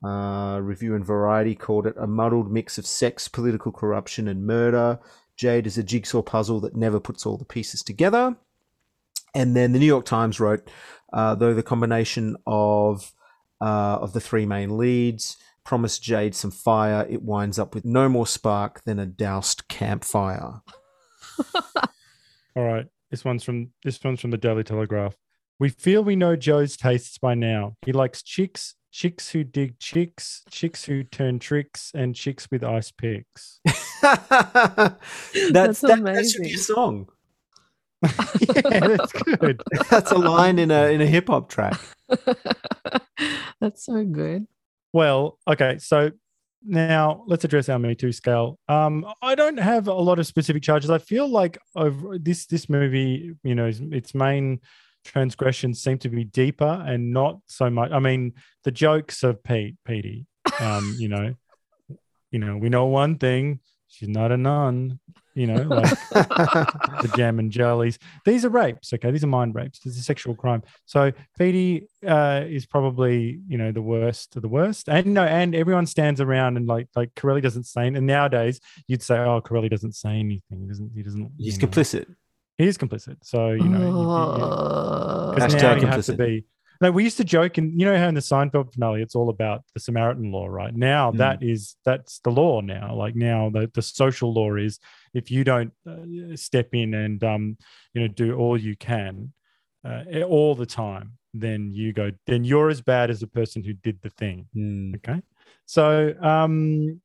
Uh, 0.04 0.60
Review 0.62 0.96
and 0.96 1.06
Variety 1.06 1.56
called 1.56 1.86
it 1.86 1.96
a 1.98 2.08
muddled 2.08 2.52
mix 2.52 2.78
of 2.78 2.86
sex, 2.86 3.28
political 3.28 3.72
corruption, 3.72 4.28
and 4.28 4.46
murder. 4.46 5.00
Jade 5.36 5.68
is 5.68 5.78
a 5.78 5.84
jigsaw 5.84 6.22
puzzle 6.22 6.60
that 6.62 6.76
never 6.76 7.00
puts 7.00 7.26
all 7.26 7.38
the 7.38 7.46
pieces 7.46 7.84
together. 7.84 8.36
And 9.34 9.56
then 9.56 9.72
the 9.72 9.80
New 9.80 9.86
York 9.86 10.06
Times 10.06 10.40
wrote, 10.40 10.70
uh, 11.14 11.36
though 11.36 11.54
the 11.54 11.64
combination 11.64 12.36
of 12.46 13.14
uh, 13.62 14.00
of 14.02 14.14
the 14.14 14.20
three 14.20 14.46
main 14.46 14.78
leads 14.78 15.38
promised 15.64 16.02
Jade 16.02 16.34
some 16.36 16.52
fire, 16.52 17.06
it 17.10 17.22
winds 17.22 17.60
up 17.60 17.76
with 17.76 17.86
no 17.86 18.10
more 18.10 18.26
spark 18.26 18.84
than 18.84 19.00
a 19.00 19.06
doused 19.06 19.68
campfire. 19.68 20.62
all 22.56 22.64
right. 22.64 22.88
This 23.12 23.26
one's 23.26 23.44
from 23.44 23.72
this 23.84 24.04
one's 24.04 24.22
from 24.22 24.32
the 24.32 24.38
Daily 24.38 24.64
Telegraph. 24.64 25.16
We 25.60 25.70
feel 25.70 26.04
we 26.04 26.16
know 26.16 26.36
Joe's 26.36 26.76
tastes 26.76 27.18
by 27.18 27.36
now. 27.36 27.76
He 27.86 27.92
likes 27.92 28.24
chicks, 28.24 28.76
chicks 28.92 29.32
who 29.32 29.44
dig 29.44 29.80
chicks, 29.80 30.44
chicks 30.50 30.84
who 30.86 31.04
turn 31.04 31.40
tricks, 31.40 31.92
and 31.96 32.14
chicks 32.16 32.50
with 32.52 32.64
ice 32.64 32.92
picks. 32.92 33.60
that's 34.02 34.96
That's 35.52 35.82
that, 35.82 36.04
that 36.04 36.26
should 36.28 36.42
be 36.44 36.50
a 36.50 36.54
amazing. 36.54 36.58
song. 36.58 37.10
yeah, 38.04 38.80
that's 38.88 39.12
good. 39.14 39.62
That's 39.92 40.12
a 40.12 40.18
line 40.18 40.58
in 40.58 40.72
a 40.72 40.88
in 40.88 41.02
a 41.02 41.06
hip 41.06 41.28
hop 41.28 41.50
track. 41.50 41.80
That's 43.62 43.86
so 43.86 44.04
good. 44.04 44.48
Well, 44.92 45.38
okay, 45.48 45.78
so 45.78 46.10
now 46.66 47.24
let's 47.28 47.44
address 47.44 47.70
our 47.70 47.78
Me 47.78 47.94
Too 47.94 48.12
scale. 48.12 48.58
Um, 48.68 49.06
I 49.22 49.36
don't 49.36 49.58
have 49.58 49.88
a 49.88 49.94
lot 49.94 50.18
of 50.18 50.26
specific 50.26 50.64
charges. 50.64 50.90
I 50.90 50.98
feel 50.98 51.28
like 51.28 51.60
over 51.76 52.18
this 52.18 52.48
this 52.48 52.70
movie, 52.70 53.36
you 53.44 53.54
know, 53.54 53.72
its 53.92 54.16
main 54.16 54.62
transgressions 55.04 55.82
seem 55.82 55.98
to 56.00 56.10
be 56.10 56.24
deeper 56.24 56.84
and 56.86 57.12
not 57.12 57.40
so 57.48 57.70
much. 57.70 57.92
I 57.92 58.00
mean, 58.00 58.34
the 58.64 58.72
jokes 58.72 59.24
of 59.24 59.44
Pete, 59.44 59.76
Petey, 59.86 60.26
um, 60.60 60.96
you 60.98 61.08
know, 61.08 61.36
you 62.32 62.40
know, 62.40 62.58
we 62.58 62.70
know 62.70 62.86
one 62.86 63.18
thing: 63.18 63.60
she's 63.88 64.10
not 64.10 64.32
a 64.32 64.38
nun. 64.38 65.00
You 65.34 65.48
know, 65.48 65.62
like 65.62 65.90
the 66.10 67.12
jam 67.16 67.40
and 67.40 67.50
jellies. 67.54 67.98
These 68.26 68.44
are 68.44 68.50
rapes, 68.50 68.92
okay? 68.92 69.12
These 69.12 69.24
are 69.24 69.28
mind 69.28 69.56
rapes. 69.56 69.80
This 69.80 69.94
is 69.94 70.00
a 70.00 70.04
sexual 70.04 70.36
crime. 70.36 70.62
So 70.86 71.14
Petey 71.38 71.88
uh, 72.06 72.44
is 72.46 72.66
probably, 72.66 73.40
you 73.48 73.58
know, 73.58 73.72
the 73.72 73.82
worst 73.82 74.36
of 74.36 74.42
the 74.42 74.50
worst. 74.50 74.90
And 74.90 75.14
no, 75.14 75.24
and 75.24 75.56
everyone 75.56 75.86
stands 75.86 76.20
around 76.20 76.58
and 76.58 76.68
like 76.68 76.90
like 76.98 77.16
Corelli 77.16 77.40
doesn't 77.40 77.64
say. 77.64 77.88
And 77.88 78.06
nowadays 78.06 78.60
you'd 78.88 79.02
say, 79.02 79.20
oh, 79.20 79.40
Corelli 79.40 79.70
doesn't 79.70 79.94
say 79.94 80.20
anything. 80.20 80.64
He 80.64 80.68
doesn't. 80.68 80.92
He 80.94 81.02
doesn't. 81.02 81.32
He's 81.38 81.56
you 81.56 81.62
know, 81.62 81.68
complicit. 81.68 82.14
He 82.62 82.68
is 82.68 82.78
complicit. 82.78 83.18
So 83.24 83.40
you 83.52 83.68
know, 83.74 83.80
you- 83.80 83.86
you- 83.88 85.34
because 85.34 85.56
Hashtag 85.56 85.76
now 85.76 85.82
you 85.82 85.88
have 85.88 86.06
to 86.06 86.14
be. 86.16 86.46
No, 86.82 86.92
we 86.92 87.04
used 87.04 87.18
to 87.18 87.24
joke, 87.24 87.58
and 87.60 87.80
you 87.80 87.86
know 87.86 87.98
how 87.98 88.08
in 88.08 88.16
the 88.16 88.22
Seinfeld 88.22 88.74
finale, 88.74 89.02
it's 89.06 89.16
all 89.16 89.30
about 89.30 89.60
the 89.76 89.80
Samaritan 89.80 90.32
law, 90.32 90.48
right? 90.48 90.74
Now 90.76 91.12
Mm. 91.12 91.18
that 91.18 91.44
is 91.44 91.76
that's 91.86 92.20
the 92.20 92.32
law. 92.32 92.62
Now, 92.62 92.96
like 92.96 93.16
now, 93.16 93.50
the, 93.56 93.70
the 93.74 93.84
social 93.84 94.34
law 94.34 94.56
is 94.56 94.80
if 95.14 95.30
you 95.30 95.44
don't 95.44 95.72
uh, 95.88 96.36
step 96.36 96.70
in 96.74 96.94
and 96.94 97.24
um, 97.24 97.58
you 97.94 98.02
know, 98.02 98.08
do 98.08 98.36
all 98.36 98.58
you 98.58 98.76
can, 98.76 99.34
uh, 99.88 100.22
all 100.36 100.54
the 100.56 100.66
time, 100.66 101.08
then 101.34 101.72
you 101.72 101.94
go, 101.94 102.12
then 102.26 102.44
you're 102.44 102.70
as 102.70 102.82
bad 102.82 103.10
as 103.12 103.20
the 103.20 103.28
person 103.28 103.64
who 103.64 103.74
did 103.74 103.98
the 104.02 104.10
thing. 104.10 104.48
Hmm. 104.54 104.94
Okay. 104.98 105.22
So, 105.66 106.16
um, 106.22 107.00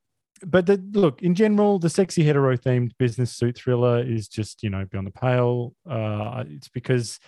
but 0.45 0.67
the, 0.67 0.83
look, 0.93 1.23
in 1.23 1.35
general, 1.35 1.79
the 1.79 1.91
sexy 1.91 2.25
hetero 2.25 2.57
themed 2.57 2.93
business 2.99 3.33
suit 3.33 3.57
thriller 3.57 4.03
is 4.03 4.29
just, 4.29 4.63
you 4.63 4.71
know, 4.71 4.85
beyond 4.85 5.07
the 5.07 5.13
pale. 5.13 5.75
Uh, 5.89 6.45
it's 6.49 6.69
because, 6.69 7.19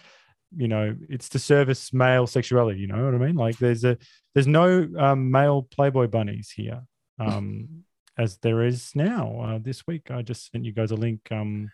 you 0.57 0.69
know, 0.69 0.95
it's 1.09 1.29
to 1.31 1.39
service 1.39 1.93
male 1.93 2.27
sexuality. 2.27 2.81
You 2.81 2.89
know 2.89 3.05
what 3.05 3.15
I 3.15 3.19
mean? 3.19 3.37
Like 3.37 3.59
there's 3.59 3.85
a, 3.85 3.97
there's 4.35 4.47
no 4.47 4.89
um, 4.99 5.31
male 5.31 5.63
Playboy 5.63 6.09
bunnies 6.09 6.51
here, 6.51 6.83
um, 7.19 7.85
as 8.19 8.39
there 8.39 8.63
is 8.63 8.93
now. 8.95 9.41
Uh, 9.41 9.59
this 9.61 9.87
week, 9.87 10.11
I 10.11 10.23
just 10.23 10.51
sent 10.51 10.65
you 10.65 10.73
guys 10.73 10.91
a 10.91 10.97
link. 10.97 11.21
Um, 11.31 11.71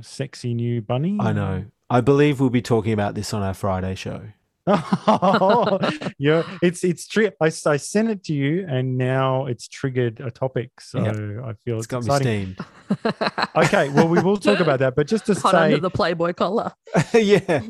sexy 0.00 0.54
new 0.54 0.80
bunny. 0.80 1.18
I 1.20 1.32
know. 1.32 1.64
I 1.90 2.00
believe 2.00 2.38
we'll 2.38 2.50
be 2.50 2.62
talking 2.62 2.92
about 2.92 3.14
this 3.14 3.34
on 3.34 3.42
our 3.42 3.54
Friday 3.54 3.94
show. 3.94 4.22
Oh, 4.68 5.78
yeah, 6.18 6.42
it's 6.62 6.84
it's 6.84 7.06
tri- 7.06 7.32
I, 7.40 7.46
I 7.46 7.76
sent 7.76 8.10
it 8.10 8.24
to 8.24 8.34
you, 8.34 8.66
and 8.68 8.96
now 8.98 9.46
it's 9.46 9.68
triggered 9.68 10.20
a 10.20 10.30
topic. 10.30 10.70
So 10.80 10.98
Yeah. 11.02 11.46
I 11.48 11.52
feel 11.64 11.76
It's 11.78 11.86
it's, 11.86 11.86
got 11.86 12.04
me 12.04 12.06
exciting. 12.06 12.54
steamed. 12.54 12.66
Okay, 13.56 13.88
well, 13.90 14.08
we 14.08 14.20
will 14.20 14.36
talk 14.36 14.60
about 14.60 14.78
that, 14.78 14.94
but 14.94 15.06
just 15.06 15.26
to 15.26 15.34
Hot 15.34 15.50
say, 15.52 15.64
under 15.64 15.78
the 15.78 15.90
Playboy 15.90 16.32
collar. 16.34 16.72
yeah. 17.14 17.62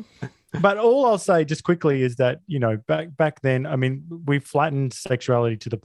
but 0.61 0.77
all 0.77 1.05
I'll 1.05 1.17
say 1.17 1.43
just 1.45 1.63
quickly 1.63 2.03
is 2.03 2.15
that 2.17 2.39
you 2.47 2.59
know 2.59 2.77
back 2.87 3.15
back 3.17 3.41
then, 3.41 3.65
I 3.65 3.75
mean, 3.75 4.03
we 4.25 4.39
flattened 4.39 4.93
sexuality 4.93 5.57
to 5.57 5.69
the 5.69 5.79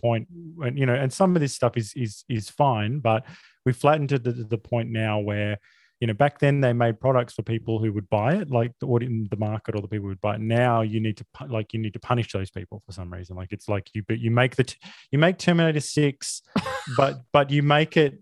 and 0.63 0.79
you 0.79 0.87
know, 0.87 0.95
and 0.95 1.13
some 1.13 1.35
of 1.37 1.41
this 1.41 1.55
stuff 1.55 1.77
is 1.77 1.93
is 1.97 2.25
is 2.29 2.51
fine, 2.51 2.99
but 3.01 3.25
we 3.65 3.73
flattened 3.73 4.13
it 4.13 4.25
to 4.25 4.33
the, 4.33 4.45
the 4.45 4.59
point 4.59 4.91
now 4.91 5.19
where 5.21 5.59
you 6.01 6.07
know 6.07 6.15
back 6.15 6.39
then 6.39 6.61
they 6.61 6.73
made 6.73 7.01
products 7.01 7.35
for 7.35 7.43
people 7.43 7.79
who 7.79 7.93
would 7.93 8.09
buy 8.11 8.35
it, 8.35 8.51
like 8.51 8.73
the 8.81 8.87
in 8.97 9.29
the 9.31 9.37
market 9.37 9.75
or 9.75 9.81
the 9.81 9.89
people 9.89 10.05
who 10.05 10.09
would 10.09 10.21
buy 10.21 10.35
it. 10.35 10.41
Now 10.41 10.83
you 10.83 11.01
need 11.01 11.17
to 11.19 11.25
like 11.49 11.73
you 11.73 11.81
need 11.81 11.93
to 11.95 12.01
punish 12.01 12.33
those 12.33 12.51
people 12.51 12.83
for 12.85 12.93
some 12.93 13.13
reason. 13.13 13.37
Like 13.37 13.53
it's 13.53 13.69
like 13.69 13.89
you 13.95 14.03
but 14.07 14.19
you 14.19 14.31
make 14.31 14.57
the 14.57 14.75
you 15.11 15.19
make 15.19 15.39
Terminator 15.39 15.81
Six, 15.81 16.43
but 16.97 17.23
but 17.33 17.51
you 17.51 17.63
make 17.63 17.97
it 17.97 18.21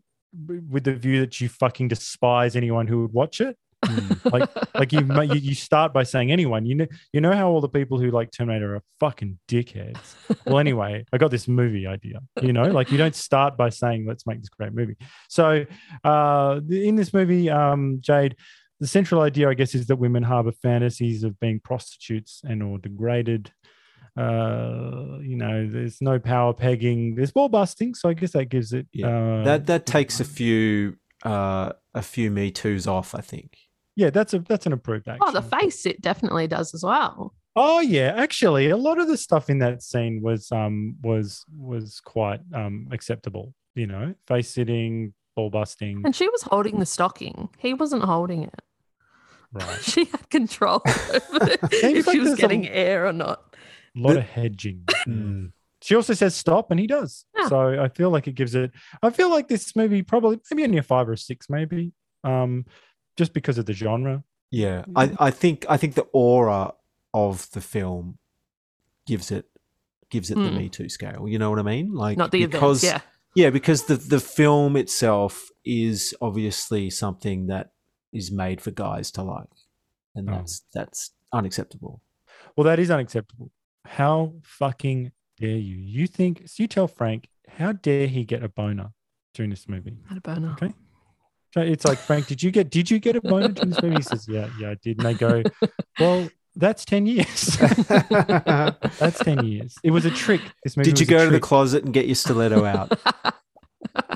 with 0.71 0.85
the 0.85 0.95
view 0.95 1.21
that 1.21 1.41
you 1.41 1.49
fucking 1.49 1.89
despise 1.89 2.57
anyone 2.57 2.87
who 2.87 3.03
would 3.03 3.13
watch 3.13 3.41
it 3.41 3.57
like 4.25 4.49
like 4.75 4.93
you, 4.93 5.01
you 5.23 5.35
you 5.35 5.55
start 5.55 5.93
by 5.93 6.03
saying 6.05 6.31
anyone. 6.31 6.65
You 6.67 6.75
know 6.77 6.87
you 7.13 7.21
know 7.21 7.33
how 7.33 7.49
all 7.51 7.61
the 7.61 7.69
people 7.69 7.99
who 7.99 8.11
like 8.11 8.31
terminator 8.31 8.77
are 8.77 8.83
fucking 9.01 9.39
dickheads? 9.49 10.15
Well 10.47 10.59
anyway 10.59 11.05
i 11.13 11.19
got 11.19 11.31
this 11.31 11.49
movie 11.49 11.87
idea 11.87 12.21
you 12.41 12.53
know? 12.53 12.65
Like 12.65 12.91
you 12.93 12.99
don't 12.99 13.15
start 13.15 13.57
by 13.57 13.69
saying 13.71 14.07
let's 14.07 14.27
make 14.27 14.41
this 14.41 14.49
great 14.49 14.73
movie. 14.73 14.97
So 15.29 15.65
uh 16.05 16.61
in 16.71 16.97
this 16.97 17.13
movie 17.13 17.51
um 17.51 17.99
jade 18.01 18.37
the 18.81 18.87
central 18.87 19.21
idea 19.21 19.49
i 19.49 19.55
guess 19.55 19.75
is 19.75 19.87
that 19.87 19.97
women 19.97 20.23
harbor 20.23 20.53
fantasies 20.63 21.23
of 21.25 21.39
being 21.41 21.61
prostitutes 21.61 22.41
and 22.45 22.63
or 22.63 22.79
degraded. 22.79 23.53
Uh 24.17 25.19
you 25.23 25.37
know 25.37 25.67
there's 25.69 26.01
no 26.01 26.19
power 26.19 26.53
pegging. 26.53 27.15
There's 27.15 27.33
ball 27.33 27.49
busting 27.49 27.95
so 27.95 28.09
i 28.09 28.15
guess 28.15 28.33
that 28.33 28.47
gives 28.47 28.73
it 28.73 28.87
Yeah. 28.93 29.09
uh, 29.41 29.45
that 29.45 29.67
that 29.67 29.87
takes 29.87 30.21
a 30.21 30.25
few 30.25 30.97
uh 31.25 31.73
a 31.95 32.03
few 32.03 32.31
me 32.31 32.51
toos 32.51 32.87
off, 32.87 33.15
I 33.15 33.21
think. 33.21 33.57
Yeah 33.97 34.11
that's 34.11 34.35
a 34.35 34.39
that's 34.41 34.67
an 34.67 34.73
improved 34.73 35.09
action 35.09 35.23
Oh, 35.27 35.33
the 35.33 35.43
face 35.43 35.85
it 35.87 36.01
definitely 36.01 36.47
does 36.47 36.75
as 36.75 36.83
well. 36.83 37.35
Oh 37.55 37.81
yeah, 37.81 38.15
actually, 38.17 38.71
a 38.71 38.77
lot 38.79 38.99
of 38.99 39.09
the 39.09 39.17
stuff 39.19 39.51
in 39.51 39.59
that 39.59 39.83
scene 39.83 40.23
was 40.23 40.51
um 40.53 40.97
was 41.03 41.45
was 41.57 42.01
quite 42.01 42.41
um 42.55 42.89
acceptable. 42.93 43.53
You 43.75 43.87
know, 43.87 44.15
face 44.27 44.51
sitting, 44.51 45.13
ball 45.37 45.51
busting. 45.51 46.03
And 46.05 46.15
she 46.17 46.29
was 46.29 46.43
holding 46.43 46.79
the 46.79 46.87
stocking. 46.87 47.49
He 47.59 47.75
wasn't 47.75 48.05
holding 48.05 48.45
it. 48.45 48.61
Right, 49.53 49.81
She 49.83 50.05
had 50.07 50.31
control 50.31 50.81
over 50.87 51.49
if 51.73 52.07
like 52.07 52.15
she 52.15 52.21
was 52.21 52.29
there's 52.29 52.39
a- 52.39 52.41
getting 52.41 52.69
air 52.69 53.07
or 53.07 53.13
not. 53.13 53.55
a 53.97 54.01
lot 54.01 54.13
The- 54.15 54.19
of 54.21 54.25
hedging. 54.31 54.85
Hmm. 55.05 55.47
She 55.83 55.97
also 55.97 56.15
says 56.15 56.35
stop, 56.37 56.71
and 56.71 56.79
he 56.79 56.87
does. 56.87 57.25
Yeah. 57.37 57.49
So 57.49 57.83
I 57.83 57.89
feel 57.89 58.09
like 58.11 58.29
it 58.29 58.35
gives 58.37 58.55
it. 58.55 58.71
I 59.03 59.11
feel 59.11 59.31
like 59.31 59.49
this 59.49 59.75
movie 59.75 60.03
probably 60.03 60.39
maybe 60.51 60.63
only 60.65 60.79
a 60.79 60.83
five 60.83 61.09
or 61.09 61.13
a 61.15 61.19
six, 61.19 61.51
maybe, 61.51 61.93
um, 62.23 62.67
just 63.17 63.33
because 63.33 63.59
of 63.59 63.67
the 63.67 63.73
genre. 63.73 64.25
Yeah, 64.51 64.85
I, 64.95 65.13
I 65.19 65.31
think 65.31 65.65
I 65.69 65.77
think 65.77 65.95
the 65.95 66.07
aura 66.13 66.75
of 67.15 67.51
the 67.53 67.61
film 67.61 68.19
gives 69.07 69.31
it 69.31 69.47
gives 70.11 70.31
it 70.31 70.35
the 70.35 70.49
Hmm. 70.51 70.57
Me 70.57 70.69
Too 70.69 70.89
scale. 70.89 71.27
You 71.27 71.39
know 71.39 71.51
what 71.51 71.59
I 71.59 71.63
mean? 71.63 71.95
Like 71.95 72.19
Not 72.19 72.31
the 72.33 72.45
because 72.47 72.85
events. 72.85 73.05
yeah, 73.35 73.51
because 73.51 73.85
the 73.85 73.97
the 73.97 74.21
film 74.21 74.77
itself 74.77 75.49
is 75.65 76.15
obviously 76.21 76.91
something 76.91 77.47
that 77.47 77.73
is 78.13 78.31
made 78.31 78.61
for 78.61 78.71
guys 78.71 79.11
to 79.13 79.23
like, 79.23 79.49
and 80.15 80.29
Oh. 80.29 80.35
that's 80.35 80.63
that's 80.75 81.11
unacceptable. 81.33 82.03
Well, 82.57 82.65
that 82.65 82.79
is 82.79 82.91
unacceptable. 82.91 83.51
How 83.87 84.35
fucking 84.43 85.13
dare 85.39 85.57
you? 85.57 85.77
You 85.77 86.07
think 86.07 86.43
so 86.47 86.63
you 86.63 86.69
tell 86.69 86.89
Frank 86.89 87.29
how 87.49 87.73
dare 87.73 88.07
he 88.07 88.25
get 88.25 88.43
a 88.45 88.49
boner 88.51 88.93
during 89.35 89.49
this 89.51 89.67
movie? 89.67 89.97
Had 90.09 90.19
a 90.19 90.21
boner. 90.21 90.53
Okay. 90.53 90.75
So 91.53 91.61
it's 91.61 91.85
like 91.85 91.99
Frank, 91.99 92.27
did 92.27 92.43
you 92.43 92.51
get 92.51 92.71
did 92.71 92.91
you 92.91 92.99
get 92.99 93.17
a 93.17 93.21
boner 93.21 93.47
in 93.47 93.71
this 93.71 93.83
movie? 93.83 93.97
He 93.97 94.03
says, 94.03 94.27
Yeah, 94.27 94.49
yeah, 94.59 94.71
I 94.71 94.77
did. 94.83 94.99
And 94.99 95.07
they 95.07 95.15
go, 95.15 95.43
Well, 96.01 96.29
that's 96.57 96.85
ten 96.85 97.07
years. 97.07 97.57
that's 97.89 99.19
ten 99.19 99.47
years. 99.47 99.77
It 99.83 99.91
was 99.91 100.07
a 100.07 100.11
trick. 100.11 100.41
This 100.65 100.77
movie 100.77 100.91
Did 100.91 101.01
you 101.01 101.07
go 101.07 101.25
to 101.25 101.31
the 101.31 101.41
closet 101.41 101.85
and 101.85 101.93
get 101.93 102.07
your 102.07 102.15
stiletto 102.15 102.65
out? 102.65 102.99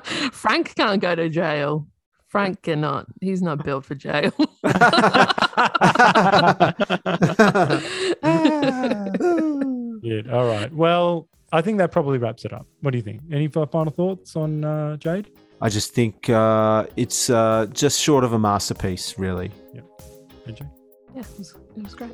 Frank 0.32 0.74
can't 0.74 1.00
go 1.00 1.14
to 1.14 1.28
jail. 1.28 1.86
Frank 2.28 2.62
cannot. 2.62 3.06
He's 3.20 3.42
not 3.42 3.64
built 3.64 3.84
for 3.84 3.94
jail. 3.94 4.32
Yeah. 10.02 10.22
All 10.32 10.46
right. 10.46 10.72
Well, 10.72 11.28
I 11.52 11.62
think 11.62 11.78
that 11.78 11.90
probably 11.90 12.18
wraps 12.18 12.44
it 12.44 12.52
up. 12.52 12.66
What 12.80 12.92
do 12.92 12.98
you 12.98 13.02
think? 13.02 13.22
Any 13.32 13.48
final 13.48 13.90
thoughts 13.90 14.36
on 14.36 14.64
uh, 14.64 14.96
Jade? 14.98 15.30
I 15.61 15.69
just 15.69 15.93
think 15.95 16.28
uh, 16.28 16.87
it's 16.97 17.31
uh, 17.31 17.66
just 17.73 18.01
short 18.01 18.24
of 18.24 18.33
a 18.33 18.39
masterpiece, 18.39 19.19
really. 19.19 19.51
AJ? 20.47 20.69
yeah, 21.15 21.23
it 21.23 21.27
was, 21.39 21.55
it 21.77 21.83
was 21.83 21.95
great. 21.95 22.12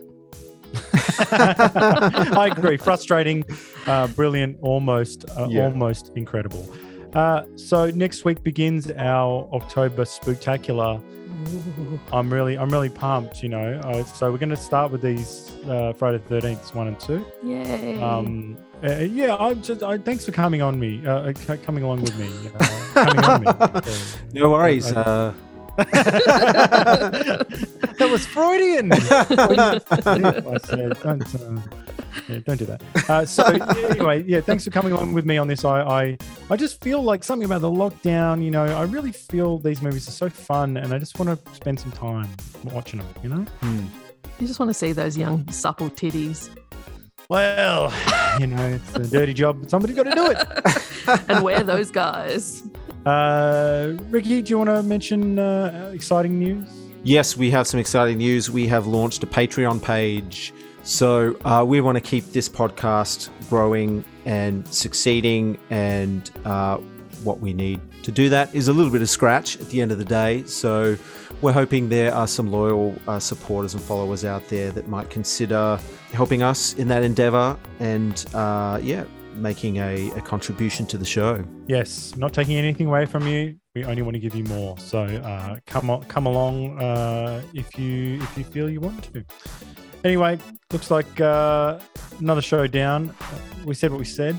I 1.32 2.48
agree. 2.56 2.77
Frustrating, 2.77 3.44
uh, 3.86 4.06
brilliant, 4.09 4.56
almost, 4.62 5.24
uh, 5.36 5.48
Yeah. 5.51 5.64
almost 5.64 6.12
incredible. 6.14 6.66
Uh, 7.14 7.43
so 7.56 7.90
next 7.90 8.24
week 8.24 8.43
begins 8.43 8.90
our 8.93 9.48
October 9.52 10.05
spectacular. 10.05 11.01
I'm 12.12 12.32
really, 12.32 12.56
I'm 12.56 12.70
really 12.70 12.89
pumped. 12.89 13.43
You 13.43 13.48
know, 13.51 13.80
uh, 13.84 14.05
so 14.05 14.30
we're 14.30 14.39
going 14.39 14.51
to 14.51 14.56
start 14.56 14.90
with 14.93 15.02
these 15.02 15.52
uh, 15.66 15.93
Friday 15.94 16.18
the 16.18 16.24
Thirteenth 16.40 16.74
one 16.74 16.89
and 16.89 16.98
two. 17.01 17.24
Yay. 17.44 18.01
Um, 18.01 18.56
uh, 18.84 18.97
yeah, 18.98 19.36
I'm 19.36 19.62
just. 19.62 19.82
I, 19.82 19.98
thanks 19.98 20.24
for 20.24 20.32
coming 20.32 20.62
on 20.62 20.78
me, 20.78 21.02
uh, 21.06 21.32
uh, 21.48 21.56
coming 21.64 21.84
along 21.84 22.02
with 22.02 22.16
me. 22.18 22.30
Uh, 22.59 22.66
coming 22.94 23.24
on 23.24 23.40
me. 23.43 23.47
Uh, 23.60 23.80
No 24.32 24.51
worries. 24.51 24.93
I- 24.93 25.01
Uh, 25.01 25.34
that 25.76 27.46
was 28.10 28.26
Freudian. 28.26 28.88
Don't, 31.02 31.34
uh, 31.34 31.60
yeah, 32.28 32.38
don't 32.44 32.58
do 32.58 32.66
that. 32.66 32.82
Uh, 33.08 33.24
so 33.24 33.44
anyway, 33.44 34.22
yeah, 34.24 34.40
thanks 34.40 34.64
for 34.64 34.70
coming 34.70 34.92
along 34.92 35.14
with 35.14 35.24
me 35.24 35.38
on 35.38 35.48
this. 35.48 35.64
I, 35.64 35.80
I, 35.80 36.18
I 36.50 36.56
just 36.56 36.82
feel 36.82 37.02
like 37.02 37.24
something 37.24 37.46
about 37.46 37.62
the 37.62 37.70
lockdown. 37.70 38.44
You 38.44 38.50
know, 38.50 38.64
I 38.64 38.82
really 38.82 39.12
feel 39.12 39.58
these 39.58 39.80
movies 39.80 40.06
are 40.08 40.12
so 40.12 40.28
fun, 40.28 40.76
and 40.76 40.92
I 40.92 40.98
just 40.98 41.18
want 41.18 41.30
to 41.30 41.54
spend 41.54 41.80
some 41.80 41.92
time 41.92 42.28
watching 42.64 43.00
them. 43.00 43.08
You 43.22 43.28
know. 43.30 43.42
hmm. 43.60 43.86
you 44.38 44.46
just 44.46 44.60
want 44.60 44.68
to 44.68 44.74
see 44.74 44.92
those 44.92 45.16
young, 45.16 45.50
supple 45.50 45.88
titties 45.90 46.50
Well, 47.30 47.92
you 48.38 48.46
know, 48.46 48.62
it's 48.68 48.94
a 48.94 49.10
dirty 49.10 49.32
job. 49.32 49.60
but 49.60 49.70
Somebody 49.70 49.94
got 49.94 50.02
to 50.04 50.14
do 50.14 50.26
it. 50.30 51.22
and 51.30 51.42
wear 51.42 51.62
those 51.62 51.90
guys. 51.90 52.62
Uh, 53.04 53.94
Ricky, 54.10 54.42
do 54.42 54.50
you 54.50 54.58
want 54.58 54.70
to 54.70 54.82
mention 54.82 55.38
uh, 55.38 55.90
exciting 55.92 56.38
news? 56.38 56.68
Yes, 57.02 57.36
we 57.36 57.50
have 57.50 57.66
some 57.66 57.80
exciting 57.80 58.18
news. 58.18 58.50
We 58.50 58.66
have 58.68 58.86
launched 58.86 59.22
a 59.24 59.26
Patreon 59.26 59.82
page. 59.82 60.54
So 60.84 61.36
uh, 61.44 61.64
we 61.66 61.80
want 61.80 61.96
to 61.96 62.00
keep 62.00 62.26
this 62.26 62.48
podcast 62.48 63.28
growing 63.48 64.04
and 64.24 64.66
succeeding. 64.68 65.58
And 65.70 66.30
uh, 66.44 66.76
what 67.24 67.40
we 67.40 67.52
need 67.52 67.80
to 68.04 68.12
do 68.12 68.28
that 68.28 68.54
is 68.54 68.68
a 68.68 68.72
little 68.72 68.92
bit 68.92 69.02
of 69.02 69.10
scratch 69.10 69.60
at 69.60 69.68
the 69.70 69.80
end 69.80 69.90
of 69.90 69.98
the 69.98 70.04
day. 70.04 70.44
So 70.44 70.96
we're 71.40 71.52
hoping 71.52 71.88
there 71.88 72.14
are 72.14 72.28
some 72.28 72.52
loyal 72.52 72.94
uh, 73.08 73.18
supporters 73.18 73.74
and 73.74 73.82
followers 73.82 74.24
out 74.24 74.48
there 74.48 74.70
that 74.72 74.86
might 74.88 75.10
consider 75.10 75.78
helping 76.12 76.42
us 76.42 76.74
in 76.74 76.86
that 76.88 77.02
endeavor 77.02 77.56
and, 77.80 78.24
uh, 78.34 78.78
yeah, 78.82 79.04
making 79.34 79.78
a, 79.78 80.10
a 80.12 80.20
contribution 80.20 80.86
to 80.86 80.98
the 80.98 81.04
show. 81.04 81.44
Yes, 81.66 82.14
not 82.16 82.32
taking 82.32 82.56
anything 82.56 82.86
away 82.86 83.06
from 83.06 83.26
you. 83.26 83.56
We 83.74 83.84
only 83.84 84.02
want 84.02 84.14
to 84.14 84.20
give 84.20 84.34
you 84.34 84.44
more. 84.44 84.76
So 84.78 85.02
uh, 85.04 85.56
come 85.66 85.88
on, 85.90 86.04
come 86.04 86.26
along 86.26 86.78
uh, 86.80 87.42
if 87.54 87.78
you 87.78 88.20
if 88.22 88.36
you 88.38 88.44
feel 88.44 88.68
you 88.70 88.80
want 88.80 89.12
to. 89.12 89.24
Anyway, 90.04 90.38
looks 90.72 90.90
like 90.90 91.20
uh, 91.20 91.78
another 92.18 92.42
show 92.42 92.66
down. 92.66 93.10
Uh, 93.20 93.24
we 93.64 93.74
said 93.74 93.90
what 93.90 93.98
we 93.98 94.04
said. 94.04 94.38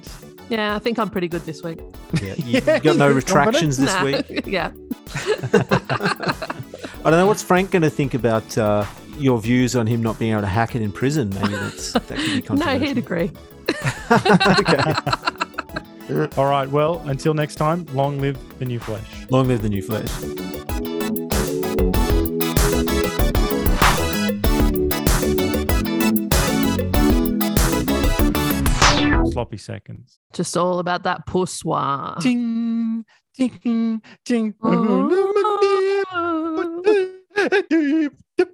Yeah, 0.50 0.76
I 0.76 0.80
think 0.80 1.00
I'm 1.00 1.10
pretty 1.10 1.30
good 1.30 1.42
this 1.46 1.64
week. 1.64 1.80
Yeah, 2.22 2.34
you 2.38 2.62
Yeah, 2.66 2.80
got 2.80 2.98
no 2.98 3.10
retractions 3.22 3.78
this 3.78 3.94
Nah, 3.94 4.04
week. 4.04 4.46
yeah. 4.46 4.72
I 7.06 7.10
don't 7.10 7.14
know 7.20 7.28
what's 7.28 7.44
Frank 7.44 7.72
going 7.72 7.82
to 7.82 7.90
think 7.90 8.14
about 8.14 8.58
uh, 8.58 8.86
your 9.18 9.40
views 9.40 9.76
on 9.76 9.88
him 9.88 10.02
not 10.04 10.20
being 10.20 10.32
able 10.32 10.42
to 10.42 10.48
hack 10.48 10.76
it 10.76 10.82
in 10.82 10.92
prison. 10.92 11.30
Maybe 11.30 11.54
that's 11.54 11.94
that 11.94 12.08
could 12.08 12.18
be 12.18 12.36
No, 12.36 12.42
controversial. 12.48 12.88
he'd 12.88 12.98
agree. 12.98 13.32
All 16.38 16.46
right. 16.46 16.70
Well, 16.70 17.02
until 17.06 17.34
next 17.34 17.56
time, 17.56 17.86
long 17.94 18.20
live 18.20 18.38
the 18.60 18.66
new 18.66 18.80
flesh. 18.80 19.06
Long 19.30 19.48
live 19.48 19.62
the 19.62 19.70
new 19.70 19.82
flesh. 19.82 20.10
Sloppy 29.32 29.58
seconds. 29.58 30.20
Just 30.34 30.56
all 30.56 30.80
about 30.80 31.04
that 31.04 31.26
poussoir. 31.26 32.18
Ding, 32.22 33.06
ding, 33.36 34.02
ding. 34.26 34.54